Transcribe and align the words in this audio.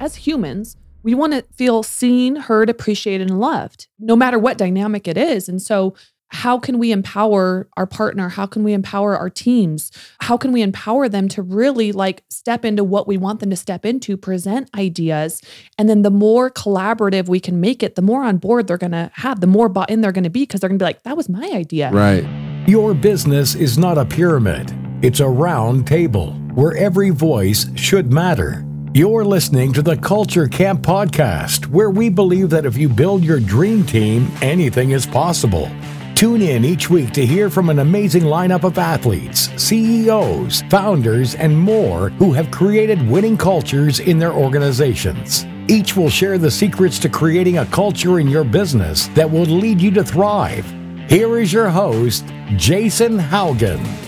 as 0.00 0.16
humans, 0.16 0.76
we 1.02 1.14
want 1.14 1.32
to 1.32 1.42
feel 1.54 1.82
seen, 1.82 2.36
heard, 2.36 2.68
appreciated, 2.68 3.30
and 3.30 3.40
loved, 3.40 3.88
no 3.98 4.16
matter 4.16 4.38
what 4.38 4.58
dynamic 4.58 5.08
it 5.08 5.16
is. 5.16 5.48
And 5.48 5.60
so, 5.62 5.94
how 6.30 6.58
can 6.58 6.78
we 6.78 6.92
empower 6.92 7.68
our 7.78 7.86
partner? 7.86 8.28
How 8.28 8.44
can 8.44 8.62
we 8.62 8.74
empower 8.74 9.16
our 9.16 9.30
teams? 9.30 9.90
How 10.20 10.36
can 10.36 10.52
we 10.52 10.60
empower 10.60 11.08
them 11.08 11.26
to 11.28 11.40
really 11.40 11.90
like 11.90 12.22
step 12.28 12.66
into 12.66 12.84
what 12.84 13.08
we 13.08 13.16
want 13.16 13.40
them 13.40 13.48
to 13.48 13.56
step 13.56 13.86
into, 13.86 14.18
present 14.18 14.68
ideas? 14.76 15.40
And 15.78 15.88
then 15.88 16.02
the 16.02 16.10
more 16.10 16.50
collaborative 16.50 17.28
we 17.28 17.40
can 17.40 17.60
make 17.60 17.82
it, 17.82 17.94
the 17.94 18.02
more 18.02 18.24
on 18.24 18.36
board 18.36 18.66
they're 18.66 18.76
going 18.76 18.92
to 18.92 19.10
have, 19.14 19.40
the 19.40 19.46
more 19.46 19.70
bought 19.70 19.88
in 19.88 20.02
they're 20.02 20.12
going 20.12 20.24
to 20.24 20.30
be 20.30 20.42
because 20.42 20.60
they're 20.60 20.68
going 20.68 20.78
to 20.78 20.82
be 20.82 20.88
like, 20.88 21.02
that 21.04 21.16
was 21.16 21.30
my 21.30 21.50
idea. 21.54 21.90
Right. 21.92 22.26
Your 22.68 22.92
business 22.92 23.54
is 23.54 23.78
not 23.78 23.96
a 23.96 24.04
pyramid, 24.04 24.70
it's 25.00 25.20
a 25.20 25.28
round 25.28 25.86
table 25.86 26.32
where 26.52 26.76
every 26.76 27.08
voice 27.08 27.66
should 27.74 28.12
matter. 28.12 28.67
You're 28.98 29.24
listening 29.24 29.72
to 29.74 29.80
the 29.80 29.96
Culture 29.96 30.48
Camp 30.48 30.82
podcast, 30.82 31.68
where 31.68 31.88
we 31.88 32.08
believe 32.08 32.50
that 32.50 32.66
if 32.66 32.76
you 32.76 32.88
build 32.88 33.22
your 33.22 33.38
dream 33.38 33.86
team, 33.86 34.28
anything 34.42 34.90
is 34.90 35.06
possible. 35.06 35.70
Tune 36.16 36.42
in 36.42 36.64
each 36.64 36.90
week 36.90 37.12
to 37.12 37.24
hear 37.24 37.48
from 37.48 37.70
an 37.70 37.78
amazing 37.78 38.24
lineup 38.24 38.64
of 38.64 38.76
athletes, 38.76 39.50
CEOs, 39.56 40.62
founders, 40.62 41.36
and 41.36 41.56
more 41.56 42.08
who 42.18 42.32
have 42.32 42.50
created 42.50 43.08
winning 43.08 43.36
cultures 43.36 44.00
in 44.00 44.18
their 44.18 44.32
organizations. 44.32 45.46
Each 45.68 45.96
will 45.96 46.10
share 46.10 46.36
the 46.36 46.50
secrets 46.50 46.98
to 46.98 47.08
creating 47.08 47.58
a 47.58 47.66
culture 47.66 48.18
in 48.18 48.26
your 48.26 48.42
business 48.42 49.06
that 49.14 49.30
will 49.30 49.44
lead 49.44 49.80
you 49.80 49.92
to 49.92 50.02
thrive. 50.02 50.66
Here 51.08 51.38
is 51.38 51.52
your 51.52 51.68
host, 51.68 52.26
Jason 52.56 53.16
Haugen. 53.16 54.07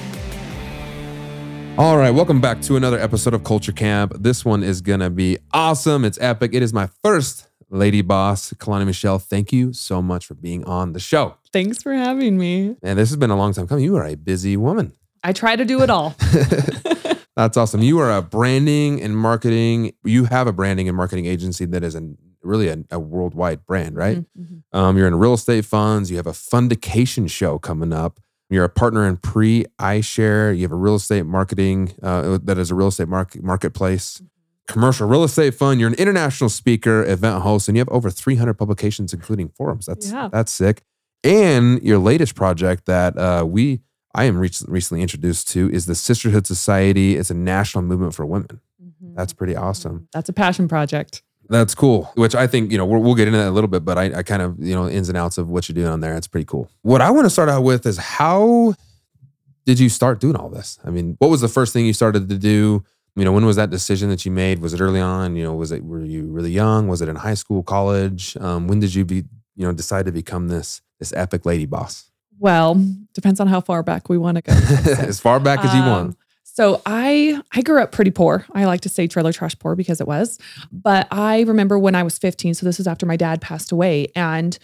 All 1.81 1.97
right, 1.97 2.11
welcome 2.11 2.43
back 2.43 2.61
to 2.61 2.77
another 2.77 2.99
episode 2.99 3.33
of 3.33 3.43
Culture 3.43 3.73
Camp. 3.73 4.13
This 4.19 4.45
one 4.45 4.63
is 4.63 4.83
gonna 4.83 5.09
be 5.09 5.39
awesome. 5.51 6.05
It's 6.05 6.19
epic. 6.21 6.51
It 6.53 6.63
is 6.63 6.75
my 6.75 6.91
first 7.03 7.49
lady 7.71 8.03
boss, 8.03 8.53
Caloni 8.59 8.85
Michelle. 8.85 9.19
Thank 9.19 9.51
you 9.51 9.73
so 9.73 10.03
much 10.03 10.27
for 10.27 10.35
being 10.35 10.63
on 10.65 10.93
the 10.93 11.01
show. 11.01 11.37
Thanks 11.55 11.83
for 11.83 11.95
having 11.95 12.37
me. 12.37 12.77
And 12.83 12.99
this 12.99 13.09
has 13.09 13.17
been 13.17 13.31
a 13.31 13.37
long 13.37 13.55
time 13.55 13.67
coming. 13.67 13.83
You 13.83 13.97
are 13.97 14.05
a 14.05 14.15
busy 14.15 14.59
woman. 14.59 14.93
I 15.25 15.33
try 15.33 15.57
to 15.57 15.65
do 15.65 15.81
it 15.81 15.89
all. 15.89 16.15
That's 17.35 17.57
awesome. 17.57 17.83
You 17.83 17.99
are 18.01 18.15
a 18.15 18.21
branding 18.21 19.01
and 19.01 19.17
marketing. 19.17 19.95
You 20.05 20.27
have 20.27 20.47
a 20.47 20.53
branding 20.53 20.87
and 20.87 20.95
marketing 20.99 21.25
agency 21.25 21.65
that 21.65 21.83
is 21.83 21.95
a 21.95 22.03
really 22.43 22.69
a, 22.69 22.77
a 22.91 22.99
worldwide 22.99 23.65
brand, 23.65 23.97
right? 23.97 24.19
Mm-hmm. 24.39 24.79
Um, 24.79 24.99
you're 24.99 25.09
in 25.09 25.15
real 25.15 25.33
estate 25.33 25.65
funds. 25.65 26.11
You 26.11 26.19
have 26.19 26.27
a 26.27 26.33
fundication 26.33 27.31
show 27.31 27.59
coming 27.59 27.95
up. 27.95 28.21
You're 28.51 28.65
a 28.65 28.69
partner 28.69 29.07
in 29.07 29.17
pre 29.19 29.65
iShare. 29.79 30.55
You 30.57 30.63
have 30.63 30.73
a 30.73 30.77
real 30.77 30.97
estate 30.97 31.25
marketing 31.25 31.95
uh, 32.03 32.39
that 32.45 32.59
is 32.59 32.71
a 32.71 32.75
real 32.75 32.89
estate 32.89 33.09
market 33.09 33.43
marketplace, 33.43 34.21
commercial 34.67 35.09
real 35.09 35.25
estate 35.25 35.55
fund. 35.55 35.79
You're 35.81 35.89
an 35.89 35.95
international 35.95 36.51
speaker, 36.51 37.05
event 37.05 37.43
host, 37.43 37.69
and 37.69 37.77
you 37.77 37.81
have 37.81 37.89
over 37.91 38.11
300 38.11 38.55
publications, 38.55 39.13
including 39.15 39.49
Forbes. 39.51 39.87
That's 39.87 40.11
Yeah. 40.11 40.29
that's 40.33 40.51
sick. 40.53 40.83
And 41.23 41.83
your 41.83 41.99
latest 41.99 42.35
project 42.35 42.87
that 42.87 43.17
uh, 43.17 43.45
we 43.47 43.81
I 44.15 44.25
am 44.25 44.39
rec- 44.41 44.53
recently 44.67 45.03
introduced 45.03 45.49
to 45.51 45.71
is 45.71 45.87
the 45.87 45.95
Sisterhood 45.95 46.45
Society. 46.47 47.17
It's 47.17 47.31
a 47.31 47.35
national 47.35 47.83
movement 47.85 48.13
for 48.15 48.27
women. 48.27 48.61
Mhm. 48.83 49.15
That's 49.15 49.33
pretty 49.33 49.55
awesome. 49.55 50.09
That's 50.13 50.29
a 50.29 50.33
passion 50.33 50.67
project. 50.67 51.23
That's 51.51 51.75
cool. 51.75 52.05
Which 52.15 52.35
I 52.37 52.47
think 52.47 52.71
you 52.73 52.79
know 52.79 52.87
we'll, 52.87 53.03
we'll 53.03 53.15
get 53.17 53.27
into 53.29 53.39
that 53.41 53.49
a 53.49 53.51
little 53.51 53.69
bit, 53.69 53.85
but 53.85 53.99
I, 53.99 54.19
I 54.19 54.23
kind 54.23 54.41
of 54.41 54.57
you 54.59 54.75
know 54.75 54.89
ins 54.89 55.09
and 55.09 55.19
outs 55.19 55.37
of 55.37 55.49
what 55.49 55.69
you're 55.69 55.75
doing 55.75 55.89
on 55.89 56.01
there. 56.01 56.17
It's 56.17 56.29
pretty 56.29 56.45
cool. 56.47 56.71
What 56.83 57.01
I 57.03 57.11
want 57.11 57.27
to 57.27 57.31
start 57.31 57.49
out 57.49 57.63
with 57.65 57.85
is 57.87 57.99
how 57.99 58.75
did 59.67 59.79
you 59.81 59.89
start 59.89 60.21
doing 60.21 60.37
all 60.37 60.49
this? 60.49 60.79
I 60.85 60.91
mean, 60.91 61.17
what 61.19 61.29
was 61.29 61.41
the 61.41 61.49
first 61.49 61.73
thing 61.73 61.85
you 61.87 61.93
started 61.93 62.29
to 62.29 62.39
do? 62.39 62.85
You 63.17 63.25
know, 63.25 63.33
when 63.33 63.45
was 63.45 63.57
that 63.57 63.71
decision 63.71 64.09
that 64.11 64.25
you 64.25 64.31
made? 64.31 64.61
Was 64.61 64.73
it 64.73 64.81
early 64.81 65.01
on? 65.01 65.35
You 65.35 65.43
know, 65.43 65.55
was 65.55 65.73
it 65.73 65.85
were 65.85 66.05
you 66.05 66.27
really 66.27 66.53
young? 66.53 66.87
Was 66.87 67.03
it 67.03 67.09
in 67.09 67.17
high 67.17 67.35
school, 67.35 67.63
college? 67.65 68.37
Um, 68.37 68.69
when 68.69 68.79
did 68.79 68.95
you 68.95 69.05
be 69.05 69.17
you 69.57 69.67
know 69.67 69.73
decide 69.73 70.07
to 70.07 70.13
become 70.13 70.47
this 70.49 70.81
this 71.01 71.13
epic 71.15 71.45
lady 71.45 71.67
boss? 71.67 72.11
Well, 72.39 72.83
depends 73.13 73.41
on 73.41 73.49
how 73.49 73.61
far 73.61 73.83
back 73.83 74.09
we 74.09 74.17
want 74.17 74.37
to 74.37 74.43
go. 74.43 74.53
as 75.03 75.19
far 75.21 75.41
back 75.41 75.65
as 75.65 75.75
you 75.75 75.81
Um, 75.81 75.89
want. 75.91 76.17
So 76.61 76.83
I 76.85 77.41
I 77.53 77.63
grew 77.63 77.81
up 77.83 77.91
pretty 77.91 78.11
poor. 78.11 78.45
I 78.55 78.67
like 78.67 78.83
to 78.83 78.91
say 78.91 79.07
trailer 79.07 79.33
trash 79.33 79.59
poor 79.59 79.75
because 79.75 79.99
it 79.99 80.07
was. 80.07 80.39
But 80.71 81.09
I 81.11 81.41
remember 81.41 81.79
when 81.79 81.95
I 81.95 82.03
was 82.03 82.19
15. 82.19 82.53
So 82.53 82.67
this 82.67 82.79
is 82.79 82.87
after 82.87 83.07
my 83.07 83.17
dad 83.17 83.41
passed 83.41 83.73
away, 83.73 84.09
and 84.15 84.59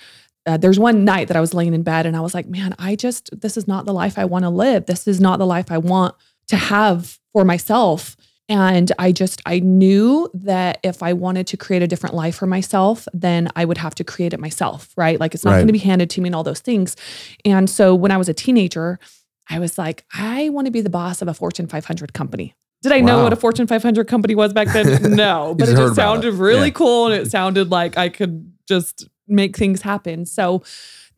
uh, 0.44 0.58
there's 0.58 0.78
one 0.78 1.06
night 1.06 1.28
that 1.28 1.38
I 1.38 1.40
was 1.40 1.54
laying 1.54 1.72
in 1.72 1.82
bed 1.82 2.04
and 2.04 2.14
I 2.14 2.20
was 2.20 2.34
like, 2.34 2.46
man, 2.46 2.74
I 2.78 2.96
just 2.96 3.30
this 3.40 3.56
is 3.56 3.66
not 3.66 3.86
the 3.86 3.94
life 3.94 4.18
I 4.18 4.26
want 4.26 4.44
to 4.44 4.50
live. 4.50 4.84
This 4.84 5.08
is 5.08 5.22
not 5.22 5.38
the 5.38 5.46
life 5.46 5.72
I 5.72 5.78
want 5.78 6.14
to 6.48 6.56
have 6.56 7.18
for 7.32 7.46
myself. 7.46 8.14
And 8.48 8.92
I 8.98 9.10
just 9.10 9.40
I 9.46 9.60
knew 9.60 10.28
that 10.34 10.78
if 10.84 11.02
I 11.02 11.14
wanted 11.14 11.46
to 11.48 11.56
create 11.56 11.82
a 11.82 11.86
different 11.88 12.14
life 12.14 12.36
for 12.36 12.46
myself, 12.46 13.08
then 13.14 13.48
I 13.56 13.64
would 13.64 13.78
have 13.78 13.94
to 13.96 14.04
create 14.04 14.34
it 14.34 14.38
myself, 14.38 14.92
right? 14.96 15.18
Like 15.18 15.34
it's 15.34 15.44
not 15.46 15.52
Right. 15.52 15.56
going 15.56 15.66
to 15.68 15.72
be 15.72 15.78
handed 15.78 16.10
to 16.10 16.20
me 16.20 16.28
and 16.28 16.36
all 16.36 16.44
those 16.44 16.60
things. 16.60 16.94
And 17.46 17.70
so 17.70 17.94
when 17.94 18.12
I 18.12 18.18
was 18.18 18.28
a 18.28 18.34
teenager, 18.34 19.00
I 19.48 19.58
was 19.58 19.78
like, 19.78 20.04
I 20.12 20.48
want 20.50 20.66
to 20.66 20.70
be 20.70 20.80
the 20.80 20.90
boss 20.90 21.22
of 21.22 21.28
a 21.28 21.34
Fortune 21.34 21.66
500 21.66 22.12
company. 22.12 22.54
Did 22.82 22.92
I 22.92 23.00
know 23.00 23.22
what 23.22 23.32
a 23.32 23.36
Fortune 23.36 23.66
500 23.66 24.06
company 24.06 24.34
was 24.34 24.52
back 24.52 24.68
then? 24.68 24.86
No, 25.16 25.54
but 25.58 25.64
just 25.66 25.72
it 25.72 25.82
just 25.82 25.96
sounded 25.96 26.34
it. 26.34 26.38
really 26.38 26.66
Yeah. 26.68 26.72
cool 26.72 27.06
and 27.06 27.14
it 27.14 27.30
sounded 27.30 27.70
like 27.70 27.96
I 27.96 28.08
could 28.08 28.52
just 28.68 29.08
make 29.26 29.56
things 29.56 29.82
happen. 29.82 30.24
So 30.26 30.62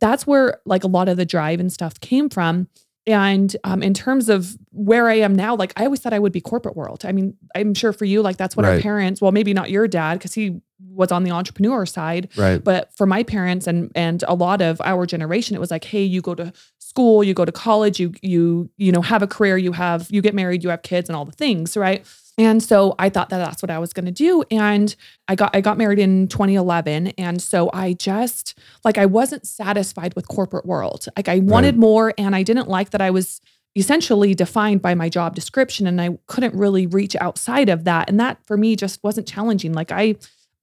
that's 0.00 0.26
where 0.26 0.60
like 0.64 0.84
a 0.84 0.88
lot 0.88 1.08
of 1.08 1.16
the 1.16 1.26
drive 1.26 1.58
and 1.60 1.72
stuff 1.72 1.98
came 2.00 2.28
from. 2.30 2.68
And 3.08 3.56
um, 3.64 3.82
in 3.82 3.94
terms 3.94 4.28
of 4.28 4.56
where 4.70 5.08
I 5.08 5.14
am 5.14 5.34
now, 5.34 5.56
like 5.56 5.72
I 5.76 5.84
always 5.86 6.00
thought 6.00 6.12
I 6.12 6.18
would 6.18 6.32
be 6.32 6.40
corporate 6.40 6.76
world. 6.76 7.04
I 7.04 7.12
mean, 7.12 7.34
I'm 7.56 7.72
sure 7.74 7.92
for 7.92 8.04
you, 8.04 8.20
like 8.22 8.36
that's 8.36 8.54
what 8.56 8.64
our 8.66 8.80
parents, 8.82 9.20
well, 9.22 9.32
maybe 9.32 9.52
not 9.54 9.70
your 9.70 9.88
dad, 9.88 10.18
because 10.18 10.34
he 10.34 10.60
was 10.90 11.10
on 11.10 11.24
the 11.24 11.30
entrepreneur 11.30 11.86
side, 11.86 12.28
Right. 12.36 12.62
but 12.62 12.94
for 12.94 13.06
my 13.06 13.22
parents 13.22 13.66
and 13.66 13.90
and 13.94 14.22
a 14.28 14.34
lot 14.34 14.60
of 14.60 14.80
our 14.84 15.06
generation 15.06 15.56
it 15.56 15.60
was 15.60 15.70
like 15.72 15.84
hey 15.84 16.02
you 16.04 16.20
go 16.20 16.34
to 16.36 16.52
school 16.78 17.24
you 17.24 17.34
go 17.34 17.44
to 17.44 17.52
college 17.52 17.98
you 18.00 18.12
you 18.22 18.70
you 18.76 18.92
know 18.92 19.02
have 19.02 19.22
a 19.22 19.26
career 19.26 19.56
you 19.58 19.72
have 19.72 20.06
you 20.10 20.20
get 20.22 20.34
married 20.34 20.62
you 20.64 20.70
have 20.70 20.82
kids 20.82 21.08
and 21.08 21.16
all 21.16 21.24
the 21.24 21.32
things 21.32 21.76
right 21.76 22.04
and 22.38 22.62
so 22.62 22.94
i 22.98 23.08
thought 23.08 23.28
that 23.28 23.38
that's 23.38 23.62
what 23.62 23.70
i 23.70 23.78
was 23.78 23.92
going 23.92 24.06
to 24.06 24.12
do 24.12 24.42
and 24.50 24.96
i 25.26 25.34
got 25.34 25.54
i 25.54 25.60
got 25.60 25.76
married 25.76 25.98
in 25.98 26.28
2011 26.28 27.08
and 27.18 27.42
so 27.42 27.68
i 27.74 27.92
just 27.92 28.58
like 28.84 28.96
i 28.96 29.04
wasn't 29.04 29.46
satisfied 29.46 30.14
with 30.14 30.28
corporate 30.28 30.64
world 30.64 31.06
like 31.16 31.28
i 31.28 31.40
wanted 31.40 31.76
more 31.76 32.14
and 32.16 32.34
i 32.34 32.42
didn't 32.42 32.68
like 32.68 32.90
that 32.90 33.02
i 33.02 33.10
was 33.10 33.40
essentially 33.76 34.34
defined 34.34 34.80
by 34.80 34.94
my 34.94 35.08
job 35.08 35.34
description 35.34 35.86
and 35.86 36.00
i 36.00 36.16
couldn't 36.26 36.54
really 36.54 36.86
reach 36.86 37.14
outside 37.16 37.68
of 37.68 37.84
that 37.84 38.08
and 38.08 38.18
that 38.18 38.38
for 38.46 38.56
me 38.56 38.74
just 38.74 39.02
wasn't 39.02 39.26
challenging 39.26 39.72
like 39.72 39.92
i 39.92 40.14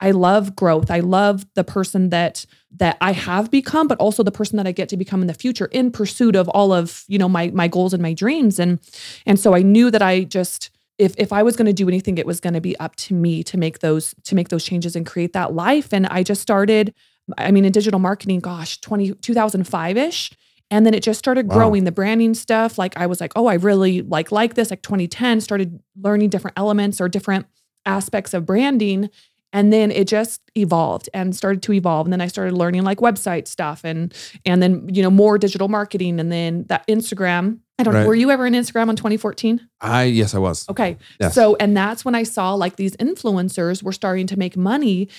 I 0.01 0.11
love 0.11 0.55
growth. 0.55 0.91
I 0.91 0.99
love 0.99 1.45
the 1.53 1.63
person 1.63 2.09
that 2.09 2.45
that 2.77 2.97
I 2.99 3.13
have 3.13 3.49
become, 3.49 3.87
but 3.87 3.97
also 3.97 4.23
the 4.23 4.31
person 4.31 4.57
that 4.57 4.67
I 4.67 4.73
get 4.73 4.89
to 4.89 4.97
become 4.97 5.21
in 5.21 5.27
the 5.27 5.33
future 5.33 5.65
in 5.67 5.89
pursuit 5.91 6.35
of 6.35 6.49
all 6.49 6.73
of, 6.73 7.05
you 7.07 7.17
know, 7.17 7.29
my 7.29 7.49
my 7.51 7.67
goals 7.67 7.93
and 7.93 8.03
my 8.03 8.13
dreams. 8.13 8.59
And 8.59 8.79
and 9.25 9.39
so 9.39 9.55
I 9.55 9.61
knew 9.61 9.89
that 9.91 10.01
I 10.01 10.25
just 10.25 10.69
if 10.97 11.13
if 11.17 11.33
I 11.33 11.43
was 11.43 11.55
going 11.55 11.65
to 11.67 11.73
do 11.73 11.87
anything, 11.87 12.17
it 12.17 12.25
was 12.25 12.39
going 12.39 12.53
to 12.53 12.61
be 12.61 12.77
up 12.79 12.95
to 12.97 13.13
me 13.13 13.43
to 13.43 13.57
make 13.57 13.79
those 13.79 14.15
to 14.23 14.35
make 14.35 14.49
those 14.49 14.63
changes 14.63 14.95
and 14.95 15.05
create 15.05 15.33
that 15.33 15.53
life. 15.53 15.93
And 15.93 16.05
I 16.07 16.23
just 16.23 16.41
started, 16.41 16.93
I 17.37 17.51
mean, 17.51 17.65
in 17.65 17.71
digital 17.71 17.99
marketing, 17.99 18.39
gosh, 18.39 18.79
20, 18.81 19.11
2005-ish. 19.13 20.31
And 20.71 20.85
then 20.85 20.93
it 20.93 21.03
just 21.03 21.19
started 21.19 21.47
Wow. 21.47 21.55
growing 21.55 21.83
the 21.83 21.91
branding 21.91 22.33
stuff. 22.33 22.77
Like 22.77 22.97
I 22.97 23.05
was 23.05 23.21
like, 23.21 23.33
oh, 23.35 23.45
I 23.47 23.55
really 23.55 24.01
like 24.01 24.31
like 24.31 24.55
this. 24.55 24.69
Like 24.71 24.81
2010, 24.81 25.41
started 25.41 25.79
learning 26.01 26.29
different 26.29 26.57
elements 26.57 26.99
or 26.99 27.07
different 27.07 27.45
aspects 27.85 28.33
of 28.33 28.45
branding. 28.45 29.09
And 29.53 29.71
then 29.71 29.91
it 29.91 30.07
just 30.07 30.41
evolved 30.55 31.07
and 31.13 31.35
started 31.35 31.61
to 31.63 31.73
evolve. 31.73 32.07
And 32.07 32.13
then 32.13 32.19
I 32.19 32.27
started 32.27 32.53
learning 32.55 32.83
like 32.83 32.97
website 32.97 33.47
stuff 33.47 33.81
and 33.83 34.13
and 34.45 34.61
then, 34.61 34.89
you 34.91 35.03
know, 35.03 35.11
more 35.11 35.37
digital 35.37 35.67
marketing. 35.67 36.19
And 36.19 36.31
then 36.31 36.65
that 36.67 36.85
Instagram. 36.87 37.59
I 37.77 37.83
don't 37.83 37.93
Right. 37.93 38.01
know. 38.01 38.07
Were 38.07 38.15
you 38.15 38.31
ever 38.31 38.45
in 38.45 38.53
Instagram 38.53 38.87
on 38.89 38.95
2014? 38.95 39.67
I 39.81 40.03
yes, 40.03 40.33
I 40.33 40.39
was. 40.39 40.67
Okay. 40.69 40.97
Yes. 41.19 41.35
So, 41.35 41.55
and 41.59 41.75
that's 41.75 42.05
when 42.05 42.15
I 42.15 42.23
saw 42.23 42.53
like 42.53 42.77
these 42.77 42.95
influencers 42.97 43.83
were 43.83 43.91
starting 43.91 44.27
to 44.27 44.37
make 44.37 44.55
money 44.55 45.09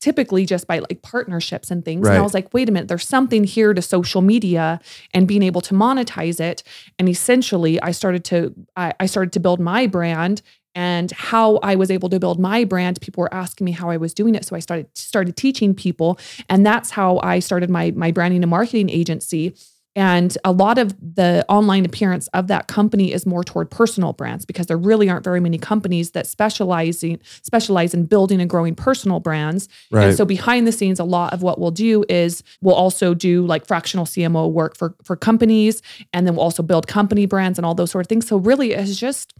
typically 0.00 0.44
just 0.44 0.66
by 0.66 0.80
like 0.80 1.00
partnerships 1.02 1.70
and 1.70 1.84
things. 1.84 2.06
And 2.08 2.18
I 2.18 2.22
was 2.22 2.34
like, 2.34 2.52
wait 2.52 2.68
a 2.68 2.72
minute, 2.72 2.88
there's 2.88 3.06
something 3.06 3.44
here 3.44 3.72
to 3.72 3.80
social 3.80 4.20
media 4.20 4.80
and 5.14 5.28
being 5.28 5.44
able 5.44 5.60
to 5.60 5.74
monetize 5.74 6.40
it. 6.40 6.64
And 6.98 7.08
essentially 7.08 7.80
I 7.80 7.92
started 7.92 8.24
to 8.24 8.52
I, 8.76 8.92
I 8.98 9.06
started 9.06 9.32
to 9.34 9.40
build 9.40 9.60
my 9.60 9.86
brand 9.86 10.42
and 10.74 11.12
how 11.12 11.56
I 11.58 11.76
was 11.76 11.90
able 11.90 12.08
to 12.08 12.18
build 12.18 12.40
my 12.40 12.64
brand. 12.64 13.00
People 13.00 13.20
were 13.20 13.32
asking 13.32 13.64
me 13.64 13.70
how 13.72 13.90
I 13.90 13.96
was 13.96 14.12
doing 14.12 14.34
it. 14.34 14.44
So 14.44 14.56
I 14.56 14.58
started 14.58 14.88
started 14.94 15.36
teaching 15.36 15.72
people. 15.72 16.18
And 16.48 16.66
that's 16.66 16.90
how 16.90 17.20
I 17.22 17.38
started 17.38 17.70
my 17.70 17.92
my 17.92 18.10
branding 18.10 18.42
and 18.42 18.50
marketing 18.50 18.90
agency. 18.90 19.54
And 19.94 20.36
a 20.42 20.52
lot 20.52 20.78
of 20.78 20.94
the 21.00 21.44
online 21.50 21.84
appearance 21.84 22.26
of 22.28 22.46
that 22.46 22.66
company 22.66 23.12
is 23.12 23.26
more 23.26 23.44
toward 23.44 23.70
personal 23.70 24.14
brands 24.14 24.46
because 24.46 24.66
there 24.66 24.76
really 24.78 25.10
aren't 25.10 25.24
very 25.24 25.40
many 25.40 25.58
companies 25.58 26.12
that 26.12 26.26
specialize 26.26 27.04
in, 27.04 27.18
specialize 27.42 27.92
in 27.92 28.06
building 28.06 28.40
and 28.40 28.48
growing 28.48 28.74
personal 28.74 29.20
brands. 29.20 29.68
Right. 29.90 30.08
And 30.08 30.16
so 30.16 30.24
behind 30.24 30.66
the 30.66 30.72
scenes, 30.72 30.98
a 30.98 31.04
lot 31.04 31.34
of 31.34 31.42
what 31.42 31.58
we'll 31.58 31.70
do 31.70 32.04
is 32.08 32.42
we'll 32.62 32.74
also 32.74 33.12
do 33.12 33.44
like 33.44 33.66
fractional 33.66 34.06
CMO 34.06 34.50
work 34.50 34.76
for 34.76 34.94
for 35.04 35.14
companies, 35.14 35.82
and 36.12 36.26
then 36.26 36.36
we'll 36.36 36.44
also 36.44 36.62
build 36.62 36.86
company 36.86 37.26
brands 37.26 37.58
and 37.58 37.66
all 37.66 37.74
those 37.74 37.90
sort 37.90 38.06
of 38.06 38.08
things. 38.08 38.26
So 38.26 38.38
really, 38.38 38.72
it's 38.72 38.96
just 38.96 39.34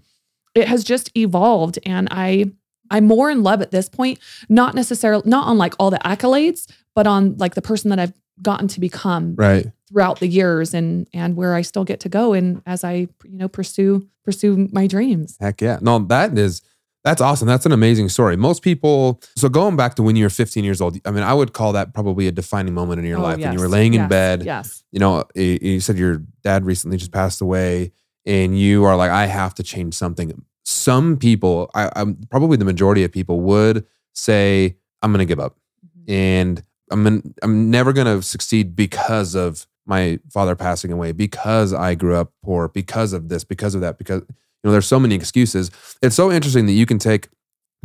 it 0.54 0.68
has 0.68 0.84
just 0.84 1.16
evolved, 1.16 1.78
and 1.86 2.08
I 2.10 2.50
I'm 2.90 3.06
more 3.06 3.30
in 3.30 3.42
love 3.42 3.62
at 3.62 3.70
this 3.70 3.88
point, 3.88 4.18
not 4.50 4.74
necessarily 4.74 5.22
not 5.24 5.46
on 5.46 5.56
like 5.56 5.74
all 5.78 5.90
the 5.90 6.00
accolades, 6.04 6.70
but 6.94 7.06
on 7.06 7.38
like 7.38 7.54
the 7.54 7.62
person 7.62 7.88
that 7.88 7.98
I've 7.98 8.12
gotten 8.42 8.68
to 8.68 8.80
become 8.80 9.34
Right. 9.36 9.66
Throughout 9.92 10.20
the 10.20 10.26
years 10.26 10.74
and 10.74 11.06
and 11.12 11.36
where 11.36 11.54
I 11.54 11.62
still 11.62 11.84
get 11.84 12.00
to 12.00 12.08
go 12.08 12.32
and 12.32 12.62
as 12.66 12.82
I 12.84 12.92
you 12.94 13.08
know 13.24 13.48
pursue 13.48 14.08
pursue 14.24 14.68
my 14.72 14.86
dreams. 14.86 15.36
Heck 15.40 15.60
yeah. 15.60 15.78
No, 15.80 15.98
that 15.98 16.36
is 16.36 16.62
that's 17.04 17.20
awesome. 17.20 17.48
That's 17.48 17.66
an 17.66 17.72
amazing 17.72 18.08
story. 18.08 18.36
Most 18.36 18.62
people 18.62 19.20
so 19.36 19.48
going 19.48 19.76
back 19.76 19.94
to 19.96 20.02
when 20.02 20.16
you 20.16 20.24
were 20.24 20.30
15 20.30 20.64
years 20.64 20.80
old, 20.80 20.98
I 21.04 21.10
mean, 21.10 21.22
I 21.22 21.34
would 21.34 21.52
call 21.52 21.72
that 21.72 21.94
probably 21.94 22.26
a 22.28 22.32
defining 22.32 22.74
moment 22.74 23.00
in 23.00 23.06
your 23.06 23.18
Oh, 23.18 23.22
life 23.22 23.38
when 23.38 23.52
you 23.52 23.60
were 23.60 23.68
laying 23.68 23.94
in 23.94 24.02
yes, 24.02 24.08
bed. 24.08 24.44
Yes. 24.44 24.84
You 24.92 25.00
know, 25.00 25.24
you 25.34 25.80
said 25.80 25.98
your 25.98 26.22
dad 26.42 26.64
recently 26.64 26.96
just 26.96 27.12
passed 27.12 27.40
away 27.40 27.92
and 28.24 28.58
you 28.58 28.84
are 28.84 28.96
like, 28.96 29.10
I 29.10 29.26
have 29.26 29.54
to 29.54 29.62
change 29.62 29.94
something. 29.94 30.44
Some 30.64 31.16
people, 31.16 31.70
I, 31.74 31.90
I'm 31.96 32.18
probably 32.30 32.56
the 32.56 32.64
majority 32.64 33.02
of 33.02 33.10
people 33.10 33.40
would 33.40 33.84
say, 34.14 34.76
I'm 35.02 35.10
gonna 35.12 35.24
give 35.24 35.40
up. 35.40 35.58
Mm-hmm. 35.84 36.12
and 36.12 36.64
I'm 36.92 37.06
in, 37.06 37.34
I'm 37.42 37.70
never 37.70 37.92
going 37.92 38.06
to 38.06 38.22
succeed 38.22 38.76
because 38.76 39.34
of 39.34 39.66
my 39.86 40.18
father 40.30 40.54
passing 40.54 40.92
away, 40.92 41.12
because 41.12 41.72
I 41.72 41.94
grew 41.94 42.16
up 42.16 42.32
poor, 42.44 42.68
because 42.68 43.12
of 43.12 43.28
this, 43.28 43.44
because 43.44 43.74
of 43.74 43.80
that, 43.80 43.98
because 43.98 44.20
you 44.20 44.64
know 44.64 44.72
there's 44.72 44.86
so 44.86 45.00
many 45.00 45.14
excuses. 45.14 45.70
It's 46.02 46.16
so 46.16 46.30
interesting 46.30 46.66
that 46.66 46.72
you 46.72 46.86
can 46.86 46.98
take 46.98 47.28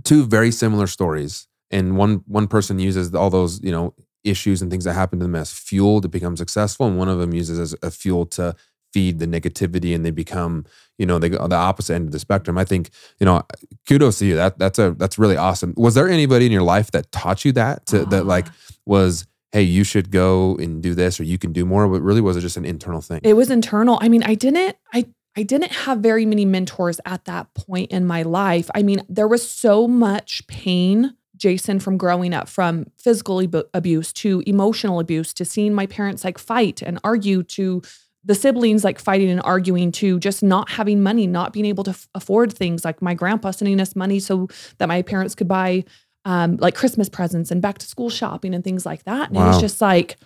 two 0.03 0.25
very 0.25 0.51
similar 0.51 0.87
stories 0.87 1.47
and 1.71 1.97
one 1.97 2.23
one 2.27 2.47
person 2.47 2.79
uses 2.79 3.13
all 3.13 3.29
those 3.29 3.61
you 3.63 3.71
know 3.71 3.93
issues 4.23 4.61
and 4.61 4.69
things 4.69 4.83
that 4.83 4.93
happen 4.93 5.19
to 5.19 5.25
them 5.25 5.35
as 5.35 5.51
fuel 5.51 6.01
to 6.01 6.07
become 6.07 6.37
successful, 6.37 6.87
and 6.87 6.97
one 6.97 7.09
of 7.09 7.19
them 7.19 7.33
uses 7.33 7.59
as 7.59 7.75
a 7.81 7.91
fuel 7.91 8.25
to 8.25 8.55
feed 8.93 9.19
the 9.19 9.27
negativity 9.27 9.93
and 9.93 10.05
they 10.05 10.11
become 10.11 10.65
you 10.97 11.05
know 11.05 11.19
they 11.19 11.27
go 11.27 11.45
the 11.47 11.55
opposite 11.55 11.93
end 11.93 12.07
of 12.07 12.11
the 12.11 12.19
spectrum. 12.19 12.57
I 12.57 12.65
think 12.65 12.89
you 13.19 13.25
know 13.25 13.43
kudos 13.87 14.19
to 14.19 14.25
you. 14.25 14.35
That 14.35 14.57
that's 14.57 14.79
a 14.79 14.91
that's 14.91 15.19
really 15.19 15.37
awesome. 15.37 15.73
Was 15.77 15.93
there 15.93 16.09
anybody 16.09 16.45
in 16.45 16.51
your 16.51 16.63
life 16.63 16.91
that 16.91 17.11
taught 17.11 17.45
you 17.45 17.51
that 17.53 17.85
to, 17.87 18.05
that 18.05 18.25
like 18.25 18.47
ah. 18.47 18.55
was 18.85 19.25
hey 19.51 19.61
you 19.61 19.83
should 19.83 20.11
go 20.11 20.55
and 20.57 20.83
do 20.83 20.93
this 20.93 21.19
or 21.19 21.23
you 21.23 21.37
can 21.37 21.53
do 21.53 21.65
more 21.65 21.87
but 21.87 22.01
really 22.01 22.21
was 22.21 22.37
it 22.37 22.41
just 22.41 22.57
an 22.57 22.65
internal 22.65 23.01
thing 23.01 23.21
It 23.23 23.33
was 23.33 23.49
internal. 23.49 23.97
I 24.01 24.09
mean, 24.09 24.23
I 24.23 24.35
didn't 24.35 24.75
I 24.93 25.05
I 25.35 25.43
didn't 25.43 25.71
have 25.71 25.99
very 25.99 26.25
many 26.25 26.45
mentors 26.45 26.99
at 27.05 27.25
that 27.25 27.53
point 27.53 27.91
in 27.91 28.07
my 28.07 28.23
life. 28.23 28.71
I 28.73 28.81
mean, 28.81 29.03
there 29.07 29.27
was 29.27 29.47
so 29.47 29.87
much 29.87 30.45
pain, 30.47 31.13
Jason, 31.35 31.79
from 31.79 31.95
growing 31.95 32.33
up, 32.33 32.49
from 32.49 32.87
physical 32.97 33.39
ab- 33.41 33.67
abuse 33.71 34.11
to 34.13 34.41
emotional 34.47 34.99
abuse 34.99 35.33
to 35.35 35.45
seeing 35.45 35.75
my 35.75 35.85
parents 35.85 36.23
like 36.23 36.39
fight 36.39 36.81
and 36.81 36.99
argue 37.03 37.43
to 37.43 37.83
the 38.25 38.33
siblings 38.33 38.83
like 38.83 38.97
fighting 38.99 39.29
and 39.29 39.41
arguing 39.43 39.91
to 39.91 40.19
just 40.19 40.41
not 40.41 40.71
having 40.71 41.03
money, 41.03 41.27
not 41.27 41.53
being 41.53 41.65
able 41.67 41.83
to 41.83 41.91
f- 41.91 42.07
afford 42.15 42.51
things 42.51 42.83
like 42.83 42.99
my 42.99 43.13
grandpa 43.13 43.51
sending 43.51 43.79
us 43.79 43.95
money 43.95 44.19
so 44.19 44.47
that 44.79 44.87
my 44.87 45.03
parents 45.03 45.35
could 45.35 45.47
buy 45.47 45.85
um, 46.27 46.57
like 46.57 46.75
Christmas 46.75 47.07
presents 47.07 47.51
and 47.51 47.61
back 47.61 47.77
to 47.77 47.87
school 47.87 48.09
shopping 48.09 48.53
and 48.53 48.61
things 48.61 48.85
like 48.85 49.03
that. 49.05 49.29
And 49.29 49.37
it 49.37 49.39
was 49.39 49.61
just 49.61 49.79
like, 49.79 50.17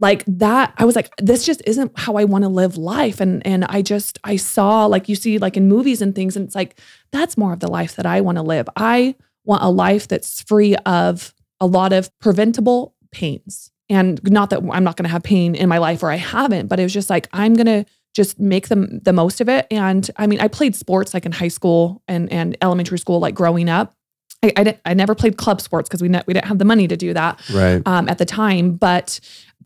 like 0.00 0.24
that 0.26 0.72
i 0.78 0.84
was 0.84 0.94
like 0.94 1.10
this 1.18 1.44
just 1.44 1.60
isn't 1.66 1.90
how 1.98 2.14
i 2.14 2.22
want 2.22 2.44
to 2.44 2.48
live 2.48 2.76
life. 2.76 3.20
And 3.20 3.44
and 3.44 3.64
i 3.64 3.82
just 3.82 4.16
i 4.22 4.36
saw 4.36 4.86
like 4.86 5.08
you 5.08 5.16
see 5.16 5.38
like 5.38 5.56
in 5.56 5.66
movies 5.66 6.00
and 6.00 6.14
things 6.14 6.36
and 6.36 6.46
it's 6.46 6.54
like 6.54 6.78
that's 7.10 7.36
more 7.36 7.52
of 7.52 7.58
the 7.58 7.66
life 7.66 7.96
that 7.96 8.06
i 8.06 8.20
want 8.20 8.36
to 8.36 8.42
live. 8.42 8.68
I 8.76 9.16
want 9.44 9.64
a 9.64 9.68
life 9.68 10.06
that's 10.06 10.42
free 10.42 10.76
of 10.86 11.34
a 11.58 11.66
lot 11.66 11.92
of 11.92 12.16
preventable 12.20 12.94
pains. 13.10 13.72
And 13.90 14.20
not 14.30 14.50
that 14.50 14.60
i'm 14.70 14.84
not 14.84 14.96
going 14.96 15.06
to 15.06 15.10
have 15.10 15.24
pain 15.24 15.56
in 15.56 15.68
my 15.68 15.78
life 15.78 16.04
or 16.04 16.12
i 16.12 16.16
haven't 16.16 16.68
but 16.68 16.78
it 16.78 16.84
was 16.84 16.94
just 16.94 17.10
like 17.10 17.26
i'm 17.32 17.54
going 17.54 17.66
to 17.66 17.84
just 18.14 18.38
make 18.38 18.68
them 18.68 19.00
the 19.00 19.12
most 19.12 19.40
of 19.40 19.48
it. 19.48 19.66
And 19.72 20.08
i 20.16 20.28
mean 20.28 20.38
i 20.38 20.46
played 20.46 20.76
sports 20.76 21.14
like 21.14 21.26
in 21.26 21.32
high 21.32 21.48
school 21.48 22.02
and 22.06 22.32
and 22.32 22.56
elementary 22.62 23.00
school 23.00 23.18
like 23.18 23.34
growing 23.34 23.68
up 23.68 23.96
i 24.42 24.52
i, 24.56 24.64
didn't, 24.64 24.80
I 24.84 24.94
never 24.94 25.14
played 25.14 25.36
club 25.36 25.60
sports 25.60 25.88
because 25.88 26.02
we, 26.02 26.08
ne- 26.08 26.22
we 26.26 26.34
didn't 26.34 26.46
have 26.46 26.58
the 26.58 26.64
money 26.64 26.88
to 26.88 26.96
do 26.96 27.14
that 27.14 27.40
right 27.52 27.82
um, 27.86 28.08
at 28.08 28.18
the 28.18 28.24
time, 28.24 28.72
but 28.72 29.20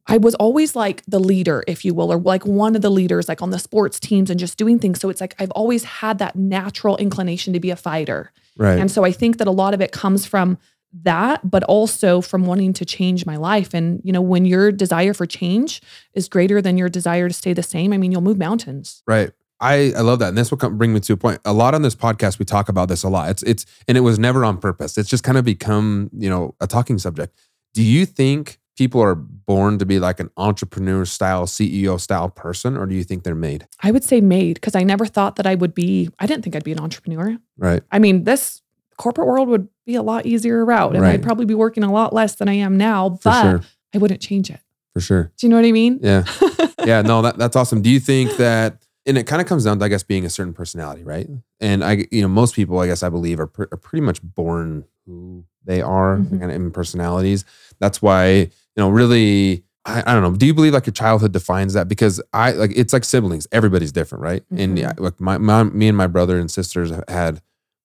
I 0.06 0.16
was 0.16 0.34
always 0.34 0.74
like 0.74 1.04
the 1.06 1.20
leader, 1.20 1.62
if 1.68 1.84
you 1.84 1.94
will, 1.94 2.12
or 2.12 2.18
like 2.18 2.44
one 2.44 2.74
of 2.74 2.82
the 2.82 2.90
leaders, 2.90 3.28
like 3.28 3.40
on 3.40 3.50
the 3.50 3.58
sports 3.58 4.00
teams 4.00 4.30
and 4.30 4.40
just 4.40 4.58
doing 4.58 4.78
things. 4.78 5.00
So 5.00 5.08
it's 5.08 5.20
like 5.20 5.34
I've 5.38 5.52
always 5.52 5.84
had 5.84 6.18
that 6.18 6.34
natural 6.34 6.96
inclination 6.96 7.52
to 7.52 7.60
be 7.60 7.70
a 7.70 7.76
fighter. 7.76 8.32
right 8.56 8.78
And 8.78 8.90
so 8.90 9.04
I 9.04 9.12
think 9.12 9.38
that 9.38 9.46
a 9.46 9.52
lot 9.52 9.74
of 9.74 9.80
it 9.80 9.92
comes 9.92 10.26
from 10.26 10.58
that, 11.04 11.48
but 11.48 11.62
also 11.64 12.20
from 12.20 12.44
wanting 12.44 12.72
to 12.74 12.84
change 12.84 13.24
my 13.24 13.36
life. 13.36 13.72
And, 13.72 14.00
you 14.04 14.12
know, 14.12 14.20
when 14.20 14.44
your 14.44 14.72
desire 14.72 15.14
for 15.14 15.24
change 15.24 15.80
is 16.14 16.28
greater 16.28 16.60
than 16.60 16.76
your 16.76 16.88
desire 16.88 17.28
to 17.28 17.34
stay 17.34 17.52
the 17.52 17.62
same, 17.62 17.92
I 17.92 17.96
mean, 17.96 18.12
you'll 18.12 18.20
move 18.20 18.38
mountains. 18.38 19.02
Right. 19.06 19.30
I, 19.62 19.92
I 19.96 20.00
love 20.00 20.18
that. 20.18 20.28
And 20.28 20.36
this 20.36 20.50
will 20.50 20.58
come 20.58 20.76
bring 20.76 20.92
me 20.92 21.00
to 21.00 21.12
a 21.12 21.16
point. 21.16 21.40
A 21.44 21.52
lot 21.52 21.74
on 21.74 21.82
this 21.82 21.94
podcast, 21.94 22.38
we 22.38 22.44
talk 22.44 22.68
about 22.68 22.88
this 22.88 23.02
a 23.04 23.08
lot. 23.08 23.30
It's 23.30 23.42
it's 23.44 23.64
and 23.88 23.96
it 23.96 24.02
was 24.02 24.18
never 24.18 24.44
on 24.44 24.58
purpose. 24.58 24.98
It's 24.98 25.08
just 25.08 25.24
kind 25.24 25.38
of 25.38 25.44
become, 25.44 26.10
you 26.16 26.28
know, 26.28 26.54
a 26.60 26.66
talking 26.66 26.98
subject. 26.98 27.34
Do 27.72 27.82
you 27.82 28.04
think 28.04 28.58
people 28.76 29.00
are 29.00 29.14
born 29.14 29.78
to 29.78 29.86
be 29.86 29.98
like 29.98 30.20
an 30.20 30.30
entrepreneur 30.36 31.04
style, 31.04 31.46
CEO 31.46 32.00
style 32.00 32.28
person, 32.28 32.76
or 32.76 32.86
do 32.86 32.94
you 32.94 33.04
think 33.04 33.22
they're 33.22 33.34
made? 33.34 33.66
I 33.82 33.90
would 33.90 34.04
say 34.04 34.20
made 34.20 34.54
because 34.54 34.74
I 34.74 34.82
never 34.82 35.06
thought 35.06 35.36
that 35.36 35.46
I 35.46 35.54
would 35.54 35.74
be, 35.74 36.10
I 36.18 36.26
didn't 36.26 36.42
think 36.42 36.56
I'd 36.56 36.64
be 36.64 36.72
an 36.72 36.80
entrepreneur. 36.80 37.38
Right. 37.56 37.82
I 37.90 37.98
mean, 37.98 38.24
this 38.24 38.62
corporate 38.96 39.26
world 39.26 39.48
would 39.48 39.68
be 39.86 39.94
a 39.94 40.02
lot 40.02 40.26
easier 40.26 40.64
route 40.64 40.94
and 40.94 41.02
Right. 41.02 41.14
I'd 41.14 41.22
probably 41.22 41.44
be 41.44 41.54
working 41.54 41.82
a 41.82 41.92
lot 41.92 42.12
less 42.12 42.34
than 42.36 42.48
I 42.48 42.54
am 42.54 42.76
now, 42.76 43.18
but 43.22 43.42
sure. 43.42 43.60
I 43.94 43.98
wouldn't 43.98 44.20
change 44.20 44.50
it. 44.50 44.60
For 44.94 45.00
sure. 45.00 45.32
Do 45.36 45.46
you 45.46 45.50
know 45.50 45.56
what 45.56 45.64
I 45.64 45.72
mean? 45.72 46.00
Yeah. 46.02 46.24
yeah, 46.84 47.02
no, 47.02 47.22
that, 47.22 47.38
that's 47.38 47.56
awesome. 47.56 47.82
Do 47.82 47.90
you 47.90 48.00
think 48.00 48.36
that, 48.36 48.82
and 49.06 49.18
it 49.18 49.26
kind 49.26 49.40
of 49.42 49.48
comes 49.48 49.64
down 49.64 49.78
to, 49.78 49.84
I 49.84 49.88
guess, 49.88 50.02
being 50.02 50.24
a 50.24 50.30
certain 50.30 50.52
personality, 50.52 51.02
right? 51.04 51.28
And 51.60 51.82
I, 51.84 52.06
you 52.10 52.22
know, 52.22 52.28
most 52.28 52.54
people, 52.54 52.78
I 52.78 52.86
guess, 52.86 53.02
I 53.02 53.08
believe, 53.08 53.40
are, 53.40 53.46
pr- 53.46 53.64
are 53.72 53.76
pretty 53.78 54.04
much 54.04 54.22
born 54.22 54.84
who 55.06 55.44
they 55.64 55.80
are, 55.82 56.18
Mhm. 56.18 56.30
kind 56.40 56.44
of 56.44 56.56
in 56.56 56.70
personalities. 56.70 57.44
That's 57.80 58.00
why, 58.02 58.28
you 58.32 58.48
know, 58.76 58.88
really, 58.90 59.64
I, 59.84 60.02
I 60.06 60.12
don't 60.14 60.22
know. 60.22 60.36
Do 60.36 60.46
you 60.46 60.54
believe 60.54 60.72
like 60.74 60.86
your 60.86 60.92
childhood 60.92 61.32
defines 61.32 61.72
that? 61.74 61.88
Because 61.88 62.22
I 62.32 62.52
like 62.52 62.72
it's 62.76 62.92
like 62.92 63.04
siblings. 63.04 63.48
Everybody's 63.50 63.90
different, 63.92 64.22
right? 64.22 64.44
And 64.50 64.76
Mhm. 64.76 64.80
yeah, 64.80 64.92
like 64.98 65.20
my, 65.20 65.38
my, 65.38 65.64
me 65.64 65.88
and 65.88 65.96
my 65.96 66.06
brother 66.06 66.38
and 66.38 66.48
sisters 66.50 66.90
have 66.90 67.04
had 67.08 67.34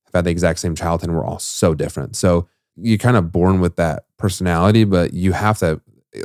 have 0.05 0.13
had 0.13 0.25
the 0.25 0.29
exact 0.29 0.59
same 0.59 0.75
childhood, 0.75 1.09
and 1.09 1.17
we're 1.17 1.25
all 1.25 1.39
so 1.39 1.73
different. 1.73 2.15
So 2.15 2.47
you're 2.75 2.99
kind 2.99 3.17
of 3.17 3.31
born 3.31 3.59
with 3.59 3.75
that 3.77 4.05
personality, 4.17 4.83
but 4.83 5.13
you 5.13 5.31
have 5.31 5.57
to. 5.59 5.81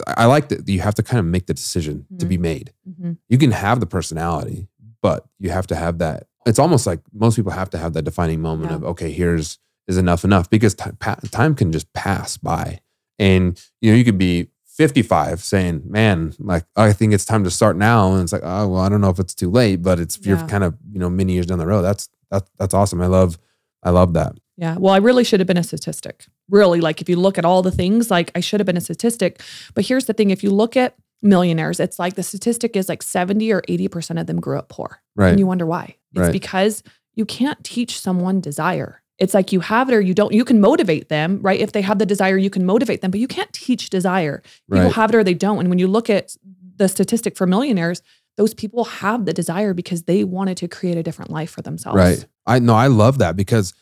I 0.06 0.26
like 0.26 0.48
that 0.50 0.68
you 0.68 0.80
have 0.80 0.94
to 0.96 1.02
kind 1.02 1.18
of 1.18 1.24
make 1.26 1.46
the 1.46 1.54
decision 1.54 2.06
to 2.18 2.24
Mhm. 2.24 2.28
be 2.28 2.38
made 2.38 2.72
Mhm. 2.88 3.16
you 3.28 3.36
can 3.38 3.50
have 3.50 3.80
the 3.80 3.86
personality, 3.86 4.68
but 5.02 5.26
you 5.38 5.50
have 5.50 5.66
to 5.68 5.76
have 5.76 5.98
that. 5.98 6.26
It's 6.46 6.58
almost 6.58 6.86
like 6.86 7.00
most 7.12 7.36
people 7.36 7.52
have 7.52 7.70
to 7.70 7.78
have 7.78 7.92
that 7.92 8.02
defining 8.02 8.40
moment 8.40 8.70
Yeah. 8.70 8.76
of 8.76 8.84
okay, 8.84 9.10
here's 9.12 9.58
is 9.88 9.96
enough 9.98 10.24
enough 10.24 10.48
because 10.48 10.74
time, 10.74 10.96
pa- 11.00 11.18
time 11.30 11.54
can 11.54 11.72
just 11.72 11.92
pass 11.92 12.36
by, 12.36 12.80
and 13.18 13.60
you 13.80 13.90
know 13.90 13.96
you 13.98 14.04
could 14.04 14.18
be 14.18 14.48
55 14.66 15.42
saying, 15.42 15.82
"Man, 15.86 16.32
like 16.38 16.64
I 16.76 16.92
think 16.92 17.12
it's 17.12 17.24
time 17.24 17.44
to 17.44 17.50
start 17.50 17.76
now," 17.76 18.12
and 18.12 18.22
it's 18.22 18.32
like, 18.32 18.42
"Oh 18.44 18.68
well, 18.68 18.80
I 18.80 18.88
don't 18.88 19.00
know 19.00 19.10
if 19.10 19.18
it's 19.18 19.34
too 19.34 19.50
late, 19.50 19.82
but 19.82 20.00
it's 20.00 20.18
you're 20.24 20.38
kind 20.48 20.64
of 20.64 20.76
you 20.92 20.98
know 20.98 21.10
many 21.10 21.32
years 21.34 21.46
down 21.46 21.58
the 21.58 21.66
road." 21.66 21.82
That's 21.82 22.08
that's 22.30 22.50
that's 22.58 22.74
awesome. 22.74 23.00
I 23.02 23.06
love 23.06 23.38
I 23.82 23.90
love 23.90 24.14
that. 24.14 24.32
Yeah. 24.56 24.76
Well, 24.78 24.94
I 24.94 24.98
really 24.98 25.24
should 25.24 25.40
have 25.40 25.46
been 25.46 25.56
a 25.56 25.62
statistic. 25.64 26.26
Really, 26.48 26.80
like 26.80 27.00
if 27.00 27.08
you 27.08 27.16
look 27.16 27.38
at 27.38 27.44
all 27.44 27.62
the 27.62 27.70
things, 27.70 28.10
like 28.10 28.30
I 28.34 28.40
should 28.40 28.60
have 28.60 28.66
been 28.66 28.76
a 28.76 28.80
statistic. 28.82 29.40
But 29.74 29.86
here's 29.86 30.06
the 30.06 30.12
thing 30.12 30.30
if 30.30 30.42
you 30.42 30.50
look 30.50 30.76
at 30.76 30.94
millionaires, 31.22 31.78
it's 31.80 31.98
like 31.98 32.14
the 32.14 32.22
statistic 32.22 32.76
is 32.76 32.88
like 32.88 33.02
70 33.02 33.52
or 33.52 33.62
80% 33.68 34.20
of 34.20 34.26
them 34.26 34.40
grew 34.40 34.58
up 34.58 34.68
poor. 34.68 35.00
Right. 35.16 35.30
And 35.30 35.38
you 35.38 35.46
wonder 35.46 35.66
why. 35.66 35.96
It's 36.12 36.20
Right. 36.20 36.32
because 36.32 36.82
you 37.14 37.24
can't 37.24 37.62
teach 37.64 38.00
someone 38.00 38.40
desire. 38.40 39.02
It's 39.18 39.34
like 39.34 39.52
you 39.52 39.60
have 39.60 39.88
it 39.88 39.94
or 39.94 40.00
you 40.00 40.14
don't. 40.14 40.32
You 40.32 40.44
can 40.44 40.60
motivate 40.60 41.08
them, 41.08 41.38
right? 41.42 41.60
If 41.60 41.72
they 41.72 41.82
have 41.82 41.98
the 41.98 42.06
desire, 42.06 42.36
you 42.36 42.50
can 42.50 42.66
motivate 42.66 43.02
them, 43.02 43.10
but 43.10 43.20
you 43.20 43.28
can't 43.28 43.52
teach 43.52 43.88
desire. 43.90 44.42
People 44.70 44.84
Right. 44.84 44.92
have 44.94 45.10
it 45.10 45.16
or 45.16 45.22
they 45.22 45.34
don't. 45.34 45.58
And 45.60 45.68
when 45.68 45.78
you 45.78 45.86
look 45.86 46.10
at 46.10 46.34
the 46.76 46.88
statistic 46.88 47.36
for 47.36 47.46
millionaires, 47.46 48.02
those 48.36 48.54
people 48.54 48.84
have 48.84 49.26
the 49.26 49.32
desire 49.32 49.74
because 49.74 50.04
they 50.04 50.24
wanted 50.24 50.56
to 50.56 50.66
create 50.66 50.96
a 50.96 51.02
different 51.02 51.30
life 51.30 51.50
for 51.50 51.62
themselves. 51.62 51.96
Right. 51.98 52.26
I 52.46 52.58
know 52.58 52.74
I 52.74 52.86
love 52.88 53.18
that 53.18 53.36
because 53.36 53.74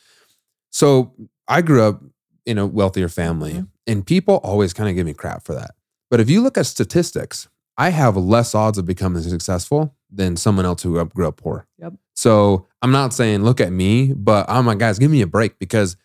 so 0.70 1.14
I 1.48 1.62
grew 1.62 1.82
up 1.82 2.02
in 2.44 2.58
a 2.58 2.66
wealthier 2.66 3.08
family 3.08 3.52
Mhm. 3.54 3.68
and 3.86 4.04
people 4.06 4.36
always 4.42 4.72
kind 4.72 4.88
of 4.90 4.96
give 4.96 5.06
me 5.06 5.14
crap 5.14 5.44
for 5.44 5.54
that. 5.54 5.70
But 6.10 6.20
if 6.20 6.28
you 6.28 6.40
look 6.42 6.58
at 6.58 6.66
statistics, 6.66 7.48
I 7.76 7.90
have 7.90 8.16
less 8.16 8.54
odds 8.54 8.78
of 8.78 8.84
becoming 8.84 9.22
successful 9.22 9.94
than 10.10 10.36
someone 10.36 10.66
else 10.66 10.82
who 10.82 11.02
grew 11.06 11.28
up 11.28 11.36
poor. 11.36 11.66
Yep. 11.78 11.94
So 12.14 12.66
I'm 12.82 12.90
not 12.90 13.14
saying 13.14 13.42
look 13.44 13.60
at 13.60 13.72
me, 13.72 14.12
but 14.12 14.44
I'm 14.48 14.66
like, 14.66 14.78
guys, 14.78 14.98
give 14.98 15.10
me 15.10 15.22
a 15.22 15.26
break 15.26 15.58
because 15.58 15.96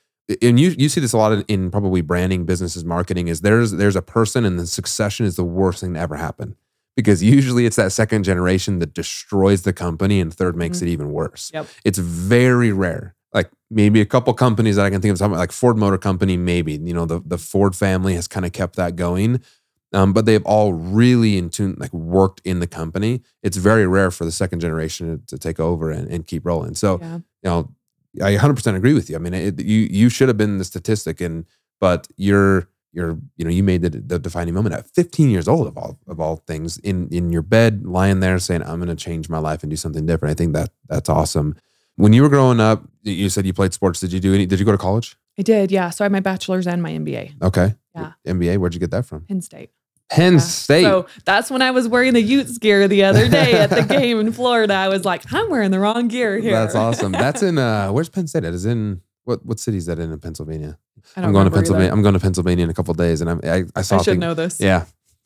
and 0.41 0.59
you 0.59 0.73
you 0.77 0.89
see 0.89 1.01
this 1.01 1.13
a 1.13 1.17
lot 1.17 1.33
in, 1.33 1.41
in 1.47 1.71
probably 1.71 2.01
branding, 2.01 2.45
businesses, 2.45 2.83
marketing, 2.85 3.27
is 3.27 3.41
there's 3.41 3.71
there's 3.73 3.95
a 3.95 4.01
person 4.01 4.45
and 4.45 4.57
the 4.57 4.65
succession 4.67 5.25
is 5.25 5.35
the 5.35 5.43
worst 5.43 5.81
thing 5.81 5.93
to 5.95 5.99
ever 5.99 6.15
happen. 6.15 6.55
Because 6.95 7.21
usually 7.21 7.65
it's 7.65 7.75
that 7.75 7.91
second 7.91 8.23
generation 8.23 8.79
that 8.79 8.93
destroys 8.93 9.63
the 9.63 9.73
company 9.73 10.21
and 10.21 10.33
third 10.33 10.55
makes 10.55 10.79
Mhm. 10.79 10.83
it 10.83 10.87
even 10.89 11.11
worse. 11.11 11.51
Yep. 11.53 11.67
It's 11.83 11.97
very 11.99 12.71
rare. 12.71 13.15
Like 13.33 13.51
maybe 13.69 13.99
a 13.99 14.05
couple 14.05 14.33
companies 14.33 14.77
that 14.77 14.85
I 14.85 14.89
can 14.89 15.01
think 15.01 15.11
of, 15.11 15.17
something 15.17 15.37
like 15.37 15.51
Ford 15.51 15.77
Motor 15.77 15.97
Company, 15.97 16.37
maybe, 16.37 16.73
you 16.81 16.93
know, 16.93 17.05
the, 17.05 17.19
the 17.25 17.37
Ford 17.37 17.75
family 17.75 18.15
has 18.15 18.29
kind 18.29 18.45
of 18.45 18.53
kept 18.53 18.77
that 18.77 18.95
going. 18.95 19.41
Um, 19.93 20.13
but 20.13 20.25
they've 20.25 20.43
all 20.45 20.73
really 20.73 21.37
in 21.37 21.49
tune, 21.49 21.75
like 21.79 21.93
worked 21.93 22.41
in 22.43 22.59
the 22.59 22.67
company. 22.67 23.21
It's 23.43 23.55
very 23.57 23.87
rare 23.87 24.11
for 24.11 24.25
the 24.25 24.31
second 24.31 24.59
generation 24.59 25.19
to, 25.19 25.25
to 25.27 25.37
take 25.37 25.59
over 25.59 25.89
and, 25.91 26.09
and 26.09 26.27
keep 26.27 26.45
rolling. 26.45 26.75
So, 26.75 26.99
Yeah. 27.01 27.15
you 27.17 27.21
know, 27.43 27.71
I 28.21 28.35
100% 28.35 28.75
agree 28.75 28.93
with 28.93 29.09
you. 29.09 29.15
I 29.15 29.19
mean, 29.19 29.33
it, 29.33 29.59
you 29.61 29.87
you 29.91 30.09
should 30.09 30.27
have 30.29 30.37
been 30.37 30.57
the 30.57 30.63
statistic, 30.65 31.21
and 31.21 31.45
but 31.79 32.07
you're 32.17 32.67
you're 32.93 33.17
you 33.37 33.43
know 33.45 33.51
you 33.51 33.61
made 33.63 33.81
the, 33.81 33.89
the 33.89 34.17
defining 34.19 34.53
moment 34.53 34.73
at 34.75 34.87
15 34.87 35.29
years 35.29 35.47
old 35.49 35.67
of 35.67 35.77
all 35.77 35.99
of 36.07 36.19
all 36.21 36.37
things 36.47 36.77
in 36.77 37.09
in 37.09 37.31
your 37.31 37.41
bed, 37.41 37.85
lying 37.85 38.21
there 38.21 38.39
saying, 38.39 38.63
"I'm 38.63 38.77
going 38.79 38.87
to 38.87 38.95
change 38.95 39.27
my 39.29 39.37
life 39.39 39.63
and 39.63 39.69
do 39.69 39.75
something 39.75 40.05
different." 40.05 40.31
I 40.31 40.35
think 40.35 40.53
that 40.53 40.69
that's 40.87 41.09
awesome. 41.09 41.55
When 41.97 42.13
you 42.13 42.21
were 42.23 42.29
growing 42.29 42.59
up, 42.61 42.83
you 43.03 43.29
said 43.29 43.45
you 43.45 43.53
played 43.53 43.73
sports. 43.73 43.99
Did 43.99 44.13
you 44.13 44.19
do 44.21 44.33
any? 44.33 44.45
Did 44.45 44.59
you 44.59 44.65
go 44.65 44.71
to 44.71 44.77
college? 44.77 45.17
I 45.37 45.41
did, 45.41 45.71
yeah. 45.71 45.89
So 45.89 46.03
I 46.03 46.05
had 46.05 46.11
my 46.11 46.19
bachelor's 46.21 46.67
and 46.67 46.81
my 46.81 46.91
MBA, 46.91 47.41
Okay. 47.41 47.75
Yeah. 47.95 48.13
MBA. 48.27 48.57
Where'd 48.57 48.73
you 48.73 48.79
get 48.79 48.91
that 48.91 49.05
from? 49.05 49.21
Penn 49.25 49.41
State. 49.41 49.71
Penn 50.09 50.33
Yeah. 50.33 50.39
State. 50.39 50.83
So 50.83 51.07
that's 51.25 51.49
when 51.49 51.61
I 51.61 51.71
was 51.71 51.87
wearing 51.87 52.13
the 52.13 52.21
Utes 52.21 52.57
gear 52.57 52.87
the 52.87 53.03
other 53.05 53.27
day 53.27 53.53
at 53.53 53.69
the 53.69 53.81
game 53.89 54.19
in 54.19 54.31
Florida. 54.31 54.73
I 54.73 54.87
was 54.87 55.03
like, 55.05 55.23
I'm 55.33 55.49
wearing 55.49 55.71
the 55.71 55.79
wrong 55.79 56.07
gear 56.07 56.37
here. 56.37 56.51
That's 56.53 56.75
awesome. 56.75 57.11
That's 57.11 57.41
in 57.41 57.57
uh 57.57 57.89
where's 57.91 58.09
Penn 58.09 58.27
State? 58.27 58.43
At? 58.43 58.53
Is 58.53 58.65
in 58.65 59.01
what 59.23 59.45
what 59.45 59.59
city 59.59 59.77
is 59.77 59.87
that 59.87 59.97
in 59.99 60.11
in 60.11 60.19
Pennsylvania? 60.19 60.77
I 61.15 61.21
don't 61.21 61.27
I'm 61.29 61.33
going 61.33 61.45
to 61.45 61.51
Pennsylvania. 61.51 61.87
either. 61.87 61.93
I'm 61.95 62.01
going 62.01 62.13
to 62.13 62.19
Pennsylvania 62.19 62.63
in 62.63 62.69
a 62.69 62.73
couple 62.73 62.91
of 62.91 62.97
days, 62.97 63.21
and 63.21 63.29
I'm, 63.29 63.39
I 63.43 63.63
I 63.75 63.81
saw. 63.81 63.95
I 63.95 63.97
should 63.99 64.11
thing- 64.13 64.19
know 64.19 64.33
this. 64.33 64.59
Yeah. 64.59 64.85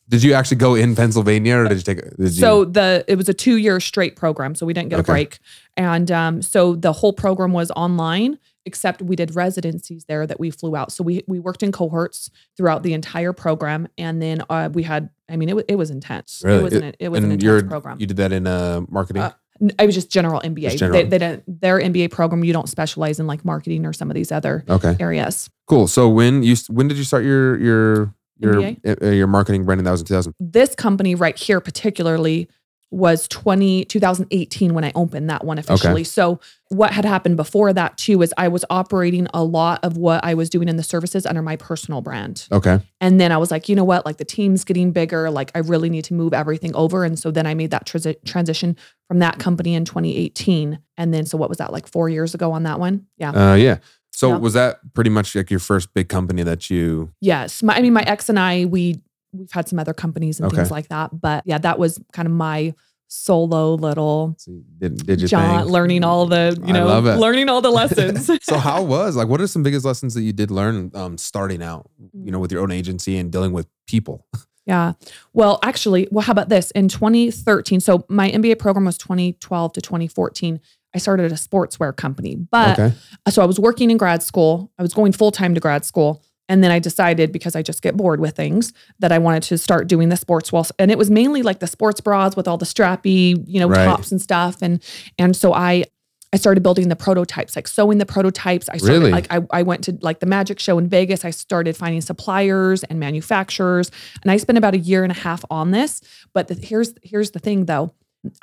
Did 0.09 0.23
you 0.23 0.33
actually 0.33 0.57
go 0.57 0.73
in 0.75 0.95
Pennsylvania, 0.95 1.57
or 1.57 1.67
did 1.67 1.77
you 1.77 1.83
take? 1.83 2.01
Did 2.17 2.19
you, 2.19 2.29
So 2.29 2.65
the 2.65 3.05
it 3.07 3.15
was 3.15 3.29
a 3.29 3.33
two 3.33 3.57
year 3.57 3.79
straight 3.79 4.15
program, 4.15 4.55
so 4.55 4.65
we 4.65 4.73
didn't 4.73 4.89
get 4.89 4.99
Okay. 5.01 5.11
a 5.11 5.13
break, 5.13 5.39
and 5.77 6.09
um, 6.11 6.41
so 6.41 6.75
the 6.75 6.93
whole 6.93 7.13
program 7.13 7.53
was 7.53 7.69
online. 7.71 8.39
Except 8.69 9.01
we 9.01 9.15
did 9.15 9.33
residencies 9.33 10.05
there 10.05 10.27
that 10.27 10.39
we 10.39 10.51
flew 10.51 10.75
out. 10.75 10.91
So 10.91 11.03
we 11.03 11.23
we 11.27 11.39
worked 11.39 11.63
in 11.63 11.71
cohorts 11.71 12.29
throughout 12.55 12.83
the 12.83 12.93
entire 12.93 13.33
program, 13.33 13.87
and 13.97 14.21
then 14.21 14.43
uh, 14.47 14.69
we 14.71 14.83
had. 14.83 15.09
I 15.27 15.37
mean, 15.37 15.49
it 15.49 15.55
was 15.55 15.65
it 15.67 15.75
was 15.75 15.89
intense. 15.89 16.43
Really? 16.45 16.59
It 16.59 16.63
was 16.63 16.73
an 16.73 16.93
it 16.99 17.09
was 17.09 17.23
an 17.23 17.31
intense 17.31 17.63
program. 17.63 17.99
you 17.99 18.05
did 18.05 18.17
that 18.17 18.31
in 18.31 18.45
uh 18.45 18.81
marketing. 18.89 19.23
Uh, 19.23 19.33
I 19.79 19.87
was 19.87 19.95
just 19.95 20.11
general 20.11 20.39
MBA. 20.41 20.61
Just 20.61 20.77
general. 20.77 21.01
They, 21.01 21.09
they 21.09 21.17
didn't 21.17 21.61
their 21.61 21.79
MBA 21.79 22.11
program. 22.11 22.43
You 22.43 22.53
don't 22.53 22.69
specialize 22.69 23.19
in 23.19 23.25
like 23.25 23.43
marketing 23.43 23.87
or 23.87 23.93
some 23.93 24.11
of 24.11 24.15
these 24.15 24.31
other 24.31 24.63
okay, 24.69 24.95
areas. 24.99 25.49
cool. 25.65 25.87
So 25.87 26.07
when 26.07 26.43
you 26.43 26.55
when 26.67 26.87
did 26.87 26.97
you 26.99 27.03
start 27.03 27.23
your 27.23 27.57
your 27.57 28.13
your 28.37 28.75
uh, 28.85 29.07
your 29.07 29.27
marketing 29.27 29.65
branding? 29.65 29.85
That 29.85 29.91
was 29.91 30.01
in 30.01 30.05
2000. 30.07 30.35
This 30.39 30.75
company 30.75 31.15
right 31.15 31.37
here, 31.37 31.59
particularly, 31.59 32.47
was 32.91 33.27
20, 33.27 33.85
2018 33.85 34.73
when 34.73 34.83
I 34.83 34.91
opened 34.95 35.29
that 35.29 35.45
one 35.45 35.59
officially. 35.59 36.03
So 36.03 36.39
what 36.69 36.91
had 36.91 37.05
happened 37.05 37.37
before 37.37 37.71
that 37.73 37.97
too 37.97 38.21
is 38.23 38.33
I 38.37 38.47
was 38.47 38.65
operating 38.69 39.27
a 39.33 39.43
lot 39.43 39.79
of 39.83 39.95
what 39.97 40.23
I 40.25 40.33
was 40.33 40.49
doing 40.49 40.67
in 40.67 40.75
the 40.75 40.83
services 40.83 41.25
under 41.25 41.41
my 41.43 41.55
personal 41.55 42.01
brand. 42.01 42.47
Okay, 42.51 42.79
And 42.99 43.21
then 43.21 43.31
I 43.31 43.37
was 43.37 43.51
like, 43.51 43.69
you 43.69 43.75
know 43.75 43.83
what? 43.83 44.05
Like 44.05 44.17
the 44.17 44.25
team's 44.25 44.63
getting 44.63 44.91
bigger. 44.91 45.29
Like 45.29 45.51
I 45.53 45.59
really 45.59 45.89
need 45.89 46.03
to 46.05 46.13
move 46.15 46.33
everything 46.33 46.75
over. 46.75 47.03
And 47.03 47.17
so 47.19 47.29
then 47.29 47.45
I 47.45 47.53
made 47.53 47.69
that 47.71 47.85
transi- 47.85 48.23
transition 48.25 48.75
from 49.07 49.19
that 49.19 49.37
company 49.37 49.75
in 49.75 49.85
2018. 49.85 50.79
And 50.97 51.13
then 51.13 51.25
so 51.27 51.37
what 51.37 51.49
was 51.49 51.59
that 51.59 51.71
like 51.71 51.87
four 51.87 52.09
years 52.09 52.33
ago 52.33 52.51
on 52.53 52.63
that 52.63 52.79
one? 52.79 53.05
Yeah. 53.17 53.31
uh, 53.51 53.55
yeah. 53.55 53.77
So 54.11 54.29
Yeah. 54.31 54.37
was 54.37 54.53
that 54.53 54.79
pretty 54.93 55.11
much 55.11 55.35
like 55.35 55.49
your 55.51 55.59
first 55.59 55.93
big 55.93 56.09
company 56.09 56.41
that 56.43 56.69
you? 56.69 57.13
Yes. 57.21 57.61
My, 57.61 57.75
I 57.75 57.81
mean, 57.81 57.93
my 57.93 58.01
ex 58.03 58.29
and 58.29 58.39
I, 58.39 58.65
we 58.65 58.99
we've 59.31 59.51
had 59.51 59.67
some 59.67 59.79
other 59.79 59.93
companies 59.93 60.39
and 60.39 60.47
Okay. 60.47 60.57
things 60.57 60.71
like 60.71 60.87
that. 60.89 61.19
But 61.19 61.43
yeah, 61.45 61.57
that 61.59 61.79
was 61.79 61.99
kind 62.13 62.27
of 62.27 62.33
my 62.33 62.73
solo 63.07 63.73
little 63.73 64.37
Did, 64.77 65.05
did 65.05 65.21
you 65.21 65.27
John 65.27 65.61
think? 65.61 65.71
learning 65.71 66.03
all 66.03 66.27
the, 66.27 66.61
you 66.63 66.73
know, 66.73 66.99
learning 66.99 67.49
all 67.49 67.59
the 67.61 67.71
lessons. 67.71 68.29
so 68.43 68.57
how 68.57 68.83
was 68.83 69.15
like 69.15 69.27
what 69.27 69.41
are 69.41 69.47
some 69.47 69.63
biggest 69.63 69.83
lessons 69.83 70.13
that 70.13 70.21
you 70.21 70.31
did 70.31 70.51
learn 70.51 70.91
um 70.93 71.17
starting 71.17 71.63
out 71.63 71.89
you 72.13 72.31
know 72.31 72.37
with 72.39 72.51
your 72.51 72.61
own 72.61 72.71
agency 72.71 73.17
and 73.17 73.31
dealing 73.31 73.51
with 73.51 73.67
people 73.87 74.27
yeah. 74.65 74.93
Well, 75.33 75.57
actually, 75.63 76.07
well, 76.11 76.23
how 76.23 76.31
about 76.31 76.49
this? 76.49 76.69
In 76.71 76.89
2013, 76.89 77.79
so 77.79 78.05
my 78.07 78.29
MBA 78.29 78.59
program 78.59 78.85
was 78.85 78.99
2012 78.99 79.73
to 79.73 79.81
2014. 79.81 80.59
I 80.93 80.97
started 80.99 81.31
a 81.31 81.35
sportswear 81.35 81.95
company, 81.95 82.35
but 82.35 82.77
okay 82.79 82.95
so 83.29 83.41
I 83.41 83.45
was 83.45 83.59
working 83.59 83.89
in 83.89 83.97
grad 83.97 84.21
school. 84.21 84.71
I 84.77 84.83
was 84.83 84.93
going 84.93 85.11
full 85.13 85.31
time 85.31 85.55
to 85.55 85.59
grad 85.59 85.85
school. 85.85 86.23
And 86.49 86.61
then 86.63 86.71
I 86.71 86.79
decided 86.79 87.31
because 87.31 87.55
I 87.55 87.61
just 87.61 87.81
get 87.81 87.95
bored 87.95 88.19
with 88.19 88.35
things 88.35 88.73
that 88.99 89.11
I 89.13 89.19
wanted 89.19 89.43
to 89.43 89.57
start 89.57 89.87
doing 89.87 90.09
the 90.09 90.17
sports 90.17 90.51
well. 90.51 90.65
And 90.77 90.91
it 90.91 90.97
was 90.97 91.09
mainly 91.09 91.41
like 91.43 91.59
the 91.59 91.67
sports 91.67 92.01
bras 92.01 92.35
with 92.35 92.47
all 92.47 92.57
the 92.57 92.65
strappy, 92.65 93.41
you 93.47 93.59
know, 93.61 93.69
Right. 93.69 93.85
tops 93.85 94.11
and 94.11 94.21
stuff. 94.21 94.57
And 94.61 94.83
and 95.17 95.35
so 95.35 95.53
I 95.53 95.85
I 96.31 96.37
started 96.37 96.61
building 96.61 96.89
the 96.89 96.95
prototypes, 96.95 97.55
like 97.55 97.67
sewing 97.67 97.97
the 97.97 98.05
prototypes. 98.05 98.69
I 98.69 98.77
started 98.77 98.99
Really? 98.99 99.11
like 99.11 99.25
I, 99.31 99.41
I 99.51 99.63
went 99.63 99.83
to 99.85 99.97
like 100.01 100.19
the 100.19 100.27
magic 100.27 100.59
show 100.59 100.77
in 100.77 100.87
Vegas. 100.87 101.25
I 101.25 101.31
started 101.31 101.75
finding 101.75 102.01
suppliers 102.01 102.83
and 102.83 102.99
manufacturers. 102.99 103.89
And 104.21 104.29
I 104.31 104.37
spent 104.37 104.57
about 104.57 104.75
a 104.75 104.77
year 104.77 105.03
and 105.03 105.11
a 105.11 105.15
half 105.15 105.43
on 105.49 105.71
this. 105.71 106.01
But 106.33 106.47
the, 106.47 106.53
here's 106.53 106.93
here's 107.03 107.31
the 107.31 107.39
thing 107.39 107.65
though. 107.65 107.93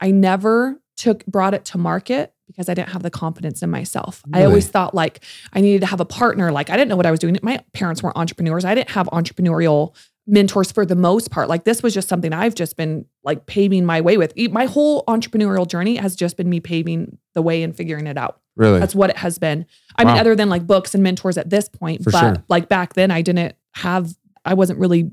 I 0.00 0.10
never 0.10 0.80
took 0.96 1.24
brought 1.26 1.54
it 1.54 1.64
to 1.66 1.78
market 1.78 2.32
because 2.46 2.68
I 2.68 2.74
didn't 2.74 2.90
have 2.90 3.02
the 3.02 3.10
confidence 3.10 3.62
in 3.62 3.70
myself. 3.70 4.22
I 4.32 4.44
always 4.44 4.68
thought 4.68 4.94
like 4.94 5.22
I 5.52 5.60
needed 5.60 5.80
to 5.80 5.86
have 5.86 6.00
a 6.00 6.04
partner. 6.04 6.52
Like 6.52 6.70
I 6.70 6.76
didn't 6.76 6.88
know 6.88 6.96
what 6.96 7.06
I 7.06 7.10
was 7.10 7.20
doing. 7.20 7.36
My 7.42 7.62
parents 7.72 8.02
weren't 8.02 8.16
entrepreneurs. 8.16 8.64
I 8.64 8.74
didn't 8.74 8.90
have 8.90 9.06
entrepreneurial 9.08 9.94
mentors 10.28 10.72
for 10.72 10.84
the 10.84 10.96
most 10.96 11.30
part. 11.30 11.48
Like 11.48 11.64
this 11.64 11.82
was 11.82 11.94
just 11.94 12.08
something 12.08 12.32
I've 12.32 12.54
just 12.54 12.76
been 12.76 13.06
like 13.24 13.46
paving 13.46 13.84
my 13.84 14.00
way 14.00 14.16
with. 14.16 14.32
My 14.50 14.66
whole 14.66 15.04
entrepreneurial 15.06 15.66
journey 15.66 15.96
has 15.96 16.16
just 16.16 16.36
been 16.36 16.48
me 16.48 16.60
paving 16.60 17.18
the 17.34 17.42
way 17.42 17.62
and 17.62 17.76
figuring 17.76 18.06
it 18.06 18.16
out. 18.16 18.40
really 18.56 18.80
That's 18.80 18.94
what 18.94 19.10
it 19.10 19.16
has 19.18 19.38
been. 19.38 19.66
I 19.96 20.04
mean, 20.04 20.16
other 20.16 20.34
than 20.34 20.48
like 20.48 20.66
books 20.66 20.94
and 20.94 21.02
mentors 21.02 21.38
at 21.38 21.50
this 21.50 21.68
point, 21.68 22.04
For 22.04 22.10
but 22.10 22.20
sure. 22.20 22.44
like 22.48 22.68
back 22.68 22.94
then, 22.94 23.10
I 23.10 23.22
didn't 23.22 23.54
have. 23.74 24.16
I 24.44 24.54
wasn't 24.54 24.78
really, 24.78 25.10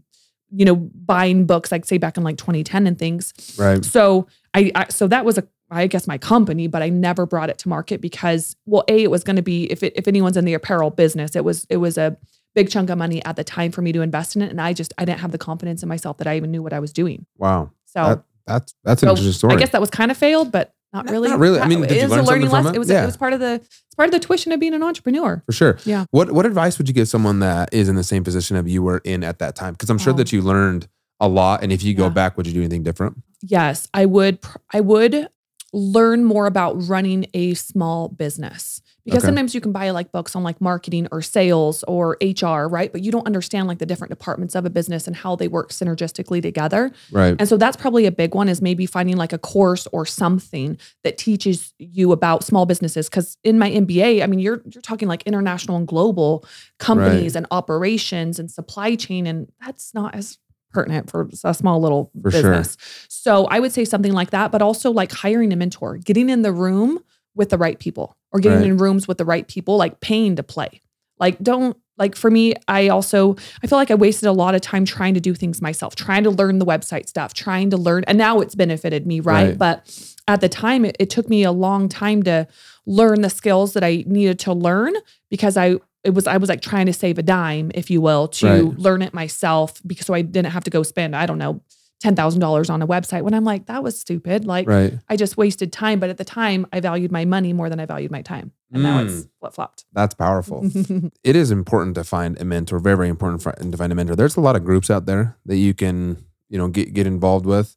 you 0.52 0.66
know, 0.66 0.76
buying 0.76 1.46
books 1.46 1.72
like 1.72 1.86
say 1.86 1.98
back 1.98 2.18
in 2.18 2.24
like 2.24 2.38
2010 2.38 2.86
and 2.86 2.98
things. 2.98 3.34
right 3.58 3.84
So 3.84 4.28
I, 4.54 4.72
I 4.76 4.86
so 4.90 5.08
that 5.08 5.26
was 5.26 5.38
a 5.38 5.48
I 5.74 5.88
guess 5.88 6.08
my 6.08 6.18
company, 6.18 6.68
but 6.68 6.82
I 6.82 6.90
never 6.90 7.26
brought 7.26 7.50
it 7.50 7.58
to 7.60 7.70
market 7.70 8.02
because 8.02 8.56
well, 8.66 8.84
a 8.88 9.04
it 9.04 9.12
was 9.12 9.24
going 9.24 9.36
to 9.38 9.42
be 9.42 9.72
if 9.72 9.84
it, 9.84 9.94
if 9.96 10.08
anyone's 10.08 10.38
in 10.38 10.46
the 10.46 10.54
apparel 10.54 10.90
business, 10.90 11.36
it 11.36 11.44
was 11.44 11.66
it 11.70 11.78
was 11.78 11.98
a 11.98 12.18
big 12.56 12.70
chunk 12.70 12.90
of 12.90 12.98
money 12.98 13.24
at 13.26 13.36
the 13.36 13.44
time 13.44 13.72
for 13.72 13.82
me 13.82 13.92
to 13.92 14.02
invest 14.02 14.36
in 14.36 14.42
it, 14.42 14.50
and 14.52 14.62
I 14.62 14.74
just 14.74 14.94
I 14.98 15.06
didn't 15.06 15.20
have 15.22 15.32
the 15.32 15.38
confidence 15.38 15.82
in 15.84 15.90
myself 15.90 16.18
that 16.18 16.28
I 16.28 16.38
even 16.38 16.52
knew 16.52 16.62
what 16.64 16.74
I 16.74 16.80
was 16.80 16.94
doing. 16.94 17.26
wow 17.38 17.72
So 17.86 18.04
that, 18.04 18.24
that's 18.46 18.76
that's 18.84 19.04
an 19.04 19.08
so 19.08 19.12
interesting 19.12 19.34
story 19.34 19.56
I 19.56 19.58
guess 19.58 19.72
that 19.72 19.82
was 19.82 19.90
kind 19.90 20.12
of 20.12 20.18
failed, 20.18 20.52
but 20.52 20.74
not 20.94 21.10
really. 21.10 21.28
not 21.30 21.40
really. 21.40 21.60
I 21.60 21.68
mean, 21.68 21.84
It 21.84 21.88
did 21.90 22.02
you 22.04 22.08
learn 22.08 22.20
a 22.20 22.24
learning 22.24 22.50
something 22.50 22.50
from 22.50 22.52
lesson. 22.66 22.74
it? 22.74 22.76
It 22.76 22.80
was 22.80 22.90
Yeah. 22.90 23.04
it 23.04 23.06
was 23.08 23.18
part 23.18 23.34
of 23.34 23.40
the 23.40 23.54
it's 23.56 23.96
part 23.98 24.08
of 24.08 24.12
the 24.14 24.20
tuition 24.20 24.52
of 24.52 24.60
being 24.60 24.76
an 24.76 24.84
entrepreneur. 24.84 25.42
for 25.46 25.52
sure 25.52 25.78
Yeah. 25.86 26.06
what 26.12 26.32
what 26.32 26.46
advice 26.46 26.78
would 26.78 26.88
you 26.88 26.94
give 26.94 27.08
someone 27.08 27.40
that 27.40 27.74
is 27.74 27.90
in 27.90 27.96
the 27.96 28.04
same 28.04 28.24
position 28.24 28.56
of 28.58 28.68
you 28.68 28.84
were 28.84 29.02
in 29.04 29.24
at 29.24 29.40
that 29.40 29.56
time 29.56 29.74
because 29.74 29.90
i'm 29.90 29.98
sure 29.98 30.14
Oh. 30.14 30.18
that 30.18 30.32
you 30.32 30.42
learned 30.44 30.88
a 31.20 31.28
lot 31.28 31.64
and 31.64 31.72
if 31.72 31.82
you 31.84 31.94
go 31.96 32.10
back 32.12 32.38
would 32.38 32.46
you 32.46 32.54
do 32.54 32.60
anything 32.60 32.84
different 32.84 33.18
Yes, 33.46 33.90
I 33.94 34.06
would. 34.06 34.40
I 34.72 34.80
would 34.80 35.28
learn 35.74 36.24
more 36.24 36.46
about 36.46 36.74
running 36.88 37.26
a 37.34 37.54
small 37.56 38.08
business 38.08 38.80
because 39.06 39.24
Okay. 39.24 39.28
sometimes 39.30 39.54
you 39.56 39.60
can 39.60 39.72
buy 39.74 39.90
like 39.90 40.12
books 40.14 40.34
on 40.36 40.44
like 40.44 40.62
marketing 40.62 41.08
or 41.12 41.22
sales 41.22 41.84
or 41.88 42.16
HR, 42.22 42.68
right? 42.70 42.92
But 42.92 43.02
you 43.02 43.12
don't 43.12 43.26
understand 43.26 43.68
like 43.68 43.80
the 43.80 43.86
different 43.86 44.12
departments 44.12 44.56
of 44.56 44.66
a 44.66 44.70
business 44.70 45.08
and 45.08 45.16
how 45.16 45.36
they 45.36 45.48
work 45.50 45.72
synergistically 45.72 46.42
together. 46.42 46.92
right 47.12 47.36
And 47.40 47.50
so 47.50 47.58
that's 47.58 47.76
probably 47.76 48.06
a 48.06 48.12
big 48.12 48.34
one 48.36 48.48
is 48.48 48.62
maybe 48.62 48.86
finding 48.86 49.18
like 49.18 49.34
a 49.34 49.38
course 49.40 49.88
or 49.92 50.06
something 50.06 50.78
that 51.04 51.18
teaches 51.18 51.74
you 51.80 52.12
about 52.14 52.44
small 52.46 52.66
businesses. 52.66 53.10
Cause 53.10 53.38
in 53.44 53.58
my 53.60 53.70
MBA, 53.72 54.24
I 54.24 54.28
mean, 54.28 54.40
you're 54.40 54.62
you're 54.74 54.82
talking 54.82 55.08
like 55.08 55.24
international 55.24 55.76
and 55.76 55.88
global 55.88 56.46
companies 56.80 57.36
and 57.36 57.46
operations 57.52 58.40
and 58.40 58.50
supply 58.50 58.96
chain, 58.96 59.26
and 59.28 59.52
that's 59.60 59.94
not 59.94 60.16
as 60.16 60.38
pertinent 60.74 61.10
for 61.10 61.30
a 61.44 61.54
small 61.54 61.80
little 61.80 62.12
For 62.22 62.32
sure. 62.32 62.42
business. 62.42 62.78
So 63.08 63.46
I 63.46 63.60
would 63.60 63.72
say 63.72 63.86
something 63.86 64.14
like 64.14 64.32
that, 64.32 64.52
but 64.52 64.62
also 64.62 64.92
like 64.92 65.12
hiring 65.12 65.54
a 65.54 65.56
mentor, 65.56 65.98
getting 65.98 66.30
in 66.30 66.42
the 66.42 66.52
room 66.52 67.00
with 67.36 67.50
the 67.50 67.58
right 67.58 67.80
people 67.80 68.18
or 68.32 68.40
getting 68.40 68.60
Right. 68.60 68.68
in 68.70 68.78
rooms 68.78 69.08
with 69.08 69.18
the 69.18 69.26
right 69.26 69.48
people, 69.48 69.78
like 69.78 70.00
paying 70.02 70.36
to 70.36 70.44
play. 70.44 70.82
Like 71.20 71.42
don't 71.42 71.78
like 71.98 72.16
for 72.16 72.32
me, 72.32 72.54
I 72.68 72.90
also 72.90 73.36
I 73.64 73.68
feel 73.68 73.78
like 73.78 73.92
I 73.92 73.96
wasted 73.96 74.28
a 74.28 74.32
lot 74.32 74.56
of 74.56 74.62
time 74.62 74.84
trying 74.84 75.14
to 75.14 75.20
do 75.20 75.36
things 75.36 75.62
myself, 75.62 75.96
trying 75.96 76.24
to 76.24 76.32
learn 76.32 76.58
the 76.58 76.66
website 76.66 77.08
stuff, 77.08 77.34
trying 77.36 77.70
to 77.70 77.78
learn, 77.78 78.04
and 78.08 78.18
now 78.18 78.40
it's 78.40 78.56
benefited 78.56 79.06
me, 79.06 79.20
right? 79.20 79.50
Right. 79.50 79.58
But 79.58 80.10
at 80.28 80.42
the 80.42 80.50
time, 80.50 80.86
it, 80.86 80.96
it 81.00 81.10
took 81.12 81.30
me 81.30 81.44
a 81.44 81.52
long 81.52 81.88
time 81.90 82.24
to 82.24 82.48
learn 82.88 83.22
the 83.22 83.30
skills 83.30 83.74
that 83.74 83.84
I 83.84 84.04
needed 84.08 84.40
to 84.40 84.54
learn 84.54 84.94
because 85.30 85.56
I 85.56 85.76
it 86.04 86.12
was 86.14 86.28
I 86.28 86.38
was 86.38 86.50
like 86.50 86.62
trying 86.62 86.86
to 86.88 86.94
save 86.94 87.18
a 87.18 87.24
dime, 87.24 87.72
if 87.74 87.90
you 87.90 88.02
will, 88.02 88.28
to 88.30 88.46
Right. 88.48 88.78
learn 88.80 89.02
it 89.02 89.14
myself 89.14 89.82
because 89.86 90.06
so 90.08 90.14
I 90.14 90.22
didn't 90.22 90.52
have 90.52 90.64
to 90.66 90.70
go 90.72 90.84
spend 90.84 91.16
I 91.16 91.26
don't 91.26 91.38
know 91.38 91.62
ten 92.02 92.16
thousand 92.16 92.42
dollars 92.42 92.70
on 92.70 92.82
a 92.82 92.88
website 92.88 93.22
when 93.22 93.34
I'm 93.34 93.46
like 93.46 93.68
that 93.68 93.82
was 93.84 94.00
stupid, 94.00 94.46
like 94.46 94.68
right 94.68 94.94
I 95.10 95.16
just 95.16 95.38
wasted 95.38 95.72
time. 95.72 96.00
But 96.00 96.10
at 96.10 96.18
the 96.18 96.26
time, 96.26 96.66
I 96.74 96.80
valued 96.82 97.12
my 97.12 97.24
money 97.26 97.54
more 97.54 97.70
than 97.70 97.80
I 97.80 97.86
valued 97.86 98.12
my 98.12 98.22
time, 98.22 98.52
and 98.72 98.84
now 98.84 98.98
Mm. 99.00 99.06
it's 99.06 99.28
flip 99.40 99.54
flopped. 99.54 99.86
that's 99.94 100.14
powerful 100.16 100.60
it 101.24 101.36
is 101.36 101.52
important 101.52 101.96
to 101.96 102.04
find 102.04 102.40
a 102.42 102.46
mentor 102.46 102.80
very 102.80 102.98
very 102.98 103.10
important 103.10 103.42
to 103.72 103.78
find 103.78 103.92
a 103.92 103.96
mentor 103.96 104.16
there's 104.16 104.36
a 104.36 104.42
lot 104.42 104.56
of 104.58 104.64
groups 104.66 104.90
out 104.90 105.06
there 105.06 105.38
that 105.46 105.58
you 105.58 105.74
can 105.74 106.18
you 106.50 106.58
know 106.58 106.68
get 106.68 106.94
get 106.94 107.08
involved 107.08 107.46
with 107.46 107.76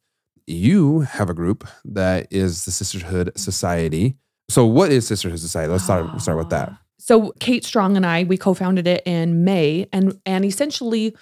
you 0.49 1.00
have 1.00 1.28
a 1.30 1.35
group 1.35 1.66
that 1.85 2.26
is 2.30 2.64
the 2.64 2.71
sisterhood 2.73 3.30
society 3.37 4.16
so 4.49 4.64
what 4.64 4.90
is 4.90 5.06
sisterhood 5.06 5.38
society 5.40 5.71
let's 5.71 5.85
start 5.85 6.21
start 6.21 6.38
with 6.38 6.50
that 6.50 6.73
So 6.99 7.33
Kate 7.41 7.65
Strong 7.65 7.97
and 7.97 8.07
I, 8.07 8.25
we 8.25 8.37
co-founded 8.37 8.87
it 8.87 9.03
in 9.07 9.45
May, 9.45 9.87
and 9.93 10.19
and 10.25 10.45
essentially, 10.45 11.15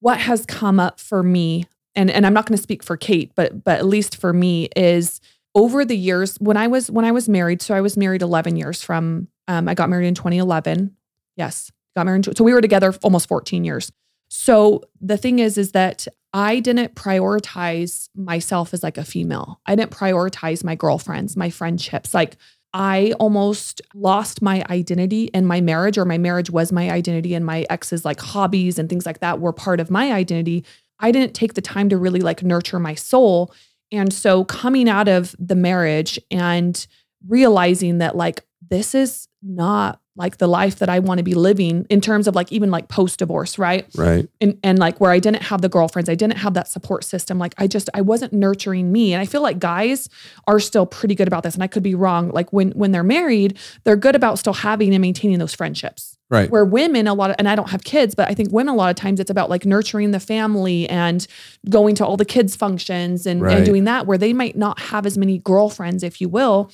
what 0.00 0.18
has 0.18 0.44
come 0.46 0.80
up 0.80 0.98
for 1.00 1.22
me, 1.22 1.66
and 1.94 2.10
and 2.10 2.26
I'm 2.26 2.34
not 2.34 2.46
going 2.46 2.56
to 2.56 2.62
speak 2.62 2.82
for 2.82 2.96
Kate, 2.96 3.32
but 3.34 3.64
but 3.64 3.78
at 3.78 3.86
least 3.86 4.16
for 4.16 4.32
me 4.32 4.68
is 4.76 5.20
over 5.54 5.84
the 5.84 5.96
years 5.96 6.36
when 6.36 6.56
I 6.56 6.66
was 6.66 6.90
when 6.90 7.04
I 7.04 7.12
was 7.12 7.28
married. 7.28 7.62
So 7.62 7.74
I 7.74 7.80
was 7.80 7.96
married 7.96 8.22
11 8.22 8.56
years 8.56 8.82
from 8.82 9.28
Um, 9.48 9.68
I 9.68 9.74
got 9.74 9.88
married 9.88 10.06
in 10.06 10.14
2011. 10.14 10.96
Yes, 11.36 11.72
got 11.96 12.06
married. 12.06 12.36
So 12.36 12.44
we 12.44 12.52
were 12.52 12.60
together 12.60 12.94
almost 13.02 13.28
14 13.28 13.64
years. 13.64 13.90
So 14.28 14.82
the 15.00 15.16
thing 15.16 15.40
is, 15.40 15.58
is 15.58 15.72
that 15.72 16.06
I 16.32 16.60
didn't 16.60 16.94
prioritize 16.94 18.08
myself 18.14 18.72
as 18.72 18.84
like 18.84 18.96
a 18.96 19.04
female. 19.04 19.60
I 19.66 19.74
didn't 19.74 19.90
prioritize 19.90 20.62
my 20.62 20.76
girlfriends, 20.76 21.36
my 21.36 21.50
friendships. 21.50 22.14
Like 22.14 22.36
I 22.72 23.12
almost 23.18 23.80
lost 23.94 24.42
my 24.42 24.64
identity 24.70 25.24
in 25.34 25.44
my 25.44 25.60
marriage, 25.60 25.98
or 25.98 26.04
my 26.04 26.18
marriage 26.18 26.50
was 26.50 26.72
my 26.72 26.90
identity, 26.90 27.34
and 27.34 27.44
my 27.44 27.66
ex's 27.68 28.04
like 28.04 28.20
hobbies 28.20 28.78
and 28.78 28.88
things 28.88 29.06
like 29.06 29.20
that 29.20 29.40
were 29.40 29.52
part 29.52 29.80
of 29.80 29.90
my 29.90 30.12
identity. 30.12 30.64
I 31.00 31.10
didn't 31.10 31.34
take 31.34 31.54
the 31.54 31.60
time 31.60 31.88
to 31.88 31.96
really 31.96 32.20
like 32.20 32.42
nurture 32.42 32.78
my 32.78 32.94
soul. 32.94 33.52
And 33.90 34.12
so 34.12 34.44
coming 34.44 34.88
out 34.88 35.08
of 35.08 35.34
the 35.38 35.56
marriage 35.56 36.18
and 36.30 36.86
realizing 37.26 37.98
that 37.98 38.16
like 38.16 38.44
this 38.68 38.94
is 38.94 39.26
not 39.42 39.99
like 40.16 40.38
the 40.38 40.46
life 40.48 40.80
that 40.80 40.88
I 40.88 40.98
want 40.98 41.18
to 41.18 41.24
be 41.24 41.34
living 41.34 41.86
in 41.88 42.00
terms 42.00 42.26
of 42.26 42.34
like 42.34 42.50
even 42.52 42.70
like 42.70 42.88
post 42.88 43.20
divorce, 43.20 43.58
right? 43.58 43.86
Right. 43.94 44.28
And 44.40 44.58
and 44.62 44.78
like 44.78 45.00
where 45.00 45.10
I 45.12 45.18
didn't 45.20 45.42
have 45.44 45.62
the 45.62 45.68
girlfriends, 45.68 46.08
I 46.10 46.14
didn't 46.14 46.38
have 46.38 46.54
that 46.54 46.68
support 46.68 47.04
system. 47.04 47.38
Like 47.38 47.54
I 47.58 47.66
just 47.66 47.88
I 47.94 48.00
wasn't 48.00 48.32
nurturing 48.32 48.90
me. 48.92 49.12
And 49.14 49.22
I 49.22 49.26
feel 49.26 49.40
like 49.40 49.58
guys 49.60 50.08
are 50.46 50.58
still 50.60 50.84
pretty 50.84 51.14
good 51.14 51.28
about 51.28 51.42
this. 51.44 51.54
And 51.54 51.62
I 51.62 51.68
could 51.68 51.82
be 51.84 51.94
wrong. 51.94 52.30
Like 52.30 52.52
when 52.52 52.72
when 52.72 52.90
they're 52.92 53.04
married, 53.04 53.58
they're 53.84 53.96
good 53.96 54.16
about 54.16 54.38
still 54.38 54.52
having 54.52 54.92
and 54.94 55.00
maintaining 55.00 55.38
those 55.38 55.54
friendships. 55.54 56.16
Right. 56.28 56.50
Where 56.50 56.64
women 56.64 57.06
a 57.08 57.14
lot 57.14 57.30
of 57.30 57.36
and 57.38 57.48
I 57.48 57.54
don't 57.54 57.70
have 57.70 57.84
kids, 57.84 58.14
but 58.14 58.28
I 58.28 58.34
think 58.34 58.52
women 58.52 58.74
a 58.74 58.76
lot 58.76 58.90
of 58.90 58.96
times 58.96 59.20
it's 59.20 59.30
about 59.30 59.48
like 59.48 59.64
nurturing 59.64 60.10
the 60.10 60.20
family 60.20 60.88
and 60.88 61.26
going 61.68 61.94
to 61.96 62.06
all 62.06 62.16
the 62.16 62.24
kids' 62.24 62.54
functions 62.56 63.26
and, 63.26 63.42
Right. 63.42 63.56
and 63.56 63.64
doing 63.66 63.84
that 63.84 64.06
where 64.06 64.18
they 64.18 64.32
might 64.32 64.56
not 64.56 64.78
have 64.80 65.06
as 65.06 65.16
many 65.16 65.38
girlfriends, 65.38 66.02
if 66.02 66.20
you 66.20 66.28
will. 66.28 66.70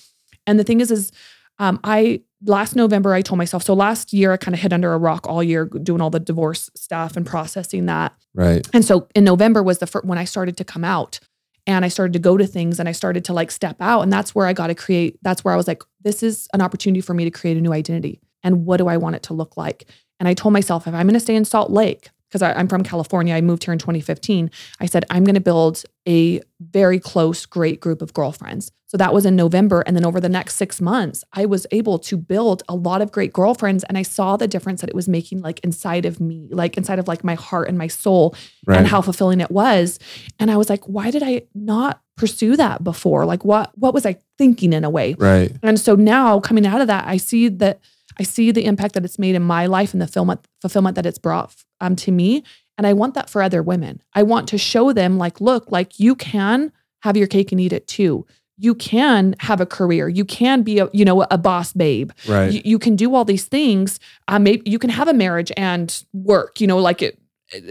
And 0.46 0.58
the 0.58 0.64
thing 0.64 0.80
is, 0.80 0.90
is 0.90 1.10
um, 1.58 1.80
I 1.84 2.22
last 2.44 2.76
November 2.76 3.14
I 3.14 3.22
told 3.22 3.38
myself. 3.38 3.62
So 3.62 3.74
last 3.74 4.12
year 4.12 4.32
I 4.32 4.36
kind 4.36 4.54
of 4.54 4.60
hid 4.60 4.72
under 4.72 4.92
a 4.92 4.98
rock 4.98 5.26
all 5.26 5.42
year 5.42 5.64
doing 5.64 6.00
all 6.00 6.10
the 6.10 6.20
divorce 6.20 6.70
stuff 6.74 7.16
and 7.16 7.24
processing 7.24 7.86
that. 7.86 8.14
Right. 8.34 8.66
And 8.72 8.84
so 8.84 9.08
in 9.14 9.24
November 9.24 9.62
was 9.62 9.78
the 9.78 9.86
first 9.86 10.04
when 10.04 10.18
I 10.18 10.24
started 10.24 10.56
to 10.58 10.64
come 10.64 10.84
out 10.84 11.18
and 11.66 11.84
I 11.84 11.88
started 11.88 12.12
to 12.12 12.18
go 12.18 12.36
to 12.36 12.46
things 12.46 12.78
and 12.78 12.88
I 12.88 12.92
started 12.92 13.24
to 13.26 13.32
like 13.32 13.50
step 13.50 13.76
out. 13.80 14.02
And 14.02 14.12
that's 14.12 14.34
where 14.34 14.46
I 14.46 14.52
got 14.52 14.68
to 14.68 14.74
create, 14.74 15.18
that's 15.22 15.44
where 15.44 15.54
I 15.54 15.56
was 15.56 15.66
like, 15.66 15.82
this 16.02 16.22
is 16.22 16.46
an 16.52 16.60
opportunity 16.60 17.00
for 17.00 17.14
me 17.14 17.24
to 17.24 17.30
create 17.30 17.56
a 17.56 17.60
new 17.60 17.72
identity. 17.72 18.20
And 18.42 18.66
what 18.66 18.76
do 18.76 18.86
I 18.86 18.96
want 18.96 19.16
it 19.16 19.22
to 19.24 19.34
look 19.34 19.56
like? 19.56 19.88
And 20.20 20.28
I 20.28 20.34
told 20.34 20.52
myself, 20.52 20.86
if 20.86 20.94
I'm 20.94 21.06
going 21.06 21.14
to 21.14 21.20
stay 21.20 21.34
in 21.34 21.44
Salt 21.44 21.70
Lake, 21.70 22.10
because 22.28 22.42
I'm 22.42 22.68
from 22.68 22.82
California, 22.82 23.34
I 23.34 23.40
moved 23.40 23.64
here 23.64 23.72
in 23.72 23.78
2015. 23.78 24.50
I 24.80 24.86
said, 24.86 25.04
I'm 25.10 25.24
going 25.24 25.34
to 25.34 25.40
build 25.40 25.82
a 26.08 26.40
very 26.60 26.98
close, 27.00 27.46
great 27.46 27.80
group 27.80 28.02
of 28.02 28.12
girlfriends. 28.14 28.72
So 28.88 28.96
that 28.98 29.12
was 29.12 29.26
in 29.26 29.34
November. 29.34 29.80
And 29.80 29.96
then 29.96 30.04
over 30.04 30.20
the 30.20 30.28
next 30.28 30.54
six 30.54 30.80
months, 30.80 31.24
I 31.32 31.44
was 31.46 31.66
able 31.72 31.98
to 32.00 32.16
build 32.16 32.62
a 32.68 32.74
lot 32.76 33.02
of 33.02 33.10
great 33.10 33.32
girlfriends. 33.32 33.82
And 33.84 33.98
I 33.98 34.02
saw 34.02 34.36
the 34.36 34.46
difference 34.46 34.80
that 34.80 34.88
it 34.90 34.94
was 34.94 35.08
making 35.08 35.40
like 35.40 35.58
inside 35.60 36.04
of 36.06 36.20
me, 36.20 36.48
like 36.52 36.76
inside 36.76 36.98
of 37.00 37.08
like 37.08 37.24
my 37.24 37.34
heart 37.34 37.68
and 37.68 37.76
my 37.76 37.88
soul 37.88 38.34
Right. 38.64 38.78
and 38.78 38.86
how 38.86 39.00
fulfilling 39.02 39.40
it 39.40 39.50
was. 39.50 39.98
And 40.38 40.50
I 40.50 40.56
was 40.56 40.68
like, 40.70 40.84
why 40.84 41.10
did 41.10 41.22
I 41.24 41.42
not 41.54 42.00
pursue 42.16 42.56
that 42.56 42.82
before? 42.84 43.26
Like 43.26 43.44
what 43.44 43.70
what 43.76 43.92
was 43.92 44.06
I 44.06 44.16
thinking 44.38 44.72
in 44.72 44.84
a 44.84 44.90
way? 44.90 45.14
right. 45.18 45.52
And 45.62 45.78
so 45.78 45.94
now 45.96 46.38
coming 46.40 46.66
out 46.66 46.80
of 46.80 46.86
that, 46.86 47.06
I 47.06 47.16
see 47.18 47.48
that 47.48 47.80
I 48.18 48.22
see 48.22 48.50
the 48.50 48.64
impact 48.64 48.94
that 48.94 49.04
it's 49.04 49.18
made 49.18 49.34
in 49.34 49.42
my 49.42 49.66
life 49.66 49.92
and 49.92 50.00
the 50.00 50.06
fulfillment 50.06 50.46
fulfillment 50.60 50.96
that 50.96 51.06
it's 51.06 51.18
brought 51.18 51.64
um, 51.80 51.96
to 51.96 52.10
me. 52.10 52.42
And 52.78 52.86
I 52.86 52.92
want 52.92 53.14
that 53.14 53.30
for 53.30 53.42
other 53.42 53.62
women. 53.62 54.02
I 54.14 54.22
want 54.22 54.48
to 54.48 54.58
show 54.58 54.92
them, 54.92 55.16
like, 55.16 55.40
look, 55.40 55.70
like 55.72 55.98
you 55.98 56.14
can 56.14 56.72
have 57.00 57.16
your 57.16 57.26
cake 57.26 57.52
and 57.52 57.60
eat 57.60 57.72
it 57.72 57.86
too. 57.86 58.26
You 58.58 58.74
can 58.74 59.34
have 59.40 59.60
a 59.60 59.66
career. 59.66 60.08
You 60.08 60.24
can 60.24 60.62
be 60.62 60.78
a, 60.78 60.88
you 60.92 61.04
know, 61.04 61.26
a 61.30 61.38
boss 61.38 61.72
babe. 61.72 62.10
Right. 62.26 62.52
You, 62.52 62.62
you 62.64 62.78
can 62.78 62.96
do 62.96 63.14
all 63.14 63.24
these 63.24 63.44
things. 63.44 64.00
Uh, 64.28 64.38
maybe 64.38 64.68
you 64.68 64.78
can 64.78 64.90
have 64.90 65.08
a 65.08 65.14
marriage 65.14 65.52
and 65.56 66.02
work. 66.12 66.60
You 66.60 66.66
know, 66.66 66.78
like 66.78 67.02
it. 67.02 67.18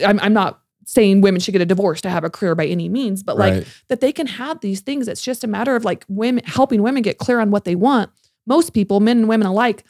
I'm, 0.05 0.19
I'm 0.19 0.33
not 0.33 0.61
saying 0.85 1.21
women 1.21 1.41
should 1.41 1.51
get 1.51 1.61
a 1.61 1.65
divorce 1.65 2.01
to 2.01 2.09
have 2.09 2.23
a 2.23 2.29
career 2.29 2.55
by 2.55 2.67
any 2.67 2.87
means, 2.87 3.23
but 3.23 3.37
like 3.37 3.53
right. 3.53 3.67
that 3.87 3.99
they 3.99 4.11
can 4.11 4.27
have 4.27 4.59
these 4.61 4.81
things. 4.81 5.07
It's 5.07 5.21
just 5.21 5.43
a 5.43 5.47
matter 5.47 5.75
of 5.75 5.83
like 5.83 6.05
women 6.07 6.43
helping 6.45 6.81
women 6.83 7.01
get 7.01 7.17
clear 7.17 7.39
on 7.39 7.51
what 7.51 7.65
they 7.65 7.75
want. 7.75 8.11
Most 8.45 8.73
people, 8.73 8.99
men 8.99 9.17
and 9.17 9.27
women 9.27 9.47
alike, 9.47 9.83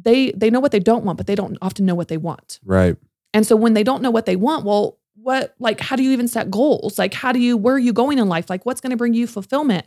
they 0.00 0.32
they 0.32 0.50
know 0.50 0.60
what 0.60 0.72
they 0.72 0.80
don't 0.80 1.04
want, 1.04 1.18
but 1.18 1.26
they 1.26 1.34
don't 1.34 1.58
often 1.62 1.86
know 1.86 1.94
what 1.94 2.08
they 2.08 2.16
want. 2.16 2.60
Right. 2.64 2.96
And 3.34 3.46
so 3.46 3.56
when 3.56 3.74
they 3.74 3.84
don't 3.84 4.02
know 4.02 4.10
what 4.10 4.26
they 4.26 4.36
want, 4.36 4.64
well, 4.64 4.98
what 5.14 5.54
like 5.58 5.80
how 5.80 5.96
do 5.96 6.02
you 6.02 6.12
even 6.12 6.28
set 6.28 6.50
goals? 6.50 6.98
Like 6.98 7.14
how 7.14 7.32
do 7.32 7.40
you 7.40 7.56
where 7.56 7.74
are 7.74 7.78
you 7.78 7.92
going 7.92 8.18
in 8.18 8.28
life? 8.28 8.48
Like 8.48 8.64
what's 8.64 8.80
going 8.80 8.90
to 8.90 8.96
bring 8.96 9.14
you 9.14 9.26
fulfillment? 9.26 9.86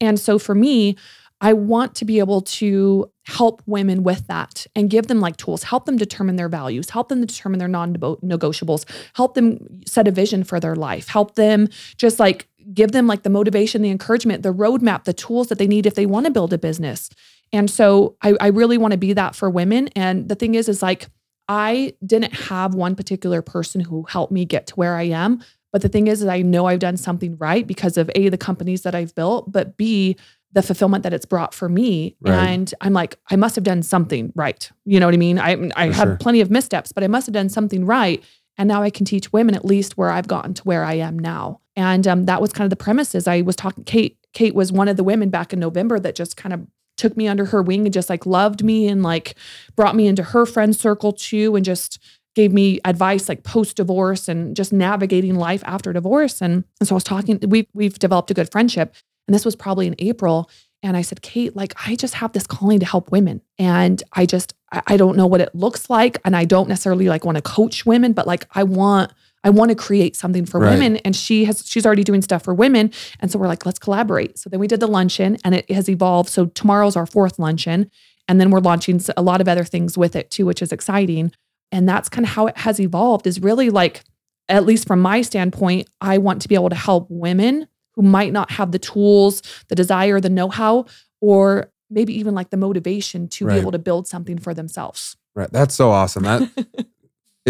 And 0.00 0.18
so 0.18 0.38
for 0.38 0.54
me, 0.54 0.96
I 1.42 1.52
want 1.54 1.94
to 1.96 2.04
be 2.04 2.18
able 2.18 2.42
to 2.42 3.10
help 3.24 3.62
women 3.66 4.02
with 4.02 4.26
that 4.26 4.66
and 4.74 4.90
give 4.90 5.06
them 5.06 5.20
like 5.20 5.36
tools, 5.36 5.62
help 5.62 5.86
them 5.86 5.96
determine 5.96 6.36
their 6.36 6.48
values, 6.48 6.90
help 6.90 7.08
them 7.08 7.24
determine 7.24 7.58
their 7.58 7.68
non 7.68 7.94
negotiables, 7.94 8.84
help 9.14 9.34
them 9.34 9.82
set 9.86 10.06
a 10.06 10.10
vision 10.10 10.44
for 10.44 10.60
their 10.60 10.76
life, 10.76 11.08
help 11.08 11.36
them 11.36 11.68
just 11.96 12.18
like 12.18 12.46
give 12.74 12.92
them 12.92 13.06
like 13.06 13.22
the 13.22 13.30
motivation, 13.30 13.80
the 13.80 13.90
encouragement, 13.90 14.42
the 14.42 14.52
roadmap, 14.52 15.04
the 15.04 15.14
tools 15.14 15.48
that 15.48 15.58
they 15.58 15.66
need 15.66 15.86
if 15.86 15.94
they 15.94 16.06
want 16.06 16.26
to 16.26 16.32
build 16.32 16.52
a 16.52 16.58
business. 16.58 17.08
And 17.52 17.70
so 17.70 18.16
I, 18.22 18.34
I 18.40 18.46
really 18.48 18.78
want 18.78 18.92
to 18.92 18.98
be 18.98 19.12
that 19.12 19.34
for 19.34 19.50
women. 19.50 19.88
And 19.88 20.28
the 20.28 20.34
thing 20.34 20.54
is, 20.54 20.68
is 20.68 20.82
like, 20.82 21.08
I 21.48 21.94
didn't 22.06 22.32
have 22.32 22.74
one 22.74 22.94
particular 22.94 23.42
person 23.42 23.80
who 23.80 24.04
helped 24.08 24.32
me 24.32 24.44
get 24.44 24.68
to 24.68 24.74
where 24.76 24.96
I 24.96 25.04
am. 25.04 25.42
But 25.72 25.82
the 25.82 25.88
thing 25.88 26.06
is, 26.06 26.22
is 26.22 26.28
I 26.28 26.42
know 26.42 26.66
I've 26.66 26.78
done 26.78 26.96
something 26.96 27.36
right 27.38 27.66
because 27.66 27.96
of 27.96 28.10
A, 28.14 28.28
the 28.28 28.38
companies 28.38 28.82
that 28.82 28.94
I've 28.94 29.14
built, 29.14 29.50
but 29.50 29.76
B, 29.76 30.16
the 30.52 30.62
fulfillment 30.62 31.04
that 31.04 31.12
it's 31.12 31.26
brought 31.26 31.54
for 31.54 31.68
me. 31.68 32.16
Right. 32.20 32.34
And 32.34 32.74
I'm 32.80 32.92
like, 32.92 33.16
I 33.30 33.36
must 33.36 33.54
have 33.54 33.64
done 33.64 33.82
something 33.82 34.32
right. 34.34 34.70
You 34.84 34.98
know 35.00 35.06
what 35.06 35.14
I 35.14 35.18
mean? 35.18 35.38
I, 35.38 35.70
I 35.76 35.88
For 35.88 35.94
had 35.94 36.04
sure. 36.04 36.16
plenty 36.16 36.40
of 36.40 36.50
missteps, 36.50 36.92
but 36.92 37.04
I 37.04 37.08
must 37.08 37.26
have 37.26 37.34
done 37.34 37.48
something 37.48 37.84
right. 37.84 38.22
And 38.58 38.68
now 38.68 38.82
I 38.82 38.90
can 38.90 39.06
teach 39.06 39.32
women 39.32 39.54
at 39.54 39.64
least 39.64 39.96
where 39.96 40.10
I've 40.10 40.28
gotten 40.28 40.54
to 40.54 40.62
where 40.64 40.84
I 40.84 40.94
am 40.94 41.18
now. 41.18 41.60
And 41.76 42.06
um, 42.06 42.26
that 42.26 42.40
was 42.40 42.52
kind 42.52 42.64
of 42.64 42.70
the 42.70 42.82
premises. 42.84 43.26
I 43.26 43.40
was 43.42 43.56
talking, 43.56 43.84
Kate, 43.84 44.18
Kate 44.34 44.54
was 44.54 44.70
one 44.72 44.88
of 44.88 44.96
the 44.96 45.04
women 45.04 45.30
back 45.30 45.52
in 45.52 45.60
November 45.60 45.98
that 46.00 46.14
just 46.14 46.36
kind 46.36 46.52
of 46.52 46.66
took 47.00 47.16
me 47.16 47.26
under 47.26 47.46
her 47.46 47.62
wing 47.62 47.86
and 47.86 47.92
just 47.92 48.10
like 48.10 48.26
loved 48.26 48.62
me 48.62 48.86
and 48.86 49.02
like 49.02 49.34
brought 49.74 49.96
me 49.96 50.06
into 50.06 50.22
her 50.22 50.44
friend 50.44 50.76
circle 50.76 51.12
too 51.12 51.56
and 51.56 51.64
just 51.64 51.98
gave 52.34 52.52
me 52.52 52.78
advice 52.84 53.28
like 53.28 53.42
post 53.42 53.76
divorce 53.76 54.28
and 54.28 54.54
just 54.54 54.72
navigating 54.72 55.34
life 55.34 55.62
after 55.66 55.92
divorce. 55.92 56.40
And, 56.40 56.64
and 56.78 56.86
so 56.88 56.94
I 56.94 56.96
was 56.96 57.04
talking 57.04 57.40
we 57.48 57.66
we've 57.72 57.98
developed 57.98 58.30
a 58.30 58.34
good 58.34 58.52
friendship. 58.52 58.94
And 59.26 59.34
this 59.34 59.44
was 59.44 59.56
probably 59.56 59.86
in 59.86 59.94
April. 59.98 60.50
And 60.82 60.96
I 60.96 61.02
said 61.02 61.22
Kate 61.22 61.56
like 61.56 61.74
I 61.88 61.96
just 61.96 62.14
have 62.14 62.32
this 62.32 62.46
calling 62.46 62.78
to 62.80 62.86
help 62.86 63.10
women. 63.10 63.40
And 63.58 64.02
I 64.12 64.26
just 64.26 64.54
I, 64.70 64.82
I 64.86 64.96
don't 64.98 65.16
know 65.16 65.26
what 65.26 65.40
it 65.40 65.54
looks 65.54 65.88
like. 65.88 66.18
And 66.24 66.36
I 66.36 66.44
don't 66.44 66.68
necessarily 66.68 67.08
like 67.08 67.24
want 67.24 67.36
to 67.36 67.42
coach 67.42 67.86
women 67.86 68.12
but 68.12 68.26
like 68.26 68.46
I 68.52 68.62
want 68.62 69.12
I 69.42 69.50
want 69.50 69.70
to 69.70 69.74
create 69.74 70.16
something 70.16 70.44
for 70.44 70.60
Right. 70.60 70.70
women 70.72 70.96
and 70.98 71.14
she 71.16 71.44
has 71.46 71.66
she's 71.66 71.86
already 71.86 72.04
doing 72.04 72.22
stuff 72.22 72.42
for 72.44 72.52
women 72.54 72.90
and 73.20 73.30
so 73.30 73.38
we're 73.38 73.46
like 73.48 73.64
let's 73.64 73.78
collaborate 73.78 74.38
so 74.38 74.50
then 74.50 74.60
we 74.60 74.66
did 74.66 74.80
the 74.80 74.86
luncheon 74.86 75.38
and 75.44 75.54
it 75.54 75.70
has 75.70 75.88
evolved 75.88 76.28
so 76.28 76.46
tomorrow's 76.46 76.96
our 76.96 77.06
fourth 77.06 77.38
luncheon 77.38 77.90
and 78.28 78.38
then 78.40 78.50
we're 78.50 78.60
launching 78.60 79.00
a 79.16 79.22
lot 79.22 79.40
of 79.40 79.48
other 79.48 79.64
things 79.64 79.96
with 79.96 80.14
it 80.14 80.30
too 80.30 80.44
which 80.44 80.60
is 80.60 80.72
exciting 80.72 81.32
and 81.72 81.88
that's 81.88 82.08
kind 82.08 82.26
of 82.26 82.32
how 82.32 82.46
it 82.48 82.56
has 82.58 82.78
evolved 82.80 83.26
is 83.26 83.40
really 83.40 83.70
like 83.70 84.02
at 84.48 84.66
least 84.66 84.86
from 84.86 85.00
my 85.00 85.22
standpoint 85.22 85.88
i 86.02 86.18
want 86.18 86.42
to 86.42 86.48
be 86.48 86.54
able 86.54 86.68
to 86.68 86.76
help 86.76 87.06
women 87.08 87.66
who 87.94 88.02
might 88.02 88.32
not 88.32 88.50
have 88.52 88.72
the 88.72 88.78
tools 88.78 89.42
the 89.68 89.74
desire 89.74 90.20
the 90.20 90.28
know-how 90.30 90.84
or 91.22 91.70
maybe 91.88 92.12
even 92.16 92.34
like 92.34 92.50
the 92.50 92.56
motivation 92.58 93.26
to 93.26 93.46
Right. 93.46 93.54
be 93.54 93.60
able 93.60 93.72
to 93.72 93.78
build 93.78 94.06
something 94.06 94.38
for 94.38 94.52
themselves 94.52 95.16
Right. 95.34 95.50
That's 95.52 95.76
so 95.76 95.90
awesome. 95.90 96.24
That 96.24 96.50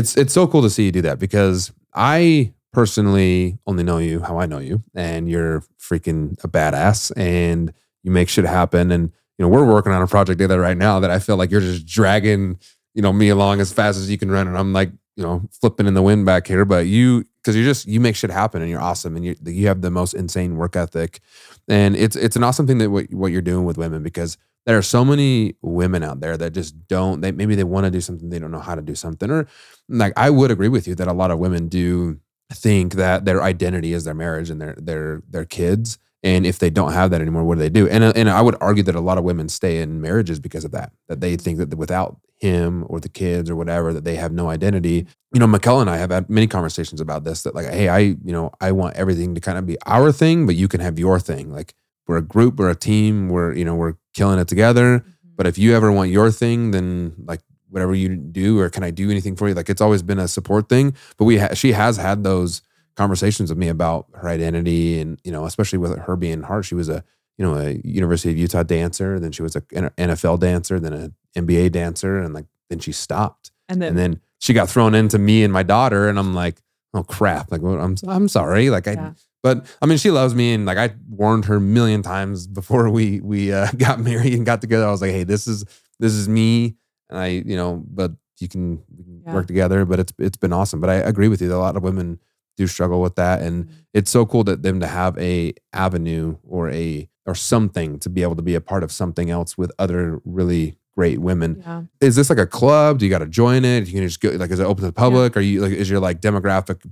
it's 0.00 0.16
it's 0.16 0.32
so 0.32 0.46
cool 0.46 0.62
to 0.62 0.70
see 0.70 0.84
you 0.84 0.92
do 0.92 1.02
that 1.02 1.18
because 1.18 1.72
I 1.94 2.54
personally 2.72 3.58
only 3.66 3.82
know 3.82 3.98
you 3.98 4.20
how 4.20 4.38
I 4.38 4.46
know 4.46 4.58
you, 4.58 4.82
and 4.94 5.28
you're 5.28 5.62
freaking 5.78 6.42
a 6.42 6.48
badass, 6.48 7.12
and 7.16 7.72
you 8.02 8.10
make 8.10 8.28
shit 8.28 8.46
happen. 8.46 8.90
And 8.90 9.12
you 9.38 9.44
know 9.44 9.48
we're 9.48 9.70
working 9.70 9.92
on 9.92 10.02
a 10.02 10.06
project 10.06 10.38
together 10.38 10.58
right 10.58 10.76
now 10.76 11.00
that 11.00 11.10
I 11.10 11.18
feel 11.18 11.36
like 11.36 11.50
you're 11.50 11.60
just 11.60 11.86
dragging 11.86 12.58
you 12.94 13.02
know 13.02 13.12
me 13.12 13.28
along 13.28 13.60
as 13.60 13.72
fast 13.72 13.98
as 13.98 14.10
you 14.10 14.16
can 14.16 14.30
run, 14.30 14.48
and 14.48 14.56
I'm 14.56 14.72
like 14.72 14.90
you 15.16 15.22
know 15.22 15.42
flipping 15.60 15.86
in 15.86 15.94
the 15.94 16.02
wind 16.02 16.24
back 16.24 16.46
here, 16.46 16.64
but 16.64 16.86
you 16.86 17.24
because 17.42 17.54
you're 17.54 17.66
just 17.66 17.86
you 17.86 18.00
make 18.00 18.16
shit 18.16 18.30
happen, 18.30 18.62
and 18.62 18.70
you're 18.70 18.80
awesome, 18.80 19.16
and 19.16 19.24
you 19.24 19.36
you 19.44 19.66
have 19.66 19.82
the 19.82 19.90
most 19.90 20.14
insane 20.14 20.56
work 20.56 20.76
ethic, 20.76 21.20
and 21.68 21.94
it's 21.94 22.16
it's 22.16 22.36
an 22.36 22.42
awesome 22.42 22.66
thing 22.66 22.78
that 22.78 22.90
what, 22.90 23.12
what 23.12 23.32
you're 23.32 23.42
doing 23.42 23.66
with 23.66 23.76
women 23.76 24.02
because 24.02 24.38
there 24.66 24.78
are 24.78 24.82
so 24.82 25.04
many 25.04 25.54
women 25.62 26.02
out 26.02 26.20
there 26.20 26.36
that 26.36 26.52
just 26.52 26.86
don't 26.88 27.20
they 27.20 27.32
maybe 27.32 27.54
they 27.54 27.64
want 27.64 27.84
to 27.84 27.90
do 27.90 28.00
something 28.00 28.30
they 28.30 28.38
don't 28.38 28.50
know 28.52 28.60
how 28.60 28.74
to 28.74 28.82
do 28.82 28.94
something 28.94 29.30
or 29.30 29.46
like 29.88 30.12
I 30.16 30.30
would 30.30 30.50
agree 30.50 30.68
with 30.68 30.86
you 30.86 30.94
that 30.96 31.08
a 31.08 31.12
lot 31.12 31.30
of 31.30 31.38
women 31.38 31.68
do 31.68 32.20
think 32.52 32.94
that 32.94 33.24
their 33.24 33.42
identity 33.42 33.92
is 33.92 34.04
their 34.04 34.14
marriage 34.14 34.50
and 34.50 34.60
their 34.60 34.74
their 34.78 35.22
their 35.28 35.44
kids 35.44 35.98
and 36.22 36.44
if 36.44 36.58
they 36.58 36.68
don't 36.68 36.92
have 36.92 37.10
that 37.10 37.20
anymore 37.20 37.44
what 37.44 37.54
do 37.54 37.60
they 37.60 37.70
do? 37.70 37.88
And 37.88 38.04
uh, 38.04 38.12
and 38.14 38.28
I 38.28 38.42
would 38.42 38.56
argue 38.60 38.82
that 38.84 38.94
a 38.94 39.00
lot 39.00 39.18
of 39.18 39.24
women 39.24 39.48
stay 39.48 39.80
in 39.80 40.00
marriages 40.00 40.38
because 40.38 40.64
of 40.64 40.72
that 40.72 40.92
that 41.08 41.20
they 41.20 41.36
think 41.36 41.58
that 41.58 41.74
without 41.76 42.18
him 42.38 42.84
or 42.88 43.00
the 43.00 43.08
kids 43.08 43.50
or 43.50 43.56
whatever 43.56 43.92
that 43.92 44.04
they 44.04 44.16
have 44.16 44.32
no 44.32 44.48
identity. 44.48 45.06
You 45.32 45.40
know 45.40 45.46
Mikel 45.46 45.80
and 45.80 45.88
I 45.88 45.96
have 45.96 46.10
had 46.10 46.28
many 46.28 46.46
conversations 46.46 47.00
about 47.00 47.24
this 47.24 47.42
that 47.42 47.54
like 47.54 47.66
hey 47.66 47.88
I 47.88 47.98
you 47.98 48.32
know 48.32 48.50
I 48.60 48.72
want 48.72 48.96
everything 48.96 49.34
to 49.34 49.40
kind 49.40 49.58
of 49.58 49.66
be 49.66 49.76
our 49.86 50.12
thing 50.12 50.46
but 50.46 50.56
you 50.56 50.68
can 50.68 50.80
have 50.80 50.98
your 50.98 51.18
thing. 51.18 51.52
Like 51.52 51.74
we're 52.10 52.18
a 52.18 52.22
group 52.34 52.58
we're 52.58 52.70
a 52.70 52.74
team 52.74 53.28
we're 53.28 53.54
you 53.54 53.64
know 53.64 53.74
we're 53.74 53.94
killing 54.12 54.38
it 54.38 54.48
together 54.48 54.98
mm-hmm. 54.98 55.10
But 55.40 55.46
if 55.46 55.56
you 55.56 55.74
ever 55.74 55.90
want 55.90 56.10
your 56.10 56.30
thing, 56.30 56.70
then 56.70 57.14
like 57.24 57.40
whatever 57.70 57.94
you 57.94 58.14
do, 58.14 58.60
or 58.60 58.68
can 58.68 58.84
I 58.84 58.90
do 58.90 59.10
anything 59.10 59.36
for 59.36 59.48
you? 59.48 59.54
Like 59.54 59.70
it's 59.70 59.80
always 59.80 60.02
been 60.02 60.18
a 60.18 60.28
support 60.28 60.68
thing. 60.68 60.94
But 61.16 61.24
we 61.24 61.38
ha- 61.38 61.54
she 61.54 61.72
has 61.72 61.96
had 61.96 62.24
those 62.24 62.60
conversations 62.94 63.48
with 63.48 63.56
me 63.56 63.68
about 63.68 64.04
her 64.12 64.28
identity, 64.28 65.00
and 65.00 65.18
you 65.24 65.32
know, 65.32 65.46
especially 65.46 65.78
with 65.78 65.98
her 65.98 66.14
being 66.14 66.42
hard. 66.42 66.66
She 66.66 66.74
was 66.74 66.90
a 66.90 67.02
you 67.38 67.46
know 67.46 67.54
a 67.54 67.80
University 67.82 68.30
of 68.30 68.36
Utah 68.36 68.64
dancer, 68.64 69.18
then 69.18 69.32
she 69.32 69.40
was 69.40 69.56
an 69.56 69.88
NFL 69.96 70.40
dancer, 70.40 70.78
then 70.78 70.92
an 70.92 71.14
NBA 71.34 71.72
dancer, 71.72 72.20
and 72.20 72.34
like 72.34 72.44
then 72.68 72.78
she 72.78 72.92
stopped, 72.92 73.50
And 73.66 73.80
then, 73.80 73.88
and 73.88 73.98
then 73.98 74.20
she 74.40 74.52
got 74.52 74.68
thrown 74.68 74.94
into 74.94 75.18
me 75.18 75.42
and 75.42 75.50
my 75.50 75.62
daughter, 75.62 76.10
and 76.10 76.18
I'm 76.18 76.34
like, 76.34 76.60
oh 76.92 77.02
crap, 77.02 77.50
like 77.50 77.62
well, 77.62 77.80
I'm 77.80 77.96
I'm 78.06 78.28
sorry, 78.28 78.68
like 78.68 78.86
I. 78.86 79.14
Yeah. 79.44 79.54
But 79.54 79.66
I 79.82 79.86
mean, 79.86 79.98
she 79.98 80.10
loves 80.10 80.34
me, 80.34 80.52
and 80.54 80.66
like 80.66 80.78
I 80.78 80.94
warned 81.08 81.46
her 81.46 81.56
a 81.56 81.60
million 81.60 82.02
times 82.02 82.46
before 82.46 82.88
we 82.90 83.20
we 83.20 83.52
uh, 83.52 83.70
got 83.76 84.00
married 84.00 84.34
and 84.34 84.44
got 84.46 84.60
together. 84.60 84.86
I 84.86 84.90
was 84.90 85.00
like, 85.00 85.12
"Hey, 85.12 85.24
this 85.24 85.46
is 85.46 85.64
this 85.98 86.12
is 86.12 86.28
me," 86.28 86.76
and 87.08 87.18
I, 87.18 87.26
you 87.28 87.56
know, 87.56 87.82
but 87.88 88.12
you 88.38 88.48
can, 88.48 88.82
Yeah. 89.26 89.34
work 89.34 89.46
together. 89.46 89.84
But 89.84 90.00
it's 90.00 90.12
it's 90.18 90.36
been 90.38 90.52
awesome. 90.52 90.80
But 90.80 90.90
I 90.90 90.94
agree 90.96 91.28
with 91.28 91.40
you. 91.42 91.48
that 91.48 91.56
A 91.56 91.58
lot 91.58 91.76
of 91.76 91.82
women 91.82 92.18
do 92.56 92.66
struggle 92.66 93.00
with 93.00 93.16
that, 93.16 93.40
and 93.42 93.64
Mm-hmm. 93.64 93.74
it's 93.94 94.10
so 94.10 94.26
cool 94.26 94.44
that 94.44 94.62
them 94.62 94.80
to 94.80 94.86
have 94.86 95.16
a 95.18 95.54
avenue 95.72 96.36
or 96.42 96.70
a 96.70 97.08
or 97.26 97.34
something 97.34 97.98
to 98.00 98.08
be 98.10 98.22
able 98.22 98.36
to 98.36 98.42
be 98.42 98.54
a 98.54 98.60
part 98.60 98.82
of 98.82 98.90
something 98.92 99.30
else 99.30 99.56
with 99.56 99.70
other 99.78 100.20
really 100.24 100.76
great 100.96 101.18
women. 101.20 101.56
yeah. 101.64 101.82
Is 102.00 102.16
this 102.16 102.28
like 102.28 102.38
a 102.38 102.46
club? 102.46 102.98
Do 102.98 103.04
you 103.06 103.10
got 103.10 103.18
to 103.20 103.26
join 103.28 103.64
it? 103.64 103.86
You 103.86 103.92
can 103.94 104.02
just 104.06 104.20
go 104.20 104.30
like 104.30 104.50
is 104.50 104.58
it 104.60 104.64
open 104.64 104.82
to 104.82 104.86
the 104.86 104.92
public? 104.92 105.36
Are 105.36 105.40
you 105.40 105.60
like 105.60 105.72
is 105.72 105.88
your 105.88 106.00
like 106.00 106.20
demographic 106.20 106.82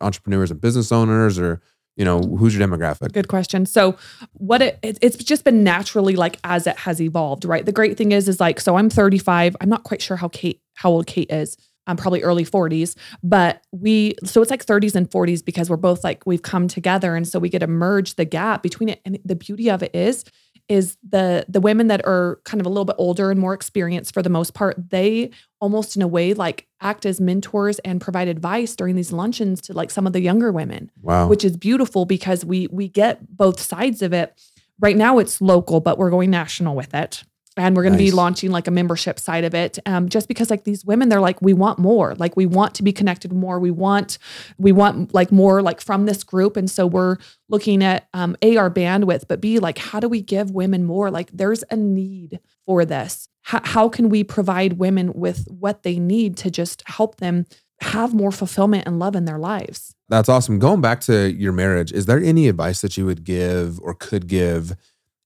entrepreneurs 0.00 0.50
and 0.50 0.60
business 0.60 0.92
owners 0.92 1.38
or 1.38 1.60
you 1.96 2.04
know 2.04 2.20
who's 2.20 2.56
your 2.56 2.66
demographic? 2.66 3.12
Good 3.12 3.28
question. 3.28 3.66
So, 3.66 3.96
what 4.32 4.62
it, 4.62 4.78
it 4.82 4.98
it's 5.02 5.16
just 5.16 5.44
been 5.44 5.62
naturally 5.62 6.16
like 6.16 6.38
as 6.44 6.66
it 6.66 6.78
has 6.78 7.00
evolved, 7.00 7.44
right? 7.44 7.64
The 7.64 7.72
great 7.72 7.96
thing 7.96 8.12
is, 8.12 8.28
is 8.28 8.40
like, 8.40 8.60
so 8.60 8.76
I'm 8.76 8.88
35. 8.88 9.56
I'm 9.60 9.68
not 9.68 9.84
quite 9.84 10.00
sure 10.00 10.16
how 10.16 10.28
Kate, 10.28 10.60
how 10.74 10.90
old 10.90 11.06
Kate 11.06 11.30
is. 11.30 11.56
I'm 11.88 11.96
probably 11.96 12.22
early 12.22 12.44
40s, 12.44 12.94
but 13.24 13.60
we, 13.72 14.14
so 14.24 14.40
it's 14.40 14.52
like 14.52 14.64
30s 14.64 14.94
and 14.94 15.10
40s 15.10 15.44
because 15.44 15.68
we're 15.68 15.76
both 15.76 16.04
like 16.04 16.24
we've 16.24 16.42
come 16.42 16.68
together, 16.68 17.16
and 17.16 17.26
so 17.26 17.38
we 17.38 17.48
get 17.48 17.58
to 17.58 17.66
merge 17.66 18.14
the 18.14 18.24
gap 18.24 18.62
between 18.62 18.88
it. 18.88 19.00
And 19.04 19.18
the 19.24 19.34
beauty 19.34 19.68
of 19.68 19.82
it 19.82 19.94
is, 19.94 20.24
is 20.68 20.96
the 21.08 21.44
the 21.48 21.60
women 21.60 21.88
that 21.88 22.04
are 22.06 22.40
kind 22.44 22.60
of 22.60 22.66
a 22.66 22.68
little 22.70 22.84
bit 22.84 22.96
older 22.98 23.30
and 23.30 23.38
more 23.40 23.54
experienced 23.54 24.14
for 24.14 24.22
the 24.22 24.30
most 24.30 24.54
part, 24.54 24.90
they 24.90 25.30
almost 25.60 25.96
in 25.96 26.02
a 26.02 26.08
way 26.08 26.34
like 26.34 26.66
act 26.80 27.04
as 27.06 27.20
mentors 27.20 27.78
and 27.80 28.00
provide 28.00 28.28
advice 28.28 28.74
during 28.74 28.96
these 28.96 29.12
luncheons 29.12 29.60
to 29.62 29.72
like 29.72 29.90
some 29.90 30.06
of 30.06 30.12
the 30.12 30.20
younger 30.20 30.50
women 30.50 30.90
Wow. 31.02 31.28
which 31.28 31.44
is 31.44 31.56
beautiful 31.56 32.04
because 32.04 32.44
we 32.44 32.68
we 32.68 32.88
get 32.88 33.36
both 33.36 33.60
sides 33.60 34.02
of 34.02 34.12
it. 34.12 34.40
Right 34.80 34.96
now 34.96 35.18
it's 35.18 35.40
local, 35.40 35.80
but 35.80 35.98
we're 35.98 36.10
going 36.10 36.30
national 36.30 36.74
with 36.74 36.94
it. 36.94 37.22
And 37.56 37.76
we're 37.76 37.82
going 37.82 37.92
to 37.92 37.98
be 37.98 38.10
launching 38.10 38.50
like 38.50 38.66
a 38.66 38.70
membership 38.70 39.20
side 39.20 39.44
of 39.44 39.54
it. 39.54 39.78
Um, 39.84 40.08
just 40.08 40.26
because 40.26 40.48
like 40.48 40.64
these 40.64 40.84
women, 40.86 41.10
they're 41.10 41.20
like, 41.20 41.42
we 41.42 41.52
want 41.52 41.78
more. 41.78 42.14
Like 42.14 42.34
we 42.34 42.46
want 42.46 42.74
to 42.76 42.82
be 42.82 42.92
connected 42.92 43.32
more. 43.32 43.58
We 43.58 43.70
want, 43.70 44.16
we 44.56 44.72
want 44.72 45.12
like 45.12 45.30
more 45.30 45.60
like 45.60 45.80
from 45.80 46.06
this 46.06 46.24
group. 46.24 46.56
And 46.56 46.70
so 46.70 46.86
we're 46.86 47.18
looking 47.50 47.84
at 47.84 48.08
um, 48.14 48.36
A, 48.40 48.56
our 48.56 48.70
bandwidth, 48.70 49.24
but 49.28 49.40
B, 49.40 49.58
like 49.58 49.76
how 49.76 50.00
do 50.00 50.08
we 50.08 50.22
give 50.22 50.50
women 50.50 50.84
more? 50.84 51.10
Like 51.10 51.30
there's 51.30 51.62
a 51.70 51.76
need 51.76 52.40
for 52.64 52.86
this. 52.86 53.28
How, 53.42 53.60
how 53.64 53.88
can 53.88 54.08
we 54.08 54.24
provide 54.24 54.74
women 54.74 55.12
with 55.12 55.46
what 55.50 55.82
they 55.82 55.98
need 55.98 56.36
to 56.38 56.50
just 56.50 56.82
help 56.86 57.16
them 57.16 57.44
have 57.80 58.14
more 58.14 58.32
fulfillment 58.32 58.86
and 58.86 58.98
love 58.98 59.14
in 59.14 59.24
their 59.26 59.38
lives? 59.38 59.94
That's 60.08 60.28
awesome. 60.28 60.58
Going 60.58 60.80
back 60.80 61.00
to 61.02 61.32
your 61.32 61.52
marriage, 61.52 61.92
is 61.92 62.06
there 62.06 62.18
any 62.18 62.48
advice 62.48 62.80
that 62.80 62.96
you 62.96 63.04
would 63.04 63.24
give 63.24 63.80
or 63.80 63.94
could 63.94 64.26
give 64.26 64.76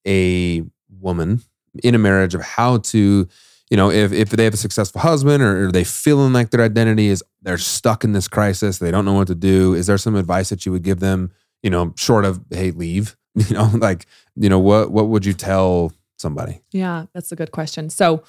a 0.06 0.62
woman 0.88 1.42
in 1.82 1.94
a 1.94 1.98
marriage 1.98 2.34
of 2.34 2.42
how 2.42 2.78
to, 2.78 3.28
you 3.70 3.76
know, 3.76 3.90
if, 3.90 4.12
if 4.12 4.30
they 4.30 4.44
have 4.44 4.54
a 4.54 4.58
successful 4.58 5.00
husband 5.00 5.42
or 5.42 5.72
they 5.72 5.84
feeling 5.84 6.32
like 6.32 6.50
their 6.50 6.64
identity 6.64 7.08
is 7.08 7.22
they're 7.42 7.58
stuck 7.58 8.04
in 8.04 8.12
this 8.12 8.28
crisis, 8.28 8.78
they 8.78 8.90
don't 8.90 9.04
know 9.04 9.14
what 9.14 9.28
to 9.28 9.34
do. 9.34 9.74
Is 9.74 9.86
there 9.86 9.98
some 9.98 10.16
advice 10.16 10.50
that 10.50 10.66
you 10.66 10.72
would 10.72 10.82
give 10.82 11.00
them, 11.00 11.32
you 11.62 11.70
know, 11.70 11.92
short 11.96 12.24
of, 12.24 12.40
hey, 12.50 12.70
leave? 12.70 13.16
You 13.36 13.54
know, 13.54 13.70
like, 13.74 14.06
you 14.34 14.48
know, 14.48 14.58
what 14.58 14.90
what 14.90 15.08
would 15.08 15.26
you 15.26 15.34
tell 15.34 15.92
somebody? 16.16 16.62
Yeah, 16.72 17.04
that's 17.12 17.32
a 17.32 17.36
good 17.36 17.50
question. 17.52 17.90
So 17.90 18.22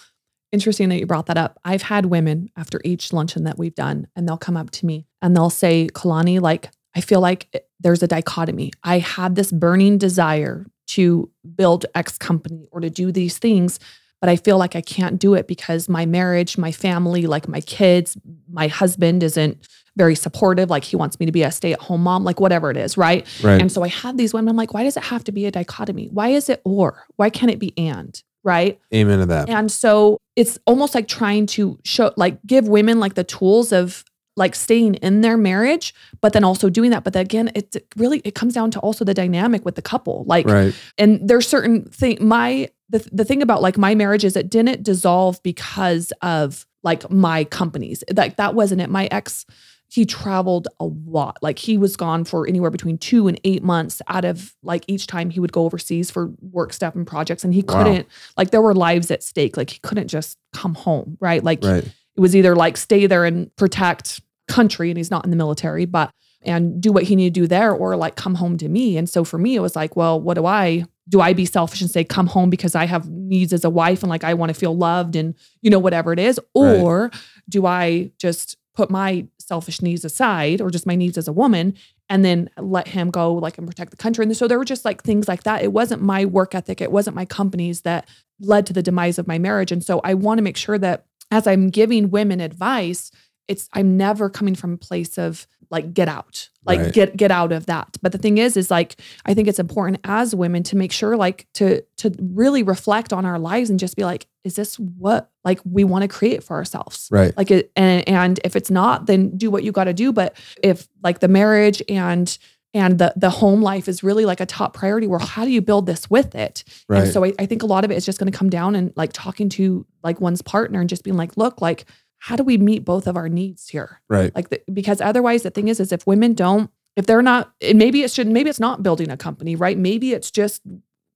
interesting 0.51 0.89
that 0.89 0.99
you 0.99 1.05
brought 1.05 1.27
that 1.27 1.37
up. 1.37 1.59
I've 1.63 1.83
had 1.83 2.07
women 2.07 2.49
after 2.55 2.79
each 2.83 3.13
luncheon 3.13 3.43
that 3.43 3.57
we've 3.57 3.75
done, 3.75 4.07
and 4.15 4.27
they'll 4.27 4.37
come 4.37 4.57
up 4.57 4.69
to 4.71 4.85
me 4.85 5.05
and 5.21 5.35
they'll 5.35 5.49
say, 5.49 5.87
Caloni, 5.93 6.39
like, 6.39 6.71
I 6.95 7.01
feel 7.01 7.21
like 7.21 7.47
eh, 7.53 7.59
there's 7.79 8.01
a 8.03 8.07
dichotomy. 8.07 8.71
I 8.83 8.99
have 8.99 9.35
this 9.35 9.51
burning 9.51 9.97
desire 9.97 10.65
to 10.87 11.29
build 11.55 11.85
X 11.95 12.17
company 12.17 12.67
or 12.71 12.79
to 12.79 12.89
do 12.89 13.11
these 13.11 13.37
things, 13.37 13.79
but 14.19 14.29
I 14.29 14.35
feel 14.35 14.57
like 14.57 14.75
I 14.75 14.81
can't 14.81 15.19
do 15.19 15.35
it 15.35 15.47
because 15.47 15.87
my 15.87 16.05
marriage, 16.05 16.57
my 16.57 16.71
family, 16.71 17.27
like 17.27 17.47
my 17.47 17.61
kids, 17.61 18.17
my 18.49 18.67
husband 18.67 19.21
isn't 19.21 19.67
very 19.95 20.15
supportive. 20.15 20.69
Like 20.69 20.83
he 20.83 20.95
wants 20.95 21.19
me 21.19 21.25
to 21.25 21.31
be 21.31 21.43
a 21.43 21.51
stay 21.51 21.73
at 21.73 21.79
home 21.79 22.03
mom, 22.03 22.23
like 22.23 22.39
whatever 22.39 22.71
it 22.71 22.77
is, 22.77 22.97
right? 22.97 23.27
Right. 23.43 23.61
And 23.61 23.71
so 23.71 23.83
I 23.83 23.89
have 23.89 24.17
these 24.17 24.33
women. 24.33 24.49
I'm 24.49 24.55
like, 24.55 24.73
why 24.73 24.83
does 24.83 24.97
it 24.97 25.03
have 25.03 25.23
to 25.25 25.31
be 25.31 25.45
a 25.45 25.51
dichotomy? 25.51 26.07
Why 26.11 26.29
is 26.29 26.49
it 26.49 26.61
or? 26.63 27.05
Why 27.15 27.29
can't 27.29 27.51
it 27.51 27.59
be 27.59 27.73
and? 27.77 28.21
Right. 28.43 28.79
Amen 28.93 29.19
to 29.19 29.25
that. 29.25 29.49
And 29.49 29.71
so 29.71 30.19
it's 30.35 30.57
almost 30.65 30.95
like 30.95 31.07
trying 31.07 31.47
to 31.47 31.77
show, 31.83 32.13
like, 32.15 32.39
give 32.45 32.67
women 32.67 32.99
like 32.99 33.15
the 33.15 33.23
tools 33.25 33.73
of 33.73 34.05
like 34.37 34.55
staying 34.55 34.93
in 34.95 35.21
their 35.21 35.35
marriage, 35.35 35.93
but 36.21 36.31
then 36.31 36.43
also 36.45 36.69
doing 36.69 36.91
that. 36.91 37.03
But 37.03 37.11
then 37.13 37.23
again, 37.23 37.51
it 37.55 37.75
really 37.97 38.21
it 38.23 38.35
comes 38.35 38.53
down 38.53 38.71
to 38.71 38.79
also 38.79 39.03
the 39.03 39.13
dynamic 39.13 39.65
with 39.65 39.75
the 39.75 39.81
couple. 39.81 40.23
Like, 40.25 40.47
Right. 40.47 40.73
and 40.97 41.27
there's 41.27 41.47
certain 41.47 41.83
thing. 41.89 42.17
My 42.21 42.69
the 42.89 42.99
the 43.11 43.25
thing 43.25 43.41
about 43.41 43.61
like 43.61 43.77
my 43.77 43.95
marriage 43.95 44.23
is 44.23 44.37
it 44.37 44.49
didn't 44.49 44.83
dissolve 44.83 45.41
because 45.43 46.13
of 46.21 46.65
like 46.83 47.09
my 47.11 47.43
companies. 47.43 48.03
Like 48.15 48.37
that 48.37 48.53
wasn't 48.55 48.79
it. 48.81 48.89
My 48.89 49.07
ex 49.11 49.45
he 49.89 50.05
traveled 50.05 50.67
a 50.81 50.85
lot. 50.85 51.37
Like 51.41 51.57
he 51.59 51.77
was 51.77 51.95
gone 51.95 52.25
for 52.25 52.45
anywhere 52.45 52.69
between 52.69 52.97
two 52.97 53.29
and 53.29 53.39
eight 53.45 53.63
months 53.63 54.01
out 54.09 54.25
of 54.25 54.53
like 54.61 54.83
each 54.89 55.07
time 55.07 55.29
he 55.29 55.39
would 55.39 55.53
go 55.53 55.63
overseas 55.63 56.11
for 56.11 56.29
work 56.51 56.73
stuff 56.73 56.93
and 56.93 57.07
projects. 57.07 57.45
And 57.45 57.53
he 57.53 57.61
couldn't, 57.63 58.05
like, 58.35 58.51
there 58.51 58.61
were 58.61 58.75
lives 58.75 59.09
at 59.11 59.23
stake. 59.23 59.55
Like 59.55 59.69
he 59.69 59.79
couldn't 59.79 60.09
just 60.09 60.37
come 60.51 60.75
home, 60.75 61.17
right? 61.21 61.41
Like 61.41 61.63
Right. 61.63 61.85
it 61.85 62.19
was 62.19 62.35
either 62.35 62.53
like 62.53 62.75
stay 62.75 63.07
there 63.07 63.23
and 63.23 63.53
protect 63.55 64.19
country 64.47 64.89
and 64.89 64.97
he's 64.97 65.11
not 65.11 65.23
in 65.23 65.31
the 65.31 65.37
military, 65.37 65.85
but 65.85 66.11
and 66.43 66.81
do 66.81 66.91
what 66.91 67.03
he 67.03 67.15
needed 67.15 67.33
to 67.33 67.41
do 67.41 67.47
there 67.47 67.73
or 67.73 67.95
like 67.95 68.15
come 68.15 68.35
home 68.35 68.57
to 68.57 68.69
me. 68.69 68.97
And 68.97 69.09
so 69.09 69.23
for 69.23 69.37
me, 69.37 69.55
it 69.55 69.59
was 69.59 69.75
like, 69.75 69.95
well, 69.95 70.19
what 70.19 70.35
do 70.35 70.45
I 70.45 70.85
do? 71.09 71.19
I 71.19 71.33
be 71.33 71.45
selfish 71.45 71.81
and 71.81 71.89
say 71.89 72.03
come 72.03 72.27
home 72.27 72.49
because 72.49 72.75
I 72.75 72.85
have 72.85 73.09
needs 73.09 73.53
as 73.53 73.65
a 73.65 73.69
wife 73.69 74.03
and 74.03 74.09
like 74.09 74.23
I 74.23 74.33
want 74.33 74.49
to 74.49 74.59
feel 74.59 74.75
loved 74.75 75.15
and 75.15 75.35
you 75.61 75.69
know, 75.69 75.79
whatever 75.79 76.13
it 76.13 76.19
is? 76.19 76.39
Right. 76.55 76.79
Or 76.79 77.11
do 77.49 77.65
I 77.65 78.11
just 78.19 78.57
put 78.75 78.91
my 78.91 79.25
selfish 79.39 79.81
needs 79.81 80.05
aside 80.05 80.61
or 80.61 80.69
just 80.69 80.85
my 80.85 80.95
needs 80.95 81.17
as 81.17 81.27
a 81.27 81.33
woman 81.33 81.73
and 82.09 82.23
then 82.23 82.49
let 82.57 82.87
him 82.87 83.09
go 83.09 83.33
like 83.33 83.57
and 83.57 83.67
protect 83.67 83.91
the 83.91 83.97
country. 83.97 84.23
And 84.23 84.37
so 84.37 84.47
there 84.47 84.59
were 84.59 84.65
just 84.65 84.85
like 84.85 85.01
things 85.01 85.27
like 85.27 85.43
that. 85.43 85.63
It 85.63 85.73
wasn't 85.73 86.03
my 86.03 86.25
work 86.25 86.53
ethic, 86.53 86.79
it 86.79 86.91
wasn't 86.91 87.15
my 87.15 87.25
companies 87.25 87.81
that 87.81 88.07
led 88.39 88.67
to 88.67 88.73
the 88.73 88.83
demise 88.83 89.17
of 89.17 89.27
my 89.27 89.39
marriage. 89.39 89.71
And 89.71 89.83
so 89.83 89.99
I 90.03 90.13
want 90.13 90.37
to 90.37 90.43
make 90.43 90.57
sure 90.57 90.77
that 90.77 91.05
as 91.31 91.47
I'm 91.47 91.69
giving 91.69 92.11
women 92.11 92.39
advice, 92.39 93.11
it's 93.47 93.69
I'm 93.73 93.97
never 93.97 94.29
coming 94.29 94.55
from 94.55 94.73
a 94.73 94.77
place 94.77 95.17
of 95.17 95.47
like 95.69 95.93
get 95.93 96.07
out. 96.07 96.49
Like 96.65 96.79
Right. 96.79 96.93
get 96.93 97.17
get 97.17 97.31
out 97.31 97.51
of 97.51 97.65
that. 97.67 97.97
But 98.01 98.11
the 98.13 98.17
thing 98.17 98.37
is 98.37 98.55
is 98.57 98.69
like 98.71 98.95
I 99.25 99.33
think 99.33 99.47
it's 99.47 99.59
important 99.59 99.99
as 100.03 100.33
women 100.35 100.63
to 100.63 100.75
make 100.77 100.91
sure 100.91 101.15
like 101.17 101.47
to 101.55 101.81
to 101.97 102.13
really 102.19 102.63
reflect 102.63 103.11
on 103.13 103.25
our 103.25 103.39
lives 103.39 103.69
and 103.69 103.79
just 103.79 103.95
be 103.95 104.03
like 104.05 104.27
is 104.43 104.55
this 104.55 104.77
what 104.79 105.29
like 105.43 105.59
we 105.69 105.83
want 105.83 106.03
to 106.03 106.07
create 106.07 106.41
for 106.43 106.55
ourselves? 106.55 107.09
Right. 107.11 107.35
like 107.37 107.51
it 107.51 107.71
and, 107.75 108.07
and 108.07 108.39
if 108.45 108.55
it's 108.55 108.71
not 108.71 109.05
then 109.07 109.35
do 109.37 109.49
what 109.51 109.63
you 109.63 109.71
got 109.71 109.85
to 109.85 109.93
do 109.93 110.11
but 110.13 110.35
if 110.63 110.87
like 111.03 111.19
the 111.19 111.27
marriage 111.27 111.81
and 111.89 112.37
and 112.73 112.97
the 112.99 113.13
the 113.15 113.29
home 113.29 113.61
life 113.61 113.87
is 113.87 114.03
really 114.03 114.25
like 114.25 114.39
a 114.41 114.45
top 114.45 114.73
priority 114.73 115.07
where 115.07 115.19
how 115.19 115.43
do 115.45 115.51
you 115.51 115.61
build 115.61 115.85
this 115.85 116.09
with 116.09 116.35
it 116.35 116.63
Right. 116.89 117.03
and 117.03 117.11
so 117.11 117.23
I, 117.25 117.33
I 117.39 117.45
think 117.45 117.63
a 117.63 117.65
lot 117.65 117.83
of 117.85 117.91
it 117.91 117.95
is 117.95 118.05
just 118.05 118.19
going 118.19 118.31
to 118.31 118.37
come 118.37 118.49
down 118.49 118.75
and 118.75 118.91
like 118.97 119.11
talking 119.13 119.47
to 119.49 119.85
like 120.03 120.19
one's 120.21 120.41
partner 120.41 120.79
and 120.81 120.89
just 120.89 121.03
being 121.03 121.17
like 121.17 121.35
look 121.37 121.61
like 121.61 121.85
how 122.19 122.35
do 122.35 122.43
we 122.43 122.57
meet 122.57 122.83
both 122.85 123.07
of 123.07 123.15
our 123.17 123.29
needs 123.29 123.69
here 123.69 124.01
right. 124.09 124.33
like 124.35 124.49
the, 124.49 124.61
because 124.73 125.01
otherwise 125.01 125.43
the 125.43 125.51
thing 125.51 125.67
is 125.67 125.79
is 125.79 125.91
if 125.91 126.05
women 126.07 126.33
don't 126.33 126.69
if 126.95 127.05
they're 127.05 127.21
not 127.21 127.51
and 127.61 127.77
maybe 127.77 128.01
it 128.03 128.11
should 128.11 128.27
maybe 128.27 128.49
it's 128.49 128.59
not 128.59 128.81
building 128.83 129.09
a 129.09 129.17
company 129.17 129.55
right 129.55 129.77
maybe 129.77 130.13
it's 130.13 130.31
just 130.31 130.61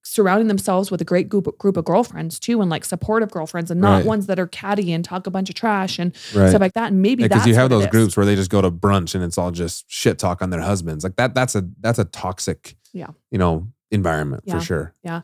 surrounding 0.03 0.47
themselves 0.47 0.89
with 0.89 0.99
a 0.99 1.03
great 1.05 1.29
group, 1.29 1.55
group 1.59 1.77
of 1.77 1.85
girlfriends 1.85 2.39
too 2.39 2.59
and 2.59 2.71
like 2.71 2.83
supportive 2.83 3.29
girlfriends 3.29 3.69
and 3.69 3.79
not 3.79 3.97
Right. 3.97 4.05
ones 4.05 4.25
that 4.25 4.39
are 4.39 4.47
catty 4.47 4.91
and 4.93 5.05
talk 5.05 5.27
a 5.27 5.31
bunch 5.31 5.47
of 5.49 5.55
trash 5.55 5.99
and 5.99 6.13
Right. 6.33 6.49
stuff 6.49 6.59
like 6.61 6.73
that 6.73 6.91
and 6.91 7.01
maybe 7.03 7.23
because 7.23 7.37
that's 7.41 7.47
you 7.47 7.53
have 7.55 7.69
those 7.69 7.85
groups 7.87 8.17
where 8.17 8.25
they 8.25 8.35
just 8.35 8.49
go 8.49 8.61
to 8.61 8.71
brunch 8.71 9.13
and 9.15 9.23
it's 9.23 9.37
all 9.37 9.51
just 9.51 9.85
shit 9.89 10.17
talk 10.17 10.41
on 10.41 10.49
their 10.49 10.61
husbands 10.61 11.03
like 11.03 11.15
that 11.17 11.35
that's 11.35 11.55
a 11.55 11.67
that's 11.79 11.99
a 11.99 12.05
toxic 12.05 12.75
Yeah. 12.93 13.07
you 13.29 13.37
know 13.37 13.67
environment 13.91 14.43
Yeah. 14.45 14.57
for 14.59 14.65
sure 14.65 14.93
Yeah. 15.03 15.21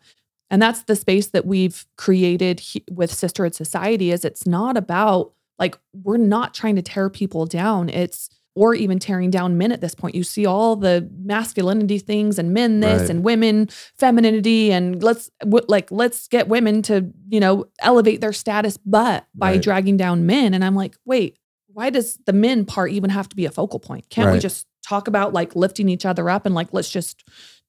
and 0.52 0.62
that's 0.62 0.84
the 0.84 0.96
space 0.96 1.28
that 1.28 1.46
we've 1.48 1.86
created 1.98 2.60
he- 2.60 2.84
with 2.92 3.12
sisterhood 3.12 3.56
society 3.56 4.12
is 4.12 4.24
it's 4.24 4.46
not 4.46 4.78
about 4.78 5.34
like 5.60 5.78
we're 5.94 6.18
not 6.18 6.54
trying 6.54 6.76
to 6.76 6.82
tear 6.82 7.10
people 7.10 7.46
down 7.46 7.90
it's 7.90 8.30
or 8.56 8.74
even 8.74 8.98
tearing 8.98 9.30
down 9.30 9.56
men 9.56 9.72
at 9.72 9.82
this 9.82 9.94
point. 9.94 10.16
You 10.16 10.24
see 10.24 10.48
all 10.48 10.76
the 10.76 11.08
masculinity 11.24 12.00
things 12.00 12.40
and 12.40 12.54
men 12.56 12.80
this 12.80 13.02
Right. 13.02 13.10
and 13.12 13.24
women 13.24 13.70
femininity 14.00 14.72
and 14.72 15.04
let's 15.04 15.30
w- 15.42 15.64
like 15.68 15.92
let's 15.92 16.28
get 16.28 16.48
women 16.48 16.82
to, 16.84 17.12
you 17.30 17.40
know, 17.40 17.66
elevate 17.82 18.20
their 18.20 18.34
status 18.34 18.78
but 18.78 19.28
by 19.36 19.52
Right. 19.52 19.62
dragging 19.62 19.96
down 19.98 20.26
men 20.26 20.56
and 20.56 20.66
I'm 20.66 20.74
like, 20.74 20.96
"Wait, 21.06 21.38
why 21.68 21.92
does 21.92 22.18
the 22.26 22.34
men 22.34 22.66
part 22.66 22.92
even 22.92 23.12
have 23.12 23.30
to 23.30 23.36
be 23.36 23.46
a 23.46 23.52
focal 23.52 23.80
point? 23.80 24.10
Can't 24.10 24.32
we 24.32 24.40
just 24.40 24.66
talk 24.84 25.08
about 25.08 25.34
like 25.34 25.56
lifting 25.56 25.88
each 25.88 26.06
other 26.06 26.28
up 26.28 26.46
and 26.48 26.56
like 26.56 26.70
let's 26.72 26.90
just 26.90 27.24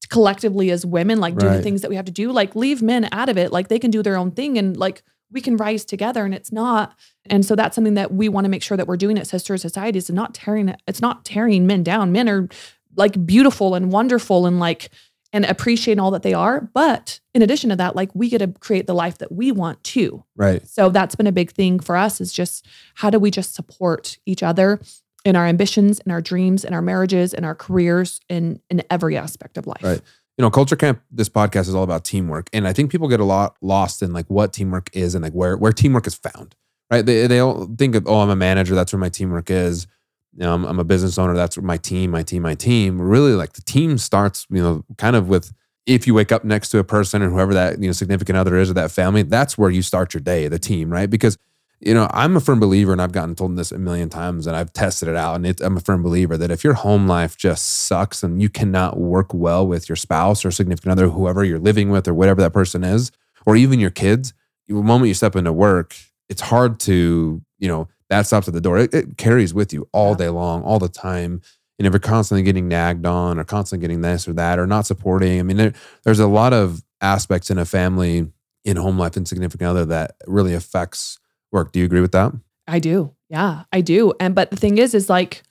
collectively 0.09 0.70
as 0.70 0.87
women 0.87 1.18
like 1.20 1.37
do 1.37 1.46
the 1.51 1.62
things 1.62 1.83
that 1.83 1.90
we 1.90 1.96
have 1.96 2.05
to 2.05 2.12
do 2.12 2.31
like 2.33 2.55
leave 2.57 2.81
men 2.81 3.09
out 3.12 3.29
of 3.29 3.37
it 3.37 3.53
like 3.53 3.68
they 3.68 3.79
can 3.81 3.90
do 3.90 4.03
their 4.03 4.16
own 4.16 4.31
thing 4.31 4.57
and 4.57 4.77
like 4.77 5.03
we 5.31 5.41
can 5.41 5.57
rise 5.57 5.85
together 5.85 6.25
and 6.25 6.35
it's 6.35 6.53
not 6.53 6.97
and 7.27 7.45
so 7.45 7.55
that's 7.55 7.75
something 7.75 7.95
that 7.95 8.12
we 8.12 8.29
want 8.29 8.45
to 8.45 8.49
make 8.49 8.62
sure 8.62 8.77
that 8.77 8.87
we're 8.87 8.97
doing 8.97 9.19
at 9.19 9.27
sister 9.27 9.57
societies 9.57 10.09
and 10.09 10.17
not 10.17 10.35
tearing 10.35 10.75
it's 10.87 11.01
not 11.03 11.25
tearing 11.25 11.67
men 11.67 11.83
down 11.83 12.12
men 12.12 12.29
are 12.29 12.49
like 12.97 13.27
beautiful 13.27 13.75
and 13.75 13.93
wonderful 13.93 14.47
and 14.47 14.59
like 14.59 14.91
and 15.33 15.45
appreciating 15.45 16.01
all 16.01 16.11
that 16.11 16.23
they 16.23 16.33
are 16.35 16.71
but 16.73 17.21
in 17.35 17.43
addition 17.43 17.71
to 17.71 17.77
that 17.77 17.95
like 17.95 18.11
we 18.14 18.29
get 18.31 18.38
to 18.38 18.49
create 18.61 18.87
the 18.87 18.95
life 18.95 19.19
that 19.19 19.31
we 19.31 19.53
want 19.53 19.83
too 19.85 20.25
Right. 20.37 20.67
so 20.67 20.88
that's 20.88 21.14
been 21.14 21.27
a 21.27 21.33
big 21.33 21.51
thing 21.51 21.81
for 21.81 21.97
us 21.97 22.21
is 22.21 22.33
just 22.33 22.67
how 22.95 23.11
do 23.11 23.19
we 23.19 23.31
just 23.31 23.55
support 23.55 24.19
each 24.25 24.43
other 24.43 24.81
in 25.25 25.35
our 25.35 25.47
ambitions, 25.47 25.99
in 25.99 26.12
our 26.12 26.21
dreams, 26.23 26.64
in 26.64 26.73
our 26.73 26.81
marriages, 26.81 27.35
in 27.35 27.45
our 27.45 27.55
careers, 27.55 28.21
in 28.29 28.61
in 28.71 28.83
every 28.88 29.17
aspect 29.17 29.59
of 29.59 29.67
life. 29.67 29.83
Right. 29.83 30.01
You 30.38 30.44
know, 30.44 30.51
Culture 30.51 30.77
Camp, 30.77 31.03
this 31.11 31.29
podcast 31.29 31.62
is 31.62 31.74
all 31.74 31.83
about 31.83 32.05
teamwork. 32.05 32.48
And 32.53 32.68
I 32.68 32.72
think 32.72 32.92
people 32.92 33.09
get 33.09 33.18
a 33.18 33.24
lot 33.24 33.57
lost 33.61 34.03
in 34.03 34.12
like 34.12 34.27
what 34.29 34.53
teamwork 34.53 34.88
is 34.92 35.16
and 35.16 35.22
like 35.24 35.33
where 35.33 35.57
where 35.57 35.72
teamwork 35.72 36.07
is 36.07 36.14
found. 36.14 36.55
Right. 36.90 37.05
They 37.05 37.27
they 37.27 37.40
all 37.40 37.66
think 37.77 37.96
of, 37.96 38.07
oh, 38.07 38.20
I'm 38.20 38.31
a 38.31 38.37
manager, 38.37 38.77
that's 38.77 38.92
where 38.92 39.01
my 39.01 39.09
teamwork 39.09 39.51
is. 39.51 39.88
You 40.35 40.44
know, 40.44 40.55
I'm, 40.55 40.64
I'm 40.64 40.79
a 40.79 40.85
business 40.85 41.18
owner, 41.18 41.35
that's 41.35 41.57
where 41.57 41.66
my 41.66 41.77
team, 41.77 42.12
my 42.12 42.22
team, 42.22 42.42
my 42.42 42.55
team. 42.55 43.03
Really 43.03 43.33
like 43.33 43.55
the 43.55 43.62
team 43.62 43.98
starts, 43.98 44.46
you 44.48 44.62
know, 44.62 44.85
kind 44.96 45.16
of 45.16 45.29
with 45.29 45.53
if 45.87 46.07
you 46.07 46.14
wake 46.14 46.31
up 46.31 46.44
next 46.44 46.68
to 46.68 46.79
a 46.79 46.85
person 46.85 47.20
and 47.20 47.33
whoever 47.33 47.53
that, 47.55 47.81
you 47.81 47.88
know, 47.88 47.92
significant 47.92 48.38
other 48.38 48.57
is 48.57 48.70
or 48.70 48.74
that 48.74 48.92
family, 48.92 49.22
that's 49.24 49.59
where 49.59 49.70
you 49.70 49.83
start 49.83 50.14
your 50.14 50.20
day, 50.20 50.46
the 50.46 50.59
team, 50.59 50.88
right? 50.88 51.11
Because 51.11 51.37
you 51.81 51.95
know, 51.95 52.09
I'm 52.12 52.37
a 52.37 52.41
firm 52.41 52.59
believer, 52.59 52.93
and 52.93 53.01
I've 53.01 53.12
gotten 53.12 53.35
told 53.35 53.57
this 53.57 53.71
a 53.71 53.79
million 53.79 54.09
times, 54.09 54.47
and 54.47 54.57
I've 54.57 54.73
tested 54.73 55.09
it 55.09 55.17
out. 55.17 55.37
And 55.37 55.47
it, 55.47 55.61
I'm 55.61 55.77
a 55.77 55.81
firm 55.81 56.03
believer 56.03 56.37
that 56.37 56.51
if 56.51 56.64
your 56.64 56.75
home 56.75 57.07
life 57.07 57.37
just 57.37 57.87
sucks 57.87 58.23
and 58.23 58.43
you 58.43 58.49
cannot 58.49 58.99
work 58.99 59.33
well 59.33 59.67
with 59.67 59.88
your 59.88 59.97
spouse 59.97 60.45
or 60.45 60.51
significant 60.51 60.93
other, 60.93 61.09
whoever 61.09 61.45
you're 61.45 61.59
living 61.59 61.91
with, 61.91 62.09
or 62.09 62.14
whatever 62.14 62.41
that 62.41 62.53
person 62.53 62.83
is, 62.83 63.12
or 63.47 63.55
even 63.55 63.79
your 63.79 63.91
kids, 63.91 64.35
the 64.67 64.75
moment 64.75 65.09
you 65.09 65.14
step 65.14 65.37
into 65.37 65.53
work, 65.53 65.97
it's 66.29 66.43
hard 66.43 66.81
to, 66.81 67.43
you 67.59 67.69
know, 67.69 67.88
that 68.11 68.27
stops 68.27 68.49
at 68.49 68.55
the 68.55 68.61
door. 68.61 68.79
It, 68.79 68.93
it 68.93 69.17
carries 69.17 69.55
with 69.55 69.73
you 69.73 69.88
all 69.93 70.14
day 70.14 70.29
long, 70.29 70.62
all 70.62 70.79
the 70.79 70.88
time. 70.88 71.41
And 71.79 71.87
if 71.87 71.93
you're 71.93 72.01
constantly 72.01 72.43
getting 72.43 72.67
nagged 72.67 73.07
on, 73.07 73.38
or 73.38 73.45
constantly 73.45 73.87
getting 73.87 74.01
this 74.01 74.27
or 74.27 74.33
that, 74.33 74.59
or 74.59 74.67
not 74.67 74.85
supporting, 74.87 75.38
I 75.38 75.43
mean, 75.45 75.57
there, 75.57 75.73
there's 76.03 76.19
a 76.19 76.27
lot 76.27 76.53
of 76.53 76.83
aspects 77.01 77.51
in 77.51 77.59
a 77.59 77.64
family, 77.64 78.27
in 78.64 78.77
home 78.77 78.99
life, 78.99 79.17
and 79.17 79.29
significant 79.29 79.69
other 79.69 79.85
that 79.87 80.17
really 80.27 80.55
affects 80.55 81.19
work. 81.53 81.73
Do 81.73 81.79
you 81.79 81.85
agree 81.85 82.01
with 82.01 82.13
that? 82.13 82.33
I 82.67 82.79
do. 82.79 83.15
Yeah, 83.29 83.65
I 83.73 83.81
do. 83.81 84.13
And 84.21 84.35
but 84.35 84.51
the 84.51 84.57
thing 84.57 84.79
is, 84.79 84.95
is 84.95 85.09
like 85.11 85.43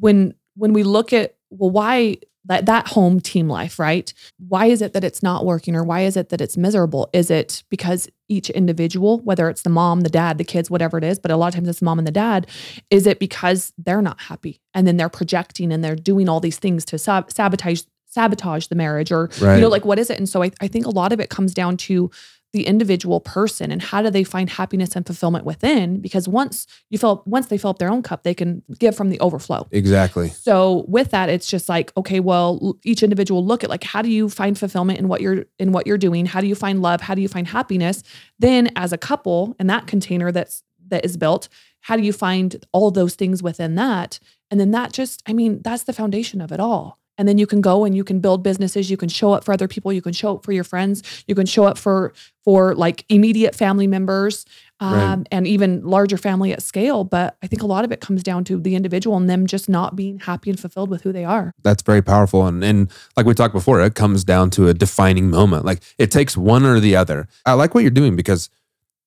when 0.00 0.34
when 0.56 0.72
we 0.72 0.82
look 0.82 1.12
at 1.12 1.36
well, 1.50 1.70
why 1.70 2.18
that 2.46 2.66
that 2.66 2.88
home 2.88 3.20
team 3.20 3.48
life, 3.48 3.78
right? 3.78 4.12
Why 4.48 4.66
is 4.66 4.80
it 4.82 4.92
that 4.94 5.04
it's 5.04 5.22
not 5.22 5.44
working, 5.44 5.76
or 5.76 5.84
why 5.84 6.00
is 6.02 6.16
it 6.16 6.30
that 6.30 6.40
it's 6.40 6.56
miserable? 6.56 7.10
Is 7.12 7.30
it 7.30 7.62
because 7.70 8.08
each 8.28 8.50
individual, 8.50 9.18
whether 9.20 9.48
it's 9.48 9.62
the 9.62 9.70
mom, 9.70 10.00
the 10.00 10.08
dad, 10.08 10.38
the 10.38 10.44
kids, 10.44 10.70
whatever 10.70 10.96
it 10.98 11.04
is, 11.04 11.18
but 11.18 11.30
a 11.30 11.36
lot 11.36 11.48
of 11.48 11.54
times 11.54 11.68
it's 11.68 11.80
the 11.80 11.84
mom 11.84 11.98
and 11.98 12.06
the 12.06 12.12
dad, 12.12 12.46
is 12.90 13.06
it 13.06 13.18
because 13.18 13.72
they're 13.76 14.00
not 14.02 14.20
happy 14.22 14.60
and 14.74 14.86
then 14.86 14.96
they're 14.96 15.08
projecting 15.08 15.70
and 15.72 15.84
they're 15.84 15.96
doing 15.96 16.28
all 16.28 16.40
these 16.40 16.58
things 16.58 16.84
to 16.86 16.98
sab- 16.98 17.30
sabotage 17.30 17.82
sabotage 18.06 18.66
the 18.66 18.74
marriage, 18.74 19.12
or 19.12 19.30
Right. 19.40 19.54
you 19.56 19.60
know, 19.60 19.68
like 19.68 19.84
what 19.84 19.98
is 19.98 20.10
it? 20.10 20.18
And 20.18 20.28
so 20.28 20.42
I, 20.42 20.50
I 20.60 20.66
think 20.66 20.84
a 20.86 20.90
lot 20.90 21.12
of 21.12 21.20
it 21.20 21.30
comes 21.30 21.54
down 21.54 21.76
to 21.78 22.10
the 22.52 22.66
individual 22.66 23.20
person 23.20 23.70
and 23.70 23.80
how 23.80 24.02
do 24.02 24.10
they 24.10 24.24
find 24.24 24.50
happiness 24.50 24.96
and 24.96 25.06
fulfillment 25.06 25.44
within? 25.44 26.00
Because 26.00 26.28
once 26.28 26.66
you 26.88 26.98
fill 26.98 27.22
once 27.26 27.46
they 27.46 27.58
fill 27.58 27.70
up 27.70 27.78
their 27.78 27.90
own 27.90 28.02
cup 28.02 28.22
they 28.22 28.34
can 28.34 28.62
give 28.78 28.96
from 28.96 29.10
the 29.10 29.20
overflow. 29.20 29.68
Exactly. 29.70 30.28
so 30.28 30.84
with 30.88 31.10
that 31.10 31.28
it's 31.28 31.46
just 31.46 31.68
like 31.68 31.92
okay 31.96 32.20
well 32.20 32.76
each 32.84 33.02
individual 33.02 33.44
look 33.44 33.62
at 33.62 33.70
like 33.70 33.84
how 33.84 34.02
do 34.02 34.10
you 34.10 34.28
find 34.28 34.58
fulfillment 34.58 34.98
in 34.98 35.08
what 35.08 35.20
you're 35.20 35.44
in 35.58 35.72
what 35.72 35.86
you're 35.86 35.98
doing? 35.98 36.26
How 36.26 36.40
do 36.40 36.46
you 36.46 36.54
find 36.54 36.82
love? 36.82 37.00
How 37.00 37.14
do 37.14 37.22
you 37.22 37.28
find 37.28 37.46
happiness? 37.46 38.02
Then 38.38 38.70
as 38.76 38.92
a 38.92 38.98
couple 38.98 39.54
in 39.60 39.66
that 39.68 39.86
container 39.86 40.32
that's 40.32 40.62
that 40.88 41.04
is 41.04 41.16
built 41.16 41.48
how 41.82 41.96
do 41.96 42.02
you 42.02 42.12
find 42.12 42.64
all 42.72 42.90
those 42.90 43.14
things 43.14 43.42
within 43.42 43.74
that? 43.76 44.18
And 44.50 44.58
then 44.60 44.72
that 44.72 44.92
just 44.92 45.22
i 45.26 45.32
mean 45.32 45.62
that's 45.62 45.84
the 45.84 45.92
foundation 45.92 46.40
of 46.40 46.52
it 46.52 46.60
all 46.60 46.98
and 47.20 47.28
then 47.28 47.36
you 47.36 47.46
can 47.46 47.60
go 47.60 47.84
and 47.84 47.94
you 47.94 48.02
can 48.02 48.18
build 48.20 48.42
businesses 48.42 48.90
you 48.90 48.96
can 48.96 49.10
show 49.10 49.32
up 49.34 49.44
for 49.44 49.52
other 49.52 49.68
people 49.68 49.92
you 49.92 50.00
can 50.00 50.14
show 50.14 50.34
up 50.36 50.44
for 50.44 50.52
your 50.52 50.64
friends 50.64 51.02
you 51.28 51.34
can 51.34 51.44
show 51.46 51.64
up 51.64 51.76
for 51.76 52.12
for 52.44 52.74
like 52.74 53.04
immediate 53.10 53.54
family 53.54 53.86
members 53.86 54.46
um, 54.80 54.94
Right. 54.94 55.26
and 55.30 55.46
even 55.46 55.82
larger 55.84 56.16
family 56.16 56.52
at 56.52 56.62
scale 56.62 57.04
but 57.04 57.36
i 57.42 57.46
think 57.46 57.60
a 57.62 57.66
lot 57.66 57.84
of 57.84 57.92
it 57.92 58.00
comes 58.00 58.22
down 58.22 58.44
to 58.44 58.58
the 58.58 58.74
individual 58.74 59.16
and 59.18 59.28
them 59.28 59.46
just 59.46 59.68
not 59.68 59.94
being 59.94 60.18
happy 60.20 60.48
and 60.48 60.58
fulfilled 60.58 60.88
with 60.88 61.02
who 61.02 61.12
they 61.12 61.24
are 61.24 61.52
That's 61.62 61.82
very 61.82 62.00
powerful. 62.02 62.46
And 62.46 62.64
and 62.64 62.90
like 63.16 63.26
we 63.26 63.34
talked 63.34 63.52
before, 63.52 63.80
it 63.82 63.94
comes 63.94 64.24
down 64.24 64.48
to 64.56 64.68
a 64.68 64.74
defining 64.74 65.28
moment. 65.30 65.66
Like 65.66 65.80
it 65.98 66.10
takes 66.10 66.34
one 66.36 66.64
or 66.64 66.80
the 66.80 66.96
other. 66.96 67.28
I 67.44 67.52
like 67.52 67.74
what 67.74 67.82
you're 67.82 67.90
doing 68.02 68.16
because 68.16 68.48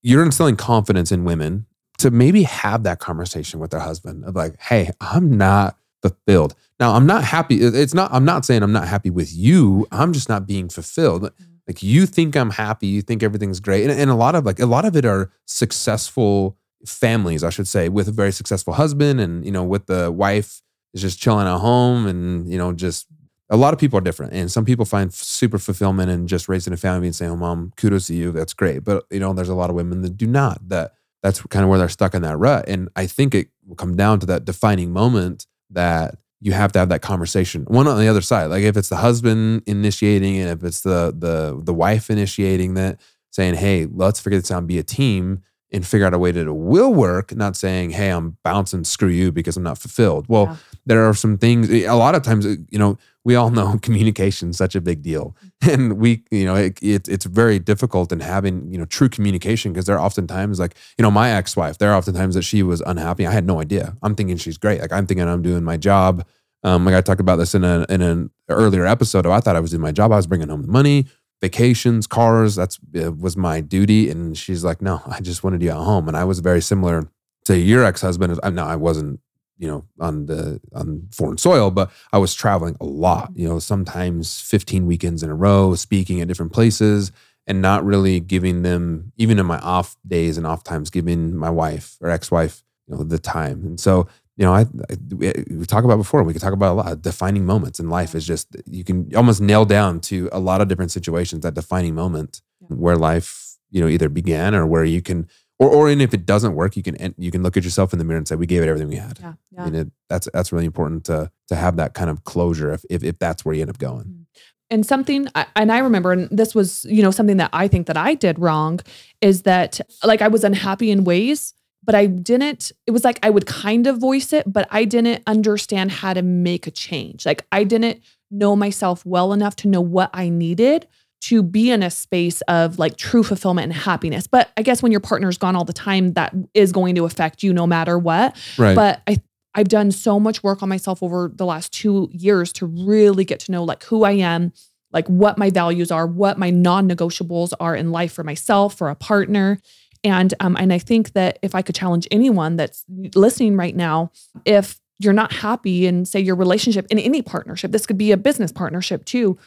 you're 0.03 0.23
instilling 0.23 0.55
confidence 0.57 1.11
in 1.11 1.23
women 1.23 1.65
to 1.97 2.11
maybe 2.11 2.43
have 2.43 2.83
that 2.83 2.99
conversation 2.99 3.59
with 3.59 3.71
their 3.71 3.79
husband 3.79 4.25
of 4.25 4.35
like, 4.35 4.59
hey, 4.59 4.91
I'm 5.01 5.37
not 5.37 5.77
fulfilled. 6.01 6.53
Now 6.83 6.95
I'm 6.95 7.05
not 7.05 7.23
happy. 7.23 7.61
It's 7.61 7.93
not, 7.93 8.11
I'm 8.11 8.25
not 8.25 8.43
saying 8.43 8.61
I'm 8.61 8.73
not 8.73 8.89
happy 8.89 9.09
with 9.09 9.33
you. 9.33 9.87
I'm 9.89 10.11
just 10.11 10.27
not 10.27 10.45
being 10.45 10.67
fulfilled. 10.67 11.31
Like 11.65 11.81
you 11.81 12.05
think 12.05 12.35
I'm 12.35 12.49
happy, 12.49 12.87
you 12.87 13.01
think 13.01 13.23
everything's 13.23 13.61
great. 13.61 13.89
And, 13.89 13.97
and 13.97 14.11
a 14.11 14.15
lot 14.15 14.35
of 14.35 14.45
like 14.45 14.59
a 14.59 14.65
lot 14.65 14.83
of 14.83 14.97
it 14.97 15.05
are 15.05 15.31
successful 15.45 16.57
families, 16.85 17.41
I 17.41 17.51
should 17.51 17.69
say, 17.69 17.87
with 17.87 18.09
a 18.09 18.11
very 18.11 18.33
successful 18.33 18.73
husband 18.73 19.21
and 19.21 19.45
you 19.45 19.51
know, 19.53 19.63
with 19.63 19.85
the 19.85 20.11
wife 20.11 20.61
is 20.93 21.01
just 21.01 21.21
chilling 21.21 21.47
at 21.47 21.59
home 21.59 22.05
and 22.05 22.51
you 22.51 22.57
know 22.57 22.73
just 22.73 23.07
a 23.49 23.55
lot 23.55 23.73
of 23.73 23.79
people 23.79 23.97
are 23.97 24.01
different 24.01 24.33
and 24.33 24.51
some 24.51 24.65
people 24.65 24.83
find 24.83 25.13
super 25.13 25.59
fulfillment 25.59 26.11
in 26.11 26.27
just 26.27 26.49
raising 26.49 26.73
a 26.73 26.77
family 26.77 27.07
and 27.07 27.15
saying 27.15 27.31
oh 27.31 27.37
mom 27.37 27.71
kudos 27.77 28.07
to 28.07 28.13
you 28.13 28.31
that's 28.31 28.53
great 28.53 28.83
but 28.83 29.05
you 29.09 29.19
know 29.19 29.33
there's 29.33 29.49
a 29.49 29.55
lot 29.55 29.69
of 29.69 29.75
women 29.75 30.01
that 30.01 30.17
do 30.17 30.27
not 30.27 30.57
that 30.67 30.93
that's 31.23 31.41
kind 31.43 31.63
of 31.63 31.69
where 31.69 31.79
they're 31.79 31.89
stuck 31.89 32.13
in 32.13 32.21
that 32.21 32.37
rut 32.37 32.63
and 32.67 32.89
i 32.95 33.07
think 33.07 33.33
it 33.33 33.47
will 33.65 33.75
come 33.75 33.95
down 33.95 34.19
to 34.19 34.25
that 34.25 34.45
defining 34.45 34.91
moment 34.91 35.47
that 35.69 36.15
you 36.43 36.51
have 36.51 36.71
to 36.73 36.79
have 36.79 36.89
that 36.89 37.01
conversation 37.01 37.63
one 37.63 37.87
on 37.87 37.97
the 37.97 38.07
other 38.07 38.21
side 38.21 38.47
like 38.47 38.63
if 38.63 38.75
it's 38.77 38.89
the 38.89 38.97
husband 38.97 39.63
initiating 39.65 40.37
and 40.37 40.49
if 40.49 40.63
it's 40.63 40.81
the 40.81 41.13
the 41.17 41.59
the 41.63 41.73
wife 41.73 42.09
initiating 42.09 42.73
that 42.73 42.99
saying 43.31 43.55
hey 43.55 43.87
let's 43.91 44.19
figure 44.19 44.39
this 44.39 44.51
out 44.51 44.59
and 44.59 44.67
be 44.67 44.77
a 44.77 44.83
team 44.83 45.41
and 45.71 45.87
figure 45.87 46.05
out 46.05 46.13
a 46.13 46.19
way 46.19 46.31
that 46.31 46.45
it 46.45 46.51
will 46.51 46.93
work 46.93 47.35
not 47.35 47.55
saying 47.55 47.89
hey 47.91 48.09
i'm 48.09 48.37
bouncing 48.43 48.83
screw 48.83 49.07
you 49.09 49.31
because 49.31 49.55
i'm 49.57 49.63
not 49.63 49.77
fulfilled 49.77 50.25
well 50.27 50.45
Yeah. 50.47 50.55
There 50.85 51.07
are 51.07 51.13
some 51.13 51.37
things 51.37 51.69
a 51.71 51.93
lot 51.93 52.15
of 52.15 52.23
times 52.23 52.45
you 52.45 52.79
know 52.79 52.97
we 53.25 53.35
all 53.35 53.49
know 53.49 53.77
communication 53.81 54.49
is 54.49 54.57
such 54.57 54.75
a 54.75 54.81
big 54.81 55.01
deal. 55.01 55.35
And 55.61 55.97
we 55.97 56.23
you 56.29 56.43
know 56.45 56.55
it, 56.55 56.77
it, 56.81 57.07
it's 57.07 57.25
very 57.25 57.57
difficult 57.57 58.11
in 58.11 58.19
having 58.19 58.69
you 58.71 58.77
know 58.77 58.85
true 58.85 59.07
communication 59.09 59.71
because 59.71 59.85
there 59.85 59.97
are 59.97 60.05
oftentimes 60.05 60.59
like 60.59 60.75
you 60.97 61.03
know 61.03 61.11
my 61.11 61.31
ex-wife 61.31 61.77
there 61.77 61.91
are 61.91 61.97
oftentimes 61.97 62.35
that 62.35 62.41
she 62.43 62.63
was 62.63 62.81
unhappy. 62.81 63.25
I 63.25 63.31
had 63.31 63.45
no 63.45 63.61
idea. 63.61 63.95
I'm 64.03 64.13
thinking 64.15 64.37
she's 64.37 64.57
great. 64.57 64.81
Like 64.81 64.91
i'm 64.91 65.07
thinking 65.07 65.27
i'm 65.27 65.41
doing 65.41 65.63
my 65.63 65.77
job. 65.77 66.25
Um 66.63 66.83
like 66.85 66.95
i 66.95 67.01
talked 67.01 67.21
about 67.21 67.37
this 67.37 67.55
in 67.55 67.63
a 67.63 67.85
in 67.89 68.01
an 68.01 68.29
earlier 68.49 68.85
episode 68.85 69.25
i 69.25 69.39
thought 69.39 69.55
i 69.55 69.61
was 69.61 69.71
doing 69.71 69.81
my 69.81 69.93
job. 69.93 70.11
I 70.11 70.17
was 70.17 70.27
bringing 70.27 70.49
home 70.49 70.61
the 70.63 70.67
money 70.71 71.05
vacations 71.41 72.07
cars. 72.07 72.55
That's 72.55 72.77
uh, 73.01 73.11
was 73.13 73.35
my 73.37 73.61
duty. 73.61 74.09
And 74.09 74.37
she's 74.37 74.63
like 74.65 74.81
no 74.81 75.01
i 75.07 75.21
just 75.21 75.43
wanted 75.45 75.61
you 75.61 75.69
at 75.69 75.77
home. 75.77 76.09
And 76.09 76.17
i 76.17 76.25
was 76.25 76.39
very 76.39 76.61
similar 76.61 77.07
to 77.45 77.57
your 77.57 77.85
ex-husband. 77.85 78.37
I- 78.43 78.49
no 78.49 78.65
i 78.65 78.75
wasn't 78.75 79.21
you 79.63 79.69
know 79.71 79.81
on 80.07 80.25
the 80.25 80.59
on 80.79 80.87
foreign 81.17 81.37
soil 81.37 81.71
but 81.79 81.87
i 82.11 82.17
was 82.17 82.33
traveling 82.43 82.75
a 82.81 82.85
lot 82.85 83.31
you 83.41 83.47
know 83.47 83.59
sometimes 83.59 84.41
15 84.41 84.85
weekends 84.91 85.23
in 85.23 85.29
a 85.29 85.35
row 85.45 85.73
speaking 85.87 86.19
at 86.21 86.27
different 86.27 86.51
places 86.51 87.11
and 87.47 87.61
not 87.61 87.79
really 87.91 88.19
giving 88.19 88.61
them 88.63 89.11
even 89.23 89.39
in 89.39 89.45
my 89.45 89.59
off 89.75 89.95
days 90.15 90.37
and 90.37 90.45
off 90.51 90.61
times 90.71 90.89
giving 90.89 91.21
my 91.45 91.49
wife 91.49 91.87
or 92.01 92.09
ex-wife 92.09 92.55
you 92.87 92.95
know 92.95 93.03
the 93.03 93.19
time 93.19 93.57
and 93.67 93.79
so 93.79 93.93
you 94.37 94.45
know 94.45 94.53
i, 94.53 94.61
I 94.61 94.93
we, 95.19 95.31
we 95.61 95.65
talk 95.65 95.85
about 95.85 95.97
before 95.97 96.21
we 96.23 96.33
could 96.33 96.41
talk 96.41 96.57
about 96.59 96.73
a 96.73 96.79
lot 96.81 97.01
defining 97.01 97.45
moments 97.45 97.79
in 97.79 97.87
life 97.99 98.11
is 98.15 98.25
just 98.33 98.47
you 98.65 98.83
can 98.83 98.97
almost 99.15 99.39
nail 99.41 99.63
down 99.77 100.01
to 100.11 100.27
a 100.33 100.39
lot 100.49 100.59
of 100.61 100.67
different 100.67 100.91
situations 100.91 101.41
that 101.43 101.53
defining 101.61 101.95
moment 102.03 102.31
Yeah. 102.61 102.75
where 102.83 102.97
life 103.11 103.29
you 103.73 103.81
know 103.81 103.89
either 103.95 104.09
began 104.09 104.49
or 104.55 104.63
where 104.73 104.85
you 104.95 105.01
can 105.09 105.19
or 105.59 105.69
or 105.69 105.89
and 105.89 106.01
if 106.01 106.13
it 106.13 106.25
doesn't 106.25 106.55
work 106.55 106.75
you 106.75 106.83
can 106.83 107.13
you 107.17 107.31
can 107.31 107.43
look 107.43 107.55
at 107.57 107.63
yourself 107.63 107.93
in 107.93 107.99
the 107.99 108.05
mirror 108.05 108.17
and 108.17 108.27
say 108.27 108.35
we 108.35 108.45
gave 108.45 108.61
it 108.61 108.67
everything 108.67 108.87
we 108.89 108.95
had 108.95 109.19
yeah 109.19 109.33
yeah 109.51 109.61
I 109.61 109.65
mean, 109.65 109.75
it, 109.75 109.91
that's 110.09 110.27
that's 110.33 110.51
really 110.51 110.65
important 110.65 111.05
to 111.05 111.31
to 111.47 111.55
have 111.55 111.75
that 111.77 111.93
kind 111.93 112.09
of 112.09 112.23
closure 112.23 112.71
if 112.73 112.83
if, 112.89 113.03
if 113.03 113.19
that's 113.19 113.45
where 113.45 113.55
you 113.55 113.61
end 113.61 113.69
up 113.69 113.77
going. 113.77 114.05
Mm. 114.05 114.25
and 114.71 114.85
something 114.85 115.27
I- 115.35 115.47
and 115.55 115.71
i 115.71 115.79
remember 115.79 116.11
and 116.11 116.29
this 116.31 116.53
was 116.55 116.85
you 116.85 117.01
know 117.03 117.11
something 117.11 117.37
that 117.37 117.49
i 117.53 117.67
think 117.67 117.87
that 117.87 117.97
i 117.97 118.13
did 118.15 118.39
wrong 118.39 118.79
is 119.21 119.43
that 119.43 119.79
like 120.03 120.21
i 120.21 120.27
was 120.27 120.43
unhappy 120.43 120.91
in 120.91 121.03
ways 121.03 121.53
but 121.85 121.95
I 121.95 122.05
didn't, 122.05 122.71
it 122.87 122.91
was 122.91 123.03
like 123.03 123.19
I 123.23 123.29
would 123.29 123.45
kind 123.45 123.87
of 123.87 123.97
voice 123.97 124.31
it, 124.31 124.45
but 124.51 124.69
I 124.71 124.85
didn't 124.85 125.21
understand 125.27 125.91
how 125.91 126.13
to 126.13 126.21
make 126.21 126.65
a 126.65 126.71
change. 126.71 127.25
Like 127.25 127.45
I 127.51 127.65
didn't 127.65 128.01
know 128.31 128.55
myself 128.55 129.05
well 129.05 129.33
enough 129.33 129.57
to 129.57 129.67
know 129.67 129.81
what 129.81 130.09
I 130.13 130.29
needed 130.29 130.87
to 131.23 131.41
be 131.41 131.71
in 131.71 131.81
a 131.81 131.89
space 131.89 132.41
of 132.41 132.79
like 132.79 132.97
true 132.97 133.23
fulfillment 133.23 133.71
and 133.71 133.73
happiness. 133.73 134.27
But 134.27 134.51
I 134.57 134.61
guess 134.61 134.83
when 134.83 134.91
your 134.91 134.99
partner's 135.01 135.37
gone 135.37 135.55
all 135.55 135.63
the 135.63 135.71
time, 135.71 136.13
that 136.13 136.33
is 136.53 136.73
going 136.73 136.95
to 136.95 137.05
affect 137.05 137.43
you 137.43 137.53
no 137.53 137.65
matter 137.65 137.97
what. 137.97 138.35
Right. 138.57 138.75
But 138.75 139.01
I 139.07 139.21
I've 139.55 139.69
done 139.69 139.91
so 139.91 140.19
much 140.19 140.43
work 140.43 140.63
on 140.63 140.69
myself 140.69 141.03
over 141.03 141.31
the 141.33 141.45
last 141.45 141.71
two 141.71 142.09
years 142.11 142.51
to 142.53 142.65
really 142.65 143.23
get 143.23 143.39
to 143.41 143.51
know 143.51 143.63
like 143.63 143.83
who 143.83 144.03
I 144.03 144.13
am, 144.13 144.51
like 144.91 145.07
what 145.07 145.37
my 145.37 145.49
values 145.49 145.91
are, 145.91 146.07
what 146.07 146.39
my 146.39 146.49
non-negotiables 146.49 147.53
are 147.59 147.75
in 147.75 147.91
life 147.91 148.13
for 148.13 148.23
myself, 148.23 148.75
for 148.75 148.89
a 148.89 148.95
partner. 148.95 149.59
And 150.03 150.33
um, 150.39 150.57
and 150.59 150.73
I 150.73 150.79
think 150.79 151.13
that 151.13 151.39
if 151.41 151.55
I 151.55 151.61
could 151.61 151.75
challenge 151.75 152.07
anyone 152.11 152.57
that's 152.57 152.83
listening 153.15 153.55
right 153.55 153.75
now, 153.75 154.11
if 154.43 154.81
you're 154.99 155.13
not 155.13 155.31
happy 155.31 155.85
in 155.85 156.05
say 156.05 156.19
your 156.19 156.35
relationship 156.35 156.87
in 156.89 156.99
any 156.99 157.21
partnership, 157.21 157.71
this 157.71 157.85
could 157.85 157.97
be 157.97 158.11
a 158.11 158.17
business 158.17 158.51
partnership 158.51 159.05
too, 159.05 159.37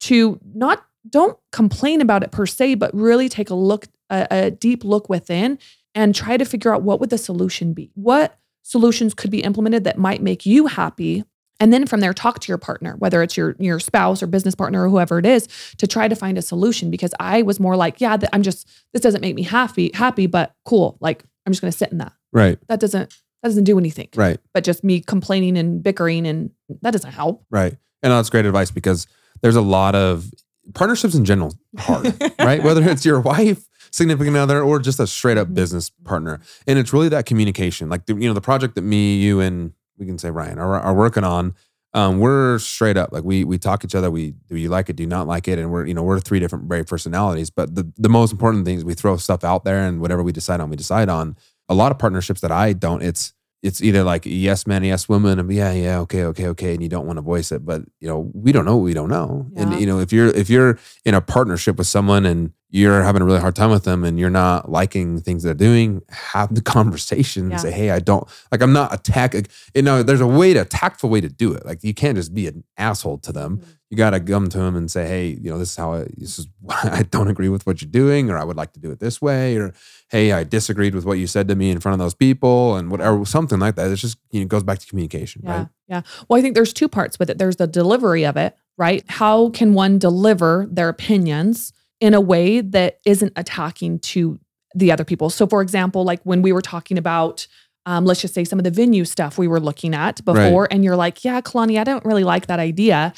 to 0.00 0.40
not 0.54 0.84
don't 1.08 1.38
complain 1.52 2.00
about 2.00 2.22
it 2.22 2.30
per 2.30 2.46
se, 2.46 2.74
but 2.76 2.94
really 2.94 3.28
take 3.28 3.50
a 3.50 3.54
look, 3.54 3.86
a, 4.10 4.26
a 4.30 4.50
deep 4.50 4.84
look 4.84 5.08
within 5.08 5.58
and 5.94 6.14
try 6.14 6.36
to 6.36 6.44
figure 6.44 6.74
out 6.74 6.82
what 6.82 7.00
would 7.00 7.10
the 7.10 7.18
solution 7.18 7.72
be. 7.72 7.90
What 7.94 8.38
solutions 8.62 9.14
could 9.14 9.30
be 9.30 9.42
implemented 9.42 9.84
that 9.84 9.98
might 9.98 10.22
make 10.22 10.44
you 10.44 10.66
happy 10.66 11.24
and 11.58 11.72
then 11.72 11.86
from 11.86 12.00
there 12.00 12.12
talk 12.14 12.38
to 12.40 12.48
your 12.48 12.58
partner 12.58 12.94
whether 12.98 13.22
it's 13.22 13.36
your 13.36 13.56
your 13.58 13.80
spouse 13.80 14.22
or 14.22 14.26
business 14.26 14.54
partner 14.54 14.84
or 14.84 14.88
whoever 14.88 15.18
it 15.18 15.26
is 15.26 15.48
to 15.78 15.86
try 15.86 16.06
to 16.06 16.14
find 16.14 16.36
a 16.38 16.42
solution 16.42 16.90
because 16.90 17.12
i 17.18 17.42
was 17.42 17.58
more 17.58 17.74
like 17.74 18.00
yeah 18.00 18.16
i'm 18.32 18.42
just 18.42 18.68
this 18.92 19.02
doesn't 19.02 19.22
make 19.22 19.34
me 19.34 19.42
happy 19.42 19.90
happy 19.94 20.26
but 20.26 20.54
cool 20.64 20.98
like 21.00 21.24
i'm 21.46 21.52
just 21.52 21.62
going 21.62 21.72
to 21.72 21.76
sit 21.76 21.90
in 21.90 21.98
that 21.98 22.12
right. 22.32 22.58
that 22.68 22.80
doesn't 22.80 23.08
that 23.42 23.48
doesn't 23.48 23.64
do 23.64 23.78
anything 23.78 24.08
Right. 24.14 24.38
but 24.52 24.62
just 24.62 24.84
me 24.84 25.00
complaining 25.00 25.56
and 25.56 25.82
bickering 25.82 26.26
and 26.26 26.50
that 26.82 26.90
doesn't 26.92 27.12
help 27.12 27.44
Right. 27.50 27.76
And 28.02 28.12
that's 28.12 28.30
great 28.30 28.46
advice 28.46 28.70
because 28.70 29.06
there's 29.42 29.56
a 29.56 29.60
lot 29.62 29.94
of 29.94 30.30
partnerships 30.74 31.14
in 31.14 31.24
general 31.24 31.54
hard, 31.78 32.14
right? 32.38 32.62
Whether 32.62 32.88
it's 32.88 33.04
your 33.04 33.20
wife, 33.20 33.64
significant 33.90 34.36
other, 34.36 34.62
or 34.62 34.78
just 34.78 35.00
a 35.00 35.06
straight 35.06 35.36
up 35.38 35.48
Mhm. 35.48 35.54
business 35.54 35.90
partner. 36.04 36.40
And 36.66 36.78
it's 36.78 36.92
really 36.92 37.08
that 37.10 37.26
communication. 37.26 37.88
Like 37.88 38.06
the, 38.06 38.14
you 38.14 38.28
know, 38.28 38.34
the 38.34 38.40
project 38.40 38.74
that 38.76 38.82
me, 38.82 39.16
you, 39.18 39.40
and 39.40 39.72
we 39.98 40.06
can 40.06 40.18
say 40.18 40.30
Ryan 40.30 40.58
are, 40.58 40.78
are 40.80 40.94
working 40.94 41.24
on. 41.24 41.54
Um, 41.92 42.20
we're 42.20 42.60
straight 42.60 42.96
up 42.96 43.10
like 43.12 43.24
we 43.24 43.42
we 43.42 43.58
talk 43.58 43.84
each 43.84 43.96
other. 43.96 44.12
We 44.12 44.34
do 44.48 44.56
you 44.56 44.68
like 44.68 44.88
it? 44.88 44.94
Do 44.94 45.02
you 45.02 45.08
not 45.08 45.26
like 45.26 45.48
it? 45.48 45.58
And 45.58 45.72
we're 45.72 45.86
you 45.86 45.92
know 45.94 46.04
we're 46.04 46.20
three 46.20 46.38
different 46.38 46.68
brave 46.68 46.86
personalities. 46.86 47.50
But 47.50 47.74
the 47.74 47.90
the 47.98 48.08
most 48.08 48.30
important 48.30 48.64
thing 48.64 48.76
is 48.78 48.84
we 48.84 48.94
throw 48.94 49.16
stuff 49.16 49.42
out 49.42 49.64
there, 49.64 49.84
and 49.84 50.00
whatever 50.00 50.22
we 50.22 50.30
decide 50.30 50.60
on, 50.60 50.70
we 50.70 50.76
decide 50.76 51.08
on. 51.08 51.36
A 51.68 51.74
lot 51.74 51.90
of 51.90 51.98
partnerships 51.98 52.40
that 52.42 52.52
I 52.52 52.74
don't. 52.74 53.02
It's 53.02 53.32
it's 53.62 53.82
either 53.82 54.02
like 54.02 54.22
yes 54.26 54.66
man, 54.66 54.82
yes 54.84 55.08
woman, 55.08 55.38
and 55.38 55.52
yeah, 55.52 55.72
yeah, 55.72 55.98
okay, 56.00 56.24
okay, 56.24 56.46
okay, 56.48 56.72
and 56.74 56.82
you 56.82 56.88
don't 56.88 57.06
want 57.06 57.18
to 57.18 57.22
voice 57.22 57.52
it, 57.52 57.64
but 57.64 57.82
you 58.00 58.08
know 58.08 58.30
we 58.34 58.52
don't 58.52 58.64
know 58.64 58.76
what 58.76 58.84
we 58.84 58.94
don't 58.94 59.10
know, 59.10 59.46
Yeah. 59.52 59.62
and 59.72 59.80
you 59.80 59.86
know 59.86 59.98
if 60.00 60.12
you're 60.12 60.28
if 60.28 60.48
you're 60.48 60.78
in 61.04 61.14
a 61.14 61.20
partnership 61.20 61.76
with 61.76 61.86
someone 61.86 62.24
and 62.26 62.52
you're 62.72 63.02
having 63.02 63.20
a 63.20 63.24
really 63.24 63.40
hard 63.40 63.56
time 63.56 63.70
with 63.70 63.82
them 63.82 64.04
and 64.04 64.16
you're 64.18 64.30
not 64.30 64.70
liking 64.70 65.20
things 65.20 65.42
they're 65.42 65.54
doing, 65.54 66.00
have 66.10 66.54
the 66.54 66.62
conversation 66.76 67.42
and 67.44 67.52
Yeah. 67.52 67.56
say, 67.58 67.72
hey, 67.72 67.90
I 67.90 67.98
don't 67.98 68.26
like 68.52 68.62
I'm 68.62 68.72
not 68.72 68.94
attacking. 68.94 69.46
You 69.74 69.82
know, 69.82 70.02
there's 70.04 70.20
a 70.20 70.26
way 70.26 70.54
to 70.54 70.64
tactful 70.64 71.10
way 71.10 71.20
to 71.20 71.28
do 71.28 71.52
it. 71.52 71.66
Like 71.66 71.82
you 71.82 71.92
can't 71.94 72.16
just 72.16 72.32
be 72.32 72.46
an 72.46 72.62
asshole 72.78 73.18
to 73.18 73.32
them. 73.32 73.58
Mhm. 73.58 73.64
You 73.90 73.96
got 73.96 74.10
to 74.10 74.20
come 74.20 74.48
to 74.48 74.58
them 74.58 74.76
and 74.76 74.88
say, 74.88 75.04
hey, 75.08 75.36
you 75.42 75.50
know, 75.50 75.58
this 75.58 75.70
is 75.70 75.76
how 75.76 75.94
I, 75.94 76.04
this 76.16 76.38
is 76.38 76.46
I 76.68 77.02
don't 77.10 77.26
agree 77.28 77.48
with 77.48 77.66
what 77.66 77.82
you're 77.82 77.90
doing, 77.90 78.30
or 78.30 78.38
I 78.38 78.44
would 78.44 78.56
like 78.56 78.72
to 78.74 78.80
do 78.80 78.92
it 78.92 79.00
this 79.00 79.20
way, 79.20 79.56
or 79.56 79.74
hey, 80.10 80.30
I 80.32 80.44
disagreed 80.44 80.94
with 80.94 81.04
what 81.04 81.18
you 81.18 81.26
said 81.26 81.48
to 81.48 81.56
me 81.56 81.70
in 81.70 81.80
front 81.80 81.94
of 81.94 81.98
those 81.98 82.14
people, 82.14 82.76
and 82.76 82.90
whatever, 82.90 83.24
something 83.24 83.58
like 83.58 83.74
that. 83.74 83.90
It's 83.90 84.00
just 84.00 84.16
you 84.30 84.40
know, 84.40 84.44
it 84.44 84.48
goes 84.48 84.62
back 84.62 84.78
to 84.78 84.86
communication, 84.86 85.42
Yeah. 85.44 85.56
right? 85.58 85.68
Yeah. 85.88 86.02
Well, 86.28 86.38
I 86.38 86.42
think 86.42 86.54
there's 86.54 86.72
two 86.72 86.88
parts 86.88 87.18
with 87.18 87.30
it. 87.30 87.38
There's 87.38 87.56
the 87.56 87.66
delivery 87.66 88.24
of 88.24 88.36
it, 88.36 88.54
right? 88.78 89.02
How 89.08 89.50
can 89.50 89.74
one 89.74 89.98
deliver 89.98 90.68
their 90.70 90.88
opinions 90.88 91.72
in 92.00 92.14
a 92.14 92.20
way 92.20 92.60
that 92.60 93.00
isn't 93.04 93.32
attacking 93.34 93.98
to 93.98 94.38
the 94.74 94.92
other 94.92 95.04
people? 95.04 95.30
So, 95.30 95.48
for 95.48 95.62
example, 95.62 96.04
like 96.04 96.20
when 96.22 96.42
we 96.42 96.52
were 96.52 96.62
talking 96.62 96.96
about, 96.96 97.48
um, 97.86 98.04
let's 98.04 98.20
just 98.20 98.34
say 98.34 98.44
some 98.44 98.60
of 98.60 98.64
the 98.64 98.70
venue 98.70 99.04
stuff 99.04 99.36
we 99.36 99.48
were 99.48 99.58
looking 99.58 99.94
at 99.96 100.24
before, 100.24 100.68
and 100.70 100.84
you're 100.84 100.94
like, 100.96 101.24
yeah, 101.24 101.40
Caloni, 101.40 101.80
I 101.80 101.82
don't 101.82 102.04
really 102.04 102.22
like 102.24 102.46
that 102.46 102.60
idea. 102.60 103.12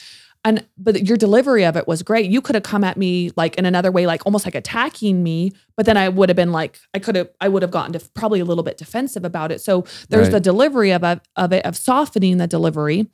And 0.45 0.67
but 0.77 1.07
your 1.07 1.17
delivery 1.17 1.65
of 1.65 1.77
it 1.77 1.87
was 1.87 2.03
great. 2.03 2.29
You 2.31 2.41
could 2.41 2.57
have 2.57 2.65
come 2.65 2.83
at 2.83 2.97
me 2.97 3.31
like 3.37 3.55
in 3.57 3.65
another 3.65 3.93
way, 3.93 4.07
like 4.07 4.27
almost 4.27 4.45
like 4.45 4.57
attacking 4.57 5.23
me, 5.23 5.53
but 5.77 5.87
then 5.87 5.97
I 5.97 6.09
would 6.09 6.29
have 6.29 6.37
been 6.37 6.51
like, 6.51 6.81
I 6.95 6.99
could 6.99 7.15
have, 7.15 7.29
I 7.41 7.49
would 7.49 7.63
have 7.63 7.71
gotten 7.71 7.93
to 7.93 8.01
probably 8.15 8.41
a 8.41 8.45
little 8.45 8.65
bit 8.65 8.77
defensive 8.77 9.25
about 9.25 9.53
it. 9.53 9.61
So 9.61 9.85
there's 10.11 10.25
Right. 10.27 10.33
the 10.33 10.41
delivery 10.41 10.91
of, 10.91 11.05
of 11.05 11.21
of 11.37 11.53
it, 11.53 11.65
of 11.65 11.77
softening 11.77 12.39
the 12.39 12.49
delivery, 12.49 13.07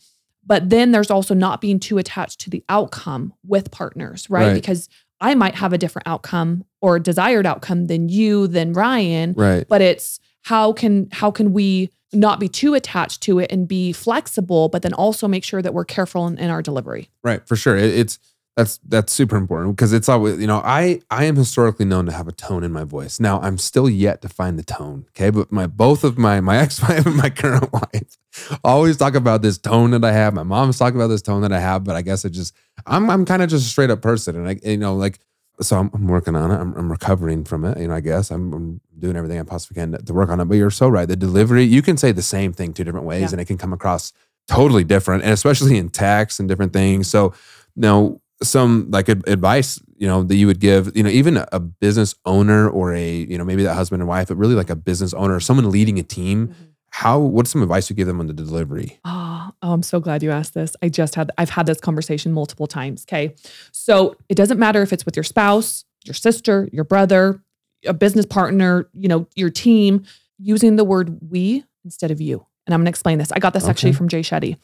but 0.46 0.70
then 0.70 0.92
there's 0.92 1.10
also 1.10 1.34
not 1.34 1.60
being 1.60 1.78
too 1.78 1.98
attached 1.98 2.40
to 2.40 2.50
the 2.50 2.64
outcome 2.70 3.34
with 3.46 3.70
partners, 3.70 4.30
right? 4.30 4.46
Right. 4.48 4.54
Because 4.54 4.88
I 5.20 5.34
might 5.34 5.56
have 5.56 5.74
a 5.74 5.78
different 5.78 6.08
outcome 6.08 6.64
or 6.80 6.98
desired 6.98 7.44
outcome 7.44 7.88
than 7.88 8.08
you, 8.08 8.46
than 8.46 8.72
Ryan, 8.72 9.34
Right. 9.36 9.66
but 9.68 9.82
it's 9.82 10.18
how 10.42 10.72
can 10.72 11.08
how 11.12 11.30
can 11.30 11.52
we 11.52 11.90
not 12.12 12.40
be 12.40 12.48
too 12.48 12.74
attached 12.74 13.22
to 13.22 13.38
it 13.38 13.52
and 13.52 13.68
be 13.68 13.92
flexible, 13.92 14.68
but 14.68 14.82
then 14.82 14.94
also 14.94 15.28
make 15.28 15.44
sure 15.44 15.60
that 15.62 15.74
we're 15.74 15.84
careful 15.84 16.26
in, 16.26 16.38
in 16.38 16.50
our 16.50 16.62
delivery. 16.62 17.10
Right, 17.22 17.46
for 17.46 17.56
sure. 17.56 17.76
It, 17.76 17.94
it's 17.94 18.18
that's 18.58 18.80
that's 18.88 19.12
super 19.12 19.36
important 19.36 19.76
because 19.76 19.92
it's 19.92 20.08
always 20.08 20.40
you 20.40 20.46
know 20.48 20.60
I 20.64 21.00
I 21.10 21.26
am 21.26 21.36
historically 21.36 21.84
known 21.84 22.06
to 22.06 22.12
have 22.12 22.26
a 22.26 22.32
tone 22.32 22.64
in 22.64 22.72
my 22.72 22.82
voice. 22.82 23.20
Now 23.20 23.40
I'm 23.40 23.56
still 23.56 23.88
yet 23.88 24.20
to 24.22 24.28
find 24.28 24.58
the 24.58 24.64
tone. 24.64 25.06
Okay, 25.10 25.30
but 25.30 25.52
my 25.52 25.68
both 25.68 26.02
of 26.02 26.18
my 26.18 26.40
my 26.40 26.56
ex 26.62 26.82
wife 26.82 27.06
and 27.06 27.14
my 27.14 27.30
current 27.30 27.72
wife 27.72 28.18
always 28.64 28.96
talk 28.96 29.14
about 29.14 29.42
this 29.42 29.58
tone 29.58 29.92
that 29.92 30.04
I 30.04 30.10
have. 30.10 30.34
My 30.34 30.42
mom's 30.42 30.76
talking 30.76 30.96
about 30.96 31.06
this 31.06 31.22
tone 31.22 31.42
that 31.42 31.52
I 31.52 31.60
have, 31.60 31.84
but 31.84 31.94
I 31.94 32.02
guess 32.02 32.24
it 32.24 32.30
just 32.30 32.52
I'm 32.84 33.08
I'm 33.08 33.24
kind 33.24 33.42
of 33.42 33.48
just 33.48 33.64
a 33.64 33.68
straight 33.68 33.90
up 33.90 34.02
person, 34.02 34.34
and 34.34 34.48
I 34.48 34.58
you 34.68 34.76
know 34.76 34.96
like 34.96 35.20
so 35.60 35.78
I'm, 35.78 35.90
I'm 35.92 36.06
working 36.06 36.36
on 36.36 36.50
it. 36.50 36.54
I'm, 36.54 36.74
I'm 36.74 36.90
recovering 36.90 37.44
from 37.44 37.64
it. 37.64 37.78
You 37.78 37.88
know, 37.88 37.94
I 37.94 38.00
guess 38.00 38.30
I'm, 38.30 38.52
I'm 38.52 38.80
doing 38.98 39.16
everything 39.16 39.40
I 39.40 39.42
possibly 39.42 39.80
can 39.80 40.04
to, 40.04 40.14
work 40.14 40.28
on 40.30 40.40
it. 40.40 40.44
But 40.44 40.56
you're 40.56 40.70
so 40.70 40.88
right. 40.88 41.08
The 41.08 41.16
delivery, 41.16 41.64
you 41.64 41.82
can 41.82 41.96
say 41.96 42.12
the 42.12 42.22
same 42.22 42.52
thing 42.52 42.72
two 42.72 42.84
different 42.84 43.06
ways, 43.06 43.22
Yeah. 43.22 43.28
and 43.32 43.40
it 43.40 43.46
can 43.46 43.58
come 43.58 43.72
across 43.72 44.12
totally 44.46 44.84
different, 44.84 45.24
and 45.24 45.32
especially 45.32 45.76
in 45.76 45.88
text 45.88 46.40
and 46.40 46.48
different 46.48 46.72
things. 46.72 47.08
So 47.08 47.32
you 47.32 47.34
now 47.76 48.20
some 48.42 48.88
like 48.90 49.08
ad- 49.08 49.26
advice 49.26 49.80
you 49.96 50.06
know 50.06 50.22
that 50.22 50.36
you 50.36 50.46
would 50.46 50.60
give 50.60 50.96
you 50.96 51.02
know 51.02 51.10
even 51.10 51.36
a, 51.36 51.46
a 51.52 51.58
business 51.58 52.14
owner 52.24 52.68
or 52.68 52.94
a 52.94 53.10
you 53.12 53.36
know 53.36 53.44
maybe 53.44 53.64
that 53.64 53.74
husband 53.74 54.00
and 54.00 54.08
wife 54.08 54.28
but 54.28 54.36
really 54.36 54.54
like 54.54 54.70
a 54.70 54.76
business 54.76 55.12
owner 55.14 55.40
someone 55.40 55.68
leading 55.70 55.98
a 55.98 56.02
team 56.04 56.48
mm-hmm. 56.48 56.62
How 56.98 57.20
what's 57.20 57.50
some 57.50 57.62
advice 57.62 57.88
you 57.88 57.94
give 57.94 58.08
them 58.08 58.18
on 58.18 58.26
the 58.26 58.32
delivery 58.32 58.98
Oh, 59.04 59.50
oh, 59.62 59.72
I'm 59.72 59.84
so 59.84 60.00
glad 60.00 60.22
you 60.22 60.32
asked 60.32 60.54
this. 60.54 60.74
I 60.82 60.88
just 60.88 61.14
had 61.14 61.30
I've 61.38 61.50
had 61.50 61.66
this 61.66 61.80
conversation 61.80 62.32
multiple 62.32 62.66
times. 62.66 63.04
Okay. 63.08 63.34
So 63.70 64.16
it 64.28 64.34
doesn't 64.34 64.58
matter 64.58 64.82
if 64.82 64.92
it's 64.92 65.06
with 65.06 65.16
your 65.16 65.22
spouse, 65.22 65.84
your 66.04 66.14
sister, 66.14 66.68
your 66.72 66.84
brother, 66.84 67.40
a 67.86 67.94
business 67.94 68.26
partner, 68.26 68.88
you 68.92 69.06
know, 69.06 69.28
your 69.36 69.48
team, 69.48 70.04
using 70.38 70.74
the 70.74 70.84
word 70.84 71.18
we 71.30 71.64
instead 71.84 72.10
of 72.10 72.20
you. 72.20 72.44
And 72.66 72.74
I'm 72.74 72.80
gonna 72.80 72.90
explain 72.90 73.18
this. 73.18 73.30
I 73.30 73.38
got 73.38 73.54
this 73.54 73.68
actually 73.68 73.92
from 73.92 74.08
Jay 74.08 74.20
Shetty. 74.20 74.56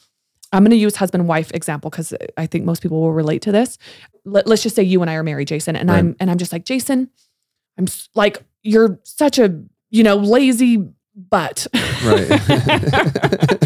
I'm 0.52 0.64
gonna 0.64 0.74
use 0.74 0.96
husband 0.96 1.28
wife 1.28 1.52
example 1.52 1.88
because 1.88 2.12
I 2.36 2.46
think 2.46 2.64
most 2.64 2.82
people 2.82 3.00
will 3.00 3.12
relate 3.12 3.42
to 3.42 3.52
this. 3.52 3.78
Let, 4.24 4.48
us 4.48 4.62
just 4.62 4.74
say 4.74 4.82
you 4.82 5.00
and 5.02 5.10
I 5.10 5.14
are 5.14 5.22
married, 5.22 5.48
Jason, 5.48 5.76
and 5.76 5.88
Right. 5.88 5.98
I'm 5.98 6.16
and 6.18 6.30
I'm 6.30 6.38
just 6.38 6.52
like, 6.52 6.64
Jason, 6.64 7.10
I'm 7.78 7.86
like, 8.16 8.42
you're 8.64 8.98
such 9.04 9.38
a, 9.38 9.62
you 9.90 10.02
know, 10.02 10.16
lazy 10.16 10.88
butt. 11.16 11.66
Right. 12.04 12.28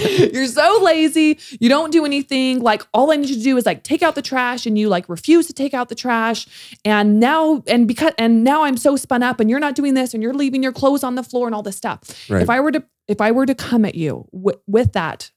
You're 0.32 0.46
so 0.46 0.80
lazy. 0.82 1.38
You 1.60 1.68
don't 1.68 1.90
do 1.90 2.04
anything. 2.04 2.60
Like 2.60 2.82
all 2.92 3.10
I 3.10 3.16
need 3.16 3.28
you 3.30 3.36
to 3.36 3.42
do 3.42 3.56
is 3.56 3.66
like 3.66 3.82
take 3.82 4.02
out 4.02 4.14
the 4.14 4.22
trash 4.22 4.66
and 4.66 4.78
you 4.78 4.88
like 4.88 5.08
refuse 5.08 5.46
to 5.46 5.52
take 5.52 5.74
out 5.74 5.88
the 5.88 5.94
trash. 5.94 6.46
And 6.84 7.20
now 7.20 7.62
and 7.66 7.88
because 7.88 8.12
and 8.18 8.44
now 8.44 8.64
I'm 8.64 8.76
so 8.76 8.96
spun 8.96 9.22
up 9.22 9.40
and 9.40 9.48
you're 9.50 9.60
not 9.60 9.74
doing 9.74 9.94
this 9.94 10.14
and 10.14 10.22
you're 10.22 10.34
leaving 10.34 10.62
your 10.62 10.72
clothes 10.72 11.02
on 11.02 11.14
the 11.14 11.22
floor 11.22 11.46
and 11.46 11.54
all 11.54 11.62
this 11.62 11.76
stuff. 11.76 12.00
right 12.30 12.42
If 12.42 12.50
I 12.50 12.60
were 12.60 12.72
to 12.72 12.82
if 13.06 13.20
I 13.20 13.30
were 13.32 13.46
to 13.46 13.54
come 13.54 13.84
at 13.84 13.94
you 13.94 14.28
wi- 14.32 14.58
with 14.66 14.92
that, 14.92 15.30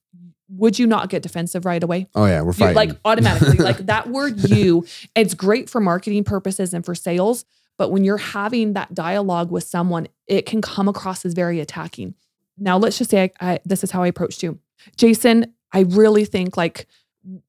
would 0.50 0.78
you 0.78 0.86
not 0.86 1.08
get 1.10 1.24
defensive 1.24 1.66
right 1.66 1.82
away? 1.82 2.08
oh 2.16 2.26
yeah 2.26 2.42
we're 2.42 2.48
You- 2.48 2.54
fighting 2.54 2.76
like 2.76 2.92
automatically 3.06 3.58
like 3.58 3.78
that 3.86 4.08
word 4.12 4.50
you 4.50 4.86
it's 5.16 5.34
great 5.34 5.70
for 5.70 5.80
marketing 5.80 6.24
purposes 6.26 6.74
and 6.74 6.84
for 6.86 6.94
sales 6.94 7.46
but 7.82 7.90
when 7.90 8.04
you're 8.04 8.18
having 8.18 8.74
that 8.74 8.94
dialogue 8.94 9.50
with 9.50 9.64
someone 9.64 10.08
it 10.28 10.46
can 10.46 10.62
come 10.62 10.88
across 10.88 11.26
as 11.26 11.34
very 11.34 11.60
attacking. 11.60 12.14
Now 12.56 12.78
let's 12.78 13.00
just 13.00 13.10
say 13.10 13.24
I, 13.24 13.54
I, 13.54 13.60
this 13.66 13.84
is 13.84 13.90
how 13.90 14.04
i 14.04 14.08
approached 14.08 14.44
you. 14.44 14.60
Jason 14.98 15.52
i 15.72 15.80
really 15.80 16.24
think 16.24 16.56
like 16.56 16.86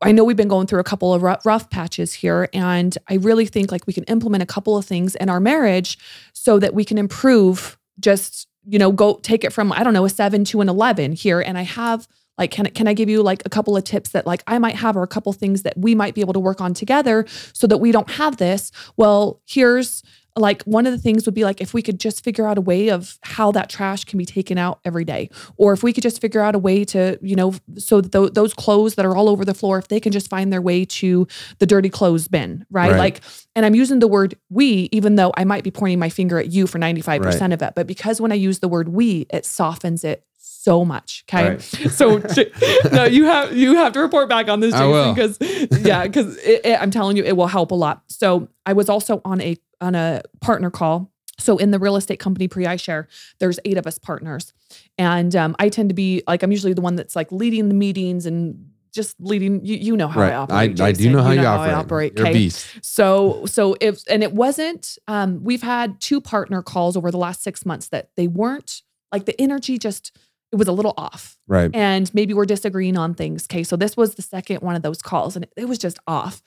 i 0.01 0.11
know 0.11 0.25
we've 0.25 0.37
been 0.39 0.49
going 0.49 0.67
through 0.67 0.81
a 0.81 0.85
couple 0.85 1.13
of 1.13 1.23
rough, 1.23 1.45
rough 1.45 1.69
patches 1.69 2.15
here 2.15 2.49
and 2.55 2.97
i 3.09 3.15
really 3.17 3.45
think 3.45 3.71
like 3.71 3.87
we 3.87 3.93
can 3.93 4.05
implement 4.05 4.43
a 4.43 4.47
couple 4.47 4.75
of 4.75 4.87
things 4.87 5.15
in 5.17 5.29
our 5.29 5.41
marriage 5.41 5.99
so 6.33 6.59
that 6.59 6.73
we 6.73 6.83
can 6.83 6.97
improve 6.97 7.79
just 8.01 8.49
you 8.65 8.79
know 8.79 8.91
go 8.91 9.19
take 9.23 9.45
it 9.45 9.53
from 9.53 9.71
i 9.73 9.85
don't 9.85 9.93
know 9.93 10.07
a 10.07 10.11
7 10.11 10.45
to 10.45 10.63
an 10.63 10.71
11 10.71 11.13
here. 11.13 11.43
And 11.43 11.59
i 11.59 11.63
have 11.63 12.09
like 12.39 12.51
can, 12.51 12.67
can 12.67 12.89
i 12.89 12.95
give 12.95 13.09
you 13.09 13.23
like 13.23 13.43
a 13.45 13.51
couple 13.51 13.77
of 13.77 13.85
tips 13.85 14.11
that 14.11 14.27
like 14.27 14.43
i 14.47 14.59
might 14.59 14.77
have 14.77 14.97
or 14.97 15.03
a 15.03 15.09
couple 15.09 15.33
things 15.33 15.63
that 15.63 15.77
we 15.77 15.95
might 15.95 16.15
be 16.15 16.21
able 16.21 16.33
to 16.33 16.41
work 16.41 16.61
on 16.61 16.75
together 16.75 17.27
so 17.53 17.67
that 17.67 17.79
we 17.79 17.93
don't 17.93 18.11
have 18.11 18.37
this? 18.39 18.73
Well 18.97 19.41
here's 19.47 20.03
like 20.37 20.63
one 20.63 20.87
of 20.87 20.93
the 20.93 20.99
things 20.99 21.27
would 21.27 21.35
be 21.35 21.45
like 21.45 21.61
if 21.61 21.75
we 21.75 21.83
could 21.83 22.01
just 22.01 22.25
figure 22.25 22.47
out 22.47 22.57
a 22.57 22.61
way 22.61 22.89
of 22.89 23.19
how 23.23 23.53
that 23.53 23.69
trash 23.69 24.05
can 24.05 24.17
be 24.19 24.25
taken 24.25 24.57
out 24.57 24.81
every 24.85 25.05
day 25.05 25.29
or 25.59 25.73
if 25.75 25.83
we 25.83 25.93
could 25.93 26.03
just 26.03 26.21
figure 26.21 26.41
out 26.41 26.55
a 26.55 26.59
way 26.59 26.85
to 26.85 27.19
you 27.21 27.37
know 27.37 27.53
so 27.77 28.01
that 28.01 28.13
tho- 28.13 28.29
those 28.31 28.55
clothes 28.55 28.95
that 28.95 29.05
are 29.05 29.15
all 29.15 29.29
over 29.29 29.45
the 29.45 29.53
floor 29.53 29.79
if 29.79 29.89
they 29.89 30.01
can 30.01 30.11
just 30.11 30.31
find 30.31 30.51
their 30.53 30.63
way 30.63 30.85
to 30.87 31.27
the 31.59 31.67
dirty 31.67 31.91
clothes 31.91 32.29
bin 32.29 32.65
right, 32.71 32.93
Right. 32.93 32.99
like 32.99 33.21
and 33.55 33.67
i'm 33.67 33.75
using 33.75 33.99
the 33.99 34.09
word 34.09 34.35
we 34.49 34.89
even 34.91 35.17
though 35.17 35.33
i 35.37 35.45
might 35.45 35.65
be 35.65 35.71
pointing 35.71 35.99
my 35.99 36.09
finger 36.09 36.39
at 36.39 36.51
you 36.51 36.67
for 36.67 36.79
95% 36.79 37.53
of 37.53 37.61
it 37.61 37.75
but 37.77 37.87
because 37.87 38.21
when 38.21 38.33
i 38.33 38.37
use 38.37 38.61
the 38.61 38.69
word 38.69 38.89
we 38.89 39.27
it 39.31 39.45
softens 39.45 40.03
it 40.03 40.25
so 40.39 40.85
much 40.85 41.25
okay? 41.29 41.51
Right. 41.51 41.63
so 41.91 42.23
no 42.93 43.05
you 43.05 43.25
have 43.27 43.55
you 43.57 43.75
have 43.77 43.93
to 43.93 44.01
report 44.01 44.29
back 44.29 44.49
on 44.49 44.61
this 44.61 44.73
jason 44.73 45.15
because 45.15 45.39
yeah 45.85 46.05
because 46.07 46.39
i'm 46.81 46.91
telling 46.91 47.17
you 47.17 47.25
it 47.25 47.37
will 47.37 47.49
help 47.49 47.71
a 47.71 47.75
lot. 47.75 48.03
So 48.09 48.49
i 48.65 48.73
was 48.73 48.89
also 48.89 49.21
on 49.25 49.41
a 49.41 49.57
on 49.83 49.95
a 49.95 50.23
partner 50.41 50.71
call 50.71 51.13
so 51.39 51.57
in 51.57 51.71
the 51.71 51.79
real 51.79 51.97
estate 51.97 52.19
company 52.19 52.47
pre 52.47 52.65
iShare, 52.65 53.07
there's 53.41 53.59
eight 53.65 53.77
of 53.79 53.87
us 53.87 53.99
partners, 53.99 54.53
and 54.99 55.35
um, 55.35 55.57
I 55.59 55.71
tend 55.71 55.89
to 55.89 55.95
be 55.95 56.23
like 56.27 56.43
I'm 56.43 56.53
usually 56.53 56.75
the 56.75 56.83
one 56.83 56.95
that's 56.95 57.17
like 57.17 57.33
leading 57.33 57.69
the 57.69 57.75
meetings 57.75 58.27
and 58.27 58.69
just 58.93 59.17
leading. 59.19 59.65
You, 59.65 59.77
you 59.77 59.97
know 59.97 60.09
how 60.09 60.21
I 60.21 60.25
right. 60.25 60.33
I, 60.33 60.37
operate. 60.37 60.81
I 60.81 60.93
do 60.93 60.97
Jason. 60.99 61.13
know 61.13 61.23
how 61.23 61.31
you, 61.33 61.41
I 61.41 61.47
operate. 61.47 61.75
operate. 61.75 62.13
You're 62.17 62.27
a 62.27 62.31
okay? 62.31 62.39
beast. 62.39 62.67
So 62.83 63.47
so 63.47 63.77
if 63.81 64.03
and 64.09 64.23
it 64.23 64.33
wasn't 64.33 64.99
um 65.09 65.43
we've 65.43 65.63
had 65.63 66.01
two 66.01 66.21
partner 66.21 66.63
calls 66.63 66.97
over 66.97 67.11
the 67.11 67.19
last 67.19 67.43
6 67.43 67.65
months 67.67 67.89
that 67.89 68.11
they 68.17 68.29
weren't 68.29 68.83
like 69.11 69.25
the 69.25 69.39
energy 69.41 69.79
just 69.79 70.15
it 70.53 70.57
was 70.57 70.69
a 70.69 70.73
little 70.73 70.93
off 70.99 71.39
Right. 71.49 71.71
and 71.75 72.13
maybe 72.15 72.35
we're 72.35 72.45
disagreeing 72.45 72.99
on 72.99 73.15
things. 73.15 73.47
Okay, 73.51 73.65
so 73.65 73.75
this 73.75 73.97
was 73.97 74.15
the 74.17 74.23
second 74.23 74.61
one 74.61 74.77
of 74.77 74.83
those 74.83 75.01
calls 75.01 75.35
and 75.35 75.47
it 75.57 75.67
was 75.67 75.79
just 75.79 75.99
off. 76.07 76.43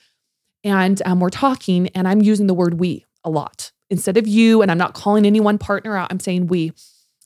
And 0.63 1.01
um, 1.05 1.19
we're 1.19 1.31
talking 1.31 1.89
and 1.89 2.07
I'm 2.07 2.21
using 2.21 2.45
the 2.47 2.53
word 2.53 2.75
we 2.79 3.03
a 3.25 3.29
lot 3.29 3.71
instead 3.89 4.17
of 4.17 4.27
you 4.27 4.61
and 4.61 4.71
I'm 4.71 4.77
not 4.77 4.93
calling 4.93 5.25
any 5.25 5.39
one 5.39 5.57
partner 5.57 5.97
out. 5.97 6.11
I'm 6.11 6.19
saying 6.19 6.47
we. 6.47 6.71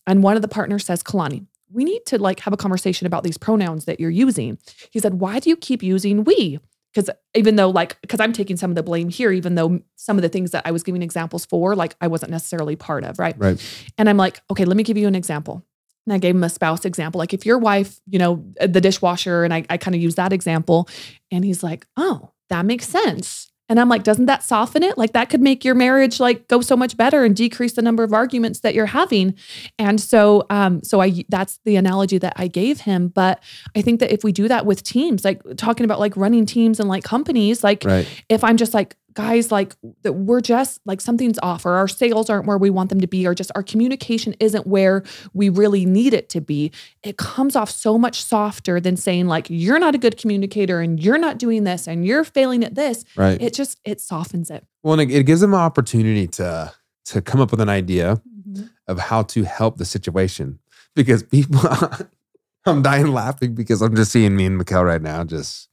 And 0.08 0.24
one 0.24 0.36
of 0.36 0.42
the 0.42 0.48
partners 0.48 0.86
says, 0.86 1.04
"Caloni, 1.04 1.46
we 1.72 1.84
need 1.84 2.06
to 2.08 2.18
like 2.18 2.40
have 2.42 2.54
a 2.54 2.58
conversation 2.58 3.06
about 3.06 3.24
these 3.24 3.38
pronouns 3.38 3.86
that 3.86 4.00
you're 4.00 4.10
using." 4.10 4.58
He 4.92 5.00
said, 5.00 5.16
"Why 5.16 5.40
do 5.40 5.50
you 5.50 5.56
keep 5.56 5.84
using 5.84 6.24
we?" 6.24 6.60
because 6.92 7.08
even 7.36 7.56
though 7.56 7.70
like 7.70 8.02
because 8.02 8.20
i'm 8.20 8.34
taking 8.34 8.58
some 8.58 8.72
of 8.72 8.76
the 8.76 8.82
blame 8.82 9.10
here 9.10 9.32
even 9.32 9.54
though 9.54 9.80
some 9.96 10.18
of 10.18 10.24
the 10.24 10.28
things 10.30 10.50
that 10.50 10.64
i 10.66 10.72
was 10.72 10.82
giving 10.82 11.04
examples 11.04 11.46
for 11.46 11.76
like 11.76 11.96
i 12.02 12.08
wasn't 12.08 12.32
necessarily 12.32 12.76
part 12.76 13.04
of 13.04 13.20
right 13.20 13.36
Right. 13.38 13.62
and 14.00 14.10
i'm 14.10 14.18
like 14.18 14.42
okay 14.50 14.66
let 14.66 14.76
me 14.76 14.82
give 14.82 14.98
you 14.98 15.08
an 15.08 15.14
example 15.14 15.64
and 16.08 16.14
i 16.16 16.18
gave 16.18 16.34
him 16.34 16.44
a 16.44 16.50
spouse 16.50 16.86
example 16.86 17.20
like 17.20 17.32
if 17.32 17.46
your 17.46 17.60
wife 17.60 18.02
you 18.08 18.18
know 18.18 18.44
uh, 18.60 18.66
the 18.66 18.82
dishwasher 18.82 19.44
and 19.44 19.54
i, 19.54 19.64
I 19.70 19.78
kind 19.78 19.94
of 19.94 20.02
use 20.02 20.16
that 20.16 20.34
example 20.34 20.90
and 21.30 21.46
he's 21.46 21.62
like 21.62 21.86
oh 21.96 22.32
that 22.50 22.66
makes 22.66 22.88
sense 22.88 23.49
and 23.70 23.80
i'm 23.80 23.88
like 23.88 24.04
doesn't 24.04 24.26
that 24.26 24.44
soften 24.44 24.84
it? 24.84 24.98
Like 24.98 25.14
that 25.14 25.30
could 25.30 25.42
make 25.42 25.64
your 25.64 25.76
marriage 25.76 26.20
like 26.20 26.48
go 26.48 26.62
so 26.62 26.76
much 26.76 26.98
better 26.98 27.24
and 27.24 27.36
decrease 27.36 27.74
the 27.74 27.82
number 27.82 28.04
of 28.04 28.14
arguments 28.14 28.60
that 28.62 28.74
you're 28.74 28.88
having. 28.88 29.36
And 29.78 30.02
so 30.02 30.46
um 30.50 30.84
so 30.84 31.00
i 31.00 31.24
that's 31.30 31.60
the 31.66 31.76
analogy 31.76 32.18
that 32.18 32.34
i 32.36 32.48
gave 32.48 32.82
him. 32.82 33.10
But 33.10 33.42
I 33.76 33.82
think 33.82 34.00
that 34.00 34.12
if 34.12 34.24
we 34.24 34.32
do 34.32 34.48
that 34.48 34.66
with 34.66 34.84
teams, 34.84 35.24
like 35.24 35.42
talking 35.58 35.86
about 35.86 36.00
like 36.00 36.18
running 36.18 36.46
teams 36.46 36.80
and 36.80 36.90
like 36.90 37.04
companies, 37.04 37.64
like 37.64 37.84
Right. 37.86 38.08
if 38.28 38.44
I'm 38.44 38.58
just 38.58 38.74
like, 38.74 38.96
guys, 39.14 39.52
like 39.52 39.76
that 40.04 40.14
we're 40.14 40.42
just 40.42 40.80
like 40.86 41.02
something's 41.02 41.40
off 41.40 41.66
or 41.66 41.72
our 41.74 41.88
sales 41.88 42.30
aren't 42.30 42.46
where 42.46 42.58
we 42.58 42.70
want 42.70 42.90
them 42.90 43.02
to 43.02 43.08
be, 43.08 43.26
or 43.28 43.34
just 43.34 43.52
our 43.56 43.64
communication 43.64 44.36
isn't 44.40 44.68
where 44.68 45.04
we 45.34 45.50
really 45.50 45.86
need 45.86 46.14
it 46.14 46.30
to 46.30 46.42
be, 46.42 46.72
it 47.04 47.18
comes 47.18 47.56
off 47.56 47.70
so 47.70 47.98
much 47.98 48.24
softer 48.24 48.80
than 48.80 48.98
saying, 48.98 49.28
like, 49.28 49.48
you're 49.50 49.80
not 49.80 49.96
a 49.96 49.98
good 49.98 50.18
communicator 50.18 50.80
and 50.82 51.02
you're 51.02 51.18
not 51.18 51.38
doing 51.38 51.64
this 51.64 51.88
and 51.88 52.06
you're 52.06 52.24
failing 52.24 52.64
at 52.64 52.76
this. 52.76 53.06
Right. 53.16 53.42
It 53.42 53.54
just 53.54 53.80
it 53.86 54.02
softens 54.02 54.50
it. 54.50 54.66
well, 54.84 55.00
and 55.00 55.12
it, 55.12 55.24
gives 55.24 55.42
them 55.42 55.54
an 55.54 55.60
opportunity 55.60 56.28
to 56.28 56.74
to 57.06 57.22
come 57.22 57.42
up 57.42 57.52
with 57.52 57.62
an 57.62 57.70
idea 57.70 58.22
mm-hmm. 58.28 58.66
of 58.88 59.00
how 59.00 59.24
to 59.24 59.44
help 59.44 59.78
the 59.78 59.86
situation 59.86 60.60
because 60.96 61.24
people 61.24 61.62
I'm 62.66 62.82
dying 62.82 63.08
laughing 63.08 63.56
because 63.56 63.82
I'm 63.82 63.96
just 63.96 64.12
seeing 64.12 64.36
me 64.36 64.46
and 64.46 64.60
Mikkel 64.60 64.84
right 64.84 65.02
now 65.02 65.24
just 65.24 65.70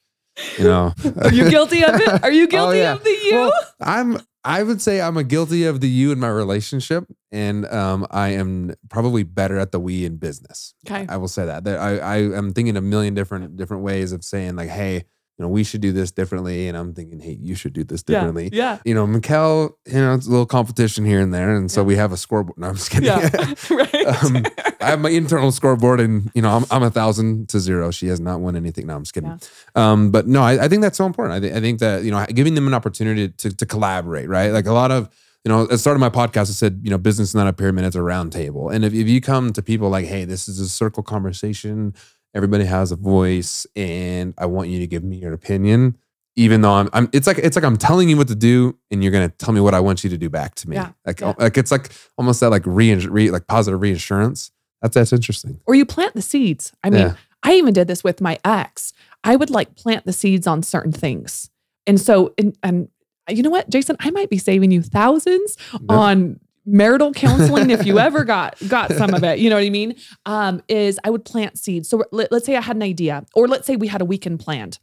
you 0.59 0.65
know 0.65 0.93
Are 1.23 1.33
you 1.33 1.49
guilty 1.51 1.83
of 1.85 1.95
it? 1.95 2.23
Are 2.25 2.31
you 2.31 2.47
guilty 2.55 2.79
Oh, 2.79 2.83
yeah. 2.83 2.93
of 2.95 3.05
the 3.05 3.11
you? 3.11 3.33
Well, 3.35 3.53
I'm 3.81 4.19
I 4.45 4.63
would 4.63 4.81
say 4.81 5.01
I'm 5.01 5.17
a 5.17 5.25
guilty 5.25 5.65
of 5.65 5.81
the 5.81 5.89
you 5.89 6.13
in 6.13 6.21
my 6.21 6.29
relationship 6.29 7.05
and 7.33 7.67
um 7.67 8.07
I 8.11 8.29
am 8.31 8.75
probably 8.89 9.23
better 9.25 9.59
at 9.59 9.73
the 9.73 9.81
we 9.81 10.05
in 10.05 10.17
business. 10.19 10.75
okay. 10.87 11.07
I 11.09 11.17
will 11.17 11.29
say 11.29 11.47
that. 11.47 11.65
That 11.65 11.79
I 11.81 11.99
I 11.99 12.17
am 12.37 12.53
thinking 12.53 12.77
a 12.77 12.81
million 12.81 13.15
different 13.15 13.57
different 13.57 13.83
ways 13.83 14.13
of 14.13 14.23
saying 14.25 14.57
like 14.57 14.69
hey, 14.71 15.05
you 15.39 15.45
know, 15.45 15.49
we 15.51 15.65
should 15.65 15.83
do 15.83 15.93
this 15.93 16.11
differently 16.11 16.67
and 16.69 16.77
I'm 16.77 16.95
thinking 16.95 17.21
hey, 17.21 17.37
you 17.41 17.55
should 17.55 17.73
do 17.75 17.85
this 17.85 18.03
differently. 18.03 18.49
Yeah. 18.53 18.73
yeah. 18.73 18.79
You 18.85 18.95
know, 18.95 19.07
Mikkel, 19.07 19.75
you 19.87 19.95
know, 19.95 20.15
it's 20.15 20.27
a 20.27 20.31
little 20.31 20.47
competition 20.47 21.05
here 21.05 21.21
and 21.21 21.33
there 21.35 21.55
and 21.55 21.71
so 21.71 21.83
Yeah. 21.83 21.87
we 21.87 21.97
have 21.97 22.13
a 22.13 22.17
scoreboard. 22.17 22.59
No, 22.59 22.69
I'm 22.69 22.75
just 22.77 22.91
kidding. 22.91 23.07
Yeah. 23.09 23.21
right. 23.71 23.95
Um, 24.25 24.47
I 24.81 24.91
have 24.91 25.01
my 25.01 25.11
internal 25.11 25.51
scoreboard, 25.53 26.01
and 26.01 26.31
you 26.35 26.41
know 26.43 26.51
I'm 26.51 26.65
I'm 26.71 26.83
a 26.85 26.91
thousand 26.91 27.49
to 27.49 27.59
zero. 27.59 27.91
She 27.91 28.07
has 28.07 28.21
not 28.21 28.41
won 28.41 28.55
anything. 28.57 28.87
No, 28.87 28.95
I'm 28.95 29.03
just 29.03 29.15
kidding. 29.15 29.31
Yeah. 29.31 29.93
Um, 29.93 30.11
but 30.11 30.29
no, 30.29 30.43
I, 30.43 30.65
I 30.65 30.69
think 30.69 30.83
that's 30.83 30.97
so 30.97 31.07
important. 31.07 31.35
I, 31.35 31.41
think 31.41 31.57
I 31.57 31.61
think 31.61 31.81
that 31.81 32.05
you 32.05 32.11
know 32.13 32.25
giving 32.27 32.55
them 32.55 32.67
an 32.69 32.75
opportunity 32.75 33.29
to 33.29 33.51
to 33.57 33.67
collaborate, 33.67 34.29
right? 34.29 34.53
Like 34.53 34.67
a 34.67 34.73
lot 34.73 34.93
of 34.93 35.09
you 35.45 35.53
know, 35.53 35.63
at 35.63 35.71
the 35.71 35.79
start 35.79 35.97
of 35.97 36.01
my 36.01 36.09
podcast, 36.11 36.43
I 36.51 36.55
said 36.55 36.81
you 36.85 36.91
know 36.91 36.99
business 36.99 37.31
is 37.31 37.35
not 37.35 37.47
a 37.49 37.53
pyramid; 37.53 37.85
it's 37.85 37.97
a 37.97 38.03
round 38.03 38.33
table. 38.33 38.69
And 38.69 38.85
if 38.85 38.95
if 38.95 39.09
you 39.09 39.21
come 39.21 39.53
to 39.55 39.63
people 39.63 39.89
like, 39.89 40.07
hey, 40.07 40.25
this 40.25 40.49
is 40.49 40.61
a 40.61 40.69
circle 40.69 41.03
conversation, 41.03 41.95
everybody 42.37 42.65
has 42.65 42.93
a 42.93 42.97
voice, 42.97 43.67
and 43.75 44.35
I 44.39 44.47
want 44.47 44.69
you 44.69 44.79
to 44.81 44.87
give 44.87 45.03
me 45.03 45.17
your 45.17 45.33
opinion. 45.33 45.97
Even 46.39 46.61
though 46.61 46.73
I'm, 46.73 46.91
I'm, 46.93 47.09
it's 47.15 47.27
like 47.27 47.39
it's 47.39 47.57
like 47.57 47.65
I'm 47.65 47.79
telling 47.79 48.11
you 48.11 48.17
what 48.19 48.29
to 48.29 48.35
do, 48.35 48.79
and 48.91 49.03
you're 49.03 49.11
gonna 49.13 49.31
tell 49.31 49.55
me 49.55 49.61
what 49.61 49.73
I 49.75 49.81
want 49.81 50.05
you 50.05 50.11
to 50.11 50.19
do 50.19 50.29
back 50.29 50.55
to 50.57 50.69
me. 50.69 50.77
Yeah, 50.77 50.91
Like, 51.07 51.21
yeah. 51.23 51.33
like 51.39 51.57
it's 51.57 51.71
like 51.71 51.91
almost 52.19 52.41
that 52.41 52.51
like 52.51 52.63
re, 52.67 52.95
re 52.95 53.31
like 53.31 53.47
positive 53.47 53.81
reinsurance. 53.81 54.51
That's 54.83 54.95
that's 54.95 55.13
interesting. 55.15 55.59
or 55.65 55.75
you 55.75 55.87
plant 55.87 56.13
the 56.15 56.21
seeds. 56.23 56.73
I 56.85 56.91
mean, 56.91 57.01
Yeah. 57.01 57.15
I 57.43 57.55
even 57.55 57.73
did 57.73 57.89
this 57.89 58.05
with 58.05 58.21
my 58.21 58.39
ex. 58.45 58.93
I 59.25 59.35
would 59.37 59.49
like 59.51 59.75
plant 59.77 60.05
the 60.05 60.13
seeds 60.13 60.47
on 60.47 60.63
certain 60.63 60.93
things. 60.93 61.51
And 61.87 61.99
so, 62.01 62.35
and, 62.37 62.57
and 62.63 62.89
you 63.31 63.43
know 63.43 63.51
what, 63.51 63.71
Jason, 63.71 63.97
I 64.01 64.11
might 64.11 64.29
be 64.29 64.39
saving 64.39 64.71
you 64.73 64.83
thousands 64.83 65.57
on 65.89 66.39
marital 66.67 67.13
counseling 67.15 67.71
if 67.71 67.87
you 67.87 67.99
ever 67.99 68.25
got 68.25 68.57
got 68.69 68.93
some 68.93 69.15
of 69.15 69.23
it. 69.25 69.39
You 69.39 69.49
know 69.51 69.57
what 69.57 69.65
I 69.65 69.71
mean? 69.71 69.95
Um, 70.27 70.63
is 70.69 70.99
I 71.05 71.11
would 71.11 71.25
plant 71.25 71.59
seeds. 71.59 71.89
So 71.89 72.05
let, 72.13 72.33
let's 72.33 72.45
say 72.47 72.57
I 72.57 72.61
had 72.61 72.77
an 72.77 72.83
idea, 72.83 73.25
or 73.35 73.47
let's 73.49 73.67
say 73.67 73.77
we 73.77 73.87
had 73.89 74.01
a 74.01 74.05
weekend 74.05 74.41
planned. 74.41 74.79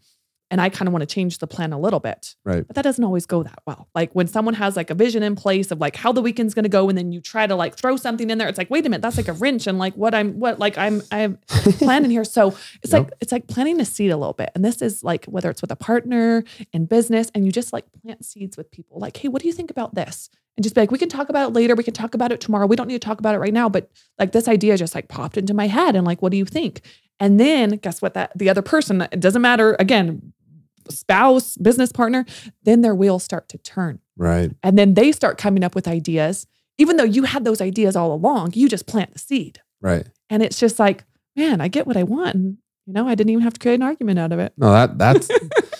And 0.52 0.62
I 0.62 0.70
kind 0.70 0.88
of 0.88 0.92
want 0.94 1.02
to 1.02 1.08
change 1.12 1.40
the 1.40 1.48
plan 1.48 1.74
a 1.74 1.80
little 1.80 2.00
bit. 2.00 2.36
Right. 2.46 2.68
But 2.68 2.76
that 2.76 2.84
doesn't 2.84 3.04
always 3.04 3.26
go 3.26 3.42
that 3.42 3.58
well. 3.66 3.88
Like 3.96 4.14
when 4.14 4.28
someone 4.28 4.54
has 4.54 4.76
like 4.76 4.92
a 4.92 4.94
vision 4.94 5.24
in 5.24 5.36
place 5.36 5.72
of 5.72 5.80
like 5.80 5.96
how 5.96 6.12
the 6.12 6.22
weekend's 6.22 6.54
going 6.54 6.64
to 6.64 6.70
go, 6.70 6.88
and 6.90 6.96
then 6.96 7.12
you 7.12 7.22
try 7.22 7.48
to 7.48 7.56
like 7.56 7.76
throw 7.76 7.96
something 7.98 8.30
in 8.30 8.38
there, 8.38 8.48
it's 8.48 8.60
like, 8.60 8.70
wait 8.70 8.86
a 8.86 8.90
minute, 8.90 9.02
that's 9.02 9.18
like 9.18 9.28
a 9.30 9.34
wrench, 9.34 9.66
and 9.66 9.80
like 9.80 9.96
what 9.96 10.14
I'm, 10.14 10.40
what 10.40 10.60
like 10.60 10.78
I'm, 10.78 11.02
I'm 11.12 11.40
planning 11.80 12.12
here. 12.12 12.24
So 12.24 12.50
it's 12.84 12.94
Yep. 12.94 13.04
like 13.04 13.14
it's 13.20 13.32
like 13.32 13.48
planting 13.48 13.82
a 13.82 13.86
seed 13.86 14.12
a 14.12 14.18
little 14.18 14.34
bit. 14.34 14.52
And 14.54 14.64
this 14.64 14.84
is 14.84 15.04
like 15.04 15.26
whether 15.26 15.50
it's 15.50 15.62
with 15.64 15.72
a 15.72 15.76
partner 15.76 16.44
in 16.72 16.86
business, 16.86 17.32
and 17.34 17.48
you 17.48 17.52
just 17.52 17.74
like 17.74 17.86
plant 18.04 18.24
seeds 18.24 18.56
with 18.56 18.70
people. 18.70 19.00
Like, 19.00 19.18
hey, 19.18 19.30
what 19.30 19.42
do 19.42 19.48
you 19.48 19.54
think 19.56 19.72
about 19.72 19.96
this? 19.96 20.30
And 20.56 20.64
just 20.64 20.76
be 20.76 20.82
like, 20.82 20.92
we 20.92 21.00
can 21.00 21.10
talk 21.10 21.30
about 21.30 21.50
it 21.50 21.54
later. 21.54 21.76
We 21.76 21.84
can 21.84 21.94
talk 21.94 22.14
about 22.14 22.32
it 22.32 22.40
tomorrow. 22.40 22.68
We 22.68 22.76
don't 22.76 22.88
need 22.88 23.02
to 23.02 23.06
talk 23.06 23.20
about 23.20 23.34
it 23.34 23.40
right 23.40 23.54
now. 23.54 23.70
But 23.70 23.90
like 24.20 24.34
this 24.34 24.48
idea 24.48 24.78
just 24.78 24.94
like 24.94 25.08
popped 25.08 25.38
into 25.38 25.54
my 25.54 25.68
head, 25.68 25.96
and 25.96 26.06
like, 26.06 26.22
what 26.22 26.32
do 26.32 26.38
you 26.38 26.46
think? 26.46 26.82
And 27.20 27.40
then 27.40 27.72
guess 27.78 28.02
what? 28.02 28.14
That 28.14 28.38
the 28.38 28.50
other 28.50 28.62
person, 28.62 29.02
it 29.02 29.20
doesn't 29.20 29.42
matter. 29.42 29.76
Again, 29.80 30.34
spouse, 30.90 31.58
business 31.58 31.92
partner, 31.92 32.26
then 32.64 32.82
their 32.82 32.96
wheels 32.96 33.24
start 33.24 33.50
to 33.50 33.58
turn. 33.60 34.00
Right. 34.18 34.52
And 34.62 34.78
then 34.78 34.94
they 34.94 35.12
start 35.12 35.38
coming 35.38 35.64
up 35.64 35.76
with 35.76 35.88
ideas. 35.88 36.46
Even 36.78 36.98
though 36.98 37.04
you 37.04 37.24
had 37.24 37.46
those 37.46 37.62
ideas 37.62 37.96
all 37.96 38.14
along, 38.14 38.54
you 38.54 38.68
just 38.68 38.88
plant 38.88 39.14
the 39.14 39.20
seed. 39.20 39.60
Right. 39.82 40.08
And 40.30 40.42
it's 40.42 40.60
just 40.60 40.80
like, 40.80 41.04
man, 41.36 41.62
I 41.62 41.68
get 41.68 41.88
what 41.88 41.98
I 41.98 42.04
want. 42.04 42.36
And, 42.36 42.58
you 42.86 42.94
know, 42.94 43.08
I 43.08 43.16
didn't 43.16 43.30
even 43.32 43.44
have 43.44 43.54
to 43.54 43.60
create 43.60 43.76
an 43.76 43.84
argument 43.84 44.20
out 44.20 44.32
of 44.32 44.40
it. 44.40 44.54
No, 44.58 44.72
that 44.72 44.98
that's 44.98 45.30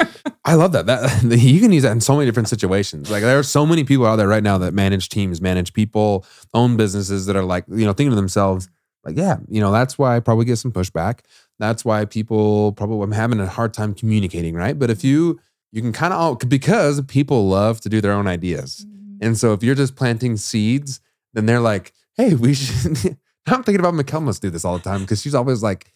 I 0.46 0.56
love 0.56 0.74
that. 0.74 0.86
That 0.88 1.24
you 1.38 1.62
can 1.62 1.72
use 1.72 1.84
that 1.84 1.92
in 1.92 2.02
so 2.02 2.16
many 2.16 2.26
different 2.26 2.50
situations. 2.50 3.10
Like 3.10 3.24
there 3.24 3.40
are 3.40 3.44
so 3.44 3.66
many 3.66 3.84
people 3.84 4.06
out 4.06 4.18
there 4.18 4.28
right 4.28 4.44
now 4.44 4.58
that 4.58 4.74
manage 4.74 5.10
teams, 5.10 5.42
manage 5.42 5.74
people, 5.74 6.26
own 6.54 6.76
businesses 6.76 7.26
that 7.28 7.36
are 7.36 7.44
like, 7.44 7.66
you 7.70 7.86
know, 7.86 7.94
thinking 7.94 8.12
to 8.12 8.16
themselves, 8.16 8.70
like, 9.06 9.18
yeah, 9.18 9.38
you 9.50 9.62
know, 9.62 9.72
that's 9.72 9.98
why 9.98 10.16
I 10.16 10.20
probably 10.20 10.46
get 10.46 10.58
some 10.58 10.72
pushback. 10.72 11.20
That's 11.60 11.86
why 11.86 12.06
people 12.06 12.74
probably 12.74 13.04
I'm 13.04 13.12
having 13.12 13.40
a 13.40 13.48
hard 13.48 13.74
time 13.74 13.94
communicating, 13.94 14.56
right? 14.56 14.78
But 14.78 14.90
if 14.90 15.04
you 15.04 15.40
you 15.72 15.82
can 15.82 15.92
kind 15.92 16.14
of 16.14 16.38
because 16.48 17.02
people 17.02 17.48
love 17.48 17.82
to 17.82 17.90
do 17.90 18.00
their 18.00 18.14
own 18.14 18.28
ideas. 18.28 18.86
Mm-hmm. 18.86 19.26
And 19.26 19.38
so 19.38 19.54
if 19.54 19.64
you're 19.64 19.76
just 19.76 19.96
planting 19.96 20.38
seeds, 20.38 21.00
then 21.34 21.46
they're 21.46 21.60
like, 21.60 21.94
hey, 22.16 22.36
we 22.36 22.54
should. 22.54 23.18
I'm 23.46 23.62
thinking 23.64 23.80
about 23.80 23.94
Mikkel 23.94 24.22
must 24.22 24.42
do 24.42 24.50
this 24.50 24.64
all 24.64 24.78
the 24.78 24.84
time 24.84 25.02
because 25.02 25.22
she's 25.22 25.36
always 25.36 25.62
like, 25.62 25.92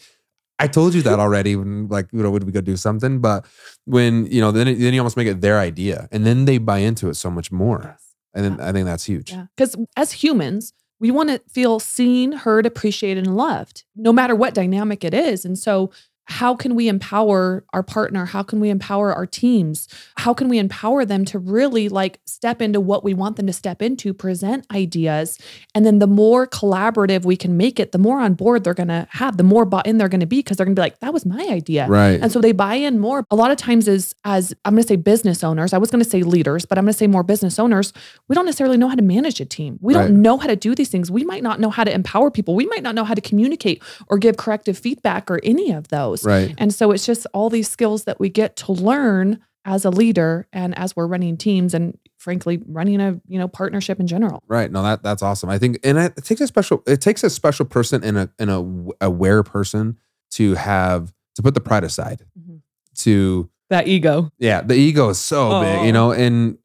I 0.59 0.67
told 0.67 0.93
you 0.93 1.01
that 1.03 1.19
already 1.19 1.55
when 1.55 1.87
like, 1.87 2.07
you 2.11 2.23
know, 2.23 2.31
when 2.31 2.45
we 2.45 2.51
go 2.51 2.61
do 2.61 2.77
something. 2.77 3.19
But 3.19 3.45
when, 3.85 4.25
you 4.25 4.41
know, 4.41 4.51
then, 4.51 4.65
then 4.65 4.93
you 4.93 4.99
almost 4.99 5.17
make 5.17 5.27
it 5.27 5.41
their 5.41 5.59
idea 5.59 6.07
and 6.11 6.25
then 6.25 6.45
they 6.45 6.57
buy 6.57 6.79
into 6.79 7.09
it 7.09 7.15
so 7.15 7.29
much 7.29 7.51
more. 7.51 7.81
Yes. 7.83 8.13
And 8.33 8.45
then 8.45 8.61
I 8.61 8.71
think 8.71 8.85
that's 8.85 9.05
huge. 9.05 9.31
Yeah. 9.31 9.45
Because 9.55 9.75
as 9.95 10.11
humans, 10.11 10.73
we 10.99 11.11
want 11.11 11.29
to 11.29 11.39
feel 11.49 11.79
seen, 11.79 12.31
heard, 12.31 12.65
appreciated, 12.65 13.27
and 13.27 13.37
loved, 13.37 13.83
no 13.95 14.11
matter 14.11 14.35
what 14.35 14.55
dynamic 14.55 15.03
it 15.03 15.13
is. 15.13 15.45
And 15.45 15.57
so 15.57 15.91
how 16.29 16.55
can 16.55 16.75
we 16.75 16.87
empower 16.89 17.63
our 17.73 17.83
partner? 17.83 18.25
How 18.25 18.43
can 18.43 18.59
we 18.59 18.69
empower 18.69 19.13
our 19.13 19.25
teams? 19.25 19.87
How 20.17 20.33
can 20.33 20.49
we 20.49 20.57
empower 20.59 21.05
them 21.05 21.23
to 21.25 21.39
really 21.39 21.87
like 21.87 22.19
step 22.25 22.61
into 22.61 22.81
what 22.81 23.03
we 23.03 23.13
want 23.13 23.37
them 23.37 23.47
to 23.47 23.53
step 23.53 23.81
into, 23.81 24.13
present 24.13 24.65
ideas? 24.71 25.39
And 25.73 25.85
then 25.85 25.99
the 25.99 26.07
more 26.07 26.45
collaborative 26.45 27.23
we 27.23 27.37
can 27.37 27.55
make 27.55 27.79
it, 27.79 27.93
the 27.93 27.97
more 27.97 28.19
on 28.19 28.33
board 28.33 28.63
they're 28.65 28.73
going 28.73 28.89
to 28.89 29.07
have, 29.11 29.37
the 29.37 29.43
more 29.43 29.63
bought 29.65 29.87
in 29.87 29.97
they're 29.97 30.09
going 30.09 30.19
to 30.19 30.25
be 30.25 30.39
because 30.39 30.57
they're 30.57 30.65
going 30.65 30.75
to 30.75 30.79
be 30.79 30.83
like, 30.83 30.99
that 30.99 31.13
was 31.13 31.25
my 31.25 31.45
idea. 31.49 31.87
Right. 31.87 32.19
And 32.21 32.31
so 32.31 32.41
they 32.41 32.51
buy 32.51 32.75
in 32.75 32.99
more. 32.99 33.23
A 33.31 33.35
lot 33.35 33.51
of 33.51 33.57
times 33.57 33.87
is 33.87 34.13
as 34.25 34.53
I'm 34.65 34.73
going 34.73 34.83
to 34.83 34.87
say 34.87 34.95
business 34.97 35.43
owners, 35.43 35.71
I 35.71 35.77
was 35.77 35.89
going 35.89 36.03
to 36.03 36.09
say 36.09 36.23
leaders, 36.23 36.65
but 36.65 36.77
I'm 36.77 36.83
going 36.83 36.93
to 36.93 36.97
say 36.97 37.07
more 37.07 37.23
business 37.23 37.57
owners, 37.57 37.93
we 38.27 38.35
don't 38.35 38.45
necessarily 38.45 38.77
know 38.77 38.89
how 38.89 38.95
to 38.95 39.01
manage 39.01 39.39
a 39.39 39.45
team. 39.45 39.79
We 39.81 39.95
Right. 39.95 40.07
don't 40.07 40.21
know 40.21 40.37
how 40.37 40.47
to 40.47 40.55
do 40.55 40.75
these 40.75 40.89
things. 40.89 41.09
We 41.09 41.23
might 41.23 41.41
not 41.41 41.59
know 41.59 41.69
how 41.69 41.83
to 41.85 41.93
empower 41.93 42.29
people. 42.31 42.53
We 42.55 42.65
might 42.67 42.83
not 42.83 42.95
know 42.95 43.03
how 43.05 43.13
to 43.13 43.21
communicate 43.21 43.81
or 44.09 44.17
give 44.17 44.35
corrective 44.37 44.77
feedback 44.77 45.31
or 45.31 45.39
any 45.43 45.71
of 45.71 45.87
those. 45.87 46.16
Right. 46.25 46.53
And 46.57 46.73
so 46.73 46.91
it's 46.91 47.05
just 47.05 47.25
all 47.33 47.49
these 47.49 47.69
skills 47.69 48.03
that 48.05 48.19
we 48.19 48.29
get 48.29 48.55
to 48.57 48.71
learn 48.71 49.39
as 49.65 49.83
a 49.85 49.89
leader 49.89 50.47
and 50.53 50.77
as 50.77 50.95
we're 50.95 51.07
running 51.07 51.35
teams 51.37 51.73
and 51.73 51.97
frankly 52.17 52.61
running 52.67 53.01
a, 53.01 53.19
you 53.27 53.37
know, 53.37 53.47
partnership 53.47 53.99
in 53.99 54.07
general. 54.07 54.41
Right. 54.47 54.71
No, 54.71 54.81
that 54.83 55.03
that's 55.03 55.21
awesome. 55.21 55.49
I 55.49 55.57
think, 55.57 55.79
and 55.83 55.97
it 55.97 56.15
takes 56.23 56.41
a 56.41 56.47
special. 56.47 56.83
It 56.87 57.01
takes 57.01 57.23
a 57.23 57.29
special 57.29 57.65
person 57.65 58.03
and 58.03 58.17
a 58.17 58.29
and 58.39 58.49
a 58.49 59.05
aware 59.05 59.43
person 59.43 59.97
to 60.31 60.55
have 60.55 61.13
to 61.35 61.41
put 61.43 61.53
the 61.53 61.59
pride 61.61 61.83
aside. 61.83 62.25
Mhm. 62.39 62.61
To 62.99 63.49
That 63.69 63.87
ego. 63.87 64.31
yeah, 64.39 64.61
the 64.61 64.73
ego 64.75 65.09
is 65.09 65.19
so 65.19 65.61
big, 65.61 65.81
you 65.83 65.89
Oh. 65.89 65.91
know, 65.91 66.11
and 66.11 66.57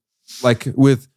like 0.42 0.68
with. 0.76 1.08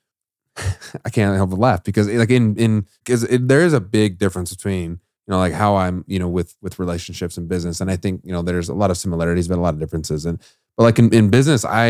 I 1.06 1.10
can't 1.10 1.36
help 1.36 1.50
but 1.50 1.60
laugh 1.60 1.84
because 1.84 2.08
like 2.08 2.30
in 2.32 2.56
in 2.56 2.88
because 3.04 3.24
there 3.30 3.62
is 3.62 3.74
a 3.74 3.82
big 3.82 4.18
difference 4.18 4.56
between 4.56 5.00
you 5.28 5.32
know 5.32 5.38
like 5.38 5.54
how 5.54 5.76
I'm 5.76 6.04
you 6.08 6.20
know 6.20 6.28
with 6.30 6.56
with 6.62 6.78
relationships 6.80 7.38
and 7.38 7.48
business 7.48 7.82
and 7.82 7.90
I 7.90 7.96
think 7.98 8.22
you 8.24 8.32
know 8.32 8.42
there's 8.42 8.70
a 8.70 8.74
lot 8.74 8.92
of 8.92 8.98
similarities 8.98 9.48
but 9.48 9.58
a 9.58 9.62
lot 9.62 9.74
of 9.74 9.80
differences 9.80 10.26
and 10.26 10.40
but 10.78 10.84
like 10.84 11.00
in, 11.00 11.14
in 11.14 11.30
business 11.30 11.66
I 11.66 11.88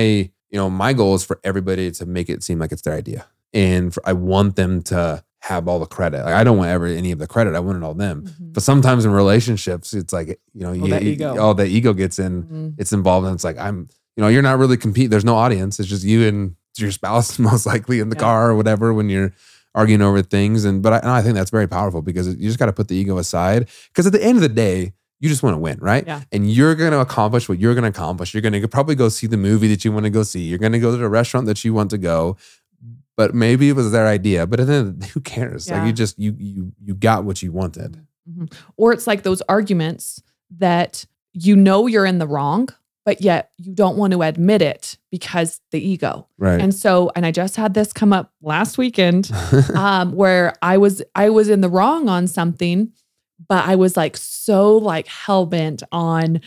you 0.52 0.58
know 0.60 0.70
my 0.70 0.94
goal 0.94 1.16
is 1.16 1.24
for 1.26 1.40
everybody 1.44 1.92
to 1.92 2.06
make 2.06 2.30
it 2.30 2.44
seem 2.44 2.60
like 2.60 2.72
it's 2.72 2.82
their 2.84 2.94
idea 2.96 3.26
and 3.54 3.94
for, 3.94 4.02
I 4.08 4.14
want 4.14 4.56
them 4.56 4.82
to 4.84 5.24
have 5.42 5.68
all 5.68 5.80
the 5.80 5.86
credit 5.86 6.24
like 6.24 6.34
I 6.34 6.44
don't 6.44 6.58
want 6.58 6.70
ever 6.70 6.86
any 6.88 7.12
of 7.12 7.20
the 7.20 7.28
credit 7.28 7.56
I 7.56 7.60
want 7.60 7.78
it 7.78 7.84
all 7.84 7.94
them 7.94 8.24
Mhm. 8.24 8.54
but 8.54 8.64
sometimes 8.64 9.06
in 9.06 9.12
relationships 9.12 9.94
it's 9.94 10.14
like 10.14 10.28
you 10.54 10.62
know 10.66 10.72
you, 10.72 10.88
that 10.90 11.04
you- 11.04 11.12
ego. 11.12 11.54
the 11.54 11.66
ego 11.66 11.94
gets 11.94 12.18
in 12.20 12.44
Mhm. 12.44 12.76
it's 12.78 12.94
involved 12.94 13.28
and 13.28 13.36
it's 13.36 13.44
like 13.44 13.58
I'm 13.58 13.90
you 14.16 14.22
know 14.22 14.28
you're 14.30 14.42
not 14.42 14.58
really 14.60 14.78
compete 14.78 15.10
there's 15.12 15.26
no 15.26 15.36
audience 15.36 15.80
it's 15.80 15.90
just 15.90 16.04
you 16.06 16.26
and 16.28 16.56
your 16.78 16.92
spouse 16.92 17.38
most 17.50 17.66
likely 17.66 18.00
in 18.00 18.10
the 18.10 18.16
Yeah. 18.16 18.22
car 18.22 18.50
or 18.52 18.56
whatever 18.56 18.94
when 18.94 19.10
you're 19.10 19.34
arguing 19.76 20.01
over 20.01 20.23
things. 20.23 20.65
And 20.65 20.82
but 20.82 20.93
I, 20.93 20.97
and 20.99 21.09
I 21.09 21.21
think 21.21 21.36
that's 21.36 21.51
very 21.51 21.67
powerful 21.67 22.01
because 22.01 22.28
you 22.28 22.47
just 22.47 22.57
got 22.57 22.65
to 22.65 22.73
put 22.73 22.88
the 22.88 22.95
ego 22.95 23.17
aside. 23.19 23.69
Because 23.89 24.07
at 24.07 24.13
the 24.13 24.23
end 24.23 24.38
of 24.38 24.41
the 24.41 24.49
day 24.49 24.93
you 25.19 25.30
just 25.30 25.43
want 25.43 25.53
to 25.53 25.59
win 25.59 25.78
right? 25.80 26.03
Yeah. 26.05 26.21
and 26.32 26.51
you're 26.51 26.76
going 26.76 26.91
to 26.91 26.99
accomplish 26.99 27.47
what 27.47 27.57
you're 27.59 27.73
going 27.73 27.84
to 27.84 27.89
accomplish. 27.89 28.34
You're 28.34 28.41
going 28.41 28.59
to 28.59 28.67
probably 28.67 28.95
go 28.95 29.07
see 29.09 29.28
the 29.28 29.38
movie 29.38 29.67
that 29.69 29.86
you 29.86 29.91
want 29.91 30.03
to 30.05 30.09
go 30.09 30.23
see. 30.23 30.41
You're 30.41 30.59
going 30.59 30.73
to 30.73 30.80
go 30.80 30.91
to 30.91 30.97
the 30.97 31.07
restaurant 31.09 31.45
that 31.47 31.63
you 31.63 31.73
want 31.73 31.89
to 31.91 31.97
go. 31.97 32.38
But 33.17 33.34
maybe 33.34 33.69
it 33.69 33.73
was 33.78 33.91
their 33.91 34.07
idea. 34.07 34.45
But 34.45 34.65
then 34.67 34.99
who 35.13 35.21
cares? 35.21 35.69
Like 35.71 35.86
you 35.88 35.93
just 35.93 36.19
you 36.19 36.36
you 36.38 36.71
you 36.82 36.93
got 36.95 37.23
what 37.23 37.41
you 37.41 37.51
wanted. 37.53 38.05
Mhm. 38.30 38.51
Or 38.76 38.91
it's 38.91 39.07
like 39.07 39.23
those 39.23 39.41
arguments 39.47 40.21
that 40.57 41.05
you 41.32 41.55
know 41.55 41.88
you're 41.88 42.05
in 42.05 42.17
the 42.19 42.28
wrong, 42.28 42.69
but 43.06 43.22
yet 43.22 43.51
you 43.58 43.74
don't 43.74 43.97
want 43.97 44.12
to 44.14 44.24
admit 44.24 44.62
it 44.62 44.97
because 45.12 45.62
the 45.72 45.80
ego. 45.80 46.28
right 46.38 46.60
And 46.60 46.74
so, 46.74 47.12
and 47.16 47.26
I 47.26 47.32
just 47.32 47.56
had 47.56 47.76
this 47.76 47.93
come 47.93 48.12
up 48.12 48.34
last 48.41 48.78
weekend 48.78 49.32
um, 49.76 50.14
where 50.14 50.53
I 50.62 50.78
was 50.78 51.01
I 51.14 51.30
was 51.30 51.47
in 51.47 51.62
the 51.62 51.70
wrong 51.70 52.10
on 52.10 52.28
something, 52.28 52.91
but 53.47 53.66
I 53.66 53.76
was 53.76 53.95
like 53.95 54.18
so 54.18 54.76
like 54.78 55.08
hell 55.08 55.45
bent 55.45 55.84
on 55.91 56.41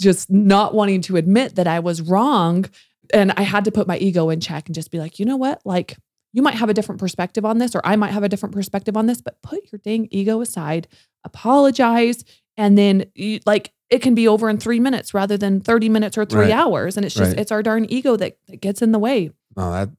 just 0.00 0.30
not 0.30 0.72
wanting 0.72 1.02
to 1.02 1.16
admit 1.16 1.56
that 1.56 1.66
I 1.66 1.80
was 1.80 2.00
wrong, 2.00 2.64
and 3.12 3.32
I 3.36 3.42
had 3.42 3.64
to 3.64 3.72
put 3.72 3.88
my 3.88 3.98
ego 3.98 4.30
in 4.30 4.40
check 4.40 4.66
and 4.66 4.74
just 4.74 4.92
be 4.92 4.98
like, 4.98 5.18
you 5.18 5.26
know 5.26 5.36
what, 5.36 5.60
like. 5.66 5.98
You 6.36 6.42
might 6.42 6.56
have 6.56 6.68
a 6.68 6.74
different 6.74 7.00
perspective 7.00 7.44
on 7.44 7.58
this, 7.58 7.76
or 7.76 7.80
I 7.84 7.94
might 7.94 8.10
have 8.10 8.24
a 8.24 8.28
different 8.28 8.56
perspective 8.56 8.96
on 8.96 9.06
this, 9.06 9.20
but 9.20 9.40
put 9.40 9.70
your 9.70 9.78
dang 9.84 10.08
ego 10.10 10.40
aside, 10.40 10.88
apologize, 11.22 12.24
and 12.56 12.76
then 12.76 13.04
you, 13.14 13.38
like 13.46 13.72
it 13.90 14.00
can 14.00 14.14
be 14.14 14.26
over 14.26 14.48
in 14.48 14.58
three 14.58 14.80
minutes 14.80 15.12
rather 15.14 15.36
than 15.36 15.60
30 15.60 15.88
minutes 15.88 16.16
or 16.18 16.24
three 16.24 16.42
Right. 16.46 16.50
hours. 16.52 16.96
And 16.96 17.04
it's 17.04 17.14
just, 17.14 17.30
Right. 17.32 17.40
it's 17.40 17.52
our 17.52 17.62
darn 17.62 17.84
ego 17.88 18.16
that, 18.16 18.38
that 18.48 18.60
gets 18.60 18.82
in 18.82 18.92
the 18.92 18.98
way. 18.98 19.30
No, 19.56 19.70
that 19.72 19.90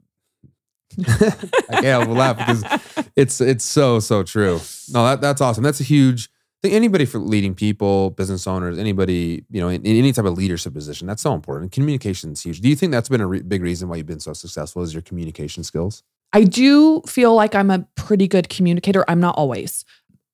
I 1.69 1.81
can't 1.81 1.85
help 1.85 2.05
but 2.07 2.13
laugh 2.13 2.37
because 2.37 3.09
it's 3.15 3.41
it's 3.41 3.65
so 3.65 3.99
so 3.99 4.23
true. 4.23 4.59
No, 4.93 5.03
that 5.05 5.19
that's 5.21 5.41
awesome. 5.41 5.63
That's 5.63 5.79
a 5.79 5.83
huge. 5.83 6.29
I 6.63 6.67
think 6.69 6.75
anybody 6.75 7.05
for 7.05 7.19
leading 7.19 7.53
people, 7.53 8.11
business 8.11 8.47
owners, 8.47 8.77
anybody 8.77 9.43
you 9.49 9.59
know 9.61 9.67
in, 9.67 9.83
in 9.85 9.97
any 9.97 10.13
type 10.13 10.25
of 10.25 10.37
leadership 10.37 10.73
position, 10.73 11.05
that's 11.07 11.21
so 11.21 11.33
important. 11.33 11.71
Communication 11.71 12.31
is 12.31 12.41
huge. 12.43 12.61
Do 12.61 12.69
you 12.69 12.75
think 12.75 12.91
that's 12.91 13.09
been 13.09 13.21
a 13.21 13.27
re- 13.27 13.41
big 13.41 13.61
reason 13.61 13.89
why 13.89 13.97
you've 13.97 14.05
been 14.05 14.19
so 14.21 14.33
successful? 14.33 14.83
Is 14.83 14.93
your 14.93 15.01
communication 15.01 15.63
skills? 15.63 16.01
I 16.33 16.43
do 16.43 17.01
feel 17.07 17.33
like 17.35 17.55
I'm 17.55 17.71
a 17.71 17.85
pretty 17.95 18.27
good 18.27 18.47
communicator. 18.49 19.03
I'm 19.07 19.19
not 19.19 19.35
always. 19.37 19.85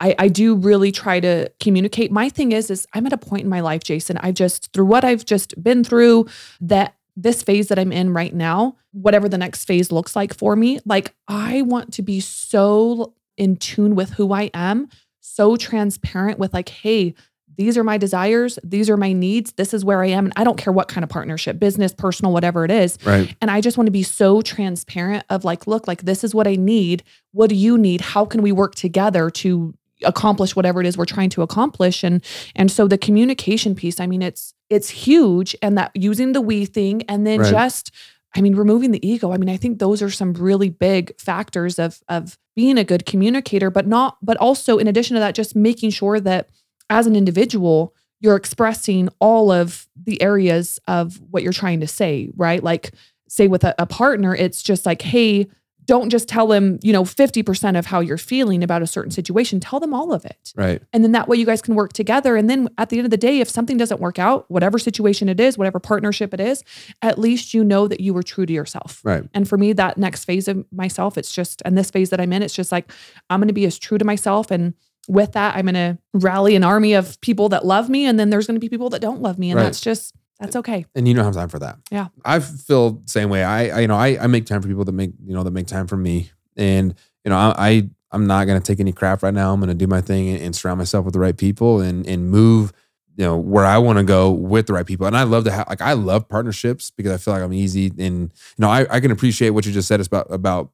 I, 0.01 0.15
I 0.17 0.27
do 0.27 0.55
really 0.55 0.91
try 0.91 1.19
to 1.19 1.49
communicate. 1.59 2.11
My 2.11 2.27
thing 2.27 2.51
is, 2.51 2.69
is 2.71 2.87
I'm 2.93 3.05
at 3.05 3.13
a 3.13 3.17
point 3.17 3.43
in 3.43 3.49
my 3.49 3.61
life, 3.61 3.83
Jason. 3.83 4.17
I've 4.17 4.33
just 4.33 4.73
through 4.73 4.85
what 4.85 5.05
I've 5.05 5.23
just 5.23 5.61
been 5.63 5.83
through, 5.83 6.25
that 6.59 6.95
this 7.15 7.43
phase 7.43 7.67
that 7.67 7.77
I'm 7.77 7.91
in 7.91 8.13
right 8.13 8.33
now, 8.33 8.77
whatever 8.91 9.29
the 9.29 9.37
next 9.37 9.65
phase 9.65 9.91
looks 9.91 10.15
like 10.15 10.33
for 10.33 10.55
me, 10.55 10.79
like 10.85 11.13
I 11.27 11.61
want 11.61 11.93
to 11.93 12.01
be 12.01 12.19
so 12.19 13.13
in 13.37 13.57
tune 13.57 13.95
with 13.95 14.11
who 14.11 14.33
I 14.33 14.49
am, 14.53 14.89
so 15.19 15.55
transparent 15.55 16.39
with 16.39 16.53
like, 16.53 16.69
hey, 16.69 17.13
these 17.57 17.77
are 17.77 17.83
my 17.83 17.97
desires, 17.97 18.57
these 18.63 18.89
are 18.89 18.97
my 18.97 19.13
needs, 19.13 19.51
this 19.51 19.73
is 19.73 19.85
where 19.85 20.01
I 20.01 20.07
am. 20.07 20.25
And 20.25 20.33
I 20.35 20.43
don't 20.43 20.57
care 20.57 20.73
what 20.73 20.87
kind 20.87 21.03
of 21.03 21.09
partnership, 21.09 21.59
business, 21.59 21.93
personal, 21.93 22.33
whatever 22.33 22.65
it 22.65 22.71
is. 22.71 22.97
Right. 23.05 23.35
And 23.39 23.51
I 23.51 23.61
just 23.61 23.77
want 23.77 23.87
to 23.87 23.91
be 23.91 24.03
so 24.03 24.41
transparent 24.41 25.25
of 25.29 25.43
like, 25.43 25.67
look, 25.67 25.87
like 25.87 26.03
this 26.03 26.23
is 26.23 26.33
what 26.33 26.47
I 26.47 26.55
need. 26.55 27.03
What 27.33 27.49
do 27.49 27.55
you 27.55 27.77
need? 27.77 28.01
How 28.01 28.25
can 28.25 28.41
we 28.41 28.51
work 28.51 28.73
together 28.73 29.29
to 29.29 29.75
accomplish 30.03 30.55
whatever 30.55 30.81
it 30.81 30.87
is 30.87 30.97
we're 30.97 31.05
trying 31.05 31.29
to 31.31 31.41
accomplish? 31.41 32.03
And 32.03 32.23
and 32.55 32.71
so 32.71 32.87
the 32.87 32.97
communication 32.97 33.75
piece, 33.75 33.99
I 33.99 34.07
mean, 34.07 34.21
it's 34.21 34.53
it's 34.69 34.89
huge. 34.89 35.55
And 35.61 35.77
that 35.77 35.91
using 35.95 36.33
the 36.33 36.41
we 36.41 36.65
thing 36.65 37.03
and 37.03 37.25
then 37.27 37.39
Right. 37.39 37.49
just 37.51 37.91
I 38.33 38.39
mean, 38.39 38.55
removing 38.55 38.91
the 38.91 39.05
ego. 39.05 39.33
I 39.33 39.37
mean, 39.37 39.49
I 39.49 39.57
think 39.57 39.79
those 39.79 40.01
are 40.01 40.09
some 40.09 40.33
really 40.33 40.69
big 40.69 41.17
factors 41.19 41.77
of 41.79 41.99
of 42.07 42.37
being 42.55 42.77
a 42.77 42.83
good 42.83 43.05
communicator, 43.05 43.69
but 43.69 43.87
not, 43.87 44.17
but 44.21 44.37
also 44.37 44.77
in 44.77 44.87
addition 44.87 45.15
to 45.15 45.19
that, 45.19 45.35
just 45.35 45.55
making 45.55 45.89
sure 45.89 46.19
that 46.19 46.49
as 46.89 47.07
an 47.07 47.15
individual, 47.15 47.93
you're 48.19 48.35
expressing 48.35 49.09
all 49.19 49.51
of 49.51 49.87
the 50.01 50.21
areas 50.21 50.79
of 50.87 51.19
what 51.29 51.43
you're 51.43 51.53
trying 51.53 51.79
to 51.79 51.87
say, 51.87 52.29
right? 52.35 52.63
Like, 52.63 52.91
say 53.27 53.47
with 53.47 53.63
a, 53.63 53.73
a 53.79 53.85
partner, 53.85 54.35
it's 54.35 54.61
just 54.61 54.85
like, 54.85 55.01
hey, 55.01 55.47
don't 55.91 56.09
just 56.09 56.29
tell 56.29 56.47
them, 56.47 56.79
you 56.81 56.93
know, 56.93 57.03
50% 57.03 57.77
of 57.77 57.85
how 57.85 57.99
you're 57.99 58.17
feeling 58.17 58.63
about 58.63 58.81
a 58.81 58.87
certain 58.87 59.11
situation. 59.11 59.59
Tell 59.59 59.81
them 59.81 59.93
all 59.93 60.13
of 60.13 60.23
it. 60.23 60.53
Right. 60.55 60.81
And 60.93 61.03
then 61.03 61.11
that 61.11 61.27
way 61.27 61.35
you 61.35 61.45
guys 61.45 61.61
can 61.61 61.75
work 61.75 61.91
together. 61.91 62.37
And 62.37 62.49
then 62.49 62.69
at 62.77 62.87
the 62.87 62.97
end 62.99 63.05
of 63.07 63.11
the 63.11 63.17
day, 63.17 63.41
if 63.41 63.49
something 63.49 63.75
doesn't 63.75 63.99
work 63.99 64.17
out, 64.17 64.49
whatever 64.49 64.79
situation 64.79 65.27
it 65.27 65.37
is, 65.41 65.57
whatever 65.57 65.81
partnership 65.81 66.33
it 66.33 66.39
is, 66.39 66.63
at 67.01 67.19
least 67.19 67.53
you 67.53 67.61
know 67.61 67.89
that 67.89 67.99
you 67.99 68.13
were 68.13 68.23
true 68.23 68.45
to 68.45 68.53
yourself. 68.53 69.01
Right. 69.03 69.25
And 69.33 69.49
for 69.49 69.57
me, 69.57 69.73
that 69.73 69.97
next 69.97 70.23
phase 70.23 70.47
of 70.47 70.63
myself, 70.71 71.17
it's 71.17 71.33
just, 71.35 71.61
and 71.65 71.77
this 71.77 71.91
phase 71.91 72.09
that 72.11 72.21
I'm 72.21 72.31
in, 72.31 72.41
it's 72.41 72.55
just 72.55 72.71
like, 72.71 72.89
I'm 73.29 73.41
going 73.41 73.49
to 73.49 73.53
be 73.53 73.65
as 73.65 73.77
true 73.77 73.97
to 73.97 74.05
myself. 74.05 74.49
And 74.49 74.75
with 75.09 75.33
that, 75.33 75.57
I'm 75.57 75.65
going 75.65 75.73
to 75.73 75.97
rally 76.13 76.55
an 76.55 76.63
army 76.63 76.93
of 76.93 77.19
people 77.19 77.49
that 77.49 77.65
love 77.65 77.89
me. 77.89 78.05
And 78.05 78.17
then 78.17 78.29
there's 78.29 78.47
going 78.47 78.55
to 78.55 78.61
be 78.61 78.69
people 78.69 78.89
that 78.91 79.01
don't 79.01 79.21
love 79.21 79.37
me. 79.37 79.51
And 79.51 79.57
Right. 79.57 79.65
that's 79.65 79.81
just, 79.81 80.15
that's 80.41 80.55
okay. 80.55 80.85
And 80.95 81.07
you 81.07 81.13
don't 81.13 81.23
have 81.23 81.35
time 81.35 81.49
for 81.49 81.59
that. 81.59 81.77
Yeah. 81.91 82.07
I 82.25 82.39
feel 82.39 82.91
the 82.91 83.09
same 83.09 83.29
way. 83.29 83.43
I, 83.43 83.67
I 83.67 83.79
you 83.81 83.87
know, 83.87 83.95
I, 83.95 84.17
I 84.19 84.27
make 84.27 84.47
time 84.47 84.61
for 84.61 84.67
people 84.67 84.83
that 84.85 84.91
make, 84.91 85.11
you 85.23 85.35
know, 85.35 85.43
that 85.43 85.51
make 85.51 85.67
time 85.67 85.85
for 85.85 85.97
me. 85.97 86.31
And, 86.57 86.95
you 87.23 87.29
know, 87.29 87.37
I, 87.37 87.53
I 87.57 87.89
I'm 88.11 88.27
not 88.27 88.45
gonna 88.45 88.59
take 88.59 88.79
any 88.79 88.91
crap 88.91 89.23
right 89.23 89.33
now. 89.33 89.53
I'm 89.53 89.59
gonna 89.59 89.75
do 89.75 89.87
my 89.87 90.01
thing 90.01 90.29
and, 90.29 90.41
and 90.41 90.55
surround 90.55 90.79
myself 90.79 91.05
with 91.05 91.13
the 91.13 91.19
right 91.19 91.37
people 91.37 91.79
and 91.79 92.05
and 92.07 92.29
move, 92.29 92.73
you 93.15 93.23
know, 93.23 93.37
where 93.37 93.65
I 93.65 93.77
want 93.77 93.99
to 93.99 94.03
go 94.03 94.31
with 94.31 94.65
the 94.67 94.73
right 94.73 94.85
people. 94.85 95.05
And 95.05 95.15
I 95.15 95.23
love 95.23 95.43
to 95.45 95.51
have 95.51 95.69
like 95.69 95.81
I 95.81 95.93
love 95.93 96.27
partnerships 96.27 96.89
because 96.89 97.11
I 97.11 97.17
feel 97.17 97.33
like 97.35 97.43
I'm 97.43 97.53
easy 97.53 97.87
and 97.99 98.21
you 98.23 98.29
know, 98.57 98.69
I, 98.69 98.87
I 98.89 98.99
can 98.99 99.11
appreciate 99.11 99.51
what 99.51 99.65
you 99.65 99.71
just 99.71 99.87
said 99.87 100.01
about 100.01 100.27
about 100.33 100.71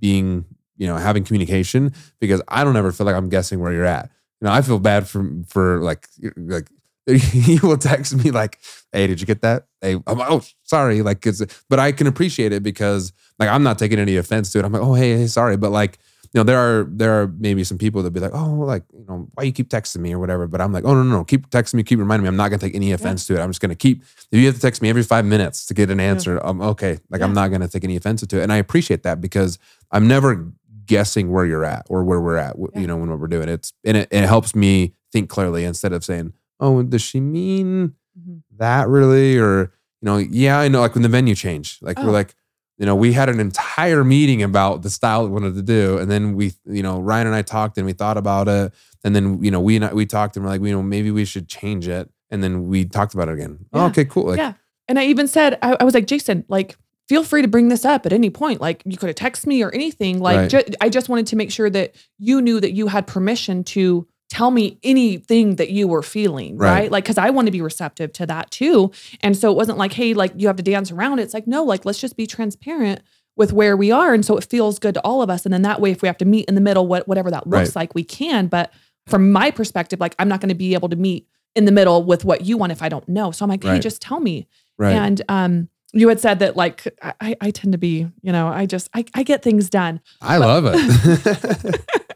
being, 0.00 0.44
you 0.76 0.86
know, 0.86 0.96
having 0.96 1.24
communication 1.24 1.92
because 2.20 2.40
I 2.46 2.62
don't 2.62 2.76
ever 2.76 2.92
feel 2.92 3.04
like 3.04 3.16
I'm 3.16 3.28
guessing 3.28 3.58
where 3.58 3.72
you're 3.72 3.84
at. 3.84 4.10
You 4.40 4.46
know, 4.46 4.52
I 4.52 4.62
feel 4.62 4.78
bad 4.78 5.08
for 5.08 5.28
for 5.48 5.80
like 5.80 6.08
like 6.36 6.68
he 7.16 7.58
will 7.62 7.78
text 7.78 8.14
me 8.16 8.30
like, 8.30 8.58
"Hey, 8.92 9.06
did 9.06 9.20
you 9.20 9.26
get 9.26 9.42
that?" 9.42 9.66
Hey, 9.80 9.94
I'm 10.06 10.18
like, 10.18 10.30
"Oh, 10.30 10.42
sorry." 10.64 11.02
Like, 11.02 11.20
cause, 11.20 11.44
but 11.68 11.78
I 11.78 11.92
can 11.92 12.06
appreciate 12.06 12.52
it 12.52 12.62
because 12.62 13.12
like 13.38 13.48
I'm 13.48 13.62
not 13.62 13.78
taking 13.78 13.98
any 13.98 14.16
offense 14.16 14.52
to 14.52 14.58
it. 14.58 14.64
I'm 14.64 14.72
like, 14.72 14.82
"Oh, 14.82 14.94
hey, 14.94 15.16
hey 15.16 15.26
sorry," 15.26 15.56
but 15.56 15.70
like 15.70 15.98
you 16.34 16.38
know, 16.38 16.44
there 16.44 16.58
are 16.58 16.84
there 16.90 17.22
are 17.22 17.28
maybe 17.38 17.64
some 17.64 17.78
people 17.78 18.02
that 18.02 18.10
be 18.10 18.20
like, 18.20 18.34
"Oh, 18.34 18.50
like 18.50 18.84
you 18.92 19.06
know, 19.08 19.28
why 19.34 19.44
you 19.44 19.52
keep 19.52 19.70
texting 19.70 20.00
me 20.00 20.12
or 20.12 20.18
whatever." 20.18 20.46
But 20.46 20.60
I'm 20.60 20.72
like, 20.72 20.84
"Oh 20.84 20.92
no, 20.92 21.02
no, 21.02 21.16
no, 21.18 21.24
keep 21.24 21.48
texting 21.48 21.74
me, 21.74 21.82
keep 21.82 21.98
reminding 21.98 22.24
me. 22.24 22.28
I'm 22.28 22.36
not 22.36 22.50
gonna 22.50 22.60
take 22.60 22.74
any 22.74 22.92
offense 22.92 23.26
to 23.28 23.36
it. 23.36 23.40
I'm 23.40 23.48
just 23.48 23.62
gonna 23.62 23.74
keep. 23.74 24.02
If 24.30 24.38
you 24.38 24.46
have 24.46 24.56
to 24.56 24.60
text 24.60 24.82
me 24.82 24.90
every 24.90 25.02
five 25.02 25.24
minutes 25.24 25.64
to 25.66 25.74
get 25.74 25.88
an 25.90 26.00
answer, 26.00 26.36
I'm 26.38 26.60
okay. 26.60 26.98
Like 27.08 27.22
I'm 27.22 27.32
not 27.32 27.50
gonna 27.50 27.68
take 27.68 27.84
any 27.84 27.96
offense 27.96 28.26
to 28.26 28.38
it, 28.38 28.42
and 28.42 28.52
I 28.52 28.56
appreciate 28.56 29.04
that 29.04 29.22
because 29.22 29.58
I'm 29.90 30.06
never 30.06 30.52
guessing 30.84 31.30
where 31.30 31.46
you're 31.46 31.64
at 31.64 31.86
or 31.88 32.04
where 32.04 32.20
we're 32.20 32.36
at. 32.36 32.56
Yeah. 32.58 32.80
You 32.80 32.86
know, 32.86 32.96
when 32.98 33.08
what 33.08 33.20
we're 33.20 33.28
doing, 33.28 33.48
it's 33.48 33.72
and 33.84 33.96
it, 33.96 34.08
it 34.10 34.26
helps 34.26 34.54
me 34.54 34.94
think 35.12 35.30
clearly 35.30 35.64
instead 35.64 35.92
of 35.94 36.04
saying, 36.04 36.34
"Oh, 36.60 36.82
does 36.82 37.02
she 37.02 37.20
mean?" 37.20 37.94
Mm-hmm. 38.18 38.38
that 38.58 38.88
really, 38.88 39.38
or 39.38 39.60
you 40.00 40.06
know, 40.06 40.16
yeah, 40.18 40.58
I 40.58 40.68
know. 40.68 40.80
Like 40.80 40.94
when 40.94 41.02
the 41.02 41.08
venue 41.08 41.34
changed, 41.34 41.82
like 41.82 41.98
Oh. 41.98 42.06
we're 42.06 42.12
like, 42.12 42.34
you 42.78 42.86
know, 42.86 42.94
we 42.96 43.12
had 43.12 43.28
an 43.28 43.40
entire 43.40 44.02
meeting 44.04 44.42
about 44.42 44.82
the 44.82 44.90
style 44.90 45.24
we 45.24 45.30
wanted 45.30 45.54
to 45.54 45.62
do, 45.62 45.98
and 45.98 46.10
then 46.10 46.34
we, 46.34 46.52
you 46.64 46.82
know, 46.82 47.00
Ryan 47.00 47.28
and 47.28 47.36
I 47.36 47.42
talked 47.42 47.76
and 47.78 47.86
we 47.86 47.92
thought 47.92 48.16
about 48.16 48.48
it, 48.48 48.72
and 49.04 49.14
then 49.14 49.42
you 49.42 49.50
know, 49.50 49.60
we 49.60 49.76
and 49.76 49.84
I, 49.84 49.92
we 49.94 50.04
talked 50.06 50.36
and 50.36 50.44
we're 50.44 50.50
like, 50.52 50.60
you 50.62 50.72
know, 50.72 50.82
maybe 50.82 51.10
we 51.10 51.24
should 51.24 51.48
change 51.48 51.86
it, 51.88 52.10
and 52.30 52.42
then 52.42 52.66
we 52.68 52.84
talked 52.84 53.14
about 53.14 53.28
it 53.28 53.34
again. 53.34 53.66
Oh, 53.72 53.86
okay, 53.86 54.04
cool. 54.04 54.26
Like, 54.26 54.38
Yeah. 54.38 54.54
And 54.88 54.98
I 54.98 55.04
even 55.06 55.28
said, 55.28 55.58
I, 55.62 55.76
I 55.80 55.84
was 55.84 55.92
like, 55.94 56.06
Jason, 56.06 56.44
like, 56.48 56.76
feel 57.08 57.22
free 57.22 57.42
to 57.42 57.48
bring 57.48 57.68
this 57.68 57.84
up 57.84 58.06
at 58.06 58.12
any 58.12 58.30
point. 58.30 58.58
Like, 58.60 58.82
you 58.86 58.96
could 58.96 59.08
have 59.08 59.16
texted 59.16 59.46
me 59.46 59.62
or 59.62 59.70
anything. 59.74 60.18
Like, 60.18 60.36
Right. 60.38 60.50
ju- 60.50 60.74
I 60.80 60.88
just 60.88 61.08
wanted 61.10 61.26
to 61.28 61.36
make 61.36 61.50
sure 61.52 61.68
that 61.68 61.94
you 62.18 62.40
knew 62.40 62.58
that 62.58 62.72
you 62.72 62.86
had 62.86 63.06
permission 63.06 63.64
to 63.64 64.06
tell 64.28 64.50
me 64.50 64.78
anything 64.82 65.56
that 65.56 65.70
you 65.70 65.88
were 65.88 66.02
feeling, 66.02 66.56
Right. 66.58 66.70
right? 66.70 66.90
Like, 66.92 67.04
cause 67.04 67.16
I 67.18 67.30
want 67.30 67.46
to 67.46 67.52
be 67.52 67.60
receptive 67.62 68.12
to 68.14 68.26
that 68.26 68.50
too. 68.50 68.90
And 69.22 69.36
so 69.36 69.50
it 69.50 69.56
wasn't 69.56 69.78
like, 69.78 69.92
hey, 69.94 70.12
like, 70.14 70.32
you 70.36 70.46
have 70.48 70.56
to 70.56 70.62
dance 70.62 70.90
around. 70.92 71.18
It's 71.18 71.32
like, 71.34 71.46
no, 71.46 71.64
like, 71.64 71.84
let's 71.86 71.98
just 71.98 72.16
be 72.16 72.26
transparent 72.26 73.00
with 73.36 73.52
where 73.52 73.76
we 73.76 73.90
are. 73.90 74.12
And 74.12 74.24
so 74.26 74.36
it 74.36 74.44
feels 74.44 74.78
good 74.78 74.94
to 74.94 75.00
all 75.00 75.22
of 75.22 75.30
us. 75.30 75.46
And 75.46 75.52
then 75.54 75.62
that 75.62 75.80
way, 75.80 75.92
if 75.92 76.02
we 76.02 76.08
have 76.08 76.18
to 76.18 76.24
meet 76.24 76.44
in 76.46 76.54
the 76.56 76.60
middle, 76.60 76.86
what, 76.86 77.08
whatever 77.08 77.30
that 77.30 77.46
looks 77.46 77.68
Right. 77.68 77.76
like, 77.76 77.94
we 77.94 78.04
can. 78.04 78.48
But 78.48 78.72
from 79.06 79.32
my 79.32 79.50
perspective, 79.50 79.98
like, 80.00 80.14
I'm 80.18 80.28
not 80.28 80.40
going 80.40 80.48
to 80.50 80.54
be 80.54 80.74
able 80.74 80.88
to 80.90 80.96
meet 80.96 81.26
in 81.56 81.64
the 81.64 81.72
middle 81.72 82.02
with 82.04 82.24
what 82.26 82.44
you 82.44 82.58
want 82.58 82.72
if 82.72 82.82
I 82.82 82.88
don't 82.90 83.08
know. 83.08 83.30
So 83.30 83.44
I'm 83.44 83.48
like, 83.48 83.62
hey, 83.62 83.70
Right. 83.70 83.82
just 83.82 84.02
tell 84.02 84.20
me. 84.20 84.46
right. 84.76 84.92
And 84.94 85.22
um, 85.30 85.68
you 85.94 86.08
had 86.08 86.20
said 86.20 86.40
that 86.40 86.54
like 86.54 86.86
I, 87.02 87.34
I 87.40 87.50
tend 87.50 87.72
to 87.72 87.78
be, 87.78 88.06
you 88.20 88.30
know, 88.32 88.46
I 88.48 88.66
just 88.66 88.90
I, 88.92 89.06
I 89.14 89.22
get 89.22 89.42
things 89.42 89.70
done, 89.70 90.00
I 90.20 90.36
love 90.36 90.64
it. 90.66 91.80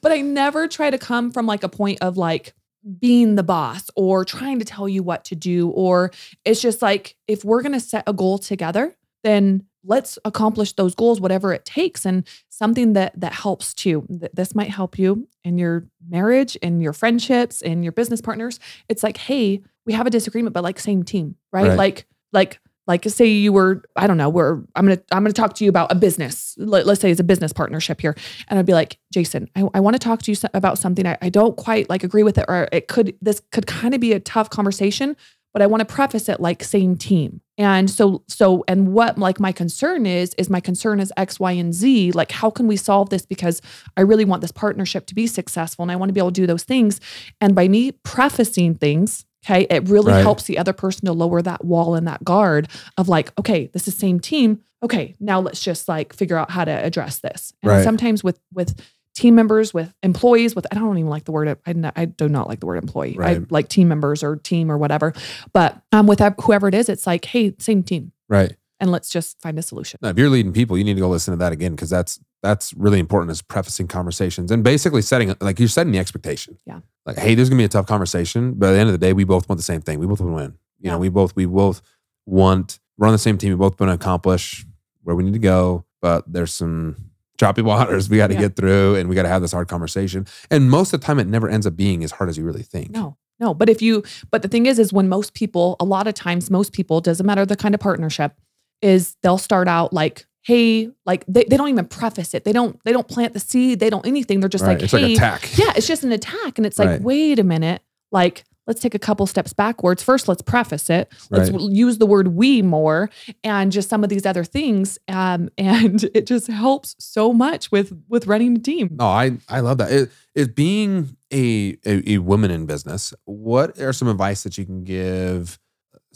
but 0.00 0.12
I 0.12 0.20
never 0.20 0.68
try 0.68 0.90
to 0.90 0.98
come 0.98 1.30
from 1.30 1.46
like 1.46 1.62
a 1.62 1.68
point 1.68 1.98
of 2.00 2.16
like 2.16 2.54
being 3.00 3.34
the 3.34 3.42
boss 3.42 3.90
or 3.96 4.24
trying 4.24 4.58
to 4.60 4.64
tell 4.64 4.88
you 4.88 5.02
what 5.02 5.24
to 5.24 5.34
do. 5.34 5.70
Or 5.70 6.10
it's 6.44 6.60
just 6.60 6.82
like 6.82 7.16
if 7.26 7.44
we're 7.44 7.62
gonna 7.62 7.80
set 7.80 8.04
a 8.06 8.12
goal 8.12 8.38
together, 8.38 8.94
then 9.24 9.64
let's 9.84 10.18
accomplish 10.24 10.72
those 10.72 10.94
goals, 10.94 11.20
whatever 11.20 11.52
it 11.52 11.64
takes. 11.64 12.04
And 12.04 12.26
something 12.48 12.92
that 12.94 13.18
that 13.20 13.32
helps 13.32 13.74
too. 13.74 14.06
th- 14.08 14.32
This 14.34 14.54
might 14.54 14.70
help 14.70 14.98
you 14.98 15.28
in 15.44 15.58
your 15.58 15.86
marriage, 16.08 16.56
in 16.56 16.80
your 16.80 16.92
friendships, 16.92 17.60
in 17.60 17.82
your 17.82 17.92
business 17.92 18.20
partners. 18.20 18.58
It's 18.88 19.02
like, 19.02 19.16
hey, 19.16 19.62
we 19.84 19.92
have 19.92 20.06
a 20.06 20.10
disagreement, 20.10 20.54
but 20.54 20.64
like 20.64 20.78
same 20.78 21.02
team, 21.02 21.36
right? 21.52 21.68
Right. 21.68 21.76
Like, 21.78 22.06
like 22.32 22.60
like 22.86 23.04
say 23.04 23.26
you 23.26 23.52
were 23.52 23.82
i 23.96 24.06
don't 24.06 24.16
know 24.16 24.28
we're 24.28 24.54
i'm 24.74 24.86
gonna 24.86 25.00
i'm 25.12 25.22
gonna 25.22 25.32
talk 25.32 25.54
to 25.54 25.64
you 25.64 25.70
about 25.70 25.90
a 25.90 25.94
business. 25.94 26.54
Let, 26.58 26.86
us 26.86 27.00
say 27.00 27.10
it's 27.10 27.20
a 27.20 27.24
business 27.24 27.52
partnership 27.52 28.00
here. 28.00 28.16
And 28.48 28.58
i'd 28.58 28.66
be 28.66 28.74
like 28.74 28.98
jason 29.12 29.48
i, 29.56 29.64
I 29.74 29.80
want 29.80 29.94
to 29.94 30.00
talk 30.00 30.22
to 30.22 30.32
you 30.32 30.38
about 30.54 30.78
something. 30.78 31.06
I, 31.06 31.18
I 31.22 31.28
don't 31.28 31.56
quite 31.56 31.88
like 31.90 32.04
agree 32.04 32.22
with 32.22 32.38
it 32.38 32.44
or 32.48 32.68
it 32.72 32.88
could 32.88 33.16
this 33.20 33.40
could 33.52 33.66
kind 33.66 33.94
of 33.94 34.00
be 34.00 34.12
a 34.12 34.20
tough 34.20 34.50
conversation 34.50 35.16
but 35.52 35.62
i 35.62 35.66
want 35.66 35.80
to 35.80 35.86
preface 35.86 36.28
it 36.28 36.40
like 36.40 36.62
same 36.62 36.96
team. 36.96 37.40
And 37.58 37.88
so 37.88 38.22
so 38.28 38.62
and 38.68 38.92
what 38.92 39.18
like 39.18 39.40
my 39.40 39.52
concern 39.52 40.04
is 40.04 40.34
is 40.36 40.50
my 40.50 40.60
concern 40.60 41.00
is 41.00 41.12
x 41.16 41.40
y 41.40 41.52
and 41.52 41.72
z. 41.72 42.12
Like 42.12 42.30
how 42.30 42.50
can 42.50 42.66
we 42.66 42.76
solve 42.76 43.08
this? 43.08 43.24
Because 43.24 43.62
i 43.96 44.02
really 44.02 44.26
want 44.26 44.42
this 44.42 44.52
partnership 44.52 45.06
to 45.06 45.14
be 45.14 45.26
successful 45.26 45.82
and 45.82 45.90
i 45.90 45.96
want 45.96 46.10
to 46.10 46.12
be 46.12 46.20
able 46.20 46.30
to 46.30 46.40
do 46.40 46.46
those 46.46 46.64
things. 46.64 47.00
And 47.40 47.54
by 47.54 47.68
me 47.68 47.92
prefacing 47.92 48.74
things 48.74 49.24
okay? 49.46 49.66
It 49.70 49.88
really 49.88 50.12
Right. 50.12 50.22
helps 50.22 50.44
the 50.44 50.58
other 50.58 50.72
person 50.72 51.06
to 51.06 51.12
lower 51.12 51.40
that 51.42 51.64
wall 51.64 51.94
and 51.94 52.06
that 52.06 52.22
guard 52.24 52.68
of 52.98 53.08
like 53.08 53.32
okay 53.38 53.68
this 53.72 53.88
is 53.88 53.96
same 53.96 54.20
team. 54.20 54.60
Okay 54.82 55.14
now 55.20 55.40
let's 55.40 55.60
just 55.62 55.88
like 55.88 56.12
figure 56.12 56.36
out 56.36 56.50
how 56.50 56.64
to 56.64 56.70
address 56.72 57.20
this. 57.20 57.52
And 57.62 57.70
Right. 57.72 57.84
sometimes 57.84 58.22
with 58.24 58.38
with 58.52 58.74
team 59.14 59.34
members 59.34 59.72
with 59.72 59.94
employees 60.02 60.54
with 60.54 60.66
i 60.70 60.74
don't 60.74 60.98
even 60.98 61.08
like 61.08 61.24
the 61.24 61.32
word 61.32 61.48
i, 61.66 61.92
I 61.96 62.04
do 62.04 62.28
not 62.28 62.48
like 62.48 62.60
the 62.60 62.66
word 62.66 62.76
employee. 62.76 63.16
I 63.18 63.40
like 63.48 63.68
team 63.70 63.88
members 63.88 64.22
or 64.22 64.36
team 64.36 64.70
or 64.70 64.76
whatever. 64.76 65.14
But 65.54 65.80
um 65.92 66.06
with 66.06 66.20
whoever 66.42 66.68
it 66.68 66.74
is 66.74 66.90
it's 66.90 67.06
like 67.06 67.24
hey 67.24 67.54
same 67.58 67.82
team. 67.82 68.12
Right. 68.28 68.54
And 68.80 68.90
let's 68.90 69.08
just 69.08 69.40
find 69.40 69.58
a 69.58 69.62
solution 69.62 69.98
No, 70.02 70.08
if 70.10 70.18
you're 70.18 70.28
leading 70.30 70.52
people, 70.52 70.76
you 70.78 70.84
need 70.84 70.94
to 70.94 71.00
go 71.00 71.08
listen 71.08 71.32
to 71.32 71.38
that 71.38 71.52
again 71.52 71.72
because 71.72 71.90
that's 71.90 72.20
that's 72.42 72.72
really 72.74 72.98
important 73.00 73.30
is 73.32 73.42
prefacing 73.42 73.88
conversations 73.88 74.50
and 74.50 74.62
basically 74.62 75.02
setting 75.02 75.34
like 75.40 75.58
you're 75.58 75.68
setting 75.68 75.92
the 75.92 75.98
expectation. 75.98 76.58
Yeah. 76.66 76.80
Like, 77.06 77.18
hey, 77.18 77.34
there's 77.34 77.48
gonna 77.48 77.58
be 77.60 77.64
a 77.64 77.68
tough 77.68 77.86
conversation, 77.86 78.52
but 78.54 78.68
at 78.68 78.72
the 78.74 78.78
end 78.78 78.88
of 78.88 78.92
the 78.92 78.98
day, 79.06 79.12
we 79.12 79.24
both 79.24 79.48
want 79.48 79.58
the 79.58 79.62
same 79.64 79.80
thing. 79.80 79.98
We 79.98 80.06
both 80.06 80.20
want 80.20 80.30
to 80.32 80.34
win. 80.36 80.58
You 80.80 80.90
know, 80.90 80.98
we 80.98 81.08
both 81.08 81.34
we 81.34 81.46
both 81.46 81.80
want 82.26 82.78
we're 82.98 83.06
on 83.06 83.12
the 83.12 83.18
same 83.18 83.38
team. 83.38 83.50
We 83.50 83.56
both 83.56 83.78
want 83.80 83.90
to 83.90 83.94
accomplish 83.94 84.64
where 85.02 85.14
we 85.16 85.22
need 85.24 85.32
to 85.34 85.38
go, 85.38 85.84
but 86.00 86.24
there's 86.30 86.52
some 86.52 86.96
choppy 87.38 87.62
waters 87.70 88.08
we 88.08 88.16
got 88.16 88.28
to 88.28 88.34
Yeah. 88.34 88.40
get 88.40 88.56
through, 88.56 88.96
and 88.96 89.08
we 89.08 89.14
got 89.14 89.22
to 89.22 89.28
have 89.28 89.42
this 89.42 89.52
hard 89.52 89.68
conversation. 89.68 90.26
And 90.50 90.70
most 90.70 90.92
of 90.92 91.00
the 91.00 91.06
time, 91.06 91.18
it 91.18 91.26
never 91.26 91.48
ends 91.48 91.66
up 91.66 91.76
being 91.76 92.02
as 92.04 92.12
hard 92.12 92.28
as 92.30 92.36
you 92.38 92.44
really 92.44 92.62
think. 92.62 92.90
No, 92.90 93.16
no. 93.38 93.54
But 93.54 93.68
if 93.68 93.80
you, 93.82 94.02
but 94.30 94.42
the 94.42 94.48
thing 94.48 94.66
is, 94.66 94.78
is 94.78 94.92
when 94.92 95.08
most 95.08 95.34
people, 95.34 95.76
a 95.80 95.84
lot 95.84 96.06
of 96.06 96.14
times, 96.14 96.50
most 96.50 96.72
people, 96.72 97.00
doesn't 97.00 97.24
matter 97.26 97.44
the 97.46 97.56
kind 97.56 97.74
of 97.74 97.80
partnership, 97.80 98.34
is 98.82 99.16
they'll 99.22 99.38
start 99.38 99.68
out 99.68 99.92
like, 99.92 100.26
hey, 100.42 100.88
like 101.04 101.24
they, 101.26 101.44
they 101.44 101.56
don't 101.56 101.68
even 101.68 101.86
preface 101.86 102.32
it. 102.34 102.44
They 102.44 102.52
don't, 102.52 102.78
they 102.84 102.92
don't 102.92 103.08
plant 103.08 103.32
the 103.34 103.40
seed. 103.40 103.80
They 103.80 103.90
don't 103.90 104.06
anything. 104.06 104.40
They're 104.40 104.48
just 104.48 104.62
Right. 104.64 104.74
like, 104.74 104.82
it's 104.84 104.92
hey, 104.92 105.02
like 105.02 105.12
attack. 105.16 105.50
yeah, 105.58 105.72
it's 105.76 105.86
just 105.88 106.04
an 106.04 106.12
attack. 106.12 106.58
And 106.58 106.64
it's 106.66 106.78
like, 106.78 106.88
Right. 106.88 107.02
wait 107.02 107.38
a 107.38 107.44
minute, 107.44 107.82
like, 108.12 108.44
let's 108.68 108.80
take 108.80 108.94
a 108.96 108.98
couple 108.98 109.26
steps 109.28 109.52
backwards. 109.52 110.02
First, 110.02 110.26
let's 110.28 110.42
preface 110.42 110.90
it. 110.90 111.12
Let's 111.30 111.50
Right. 111.50 111.60
use 111.70 111.98
the 111.98 112.06
word 112.06 112.28
we 112.28 112.62
more 112.62 113.10
and 113.44 113.70
just 113.72 113.88
some 113.88 114.02
of 114.04 114.10
these 114.10 114.26
other 114.26 114.42
things. 114.44 114.98
Um, 115.08 115.48
and 115.58 116.02
it 116.14 116.26
just 116.26 116.46
helps 116.48 116.94
so 116.98 117.32
much 117.32 117.70
with 117.72 117.92
with 118.08 118.26
running 118.26 118.56
a 118.56 118.60
team. 118.60 118.90
No, 118.98 119.06
I 119.06 119.38
I 119.48 119.60
love 119.60 119.78
that. 119.78 119.90
It, 119.92 120.10
it 120.34 120.54
being 120.56 121.16
a, 121.32 121.76
a 121.86 122.12
a 122.14 122.18
woman 122.18 122.50
in 122.50 122.66
business. 122.66 123.12
What 123.24 123.78
are 123.80 123.92
some 123.92 124.08
advice 124.08 124.42
that 124.44 124.58
you 124.58 124.64
can 124.66 124.82
give 124.84 125.58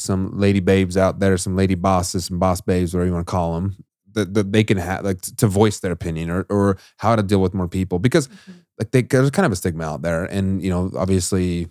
some 0.01 0.39
lady 0.39 0.61
babes 0.61 0.97
out 0.97 1.21
there, 1.21 1.37
some 1.37 1.57
lady 1.57 1.75
bosses, 1.75 2.25
some 2.27 2.39
boss 2.39 2.61
babes, 2.61 2.95
whatever 2.95 3.07
you 3.09 3.13
want 3.15 3.27
to 3.27 3.31
call 3.31 3.55
them, 3.55 3.77
that, 4.13 4.35
that 4.35 4.53
they 4.53 4.65
can 4.65 4.79
have 4.79 5.05
like 5.05 5.21
to 5.21 5.47
voice 5.47 5.81
their 5.81 5.93
opinion 5.93 6.31
or 6.31 6.47
or 6.49 6.79
how 6.97 7.15
to 7.17 7.23
deal 7.23 7.41
with 7.41 7.55
more 7.55 7.69
people 7.69 7.99
because 7.99 8.29
like 8.79 8.91
they, 8.93 9.03
there's 9.03 9.31
kind 9.31 9.47
of 9.47 9.53
a 9.53 9.57
stigma 9.57 9.85
out 9.85 10.03
there, 10.03 10.25
and 10.25 10.63
you 10.63 10.71
know 10.71 10.91
obviously, 10.97 11.69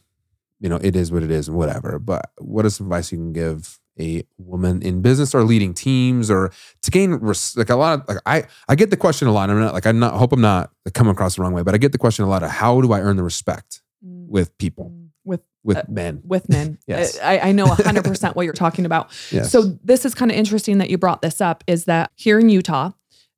you 0.59 0.69
know 0.69 0.79
it 0.81 0.95
is 0.95 1.11
what 1.11 1.23
it 1.23 1.31
is 1.31 1.47
and 1.47 1.57
whatever. 1.57 1.99
But 1.99 2.31
what 2.37 2.65
is 2.65 2.75
some 2.75 2.87
advice 2.87 3.11
you 3.11 3.17
can 3.17 3.33
give? 3.33 3.79
A 4.01 4.23
woman 4.37 4.81
in 4.81 5.01
business 5.01 5.35
or 5.35 5.43
leading 5.43 5.73
teams 5.73 6.31
or 6.31 6.53
to 6.83 6.89
gain 6.89 7.15
res- 7.15 7.57
like 7.57 7.69
a 7.69 7.75
lot 7.75 7.99
of 7.99 8.07
like 8.07 8.19
I 8.25 8.43
I 8.69 8.75
get 8.75 8.91
the 8.91 8.95
question 8.95 9.27
a 9.27 9.33
lot. 9.33 9.49
I'm 9.49 9.59
not 9.59 9.73
like 9.73 9.85
I'm 9.85 9.99
not 9.99 10.13
hope 10.13 10.31
I'm 10.31 10.39
not 10.39 10.71
coming 10.93 11.11
across 11.11 11.35
the 11.35 11.41
wrong 11.41 11.51
way, 11.51 11.63
but 11.63 11.75
I 11.75 11.77
get 11.77 11.91
the 11.91 11.97
question 11.97 12.23
a 12.23 12.29
lot 12.29 12.41
of 12.41 12.49
how 12.49 12.79
do 12.79 12.93
I 12.93 13.01
earn 13.01 13.17
the 13.17 13.23
respect 13.23 13.81
Mm, 14.05 14.29
with 14.29 14.57
people 14.57 14.93
mm, 14.95 15.08
With 15.29 15.41
with 15.63 15.77
Uh, 15.77 15.83
men? 15.87 16.21
with 16.25 16.49
men. 16.49 16.77
Yes. 16.87 17.19
I, 17.21 17.39
I 17.39 17.51
know 17.51 17.65
100% 17.67 18.35
what 18.35 18.43
you're 18.45 18.53
talking 18.65 18.85
about. 18.85 19.11
Yes. 19.31 19.51
So, 19.51 19.77
this 19.83 20.05
is 20.05 20.13
kind 20.15 20.31
of 20.31 20.37
interesting 20.37 20.79
that 20.79 20.89
you 20.89 20.97
brought 20.97 21.21
this 21.21 21.39
up 21.41 21.63
is 21.67 21.85
that 21.85 22.11
here 22.15 22.39
in 22.39 22.49
Utah, 22.49 22.91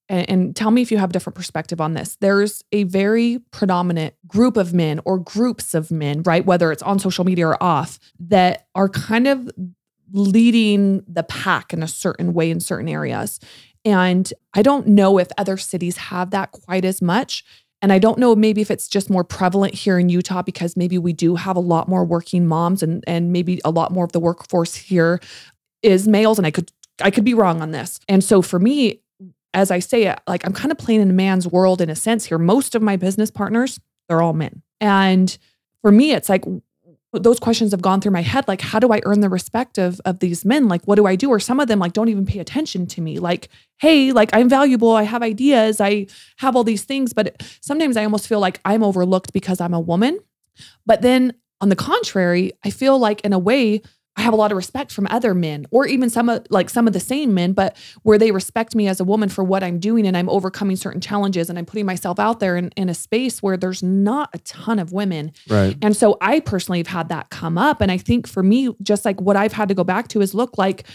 and, 0.07 0.29
and 0.29 0.55
tell 0.55 0.71
me 0.71 0.81
if 0.81 0.91
you 0.91 0.97
have 0.97 1.09
a 1.09 1.13
different 1.13 1.35
perspective 1.35 1.79
on 1.81 1.93
this, 1.93 2.17
there's 2.21 2.63
a 2.71 2.83
very 2.83 3.39
predominant 3.51 4.13
group 4.27 4.55
of 4.57 4.73
men 4.73 4.99
or 5.05 5.17
groups 5.19 5.73
of 5.73 5.91
men, 5.91 6.21
right? 6.23 6.45
Whether 6.45 6.71
it's 6.71 6.83
on 6.83 6.99
social 6.99 7.23
media 7.25 7.47
or 7.47 7.61
off, 7.63 7.99
that 8.19 8.67
are 8.75 8.89
kind 8.89 9.27
of 9.27 9.49
leading 10.13 11.03
the 11.07 11.23
pack 11.23 11.73
in 11.73 11.81
a 11.83 11.87
certain 11.87 12.33
way 12.33 12.51
in 12.51 12.59
certain 12.59 12.89
areas. 12.89 13.39
And 13.83 14.31
I 14.53 14.61
don't 14.61 14.87
know 14.87 15.17
if 15.17 15.27
other 15.37 15.57
cities 15.57 15.97
have 15.97 16.31
that 16.31 16.51
quite 16.51 16.85
as 16.85 17.01
much. 17.01 17.43
And 17.81 17.91
I 17.91 17.99
don't 17.99 18.19
know 18.19 18.35
maybe 18.35 18.61
if 18.61 18.69
it's 18.69 18.87
just 18.87 19.09
more 19.09 19.23
prevalent 19.23 19.73
here 19.73 19.97
in 19.97 20.09
Utah 20.09 20.41
because 20.41 20.77
maybe 20.77 20.97
we 20.97 21.13
do 21.13 21.35
have 21.35 21.55
a 21.55 21.61
lot 21.61 21.87
more 21.87 22.05
working 22.05 22.45
moms 22.45 22.83
and 22.83 23.03
and 23.07 23.31
maybe 23.31 23.59
a 23.65 23.71
lot 23.71 23.91
more 23.91 24.05
of 24.05 24.11
the 24.11 24.19
workforce 24.19 24.75
here 24.75 25.19
is 25.81 26.07
males 26.07 26.37
and 26.37 26.45
I 26.45 26.51
could 26.51 26.71
I 27.01 27.09
could 27.11 27.23
be 27.23 27.33
wrong 27.33 27.61
on 27.61 27.71
this. 27.71 27.99
And 28.07 28.23
so 28.23 28.41
for 28.41 28.59
me 28.59 29.01
as 29.53 29.71
I 29.71 29.79
say 29.79 30.05
it 30.05 30.19
like 30.27 30.45
I'm 30.45 30.53
kind 30.53 30.71
of 30.71 30.77
playing 30.77 31.01
in 31.01 31.09
a 31.09 31.13
man's 31.13 31.47
world 31.47 31.81
in 31.81 31.89
a 31.89 31.95
sense 31.95 32.25
here. 32.25 32.37
Most 32.37 32.75
of 32.75 32.81
my 32.81 32.95
business 32.97 33.31
partners 33.31 33.79
they're 34.07 34.21
all 34.21 34.33
men. 34.33 34.61
And 34.79 35.35
for 35.81 35.91
me 35.91 36.11
it's 36.11 36.29
like 36.29 36.45
those 37.13 37.39
questions 37.39 37.71
have 37.71 37.81
gone 37.81 37.99
through 37.99 38.11
my 38.11 38.21
head 38.21 38.47
like 38.47 38.61
how 38.61 38.79
do 38.79 38.93
i 38.93 39.01
earn 39.03 39.19
the 39.19 39.29
respect 39.29 39.77
of 39.77 39.99
of 40.05 40.19
these 40.19 40.45
men? 40.45 40.67
Like 40.67 40.83
what 40.85 40.95
do 40.95 41.05
i 41.05 41.15
do? 41.15 41.29
Or 41.29 41.39
some 41.39 41.59
of 41.59 41.67
them 41.67 41.79
like 41.79 41.93
don't 41.93 42.09
even 42.09 42.25
pay 42.25 42.39
attention 42.39 42.87
to 42.87 43.01
me. 43.01 43.19
Like 43.19 43.49
hey 43.79 44.11
like 44.11 44.29
i'm 44.33 44.49
valuable. 44.49 44.91
I 44.91 45.03
have 45.03 45.21
ideas. 45.21 45.81
I 45.81 46.07
have 46.37 46.55
all 46.55 46.63
these 46.63 46.83
things. 46.83 47.13
But 47.13 47.43
sometimes 47.61 47.97
i 47.97 48.03
almost 48.03 48.27
feel 48.27 48.39
like 48.39 48.61
i'm 48.65 48.83
overlooked 48.83 49.33
because 49.33 49.59
i'm 49.59 49.73
a 49.73 49.79
woman. 49.79 50.19
But 50.85 51.01
then 51.01 51.33
on 51.59 51.69
the 51.69 51.75
contrary 51.75 52.53
i 52.63 52.69
feel 52.69 52.97
like 52.97 53.21
in 53.21 53.33
a 53.33 53.39
way 53.39 53.81
i 54.15 54.21
have 54.21 54.33
a 54.33 54.37
lot 54.37 54.51
of 54.51 54.57
respect 54.57 54.91
from 54.91 55.07
other 55.09 55.33
men 55.33 55.65
or 55.71 55.85
even 55.85 56.09
some 56.09 56.29
of 56.29 56.45
like 56.49 56.69
some 56.69 56.87
of 56.87 56.93
the 56.93 56.99
same 56.99 57.33
men 57.33 57.53
but 57.53 57.75
where 58.03 58.17
they 58.17 58.31
respect 58.31 58.75
me 58.75 58.87
as 58.87 58.99
a 58.99 59.03
woman 59.03 59.29
for 59.29 59.43
what 59.43 59.63
i'm 59.63 59.79
doing 59.79 60.07
and 60.07 60.15
i'm 60.15 60.29
overcoming 60.29 60.75
certain 60.75 61.01
challenges 61.01 61.49
and 61.49 61.59
i'm 61.59 61.65
putting 61.65 61.85
myself 61.85 62.19
out 62.19 62.39
there 62.39 62.55
in, 62.55 62.69
in 62.77 62.89
a 62.89 62.93
space 62.93 63.41
where 63.41 63.57
there's 63.57 63.83
not 63.83 64.29
a 64.33 64.37
ton 64.39 64.79
of 64.79 64.91
women 64.91 65.31
right. 65.49 65.77
and 65.81 65.95
so 65.95 66.17
I 66.21 66.39
personally 66.39 66.79
have 66.79 66.87
had 66.87 67.09
that 67.09 67.29
come 67.29 67.57
up. 67.57 67.81
And 67.81 67.91
I 67.91 67.97
think 67.97 68.27
for 68.27 68.43
me, 68.43 68.69
just 68.81 69.03
like 69.03 69.19
what 69.19 69.35
I've 69.35 69.53
had 69.53 69.67
to 69.69 69.73
go 69.73 69.83
back 69.83 70.07
to 70.09 70.21
is 70.21 70.33
look 70.33 70.57
like 70.57 70.85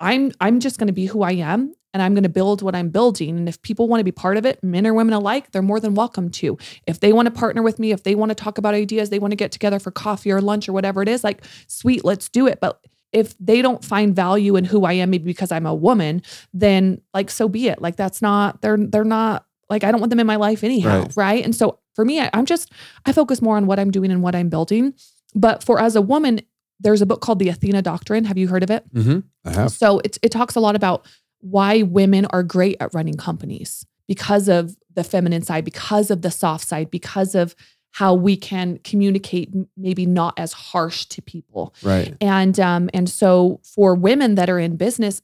I'm 0.00 0.32
I'm 0.40 0.60
just 0.60 0.78
gonna 0.78 0.92
be 0.92 1.06
who 1.06 1.22
I 1.22 1.32
am. 1.32 1.74
And 1.94 2.02
I'm 2.02 2.14
going 2.14 2.22
to 2.24 2.28
build 2.28 2.62
what 2.62 2.74
I'm 2.74 2.90
building. 2.90 3.36
And 3.38 3.48
if 3.48 3.60
people 3.62 3.88
want 3.88 4.00
to 4.00 4.04
be 4.04 4.12
part 4.12 4.36
of 4.36 4.44
it, 4.44 4.62
men 4.62 4.86
or 4.86 4.92
women 4.94 5.14
alike, 5.14 5.52
they're 5.52 5.62
more 5.62 5.80
than 5.80 5.94
welcome 5.94 6.30
to. 6.32 6.58
If 6.86 7.00
they 7.00 7.12
want 7.12 7.26
to 7.26 7.30
partner 7.32 7.62
with 7.62 7.78
me, 7.78 7.92
if 7.92 8.02
they 8.02 8.14
want 8.14 8.30
to 8.30 8.34
talk 8.34 8.58
about 8.58 8.74
ideas, 8.74 9.10
they 9.10 9.18
want 9.18 9.32
to 9.32 9.36
get 9.36 9.52
together 9.52 9.78
for 9.78 9.90
coffee 9.90 10.30
or 10.30 10.40
lunch 10.40 10.68
or 10.68 10.72
whatever 10.72 11.02
it 11.02 11.08
is, 11.08 11.24
like, 11.24 11.44
sweet, 11.66 12.04
let's 12.04 12.28
do 12.28 12.46
it. 12.46 12.60
But 12.60 12.80
if 13.12 13.34
they 13.38 13.62
don't 13.62 13.82
find 13.82 14.14
value 14.14 14.54
in 14.56 14.64
who 14.64 14.84
I 14.84 14.92
am, 14.94 15.08
maybe 15.10 15.24
because 15.24 15.50
I'm 15.50 15.64
a 15.64 15.74
woman, 15.74 16.20
then 16.52 17.00
like 17.14 17.30
so 17.30 17.48
be 17.48 17.68
it. 17.68 17.80
Like 17.80 17.96
that's 17.96 18.20
not 18.20 18.60
they're 18.60 18.76
they're 18.76 19.02
not 19.02 19.46
like 19.70 19.82
I 19.82 19.90
don't 19.90 20.00
want 20.00 20.10
them 20.10 20.20
in 20.20 20.26
my 20.26 20.36
life 20.36 20.62
anyhow, 20.62 21.00
Right. 21.00 21.12
right? 21.16 21.44
And 21.44 21.56
so 21.56 21.78
for 21.94 22.04
me, 22.04 22.20
I, 22.20 22.28
I'm 22.34 22.44
just 22.44 22.70
I 23.06 23.12
focus 23.12 23.40
more 23.40 23.56
on 23.56 23.66
what 23.66 23.78
I'm 23.78 23.90
doing 23.90 24.10
and 24.10 24.22
what 24.22 24.34
I'm 24.34 24.50
building. 24.50 24.92
But 25.34 25.64
for 25.64 25.80
as 25.80 25.96
a 25.96 26.02
woman, 26.02 26.42
there's 26.80 27.00
a 27.00 27.06
book 27.06 27.22
called 27.22 27.38
the 27.38 27.48
Athena 27.48 27.80
Doctrine. 27.80 28.24
Have 28.26 28.36
you 28.36 28.46
heard 28.48 28.62
of 28.62 28.70
it? 28.70 28.84
Mm-hmm. 28.92 29.20
I 29.48 29.52
have. 29.54 29.72
So 29.72 30.00
it, 30.00 30.18
it 30.22 30.30
talks 30.30 30.54
a 30.54 30.60
lot 30.60 30.76
about 30.76 31.06
why 31.40 31.82
women 31.82 32.26
are 32.26 32.42
great 32.42 32.76
at 32.80 32.92
running 32.94 33.16
companies 33.16 33.86
because 34.06 34.48
of 34.48 34.76
the 34.94 35.04
feminine 35.04 35.42
side, 35.42 35.64
because 35.64 36.10
of 36.10 36.22
the 36.22 36.30
soft 36.30 36.66
side, 36.66 36.90
because 36.90 37.34
of 37.34 37.54
how 37.92 38.14
we 38.14 38.36
can 38.36 38.78
communicate 38.84 39.52
maybe 39.76 40.06
not 40.06 40.34
as 40.38 40.52
harsh 40.52 41.06
to 41.06 41.22
people. 41.22 41.74
Right. 41.82 42.16
And 42.20 42.58
um, 42.60 42.90
and 42.92 43.08
so 43.08 43.60
for 43.62 43.94
women 43.94 44.34
that 44.34 44.50
are 44.50 44.58
in 44.58 44.76
business, 44.76 45.22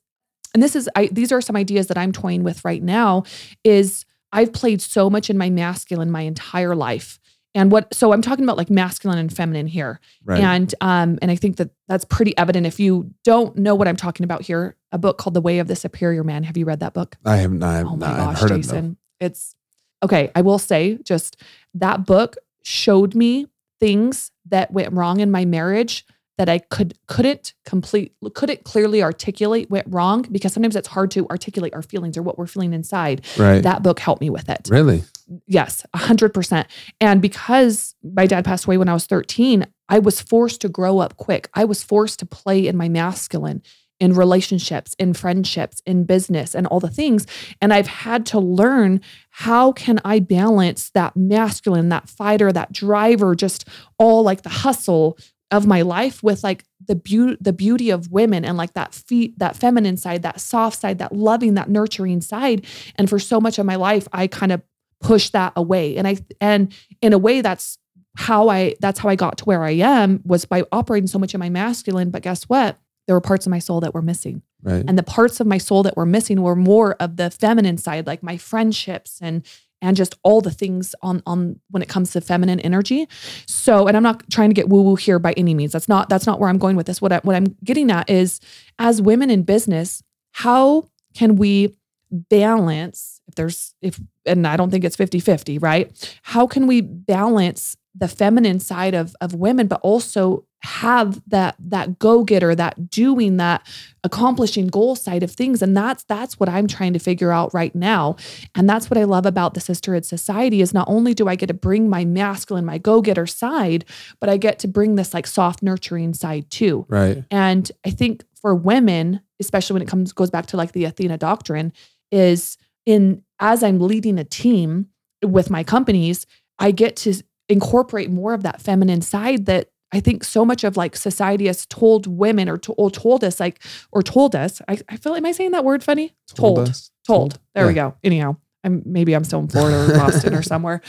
and 0.55 0.63
this 0.63 0.75
is 0.75 0.89
I 0.97 1.09
these 1.13 1.33
are 1.33 1.41
some 1.41 1.57
ideas 1.57 1.89
that 1.89 1.99
I'm 1.99 2.13
toying 2.13 2.43
with 2.43 2.65
right 2.65 2.83
now, 2.83 3.25
is 3.65 4.05
I've 4.33 4.53
played 4.53 4.83
so 4.83 5.09
much 5.09 5.31
in 5.31 5.39
my 5.39 5.51
masculine 5.51 6.11
my 6.11 6.23
entire 6.23 6.75
life. 6.75 7.19
And 7.55 7.71
what 7.71 7.95
so 7.95 8.13
I'm 8.13 8.23
talking 8.23 8.45
about 8.45 8.57
like 8.57 8.69
masculine 8.69 9.19
and 9.19 9.35
feminine 9.35 9.67
here. 9.67 10.01
Right. 10.25 10.41
And 10.41 10.75
um, 10.81 11.19
and 11.23 11.31
I 11.31 11.37
think 11.37 11.57
that 11.57 11.71
that's 11.87 12.05
pretty 12.05 12.37
evident. 12.37 12.67
If 12.67 12.81
you 12.81 13.13
don't 13.23 13.57
know 13.57 13.75
what 13.75 13.87
I'm 13.87 13.97
talking 13.97 14.25
about 14.25 14.43
here, 14.43 14.77
a 14.91 14.99
book 14.99 15.19
called 15.19 15.35
The 15.35 15.41
Way 15.41 15.61
of 15.61 15.69
the 15.69 15.77
Superior 15.77 16.25
Man. 16.25 16.43
Have 16.43 16.57
you 16.57 16.65
read 16.65 16.81
that 16.81 16.95
book? 16.95 17.17
I 17.25 17.37
haven't. 17.37 17.63
I 17.63 17.79
have 17.79 17.87
Oh 17.87 17.97
my 17.97 18.07
not. 18.09 18.17
Gosh, 18.17 18.41
heard 18.41 18.51
of 18.51 18.57
them. 18.57 18.63
Jason. 18.63 18.97
It's 19.21 19.55
okay. 20.03 20.31
I 20.35 20.43
will 20.43 20.59
say 20.59 20.99
just 21.05 21.41
that 21.75 22.05
book 22.07 22.37
showed 22.63 23.15
me 23.15 23.47
things 23.79 24.31
that 24.47 24.73
went 24.73 24.93
wrong 24.93 25.21
in 25.21 25.31
my 25.31 25.45
marriage 25.45 26.05
that 26.39 26.49
I 26.49 26.59
could 26.59 26.99
couldn't 27.07 27.55
complete 27.65 28.15
couldn't 28.35 28.65
clearly 28.65 29.03
articulate 29.03 29.71
went 29.71 29.87
wrong 29.89 30.23
because 30.23 30.53
sometimes 30.53 30.75
it's 30.75 30.89
hard 30.89 31.11
to 31.13 31.29
articulate 31.29 31.75
our 31.75 31.83
feelings 31.83 32.17
or 32.17 32.23
what 32.23 32.39
we're 32.39 32.47
feeling 32.47 32.73
inside. 32.73 33.25
Right. 33.39 33.63
That 33.63 33.83
book 33.83 34.01
helped 34.01 34.21
me 34.21 34.31
with 34.31 34.49
it. 34.49 34.69
really. 34.69 35.05
Yes, 35.47 35.85
a 35.95 35.99
hundred 35.99 36.35
percent. 36.35 36.69
And 37.01 37.23
because 37.23 37.95
my 38.03 38.27
dad 38.27 38.45
passed 38.45 38.67
away 38.67 38.79
when 38.79 38.89
I 38.89 38.95
was 38.95 39.07
13, 39.07 39.67
I 39.89 39.99
was 39.99 40.21
forced 40.21 40.61
to 40.63 40.69
grow 40.69 40.99
up 40.99 41.17
quick. 41.17 41.49
I 41.55 41.65
was 41.65 41.83
forced 41.83 42.19
to 42.21 42.27
play 42.27 42.67
in 42.67 42.77
my 42.77 42.89
masculine 42.89 43.63
in 44.01 44.13
relationships, 44.13 44.95
in 44.99 45.15
friendships, 45.15 45.81
in 45.87 46.05
business, 46.05 46.55
and 46.55 46.67
all 46.67 46.81
the 46.81 46.91
things. 46.91 47.27
And 47.61 47.73
I've 47.73 47.87
had 47.87 48.27
to 48.27 48.41
learn 48.41 49.01
how 49.31 49.73
can 49.73 50.01
I 50.05 50.19
balance 50.19 50.91
that 50.91 51.17
masculine, 51.17 51.89
that 51.91 52.09
fighter, 52.09 52.53
that 52.53 52.73
driver, 52.73 53.35
just 53.35 53.69
all 53.99 54.23
like 54.23 54.43
the 54.43 54.49
hustle 54.49 55.17
of 55.51 55.67
my 55.67 55.83
life 55.83 56.23
with 56.23 56.43
like 56.43 56.65
the 56.87 56.97
beauty 56.97 57.37
the 57.41 57.53
beauty 57.53 57.91
of 57.91 58.11
women 58.11 58.45
and 58.45 58.57
like 58.57 58.73
that 58.73 58.95
feet 58.95 59.39
that 59.39 59.55
feminine 59.57 59.97
side 59.97 60.23
that 60.23 60.41
soft 60.41 60.79
side 60.81 60.99
that 60.99 61.15
loving 61.15 61.55
that 61.55 61.69
nurturing 61.69 62.21
side 62.21 62.67
and 62.97 63.09
for 63.09 63.19
so 63.19 63.41
much 63.41 63.59
of 63.59 63.67
my 63.67 63.77
life 63.77 64.09
I 64.13 64.27
kind 64.27 64.53
of 64.53 64.63
push 65.05 65.29
that 65.31 65.53
away. 65.55 65.97
And 65.97 66.09
i 66.09 66.17
and 66.41 66.75
in 67.03 67.13
a 67.13 67.19
way 67.19 67.43
that's 67.43 67.79
how 68.17 68.49
i 68.49 68.75
that's 68.81 68.99
how 68.99 69.09
i 69.09 69.17
got 69.17 69.39
to 69.39 69.45
where 69.45 69.65
i 69.65 69.73
am 69.73 70.23
was 70.25 70.45
by 70.45 70.63
operating 70.73 71.07
so 71.07 71.19
much 71.19 71.35
in 71.35 71.41
my 71.41 71.51
masculine. 71.51 72.11
But 72.11 72.23
guess 72.23 72.45
what? 72.45 72.79
There 73.07 73.15
were 73.15 73.21
parts 73.21 73.47
of 73.47 73.51
my 73.51 73.59
soul 73.59 73.81
that 73.81 73.95
were 73.95 74.03
missing. 74.03 74.43
Right. 74.63 74.83
and 74.89 74.99
the 74.99 75.03
parts 75.03 75.41
of 75.41 75.47
my 75.47 75.59
soul 75.59 75.83
that 75.83 75.95
were 75.95 76.07
missing 76.07 76.41
were 76.41 76.57
more 76.57 76.95
of 76.95 77.19
the 77.19 77.31
feminine 77.31 77.77
side 77.77 78.07
like 78.07 78.23
my 78.23 78.39
friendships 78.39 79.19
and 79.21 79.45
and 79.83 79.95
just 79.95 80.17
all 80.23 80.41
the 80.41 80.51
things 80.51 80.95
on 81.03 81.23
on 81.27 81.61
when 81.71 81.83
it 81.83 81.89
comes 81.91 82.13
to 82.13 82.23
feminine 82.23 82.61
energy. 82.61 83.07
So 83.47 83.87
and 83.87 83.97
i'm 83.97 84.03
not 84.03 84.29
trying 84.31 84.49
to 84.49 84.55
get 84.55 84.71
woo 84.71 84.83
woo 84.83 84.97
here 84.97 85.19
by 85.19 85.35
any 85.37 85.53
means. 85.53 85.73
That's 85.73 85.89
not 85.89 86.09
that's 86.09 86.27
not 86.27 86.41
where 86.41 86.49
i'm 86.49 86.59
going 86.59 86.77
with 86.77 86.87
this. 86.87 87.03
What 87.03 87.13
I, 87.13 87.19
what 87.19 87.37
i'm 87.37 87.57
getting 87.63 87.91
at 87.91 88.09
is 88.09 88.41
as 88.79 89.03
women 89.03 89.29
in 89.29 89.43
business 89.43 90.03
how 90.33 90.89
can 91.15 91.37
we 91.37 91.77
balance 92.11 93.21
if 93.29 93.35
there's 93.35 93.75
if 93.83 94.01
and 94.27 94.47
i 94.47 94.57
don't 94.57 94.71
think 94.71 94.85
it's 94.85 94.97
50 94.97 95.21
50 95.21 95.59
right? 95.59 96.19
How 96.23 96.47
can 96.47 96.67
we 96.67 96.81
balance 96.81 97.77
the 97.95 98.09
feminine 98.09 98.61
side 98.61 98.95
of 98.95 99.15
of 99.21 99.35
women 99.35 99.67
but 99.67 99.81
also 99.83 100.45
have 100.63 101.21
that 101.29 101.55
that 101.59 101.99
go-getter 101.99 102.55
that 102.55 102.89
doing 102.91 103.37
that 103.37 103.67
accomplishing 104.03 104.67
goal 104.67 104.97
side 104.97 105.23
of 105.23 105.31
things? 105.31 105.63
And 105.63 105.77
that's 105.77 106.05
that's 106.05 106.41
what 106.41 106.49
i'm 106.49 106.67
trying 106.67 106.93
to 106.95 106.99
figure 106.99 107.33
out 107.33 107.53
right 107.55 107.75
now. 107.75 108.17
And 108.55 108.69
that's 108.69 108.91
what 108.91 108.99
i 108.99 109.05
love 109.05 109.27
about 109.27 109.55
the 109.55 109.61
sisterhood 109.61 110.05
society 110.05 110.61
is 110.61 110.75
not 110.75 110.89
only 110.89 111.15
do 111.15 111.29
i 111.29 111.37
get 111.37 111.47
to 111.47 111.55
bring 111.55 111.89
my 111.89 112.05
masculine 112.05 112.65
my 112.65 112.79
go-getter 112.79 113.27
side 113.27 113.85
but 114.21 114.29
i 114.29 114.37
get 114.37 114.59
to 114.61 114.69
bring 114.69 114.97
this 114.97 115.15
like 115.15 115.27
soft 115.27 115.63
nurturing 115.63 116.15
side 116.15 116.51
too. 116.51 116.87
Right. 116.89 117.25
and 117.31 117.71
I 117.85 117.91
think 117.91 118.25
for 118.35 118.55
women, 118.55 119.21
especially 119.41 119.75
when 119.75 119.83
it 119.83 119.89
comes 119.89 120.13
goes 120.13 120.31
back 120.31 120.47
to 120.47 120.57
like 120.59 120.73
the 120.73 120.85
Athena 120.85 121.17
doctrine, 121.17 121.73
is 122.11 122.59
in 122.87 123.23
as 123.41 123.63
I'm 123.63 123.81
leading 123.81 124.19
a 124.19 124.25
team 124.25 124.89
with 125.23 125.51
my 125.51 125.65
companies, 125.65 126.27
I 126.59 126.71
get 126.71 126.97
to 126.97 127.15
incorporate 127.49 128.11
more 128.11 128.35
of 128.35 128.43
that 128.43 128.61
feminine 128.61 129.03
side 129.03 129.47
that 129.47 129.71
I 129.93 130.01
think 130.01 130.25
so 130.25 130.45
much 130.45 130.65
of 130.65 130.77
like 130.77 130.97
society 130.97 131.47
has 131.47 131.67
told 131.67 132.07
women 132.07 132.49
or, 132.49 132.59
to, 132.59 132.73
or 132.73 132.91
told 132.91 133.23
us 133.23 133.39
like 133.39 133.63
or 133.93 134.03
told 134.03 134.35
us. 134.35 134.61
I, 134.67 134.79
I 134.89 134.97
feel 134.97 135.15
am 135.15 135.25
I 135.25 135.33
saying 135.33 135.53
that 135.53 135.65
word 135.65 135.85
funny? 135.85 136.15
Told. 136.35 136.59
us. 136.59 136.91
Told. 137.07 137.39
There 137.55 137.67
we 137.67 137.75
go. 137.75 137.95
Anyhow, 138.03 138.37
I'm 138.65 138.83
maybe 138.85 139.15
I'm 139.15 139.25
still 139.25 139.41
in 139.41 139.49
Florida 139.49 139.85
or 139.85 139.97
Boston 139.97 140.35
or 140.35 140.43
somewhere. 140.43 140.81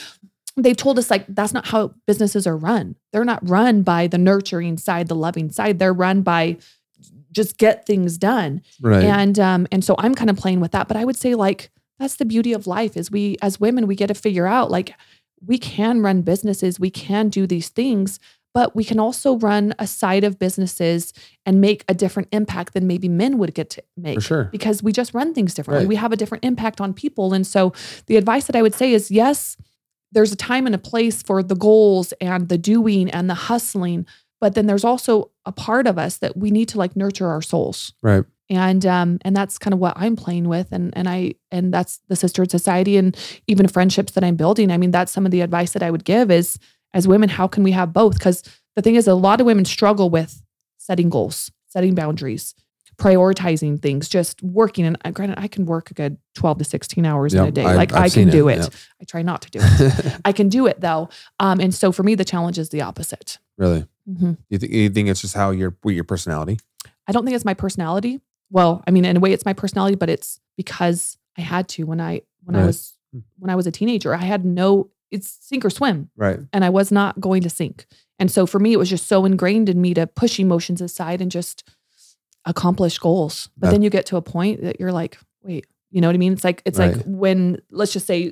They've 0.58 0.76
told 0.76 0.98
us 0.98 1.12
like 1.12 1.26
that's 1.28 1.54
not 1.54 1.68
how 1.68 1.94
businesses 2.08 2.48
are 2.48 2.58
run. 2.58 2.96
They're 3.12 3.26
not 3.26 3.48
run 3.48 3.84
by 3.84 4.08
the 4.08 4.18
nurturing 4.18 4.78
side, 4.78 5.08
the 5.08 5.16
loving 5.16 5.52
side. 5.52 5.78
They're 5.78 5.94
run 5.94 6.22
by 6.22 6.58
just 7.32 7.58
get 7.58 7.86
things 7.86 8.18
done. 8.18 8.62
Right. 8.82 9.04
And 9.04 9.38
um 9.38 9.68
and 9.72 9.84
so 9.84 9.96
I'm 10.00 10.16
kind 10.16 10.32
of 10.32 10.38
playing 10.38 10.62
with 10.62 10.72
that. 10.72 10.88
But 10.88 10.98
I 10.98 11.06
would 11.06 11.18
say 11.18 11.36
like 11.36 11.70
that's 12.00 12.16
the 12.16 12.26
beauty 12.26 12.54
of 12.54 12.68
life 12.68 12.98
is 12.98 13.12
we 13.12 13.38
as 13.42 13.60
women 13.60 13.88
we 13.88 13.96
get 13.96 14.08
to 14.08 14.14
figure 14.14 14.48
out 14.48 14.70
like 14.72 14.94
we 15.46 15.58
can 15.58 16.02
run 16.02 16.22
businesses, 16.22 16.80
we 16.80 16.90
can 16.90 17.30
do 17.30 17.46
these 17.46 17.70
things, 17.70 18.20
but 18.54 18.76
we 18.76 18.84
can 18.84 19.00
also 19.00 19.38
run 19.38 19.74
a 19.80 19.86
side 19.86 20.24
of 20.24 20.40
businesses 20.40 21.14
and 21.46 21.60
make 21.60 21.84
a 21.90 21.94
different 21.94 22.30
impact 22.32 22.74
than 22.74 22.88
maybe 22.88 23.10
men 23.10 23.38
would 23.38 23.54
get 23.54 23.70
to 23.72 23.84
make 23.98 24.16
For 24.16 24.22
sure. 24.22 24.44
because 24.46 24.82
we 24.82 24.92
just 24.92 25.14
run 25.14 25.34
things 25.34 25.54
differently. 25.54 25.84
Right. 25.86 25.90
We 25.90 25.98
have 25.98 26.14
a 26.14 26.16
different 26.16 26.46
impact 26.46 26.80
on 26.80 26.94
people. 26.94 27.34
And 27.34 27.46
so 27.46 27.74
the 28.08 28.16
advice 28.16 28.48
that 28.48 28.56
I 28.56 28.62
would 28.62 28.74
say 28.74 28.94
is 28.94 29.12
yes, 29.12 29.58
there's 30.14 30.32
a 30.32 30.38
time 30.38 30.66
and 30.66 30.74
a 30.74 30.80
place 30.80 31.22
for 31.22 31.44
the 31.44 31.56
goals 31.56 32.14
and 32.22 32.48
the 32.48 32.58
doing 32.58 33.10
and 33.12 33.30
the 33.30 33.34
hustling, 33.36 34.06
but 34.40 34.56
then 34.56 34.68
there's 34.68 34.86
also 34.86 35.32
a 35.46 35.52
part 35.52 35.86
of 35.86 35.98
us 35.98 36.18
that 36.18 36.38
we 36.38 36.50
need 36.50 36.70
to 36.70 36.78
like 36.78 36.96
nurture 36.96 37.28
our 37.28 37.42
souls. 37.42 37.94
Right. 38.02 38.24
And 38.50 38.86
um 38.86 39.18
and 39.24 39.36
that's 39.36 39.58
kind 39.58 39.74
of 39.74 39.80
what 39.80 39.94
I'm 39.96 40.16
playing 40.16 40.48
with 40.48 40.68
and 40.72 40.96
and 40.96 41.10
I 41.10 41.34
and 41.52 41.74
that's 41.74 42.00
the 42.10 42.16
sisterhood 42.16 42.52
society 42.52 42.96
and 42.98 43.18
even 43.48 43.68
friendships 43.68 44.12
that 44.14 44.24
I'm 44.24 44.36
building. 44.36 44.70
I 44.72 44.78
mean 44.78 44.92
that's 44.92 45.12
some 45.12 45.26
of 45.26 45.32
the 45.32 45.42
advice 45.42 45.72
that 45.74 45.82
I 45.84 45.90
would 45.90 46.06
give 46.06 46.30
is 46.30 46.58
as 46.94 47.08
women 47.08 47.30
how 47.30 47.48
can 47.48 47.64
we 47.64 47.72
have 47.72 47.92
both? 47.92 48.20
Cuz 48.20 48.44
the 48.76 48.82
thing 48.84 48.96
is 48.96 49.08
a 49.08 49.16
lot 49.16 49.40
of 49.42 49.48
women 49.48 49.66
struggle 49.66 50.10
with 50.12 50.44
setting 50.78 51.10
goals, 51.10 51.50
setting 51.68 51.96
boundaries, 51.96 52.54
prioritizing 52.98 53.82
things, 53.82 54.08
just 54.10 54.42
working. 54.44 54.86
And 54.86 54.98
uh, 55.06 55.12
granted, 55.12 55.40
I 55.40 55.48
can 55.48 55.66
work 55.66 55.92
a 55.92 55.94
good 55.94 56.18
12 56.36 56.60
to 56.60 56.64
16 56.64 57.06
hours 57.06 57.34
in 57.34 57.44
a 57.44 57.52
day. 57.52 57.64
I've- 57.66 57.78
like 57.78 57.94
I've 57.94 58.04
I 58.04 58.10
can 58.10 58.30
do 58.30 58.48
it, 58.50 58.60
it. 58.60 58.62
yep. 58.64 58.74
I 59.02 59.06
try 59.06 59.22
not 59.22 59.42
to 59.44 59.50
do 59.52 59.60
it. 59.64 60.16
I 60.26 60.32
can 60.32 60.50
do 60.50 60.68
it 60.68 60.82
though. 60.82 61.10
Um, 61.40 61.60
and 61.60 61.74
so 61.74 61.92
for 61.92 62.04
me, 62.04 62.16
the 62.16 62.26
challenge 62.26 62.58
is 62.60 62.70
the 62.70 62.82
opposite. 62.82 63.38
really. 63.58 63.86
Mhm. 64.08 64.38
You 64.50 64.58
think 64.60 64.72
you 64.72 64.90
think 64.90 65.10
it's 65.10 65.22
just 65.22 65.34
how 65.34 65.50
your 65.52 65.76
your 65.86 66.04
personality? 66.04 66.60
I 67.08 67.12
don't 67.12 67.26
think 67.26 67.36
it's 67.36 67.46
my 67.46 67.56
personality. 67.56 68.22
Well, 68.56 68.82
I 68.88 68.92
mean, 68.92 69.04
in 69.04 69.18
a 69.18 69.20
way, 69.20 69.34
it's 69.34 69.44
my 69.44 69.52
personality, 69.52 69.98
but 69.98 70.10
it's 70.10 70.40
because 70.56 71.18
I 71.38 71.42
had 71.42 71.68
to 71.70 71.84
when 71.84 72.00
I 72.00 72.22
when 72.46 72.56
I 72.56 72.66
was 72.66 72.94
hmm. 73.12 73.20
when 73.38 73.50
I 73.50 73.56
was 73.56 73.68
a 73.68 73.72
teenager. 73.72 74.16
I 74.16 74.24
had 74.24 74.46
no. 74.46 74.92
It's 75.12 75.28
sink 75.42 75.66
or 75.66 75.70
swim. 75.70 76.10
Right. 76.16 76.40
and 76.54 76.64
I 76.64 76.70
was 76.70 76.90
not 76.90 77.20
going 77.20 77.42
to 77.44 77.50
sink. 77.50 77.86
And 78.18 78.32
so 78.32 78.46
for 78.46 78.60
me, 78.60 78.72
it 78.72 78.78
was 78.78 78.90
just 78.90 79.08
so 79.08 79.26
ingrained 79.26 79.68
in 79.68 79.82
me 79.82 79.94
to 79.94 80.08
push 80.08 80.40
emotions 80.40 80.82
aside 80.82 81.22
and 81.22 81.30
just 81.30 81.70
accomplish 82.46 82.98
goals. 82.98 83.50
But 83.58 83.68
That- 83.68 83.72
then 83.74 83.82
you 83.82 83.90
get 83.90 84.06
to 84.08 84.18
a 84.18 84.22
point 84.22 84.62
that 84.62 84.80
you're 84.80 84.94
like, 84.94 85.18
wait, 85.44 85.68
you 85.92 86.00
know 86.00 86.08
what 86.08 86.16
I 86.16 86.18
mean? 86.18 86.32
It's 86.32 86.46
like 86.46 86.62
it's 86.64 86.80
like 86.80 86.96
when 87.06 87.62
let's 87.72 87.92
just 87.92 88.08
say 88.08 88.32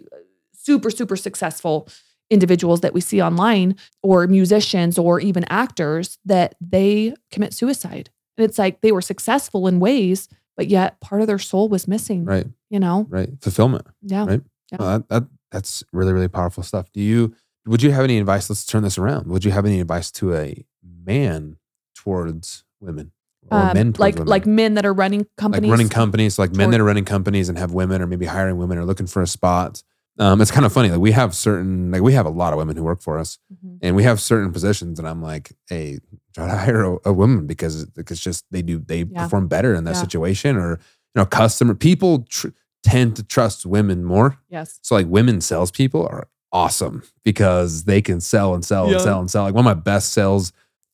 super 0.53 0.89
super 0.89 1.17
successful 1.17 1.89
individuals 2.29 2.79
that 2.79 2.93
we 2.93 3.01
see 3.01 3.21
online 3.21 3.75
or 4.01 4.25
musicians 4.27 4.97
or 4.97 5.19
even 5.19 5.43
actors 5.49 6.17
that 6.23 6.55
they 6.61 7.13
commit 7.29 7.53
suicide. 7.53 8.09
And 8.37 8.45
it's 8.45 8.57
like 8.57 8.81
they 8.81 8.91
were 8.91 9.01
successful 9.01 9.67
in 9.67 9.79
ways, 9.79 10.27
but 10.57 10.67
yet 10.67 10.99
part 11.01 11.21
of 11.21 11.27
their 11.27 11.39
soul 11.39 11.69
was 11.69 11.87
missing, 11.87 12.25
Right. 12.25 12.47
you 12.69 12.79
know? 12.79 13.05
Right. 13.09 13.29
Fulfillment. 13.41 13.85
Yeah. 14.01 14.25
Right. 14.25 14.41
Yeah. 14.71 14.77
Well, 14.79 14.99
that, 14.99 15.09
that 15.09 15.23
that's 15.51 15.83
really 15.93 16.13
really 16.13 16.27
powerful 16.27 16.63
stuff. 16.63 16.91
Do 16.91 16.99
you 17.01 17.35
would 17.65 17.81
you 17.83 17.91
have 17.91 18.03
any 18.03 18.17
advice? 18.17 18.49
Let's 18.49 18.65
turn 18.65 18.83
this 18.83 18.97
around. 18.97 19.27
Would 19.27 19.45
you 19.45 19.51
have 19.51 19.65
any 19.65 19.79
advice 19.79 20.11
to 20.13 20.33
a 20.35 20.65
man 20.83 21.57
towards 21.95 22.63
women? 22.79 23.11
or 23.51 23.57
Um, 23.57 23.73
men 23.73 23.85
towards 23.93 23.99
like 23.99 24.15
women? 24.15 24.27
like 24.27 24.45
men 24.45 24.73
that 24.75 24.85
are 24.85 24.93
running 24.93 25.27
companies. 25.37 25.63
like 25.69 25.71
running 25.71 25.89
companies, 25.89 26.39
like 26.39 26.55
men 26.55 26.71
that 26.71 26.79
are 26.79 26.83
running 26.85 27.05
companies 27.05 27.49
and 27.49 27.57
have 27.57 27.71
women 27.73 28.01
or 28.01 28.07
maybe 28.07 28.25
hiring 28.25 28.57
women 28.57 28.77
or 28.77 28.85
looking 28.85 29.05
for 29.07 29.21
a 29.21 29.27
spot. 29.27 29.83
Um, 30.19 30.41
it's 30.41 30.51
kind 30.51 30.65
of 30.65 30.71
funny. 30.71 30.89
Like 30.91 30.99
we 30.99 31.11
have 31.11 31.33
certain, 31.33 31.91
like 31.91 32.01
we 32.01 32.13
have 32.13 32.25
a 32.27 32.29
lot 32.29 32.53
of 32.53 32.57
women 32.57 32.75
who 32.77 32.83
work 32.83 33.01
for 33.01 33.17
us, 33.17 33.39
Mhm. 33.51 33.79
and 33.81 33.95
we 33.95 34.03
have 34.03 34.19
certain 34.21 34.51
positions, 34.51 34.99
and 34.99 35.07
I'm 35.07 35.21
like, 35.23 35.53
hey, 35.67 35.99
try 36.35 36.47
to 36.47 36.55
hire 36.57 36.83
a, 36.83 36.97
a 37.05 37.13
woman 37.13 37.47
because 37.47 37.87
it's 37.97 38.19
just 38.21 38.45
they 38.51 38.61
do 38.61 38.77
they 38.79 39.03
Yeah. 39.03 39.23
perform 39.23 39.47
better 39.47 39.73
in 39.73 39.83
that 39.85 39.95
Yeah. 39.95 40.01
situation, 40.01 40.55
or 40.55 40.71
you 41.15 41.19
know, 41.21 41.25
customer 41.25 41.73
people 41.73 42.25
tr- 42.29 42.49
tend 42.83 43.15
to 43.15 43.23
trust 43.23 43.65
women 43.65 44.03
more. 44.03 44.37
Yes. 44.49 44.77
So 44.83 44.93
like 44.95 45.07
women 45.07 45.41
salespeople 45.41 46.05
are 46.05 46.27
awesome 46.51 47.01
because 47.23 47.85
they 47.85 48.01
can 48.01 48.19
sell 48.21 48.53
and 48.53 48.63
sell 48.63 48.91
and 48.91 49.01
sell 49.01 49.19
and 49.19 49.31
sell. 49.31 49.43
Like 49.43 49.55
one 49.55 49.65
of 49.65 49.77
my 49.77 49.81
best 49.81 50.13
sales 50.13 50.51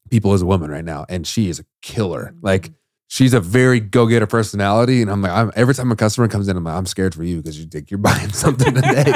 people 0.09 0.33
is 0.33 0.41
a 0.41 0.45
woman 0.45 0.71
right 0.71 0.85
now, 0.85 1.05
and 1.09 1.27
she 1.27 1.49
is 1.49 1.59
a 1.59 1.65
killer. 1.81 2.31
Mm-hmm. 2.33 2.45
Like 2.45 2.71
she's 3.09 3.33
a 3.33 3.39
very 3.41 3.81
go 3.81 4.05
getter 4.07 4.25
personality, 4.27 5.01
and 5.01 5.11
I'm 5.11 5.21
like, 5.21 5.31
I'm, 5.33 5.51
every 5.55 5.73
time 5.73 5.91
a 5.91 5.95
customer 5.97 6.29
comes 6.29 6.47
in, 6.47 6.55
I'm 6.55 6.63
like, 6.63 6.75
I'm 6.75 6.85
scared 6.85 7.13
for 7.13 7.23
you 7.25 7.37
because 7.37 7.59
you 7.59 7.65
think 7.65 7.91
you're 7.91 7.97
buying 8.09 8.31
something 8.31 8.73
today. 8.73 9.13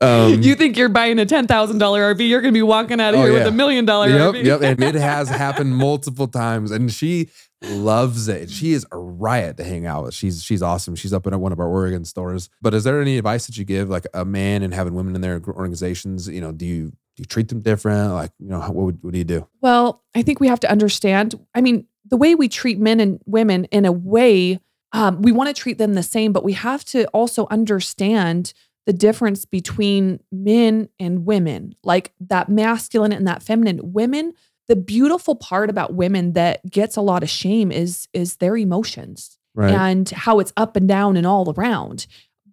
Um, 0.00 0.34
you 0.42 0.54
think 0.54 0.76
you're 0.76 0.88
buying 0.88 1.18
a 1.18 1.26
ten 1.26 1.46
thousand 1.48 1.78
dollar 1.78 2.14
RV? 2.14 2.28
You're 2.28 2.40
gonna 2.40 2.52
be 2.52 2.62
walking 2.62 3.00
out 3.00 3.14
of 3.14 3.20
Oh, 3.20 3.24
here 3.24 3.32
yeah. 3.32 3.38
with 3.40 3.48
a 3.48 3.52
million 3.52 3.84
dollar 3.84 4.08
Yep, 4.08 4.34
RV. 4.34 4.44
yep. 4.44 4.60
And 4.62 4.82
it 4.82 4.94
has 4.94 5.28
happened 5.44 5.74
multiple 5.76 6.28
times. 6.28 6.70
And 6.70 6.92
she 6.92 7.30
loves 7.62 8.28
it. 8.28 8.50
She 8.50 8.72
is 8.72 8.86
a 8.92 8.98
riot 8.98 9.56
to 9.56 9.64
hang 9.64 9.86
out 9.86 10.04
with. 10.04 10.14
She's 10.14 10.42
she's 10.42 10.62
awesome. 10.62 10.94
She's 10.94 11.12
up 11.14 11.26
in 11.26 11.38
one 11.40 11.52
of 11.52 11.58
our 11.60 11.68
Oregon 11.68 12.04
stores. 12.04 12.50
But 12.60 12.74
is 12.74 12.84
there 12.84 13.00
any 13.00 13.16
advice 13.18 13.46
that 13.46 13.56
you 13.56 13.64
give 13.64 13.88
like 13.88 14.06
a 14.12 14.24
man 14.24 14.62
and 14.62 14.74
having 14.74 14.94
women 14.94 15.14
in 15.14 15.22
their 15.22 15.40
organizations? 15.46 16.28
You 16.28 16.40
know, 16.42 16.52
do 16.52 16.66
you 16.66 16.90
do 17.16 17.20
you 17.20 17.24
treat 17.24 17.48
them 17.48 17.60
different? 17.62 18.12
Like, 18.12 18.32
you 18.38 18.48
know, 18.48 18.60
what 18.60 18.74
would, 18.74 18.98
what 19.02 19.12
do 19.12 19.18
you 19.18 19.24
do? 19.24 19.46
Well, 19.60 20.02
I 20.14 20.22
think 20.22 20.40
we 20.40 20.48
have 20.48 20.60
to 20.60 20.70
understand. 20.70 21.34
I 21.54 21.60
mean, 21.60 21.86
the 22.04 22.16
way 22.16 22.34
we 22.34 22.48
treat 22.48 22.78
men 22.78 23.00
and 23.00 23.20
women 23.26 23.64
in 23.66 23.84
a 23.84 23.92
way, 23.92 24.60
um, 24.92 25.22
we 25.22 25.32
want 25.32 25.54
to 25.54 25.60
treat 25.60 25.78
them 25.78 25.94
the 25.94 26.02
same, 26.02 26.32
but 26.32 26.44
we 26.44 26.52
have 26.52 26.84
to 26.86 27.06
also 27.08 27.46
understand 27.50 28.52
the 28.86 28.92
difference 28.92 29.44
between 29.44 30.20
men 30.30 30.88
and 31.00 31.24
women, 31.24 31.74
like 31.82 32.12
that 32.20 32.48
masculine 32.48 33.12
and 33.12 33.26
that 33.26 33.42
feminine. 33.42 33.80
Women, 33.82 34.34
the 34.68 34.76
beautiful 34.76 35.34
part 35.34 35.70
about 35.70 35.94
women 35.94 36.34
that 36.34 36.68
gets 36.70 36.96
a 36.96 37.00
lot 37.00 37.22
of 37.22 37.30
shame 37.30 37.72
is 37.72 38.08
is 38.12 38.36
their 38.36 38.56
emotions 38.56 39.38
Right. 39.54 39.72
and 39.72 40.08
how 40.10 40.40
it's 40.40 40.52
up 40.56 40.76
and 40.76 40.88
down 40.88 41.16
and 41.16 41.26
all 41.26 41.52
around. 41.56 42.06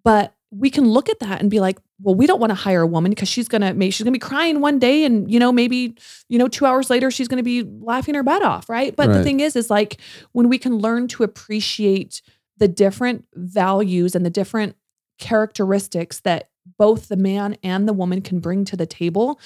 But 0.04 0.34
we 0.50 0.70
can 0.70 0.88
look 0.88 1.08
at 1.08 1.18
that 1.20 1.40
and 1.40 1.50
be 1.50 1.58
like, 1.60 1.78
well, 2.02 2.14
we 2.14 2.26
don't 2.26 2.40
want 2.40 2.50
to 2.50 2.54
hire 2.54 2.82
a 2.82 2.86
woman 2.86 3.10
because 3.10 3.28
she's 3.28 3.48
gonna 3.48 3.74
make 3.74 3.92
she's 3.92 4.04
gonna 4.04 4.12
be 4.12 4.18
crying 4.18 4.60
one 4.60 4.78
day 4.78 5.04
and 5.04 5.30
you 5.30 5.38
know 5.38 5.52
maybe 5.52 5.94
you 6.28 6.38
know 6.38 6.48
two 6.48 6.66
hours 6.66 6.90
later 6.90 7.10
she's 7.10 7.28
gonna 7.28 7.42
be 7.42 7.62
laughing 7.62 8.14
her 8.14 8.22
butt 8.22 8.42
off, 8.42 8.68
right? 8.68 8.94
But 8.96 9.08
the 9.08 9.22
thing 9.24 9.40
is, 9.40 9.56
is 9.56 9.70
like 9.70 9.98
when 10.32 10.48
we 10.48 10.58
can 10.58 10.76
learn 10.78 11.08
to 11.08 11.22
appreciate 11.22 12.22
the 12.58 12.68
different 12.68 13.26
values 13.34 14.14
and 14.14 14.26
the 14.26 14.30
different 14.30 14.76
characteristics 15.18 16.20
that 16.20 16.48
both 16.78 17.08
the 17.08 17.16
man 17.16 17.56
and 17.62 17.88
the 17.88 17.92
woman 17.92 18.20
can 18.22 18.40
bring 18.40 18.64
to 18.66 18.76
the 18.76 18.86
table, 18.86 19.40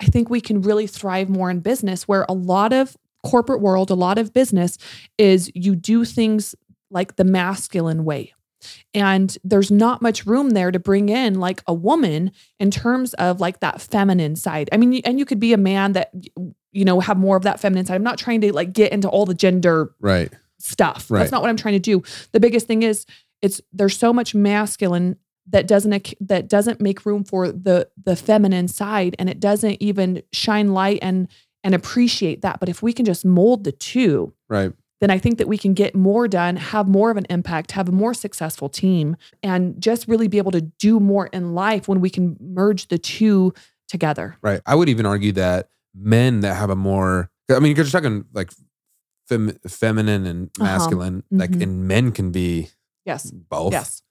I 0.00 0.06
think 0.06 0.30
we 0.30 0.40
can 0.40 0.62
really 0.62 0.86
thrive 0.86 1.28
more 1.28 1.50
in 1.50 1.60
business 1.60 2.08
where 2.08 2.26
a 2.28 2.34
lot 2.34 2.72
of 2.72 2.96
corporate 3.22 3.60
world, 3.60 3.90
a 3.90 3.94
lot 3.94 4.18
of 4.18 4.32
business 4.32 4.78
is 5.18 5.50
you 5.54 5.76
do 5.76 6.04
things 6.04 6.54
like 6.90 7.16
the 7.16 7.24
masculine 7.24 8.04
way. 8.04 8.34
And 8.94 9.36
there's 9.44 9.70
not 9.70 10.02
much 10.02 10.26
room 10.26 10.50
there 10.50 10.70
to 10.70 10.78
bring 10.78 11.08
in 11.08 11.40
like 11.40 11.62
a 11.66 11.74
woman 11.74 12.32
in 12.58 12.70
terms 12.70 13.14
of 13.14 13.40
like 13.40 13.60
that 13.60 13.80
feminine 13.80 14.36
side. 14.36 14.68
I 14.72 14.76
mean, 14.76 15.00
and 15.04 15.18
you 15.18 15.24
could 15.24 15.40
be 15.40 15.52
a 15.52 15.58
man 15.58 15.92
that, 15.92 16.12
you 16.72 16.84
know, 16.84 17.00
have 17.00 17.18
more 17.18 17.36
of 17.36 17.42
that 17.42 17.60
feminine 17.60 17.86
side. 17.86 17.94
I'm 17.94 18.02
not 18.02 18.18
trying 18.18 18.40
to 18.42 18.52
like 18.52 18.72
get 18.72 18.92
into 18.92 19.08
all 19.08 19.26
the 19.26 19.34
gender 19.34 19.92
right. 20.00 20.32
stuff. 20.58 21.10
Right. 21.10 21.20
That's 21.20 21.32
not 21.32 21.42
what 21.42 21.50
I'm 21.50 21.56
trying 21.56 21.74
to 21.74 21.80
do. 21.80 22.02
The 22.32 22.40
biggest 22.40 22.66
thing 22.66 22.82
is 22.82 23.06
it's 23.40 23.60
there's 23.72 23.96
so 23.96 24.12
much 24.12 24.34
masculine 24.34 25.16
that 25.48 25.66
doesn't 25.66 26.14
that 26.20 26.48
doesn't 26.48 26.80
make 26.80 27.04
room 27.04 27.24
for 27.24 27.50
the 27.50 27.88
the 28.02 28.16
feminine 28.16 28.68
side 28.68 29.16
and 29.18 29.28
it 29.28 29.40
doesn't 29.40 29.78
even 29.80 30.22
shine 30.32 30.72
light 30.72 31.00
and 31.02 31.28
and 31.64 31.74
appreciate 31.74 32.42
that. 32.42 32.60
But 32.60 32.68
if 32.68 32.82
we 32.82 32.92
can 32.92 33.04
just 33.04 33.24
mold 33.24 33.64
the 33.64 33.72
two, 33.72 34.34
Right. 34.48 34.72
Then 35.02 35.10
I 35.10 35.18
think 35.18 35.38
that 35.38 35.48
we 35.48 35.58
can 35.58 35.74
get 35.74 35.96
more 35.96 36.28
done, 36.28 36.54
have 36.54 36.86
more 36.86 37.10
of 37.10 37.16
an 37.16 37.26
impact, 37.28 37.72
have 37.72 37.88
a 37.88 37.92
more 37.92 38.14
successful 38.14 38.68
team, 38.68 39.16
and 39.42 39.78
just 39.82 40.06
really 40.06 40.28
be 40.28 40.38
able 40.38 40.52
to 40.52 40.60
do 40.60 41.00
more 41.00 41.26
in 41.26 41.54
life 41.56 41.88
when 41.88 42.00
we 42.00 42.08
can 42.08 42.36
merge 42.40 42.86
the 42.86 42.98
two 42.98 43.52
together. 43.88 44.36
Right. 44.42 44.60
I 44.64 44.76
would 44.76 44.88
even 44.88 45.04
argue 45.04 45.32
that 45.32 45.68
men 45.92 46.40
that 46.42 46.54
have 46.54 46.70
a 46.70 46.76
more, 46.76 47.30
I 47.50 47.54
mean, 47.58 47.74
because 47.74 47.92
you're 47.92 48.00
talking 48.00 48.26
like 48.32 48.52
fem, 49.28 49.58
feminine 49.66 50.24
and 50.24 50.50
Uh-huh. 50.60 50.64
masculine, 50.78 51.24
like, 51.32 51.50
Mhm. 51.50 51.62
and 51.62 51.88
men 51.88 52.12
can 52.12 52.30
be 52.30 52.68
Yes. 53.04 53.28
both. 53.28 53.72
Yes. 53.72 54.02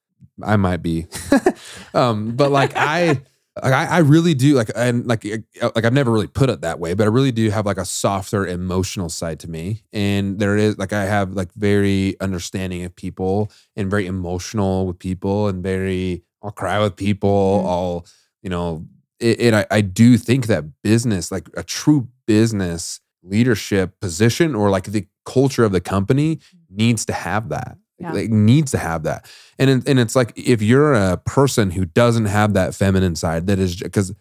I 0.43 0.57
might 0.57 0.83
be, 0.83 1.07
um, 1.93 2.35
but 2.35 2.51
like 2.51 2.73
I, 2.75 3.21
like 3.61 3.73
I, 3.73 3.85
I 3.85 3.97
really 3.99 4.33
do 4.33 4.55
like, 4.55 4.71
and 4.75 5.05
like, 5.05 5.23
like 5.61 5.85
I've 5.85 5.93
never 5.93 6.11
really 6.11 6.27
put 6.27 6.49
it 6.49 6.61
that 6.61 6.79
way, 6.79 6.93
but 6.93 7.03
I 7.03 7.07
really 7.07 7.31
do 7.31 7.49
have 7.49 7.65
like 7.65 7.77
a 7.77 7.85
softer 7.85 8.45
emotional 8.47 9.09
side 9.09 9.39
to 9.41 9.49
me, 9.49 9.83
and 9.93 10.39
there 10.39 10.57
is 10.57 10.77
like 10.77 10.93
I 10.93 11.05
have 11.05 11.33
like 11.33 11.53
very 11.53 12.19
understanding 12.19 12.83
of 12.83 12.95
people 12.95 13.51
and 13.75 13.89
very 13.89 14.07
emotional 14.07 14.87
with 14.87 14.99
people, 14.99 15.47
and 15.47 15.63
very 15.63 16.23
I'll 16.43 16.51
cry 16.51 16.79
with 16.79 16.95
people. 16.95 17.63
Mhm. 17.63 17.69
I'll 17.69 18.05
you 18.43 18.49
know, 18.49 18.85
it, 19.19 19.39
and 19.39 19.55
I, 19.55 19.65
I 19.69 19.81
do 19.81 20.17
think 20.17 20.47
that 20.47 20.65
business, 20.83 21.31
like 21.31 21.47
a 21.55 21.63
true 21.63 22.07
business 22.25 22.99
leadership 23.23 23.99
position 23.99 24.55
or 24.55 24.69
like 24.71 24.85
the 24.85 25.05
culture 25.25 25.63
of 25.63 25.71
the 25.71 25.81
company 25.81 26.39
needs 26.69 27.05
to 27.05 27.13
have 27.13 27.49
that. 27.49 27.77
Yeah. 28.01 28.11
Like 28.13 28.29
needs 28.29 28.71
to 28.71 28.77
have 28.77 29.03
that. 29.03 29.25
And 29.59 29.69
it- 29.69 29.87
and 29.87 29.99
it's 29.99 30.15
like 30.15 30.33
if 30.35 30.61
you're 30.61 30.93
a 30.93 31.17
person 31.17 31.71
who 31.71 31.85
doesn't 31.85 32.25
have 32.25 32.53
that 32.53 32.73
feminine 32.75 33.15
side 33.15 33.47
that 33.47 33.59
is 33.59 33.75
because 33.75 34.13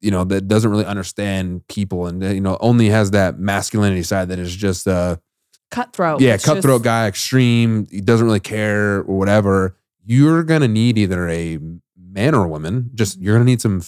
you 0.00 0.10
know 0.10 0.24
that 0.24 0.48
doesn't 0.48 0.70
really 0.70 0.84
understand 0.84 1.66
people 1.68 2.06
and 2.06 2.22
you 2.22 2.40
know 2.40 2.56
only 2.60 2.88
has 2.90 3.10
that 3.12 3.38
masculinity 3.38 4.02
side 4.02 4.28
that 4.28 4.38
is 4.38 4.54
just 4.54 4.86
uh 4.86 5.16
Cutthroat. 5.70 6.20
yeah 6.20 6.34
It's 6.34 6.44
cutthroat 6.44 6.76
just- 6.80 6.84
guy 6.84 7.08
extreme 7.08 7.86
he 7.90 8.00
doesn't 8.00 8.24
really 8.26 8.40
care 8.40 8.98
or 8.98 9.18
whatever 9.18 9.76
you're 10.04 10.42
gonna 10.44 10.68
need 10.68 10.98
either 10.98 11.28
a 11.28 11.58
man 11.96 12.34
or 12.34 12.44
a 12.44 12.48
woman 12.48 12.90
just 12.94 13.18
you're 13.18 13.34
gonna 13.34 13.44
need 13.46 13.60
some 13.62 13.80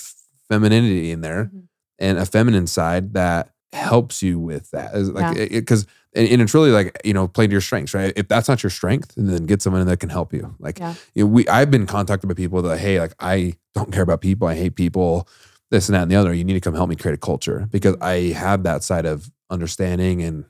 femininity 0.48 1.10
in 1.10 1.20
there 1.20 1.50
Mhm. 1.54 1.62
and 1.98 2.18
a 2.18 2.26
feminine 2.26 2.66
side 2.66 3.12
that 3.14 3.50
helps 3.72 4.22
you 4.22 4.38
with 4.40 4.70
that 4.70 4.94
like 5.14 5.36
Yeah. 5.36 5.46
because 5.60 5.86
and, 6.16 6.28
and 6.28 6.42
it's 6.42 6.54
really 6.54 6.70
like 6.70 6.98
you 7.04 7.14
know 7.14 7.28
play 7.28 7.46
to 7.46 7.52
your 7.52 7.60
strengths 7.60 7.94
right 7.94 8.12
if 8.16 8.26
that's 8.28 8.48
not 8.48 8.62
your 8.62 8.70
strength 8.70 9.12
then 9.16 9.44
get 9.46 9.62
someone 9.62 9.86
that 9.86 10.00
can 10.00 10.08
help 10.08 10.32
you 10.32 10.54
like 10.58 10.78
Yeah. 10.78 10.94
you 11.14 11.24
know, 11.24 11.30
we 11.30 11.46
i've 11.48 11.70
been 11.70 11.86
contacted 11.86 12.28
by 12.28 12.34
people 12.34 12.62
that 12.62 12.78
hey 12.78 12.98
like 12.98 13.14
i 13.20 13.54
don't 13.74 13.92
care 13.92 14.02
about 14.02 14.20
people 14.20 14.48
i 14.48 14.54
hate 14.54 14.74
people 14.74 15.28
this 15.70 15.88
and 15.88 15.94
that 15.96 16.02
and 16.02 16.10
the 16.10 16.16
other 16.16 16.32
you 16.34 16.44
need 16.44 16.54
to 16.54 16.60
come 16.60 16.74
help 16.74 16.88
me 16.88 16.96
create 16.96 17.14
a 17.14 17.18
culture 17.18 17.68
because 17.70 17.94
mm-hmm. 17.94 18.04
i 18.04 18.38
have 18.38 18.62
that 18.64 18.82
side 18.82 19.06
of 19.06 19.30
understanding 19.50 20.22
and 20.22 20.44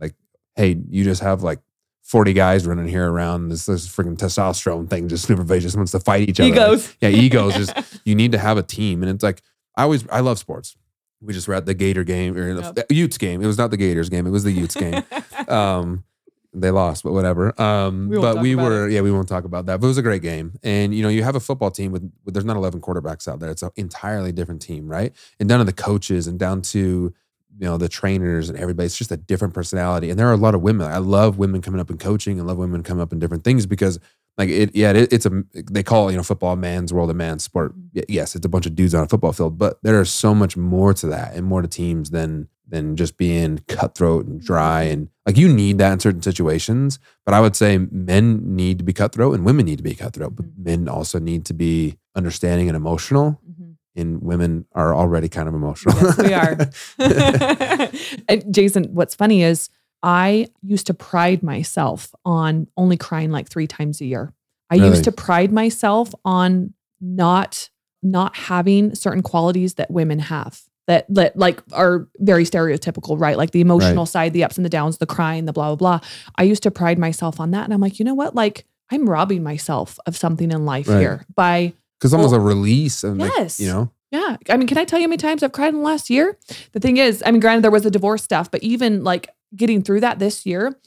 like 0.00 0.14
hey 0.56 0.76
you 0.88 1.04
just 1.04 1.22
have 1.22 1.42
like 1.42 1.58
40 2.02 2.32
guys 2.32 2.66
running 2.66 2.88
here 2.88 3.08
around 3.08 3.50
this 3.50 3.66
this 3.66 3.86
freaking 3.86 4.16
testosterone 4.16 4.88
thing 4.90 5.08
just 5.08 5.30
everybody 5.30 5.60
just 5.60 5.76
wants 5.76 5.92
to 5.92 6.00
fight 6.00 6.28
each 6.28 6.40
other 6.40 6.50
Like, 6.50 6.58
Egos. 6.58 6.96
yeah, 7.00 7.08
egos 7.08 7.54
just 7.66 8.00
you 8.04 8.14
need 8.16 8.32
to 8.32 8.38
have 8.38 8.56
a 8.58 8.62
team. 8.62 9.02
And 9.02 9.10
it's 9.12 9.22
like 9.22 9.42
I 9.76 9.84
always 9.84 10.04
I 10.08 10.18
love 10.20 10.38
sports. 10.38 10.76
We 11.22 11.32
just 11.32 11.48
were 11.48 11.54
at 11.54 11.66
the 11.66 11.74
Gator 11.74 12.04
game 12.04 12.36
or 12.36 12.54
the 12.54 12.86
Utes 12.90 13.18
game. 13.18 13.42
It 13.42 13.46
was 13.46 13.58
not 13.58 13.70
the 13.70 13.76
Gators 13.76 14.08
game, 14.08 14.26
it 14.26 14.30
was 14.30 14.44
the 14.44 14.52
Utes 14.52 14.74
game. 14.74 15.02
um 15.48 16.04
they 16.52 16.72
lost, 16.72 17.04
but 17.04 17.12
whatever. 17.12 17.58
Um 17.60 18.08
We 18.08 18.18
but 18.18 18.40
we 18.40 18.56
were 18.56 18.88
yeah, 18.88 19.02
we 19.02 19.12
won't 19.12 19.28
talk 19.28 19.44
about 19.44 19.66
that. 19.66 19.80
But 19.80 19.86
it 19.86 19.88
was 19.88 19.98
a 19.98 20.02
great 20.02 20.22
game. 20.22 20.58
And 20.62 20.94
you 20.94 21.02
know, 21.02 21.08
you 21.08 21.22
have 21.22 21.36
a 21.36 21.40
football 21.40 21.70
team 21.70 21.92
with, 21.92 22.10
with 22.24 22.34
there's 22.34 22.44
not 22.44 22.56
11 22.56 22.80
quarterbacks 22.80 23.28
out 23.28 23.38
there. 23.38 23.50
It's 23.50 23.62
an 23.62 23.70
entirely 23.76 24.32
different 24.32 24.62
team, 24.62 24.88
right? 24.88 25.14
And 25.38 25.48
down 25.48 25.58
to 25.60 25.64
the 25.64 25.72
coaches 25.72 26.26
and 26.26 26.38
down 26.38 26.62
to 26.62 27.14
you 27.58 27.66
know 27.66 27.76
the 27.76 27.88
trainers 27.88 28.48
and 28.48 28.58
everybody 28.58 28.86
it's 28.86 28.96
just 28.96 29.10
a 29.10 29.16
different 29.16 29.52
personality 29.54 30.08
and 30.08 30.18
there 30.18 30.28
are 30.28 30.32
a 30.32 30.36
lot 30.36 30.54
of 30.54 30.62
women 30.62 30.90
i 30.90 30.98
love 30.98 31.36
women 31.36 31.60
coming 31.60 31.80
up 31.80 31.90
in 31.90 31.98
coaching 31.98 32.38
and 32.38 32.46
love 32.46 32.56
women 32.56 32.82
coming 32.82 33.02
up 33.02 33.12
in 33.12 33.18
different 33.18 33.42
things 33.42 33.66
because 33.66 33.98
like 34.40 34.48
it 34.62 34.70
yeah 34.74 34.90
it, 35.00 35.12
it's 35.12 35.26
a 35.26 35.32
they 35.76 35.82
call 35.90 36.10
you 36.10 36.16
know 36.18 36.22
football 36.30 36.52
a 36.54 36.56
man's 36.68 36.90
world 36.94 37.10
a 37.10 37.14
man's 37.24 37.42
sport 37.50 37.70
Mhm. 37.76 38.04
Yes 38.08 38.34
it's 38.36 38.46
a 38.46 38.52
bunch 38.54 38.66
of 38.66 38.74
dudes 38.74 38.94
on 38.94 39.02
a 39.04 39.08
football 39.12 39.32
field 39.38 39.54
but 39.64 39.72
there 39.86 40.00
is 40.00 40.10
so 40.24 40.30
much 40.42 40.54
more 40.56 40.92
to 41.00 41.06
that 41.14 41.34
and 41.36 41.44
more 41.52 41.62
to 41.62 41.68
teams 41.68 42.10
than 42.16 42.48
than 42.72 42.94
just 43.02 43.16
being 43.16 43.52
cutthroat 43.76 44.22
and 44.26 44.40
dry 44.50 44.82
and 44.92 45.08
like 45.26 45.36
you 45.42 45.48
need 45.62 45.76
that 45.78 45.92
in 45.92 46.00
certain 46.06 46.22
situations 46.30 46.98
but 47.24 47.34
i 47.34 47.40
would 47.44 47.56
say 47.62 47.72
men 47.90 48.26
need 48.60 48.78
to 48.78 48.84
be 48.84 48.92
cutthroat 49.02 49.34
and 49.34 49.44
women 49.44 49.66
need 49.66 49.78
to 49.82 49.88
be 49.90 49.94
cutthroat 49.94 50.34
but 50.36 50.46
Mhm. 50.46 50.64
men 50.70 50.88
also 50.88 51.18
need 51.18 51.44
to 51.50 51.54
be 51.54 51.74
understanding 52.20 52.68
and 52.70 52.76
emotional 52.76 53.26
Mhm. 53.50 53.74
and 54.00 54.22
women 54.22 54.52
are 54.80 54.94
already 54.94 55.28
kind 55.28 55.48
of 55.48 55.54
emotional 55.54 55.96
Yes, 56.00 56.18
we 56.28 56.32
are. 56.42 56.54
and 58.28 58.54
Jason, 58.54 58.84
what's 58.98 59.14
funny 59.14 59.42
is 59.42 59.68
I 60.02 60.48
used 60.62 60.86
to 60.86 60.94
pride 60.94 61.42
myself 61.42 62.14
on 62.24 62.66
only 62.76 62.96
crying 62.96 63.30
like 63.30 63.48
three 63.48 63.66
times 63.66 64.00
a 64.00 64.04
year. 64.06 64.32
I 64.70 64.76
Really? 64.76 64.88
used 64.90 65.04
to 65.04 65.12
pride 65.12 65.52
myself 65.52 66.14
on 66.24 66.74
not 67.00 67.70
not 68.02 68.34
having 68.34 68.94
certain 68.94 69.22
qualities 69.22 69.74
that 69.74 69.90
women 69.90 70.18
have. 70.18 70.62
that 70.86 71.04
that 71.14 71.36
like 71.36 71.62
are 71.72 72.08
very 72.18 72.44
stereotypical, 72.44 73.20
right? 73.20 73.36
Like 73.36 73.50
the 73.52 73.60
emotional 73.60 74.06
side, 74.06 74.32
the 74.32 74.42
ups 74.42 74.56
and 74.56 74.64
the 74.64 74.70
downs, 74.70 74.98
the 74.98 75.06
crying, 75.06 75.44
the 75.44 75.52
blah 75.52 75.74
blah 75.74 75.98
blah. 75.98 76.08
I 76.36 76.42
used 76.44 76.62
to 76.64 76.70
pride 76.70 76.98
myself 76.98 77.38
on 77.38 77.50
that, 77.52 77.64
and 77.64 77.72
I'm 77.74 77.80
like, 77.80 77.98
you 78.00 78.04
know 78.04 78.14
what? 78.14 78.34
Like 78.34 78.64
I'm 78.90 79.08
robbing 79.08 79.42
myself 79.44 79.98
of 80.06 80.16
something 80.16 80.50
in 80.50 80.64
life 80.64 80.88
Right. 80.88 80.98
here 80.98 81.26
by 81.36 81.74
Because 81.98 82.12
almost 82.14 82.32
Well, 82.32 82.40
a 82.40 82.44
release. 82.44 83.04
And 83.04 83.18
like, 83.18 83.30
yes. 83.36 83.60
you 83.60 83.68
know, 83.68 83.92
yeah. 84.10 84.36
I 84.48 84.56
mean, 84.56 84.66
can 84.66 84.78
I 84.78 84.84
tell 84.84 84.98
you 84.98 85.04
how 85.04 85.10
many 85.10 85.18
times 85.18 85.42
I've 85.44 85.52
cried 85.52 85.68
in 85.74 85.76
the 85.80 85.86
last 85.86 86.10
year? 86.10 86.36
The 86.72 86.80
thing 86.80 86.96
is, 86.96 87.22
I 87.24 87.30
mean, 87.30 87.40
granted, 87.40 87.62
there 87.62 87.70
was 87.70 87.84
the 87.84 87.90
divorce 87.92 88.24
stuff, 88.24 88.50
but 88.50 88.60
even 88.64 89.04
like 89.04 89.28
getting 89.54 89.82
through 89.82 90.00
that 90.00 90.18
this 90.18 90.46
year, 90.46 90.78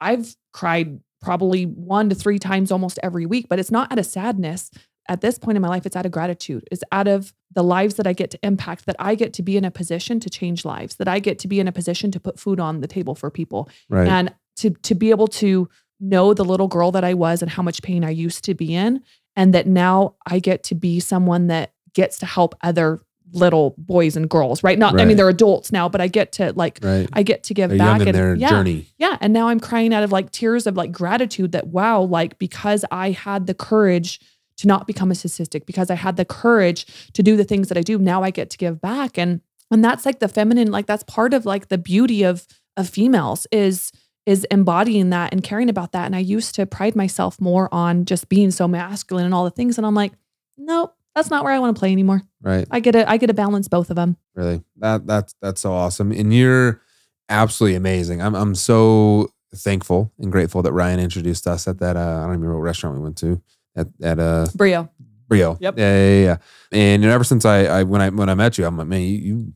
I've 0.00 0.36
cried 0.52 1.00
probably 1.20 1.64
one 1.64 2.08
to 2.08 2.14
three 2.14 2.38
times 2.38 2.72
almost 2.72 2.98
every 3.02 3.26
week, 3.26 3.46
but 3.48 3.58
it's 3.58 3.70
not 3.70 3.90
out 3.92 3.98
of 3.98 4.06
sadness. 4.06 4.70
At 5.08 5.20
this 5.20 5.38
point 5.38 5.56
in 5.56 5.62
my 5.62 5.68
life, 5.68 5.86
it's 5.86 5.96
out 5.96 6.06
of 6.06 6.12
gratitude. 6.12 6.66
It's 6.70 6.82
out 6.92 7.08
of 7.08 7.34
the 7.52 7.64
lives 7.64 7.94
that 7.94 8.06
I 8.06 8.12
get 8.12 8.30
to 8.30 8.38
impact, 8.42 8.86
that 8.86 8.96
I 8.98 9.14
get 9.14 9.32
to 9.34 9.42
be 9.42 9.56
in 9.56 9.64
a 9.64 9.70
position 9.70 10.20
to 10.20 10.30
change 10.30 10.64
lives, 10.64 10.96
that 10.96 11.08
I 11.08 11.18
get 11.18 11.38
to 11.40 11.48
be 11.48 11.60
in 11.60 11.68
a 11.68 11.72
position 11.72 12.10
to 12.12 12.20
put 12.20 12.38
food 12.38 12.60
on 12.60 12.80
the 12.80 12.86
table 12.86 13.14
for 13.14 13.30
people 13.30 13.68
right. 13.88 14.08
and 14.08 14.34
to 14.56 14.70
to 14.70 14.94
be 14.94 15.10
able 15.10 15.26
to 15.26 15.68
know 15.98 16.32
the 16.32 16.44
little 16.44 16.68
girl 16.68 16.92
that 16.92 17.04
I 17.04 17.14
was 17.14 17.42
and 17.42 17.50
how 17.50 17.62
much 17.62 17.82
pain 17.82 18.04
I 18.04 18.10
used 18.10 18.44
to 18.44 18.54
be 18.54 18.74
in 18.74 19.02
and 19.36 19.52
that 19.54 19.66
now 19.66 20.14
I 20.26 20.38
get 20.38 20.62
to 20.64 20.74
be 20.74 21.00
someone 21.00 21.48
that 21.48 21.72
gets 21.94 22.18
to 22.18 22.26
help 22.26 22.54
other 22.62 23.00
little 23.32 23.74
boys 23.78 24.16
and 24.16 24.28
girls 24.28 24.62
right? 24.62 24.78
Not 24.78 25.00
I 25.00 25.04
mean 25.04 25.16
they're 25.16 25.28
adults 25.28 25.72
now 25.72 25.88
but 25.88 26.00
I 26.00 26.08
get 26.08 26.32
to 26.32 26.52
like 26.54 26.80
right. 26.82 27.08
I 27.12 27.22
get 27.22 27.44
to 27.44 27.54
give 27.54 27.70
They're 27.70 27.78
back 27.78 28.00
and 28.00 28.14
their 28.14 28.34
yeah. 28.34 28.50
journey. 28.50 28.86
yeah 28.98 29.16
and 29.20 29.32
now 29.32 29.48
I'm 29.48 29.60
crying 29.60 29.94
out 29.94 30.02
of 30.02 30.12
like 30.12 30.30
tears 30.30 30.66
of 30.66 30.76
like 30.76 30.92
gratitude 30.92 31.52
that 31.52 31.68
wow 31.68 32.02
like 32.02 32.38
because 32.38 32.84
I 32.90 33.10
had 33.10 33.46
the 33.46 33.54
courage 33.54 34.20
to 34.60 34.66
not 34.66 34.86
become 34.86 35.10
a 35.10 35.14
statistic 35.14 35.64
because 35.64 35.90
I 35.90 35.94
had 35.94 36.16
the 36.16 36.24
courage 36.26 36.86
to 37.14 37.22
do 37.22 37.34
the 37.34 37.44
things 37.44 37.68
that 37.68 37.78
I 37.78 37.80
do 37.80 37.98
now 37.98 38.22
I 38.22 38.30
get 38.30 38.50
to 38.50 38.58
give 38.58 38.80
back. 38.80 39.16
And 39.18 39.40
and 39.70 39.82
that's 39.82 40.04
like 40.04 40.18
the 40.18 40.28
feminine 40.28 40.70
like 40.70 40.86
that's 40.86 41.02
part 41.04 41.32
of 41.32 41.46
like 41.46 41.68
the 41.68 41.78
beauty 41.78 42.22
of 42.22 42.46
of 42.76 42.88
females 42.88 43.46
is 43.50 43.90
is 44.26 44.44
embodying 44.50 45.10
that 45.10 45.32
and 45.32 45.42
caring 45.42 45.70
about 45.70 45.92
that. 45.92 46.04
And 46.04 46.14
I 46.14 46.18
used 46.18 46.54
to 46.56 46.66
pride 46.66 46.94
myself 46.94 47.40
more 47.40 47.72
on 47.72 48.04
just 48.04 48.28
being 48.28 48.50
so 48.50 48.68
masculine 48.68 49.24
and 49.24 49.32
all 49.32 49.44
the 49.44 49.50
things. 49.50 49.78
And 49.78 49.86
I'm 49.86 49.94
like 49.94 50.12
nope 50.58 50.94
that's 51.14 51.30
not 51.30 51.44
where 51.44 51.52
I 51.52 51.58
want 51.58 51.74
to 51.76 51.78
play 51.80 51.92
anymore 51.92 52.22
Right. 52.42 52.66
I 52.70 52.80
get 52.80 52.92
to 52.92 53.08
I 53.08 53.16
get 53.16 53.26
to 53.26 53.34
balance 53.34 53.68
both 53.68 53.90
of 53.90 53.96
them 53.96 54.16
Really. 54.34 54.62
That 54.76 55.06
that's 55.06 55.34
that's 55.42 55.60
so 55.60 55.72
awesome. 55.72 56.12
And 56.12 56.32
you're 56.34 56.80
absolutely 57.28 57.76
amazing. 57.76 58.22
I'm 58.22 58.34
I'm 58.34 58.54
so 58.54 59.32
thankful 59.54 60.12
and 60.18 60.30
grateful 60.30 60.62
that 60.62 60.72
Ryan 60.72 61.00
introduced 61.00 61.46
us 61.46 61.66
at 61.68 61.78
that 61.80 61.96
uh, 61.96 62.00
I 62.00 62.20
don't 62.22 62.30
even 62.30 62.40
remember 62.40 62.56
what 62.56 62.64
restaurant 62.64 62.96
we 62.96 63.02
went 63.02 63.18
to. 63.18 63.42
At 63.76 63.88
at 64.02 64.18
uh 64.18 64.46
Brio 64.54 64.88
Brio. 65.28 65.56
Yep. 65.60 65.78
Yeah, 65.78 65.96
yeah, 65.96 66.08
yeah, 66.10 66.24
yeah. 66.24 66.36
And 66.72 67.02
you 67.02 67.08
know, 67.08 67.14
ever 67.14 67.24
since 67.24 67.44
I, 67.44 67.64
I 67.64 67.82
when 67.84 68.00
I 68.00 68.08
when 68.10 68.28
I 68.28 68.34
met 68.34 68.58
you, 68.58 68.66
I'm 68.66 68.76
like, 68.76 68.88
man, 68.88 69.02
you, 69.02 69.16
you 69.16 69.52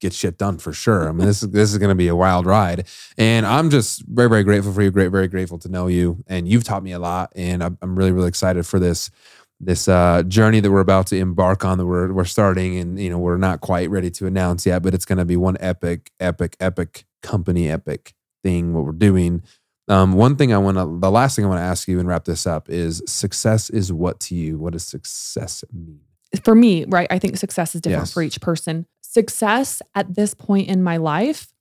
get 0.00 0.12
shit 0.12 0.38
done 0.38 0.58
for 0.58 0.72
sure. 0.72 1.08
I 1.08 1.12
mean, 1.12 1.26
this 1.26 1.42
is 1.42 1.50
this 1.50 1.72
is 1.72 1.78
gonna 1.78 1.96
be 1.96 2.08
a 2.08 2.14
wild 2.14 2.46
ride. 2.46 2.86
And 3.18 3.44
I'm 3.44 3.70
just 3.70 4.02
very, 4.06 4.28
very 4.28 4.44
grateful 4.44 4.72
for 4.72 4.82
you. 4.82 4.90
Great, 4.92 5.08
very 5.08 5.26
grateful 5.26 5.58
to 5.60 5.68
know 5.68 5.88
you. 5.88 6.22
And 6.28 6.46
you've 6.46 6.62
taught 6.64 6.84
me 6.84 6.92
a 6.92 6.98
lot. 7.00 7.32
And 7.34 7.64
I'm, 7.64 7.76
I'm 7.82 7.96
really, 7.96 8.12
really 8.12 8.28
excited 8.28 8.66
for 8.66 8.78
this 8.78 9.10
this 9.60 9.88
uh, 9.88 10.22
journey 10.28 10.60
that 10.60 10.70
we're 10.70 10.80
about 10.80 11.06
to 11.08 11.16
embark 11.16 11.64
on 11.64 11.78
that 11.78 11.86
we're 11.86 12.12
we're 12.12 12.24
starting. 12.24 12.76
And 12.78 12.98
you 13.00 13.08
know, 13.10 13.18
we're 13.18 13.38
not 13.38 13.60
quite 13.60 13.88
ready 13.90 14.10
to 14.12 14.26
announce 14.26 14.66
yet, 14.66 14.82
but 14.82 14.94
it's 14.94 15.04
gonna 15.04 15.24
be 15.24 15.36
one 15.36 15.56
epic, 15.60 16.10
epic, 16.20 16.56
epic 16.60 17.04
company, 17.22 17.68
epic 17.68 18.14
thing. 18.42 18.74
What 18.74 18.84
we're 18.84 18.92
doing. 18.92 19.42
Um, 19.88 20.14
one 20.14 20.34
thing 20.36 20.52
I 20.52 20.58
want 20.58 20.78
to, 20.78 20.98
the 21.00 21.10
last 21.12 21.36
thing 21.36 21.44
I 21.44 21.48
want 21.48 21.60
to 21.60 21.64
ask 21.64 21.86
you 21.86 22.00
and 22.00 22.08
wrap 22.08 22.24
this 22.24 22.44
up 22.44 22.68
is 22.68 23.02
success 23.06 23.70
is 23.70 23.92
what 23.92 24.18
to 24.20 24.34
you? 24.34 24.58
What 24.58 24.72
does 24.72 24.84
success 24.84 25.64
mean? 25.72 26.00
for 26.42 26.54
me, 26.56 26.84
right, 26.86 27.06
I 27.08 27.18
think 27.20 27.36
success 27.38 27.74
is 27.76 27.80
different 27.80 28.08
Yes. 28.08 28.12
for 28.12 28.20
each 28.20 28.40
person. 28.40 28.84
Success 29.00 29.80
at 29.94 30.16
this 30.16 30.34
point 30.34 30.68
in 30.68 30.82
my 30.82 30.96
life 30.98 31.54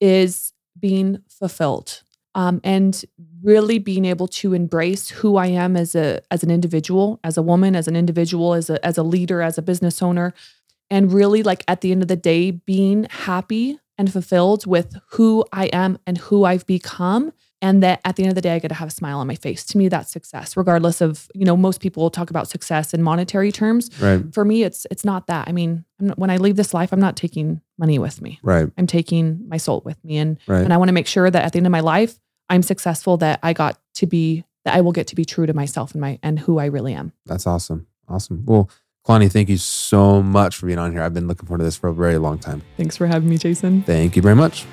is 0.00 0.52
being 0.78 1.18
fulfilled 1.28 2.02
um, 2.34 2.60
and 2.64 3.04
really 3.42 3.78
being 3.78 4.04
able 4.04 4.26
to 4.28 4.54
embrace 4.54 5.10
who 5.10 5.36
I 5.36 5.46
am 5.46 5.76
as 5.76 5.94
a 5.94 6.20
as 6.30 6.42
an 6.42 6.50
individual, 6.50 7.20
as 7.22 7.36
a 7.36 7.42
woman, 7.42 7.76
as 7.76 7.86
an 7.88 7.96
individual, 7.96 8.54
as 8.54 8.70
a 8.70 8.84
as 8.84 8.98
a 8.98 9.02
leader, 9.02 9.42
as 9.42 9.58
a 9.58 9.62
business 9.62 10.02
owner, 10.02 10.34
and 10.90 11.12
really 11.12 11.42
like 11.42 11.64
at 11.68 11.80
the 11.80 11.92
end 11.92 12.02
of 12.02 12.08
the 12.08 12.16
day, 12.16 12.50
being 12.50 13.06
happy 13.10 13.78
and 13.96 14.12
fulfilled 14.12 14.66
with 14.66 14.96
who 15.12 15.44
I 15.52 15.66
am 15.66 15.98
and 16.06 16.18
who 16.18 16.44
I've 16.44 16.66
become. 16.66 17.32
And 17.62 17.82
that 17.82 18.00
at 18.04 18.16
the 18.16 18.24
end 18.24 18.30
of 18.30 18.34
the 18.34 18.42
day, 18.42 18.54
I 18.54 18.58
get 18.58 18.68
to 18.68 18.74
have 18.74 18.88
a 18.88 18.90
smile 18.90 19.20
on 19.20 19.26
my 19.26 19.36
face. 19.36 19.64
To 19.66 19.78
me, 19.78 19.88
that's 19.88 20.12
success, 20.12 20.54
regardless 20.54 21.00
of, 21.00 21.28
you 21.34 21.46
know, 21.46 21.56
most 21.56 21.80
people 21.80 22.02
will 22.02 22.10
talk 22.10 22.28
about 22.28 22.46
success 22.46 22.92
in 22.92 23.02
monetary 23.02 23.50
terms 23.52 23.88
Right. 23.98 24.22
for 24.34 24.44
me 24.44 24.64
it's 24.64 24.86
it's 24.90 25.04
not 25.04 25.28
that 25.28 25.48
i 25.48 25.52
mean 25.52 25.84
I'm 26.00 26.08
not, 26.08 26.18
when 26.18 26.28
i 26.28 26.36
leave 26.36 26.56
this 26.56 26.74
life 26.74 26.92
i'm 26.92 27.00
not 27.00 27.16
taking 27.16 27.62
money 27.78 27.98
with 27.98 28.20
me 28.20 28.38
Right. 28.42 28.68
i'm 28.76 28.86
taking 28.86 29.48
my 29.48 29.56
soul 29.56 29.80
with 29.84 30.02
me 30.04 30.18
and 30.18 30.36
Right. 30.46 30.62
and 30.64 30.74
i 30.74 30.76
want 30.76 30.88
to 30.88 30.92
make 30.92 31.06
sure 31.06 31.30
that 31.30 31.42
at 31.44 31.52
the 31.52 31.58
end 31.58 31.66
of 31.66 31.70
my 31.72 31.80
life 31.80 32.18
i'm 32.48 32.62
successful 32.62 33.16
that 33.16 33.38
i 33.42 33.52
got 33.52 33.78
to 33.94 34.06
be 34.06 34.44
that 34.64 34.74
i 34.74 34.80
will 34.80 34.92
get 34.92 35.06
to 35.06 35.14
be 35.14 35.24
true 35.24 35.46
to 35.46 35.54
myself 35.54 35.92
and 35.92 36.00
my 36.00 36.18
and 36.22 36.38
who 36.40 36.58
i 36.58 36.64
really 36.66 36.94
am 36.94 37.12
That's 37.26 37.46
awesome. 37.46 37.86
Awesome. 38.08 38.44
Well, 38.44 38.68
Caloni, 39.06 39.30
thank 39.32 39.48
you 39.48 39.56
so 39.56 40.22
much 40.22 40.56
for 40.56 40.66
being 40.66 40.78
on 40.78 40.92
here. 40.92 41.02
I've 41.02 41.14
been 41.14 41.26
looking 41.28 41.46
forward 41.46 41.58
to 41.58 41.64
this 41.64 41.76
for 41.76 41.88
a 41.88 41.94
very 41.94 42.18
long 42.18 42.38
time. 42.38 42.62
thanks 42.76 42.96
for 42.96 43.06
having 43.06 43.28
me 43.28 43.38
jason 43.38 43.82
Thank 43.82 44.14
you 44.16 44.22
very 44.22 44.34
much. 44.34 44.66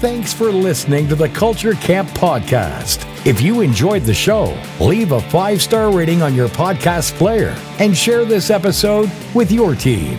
Thanks 0.00 0.32
for 0.32 0.50
listening 0.50 1.08
to 1.08 1.14
the 1.14 1.28
Culture 1.28 1.74
Camp 1.74 2.08
Podcast. 2.10 3.04
If 3.26 3.42
you 3.42 3.60
enjoyed 3.60 4.02
the 4.04 4.14
show, 4.14 4.56
leave 4.80 5.12
a 5.12 5.20
five 5.20 5.60
star 5.60 5.90
rating 5.92 6.22
on 6.22 6.34
your 6.34 6.48
podcast 6.48 7.12
player 7.18 7.54
and 7.78 7.94
share 7.94 8.24
this 8.24 8.48
episode 8.48 9.10
with 9.34 9.52
your 9.52 9.74
team. 9.74 10.18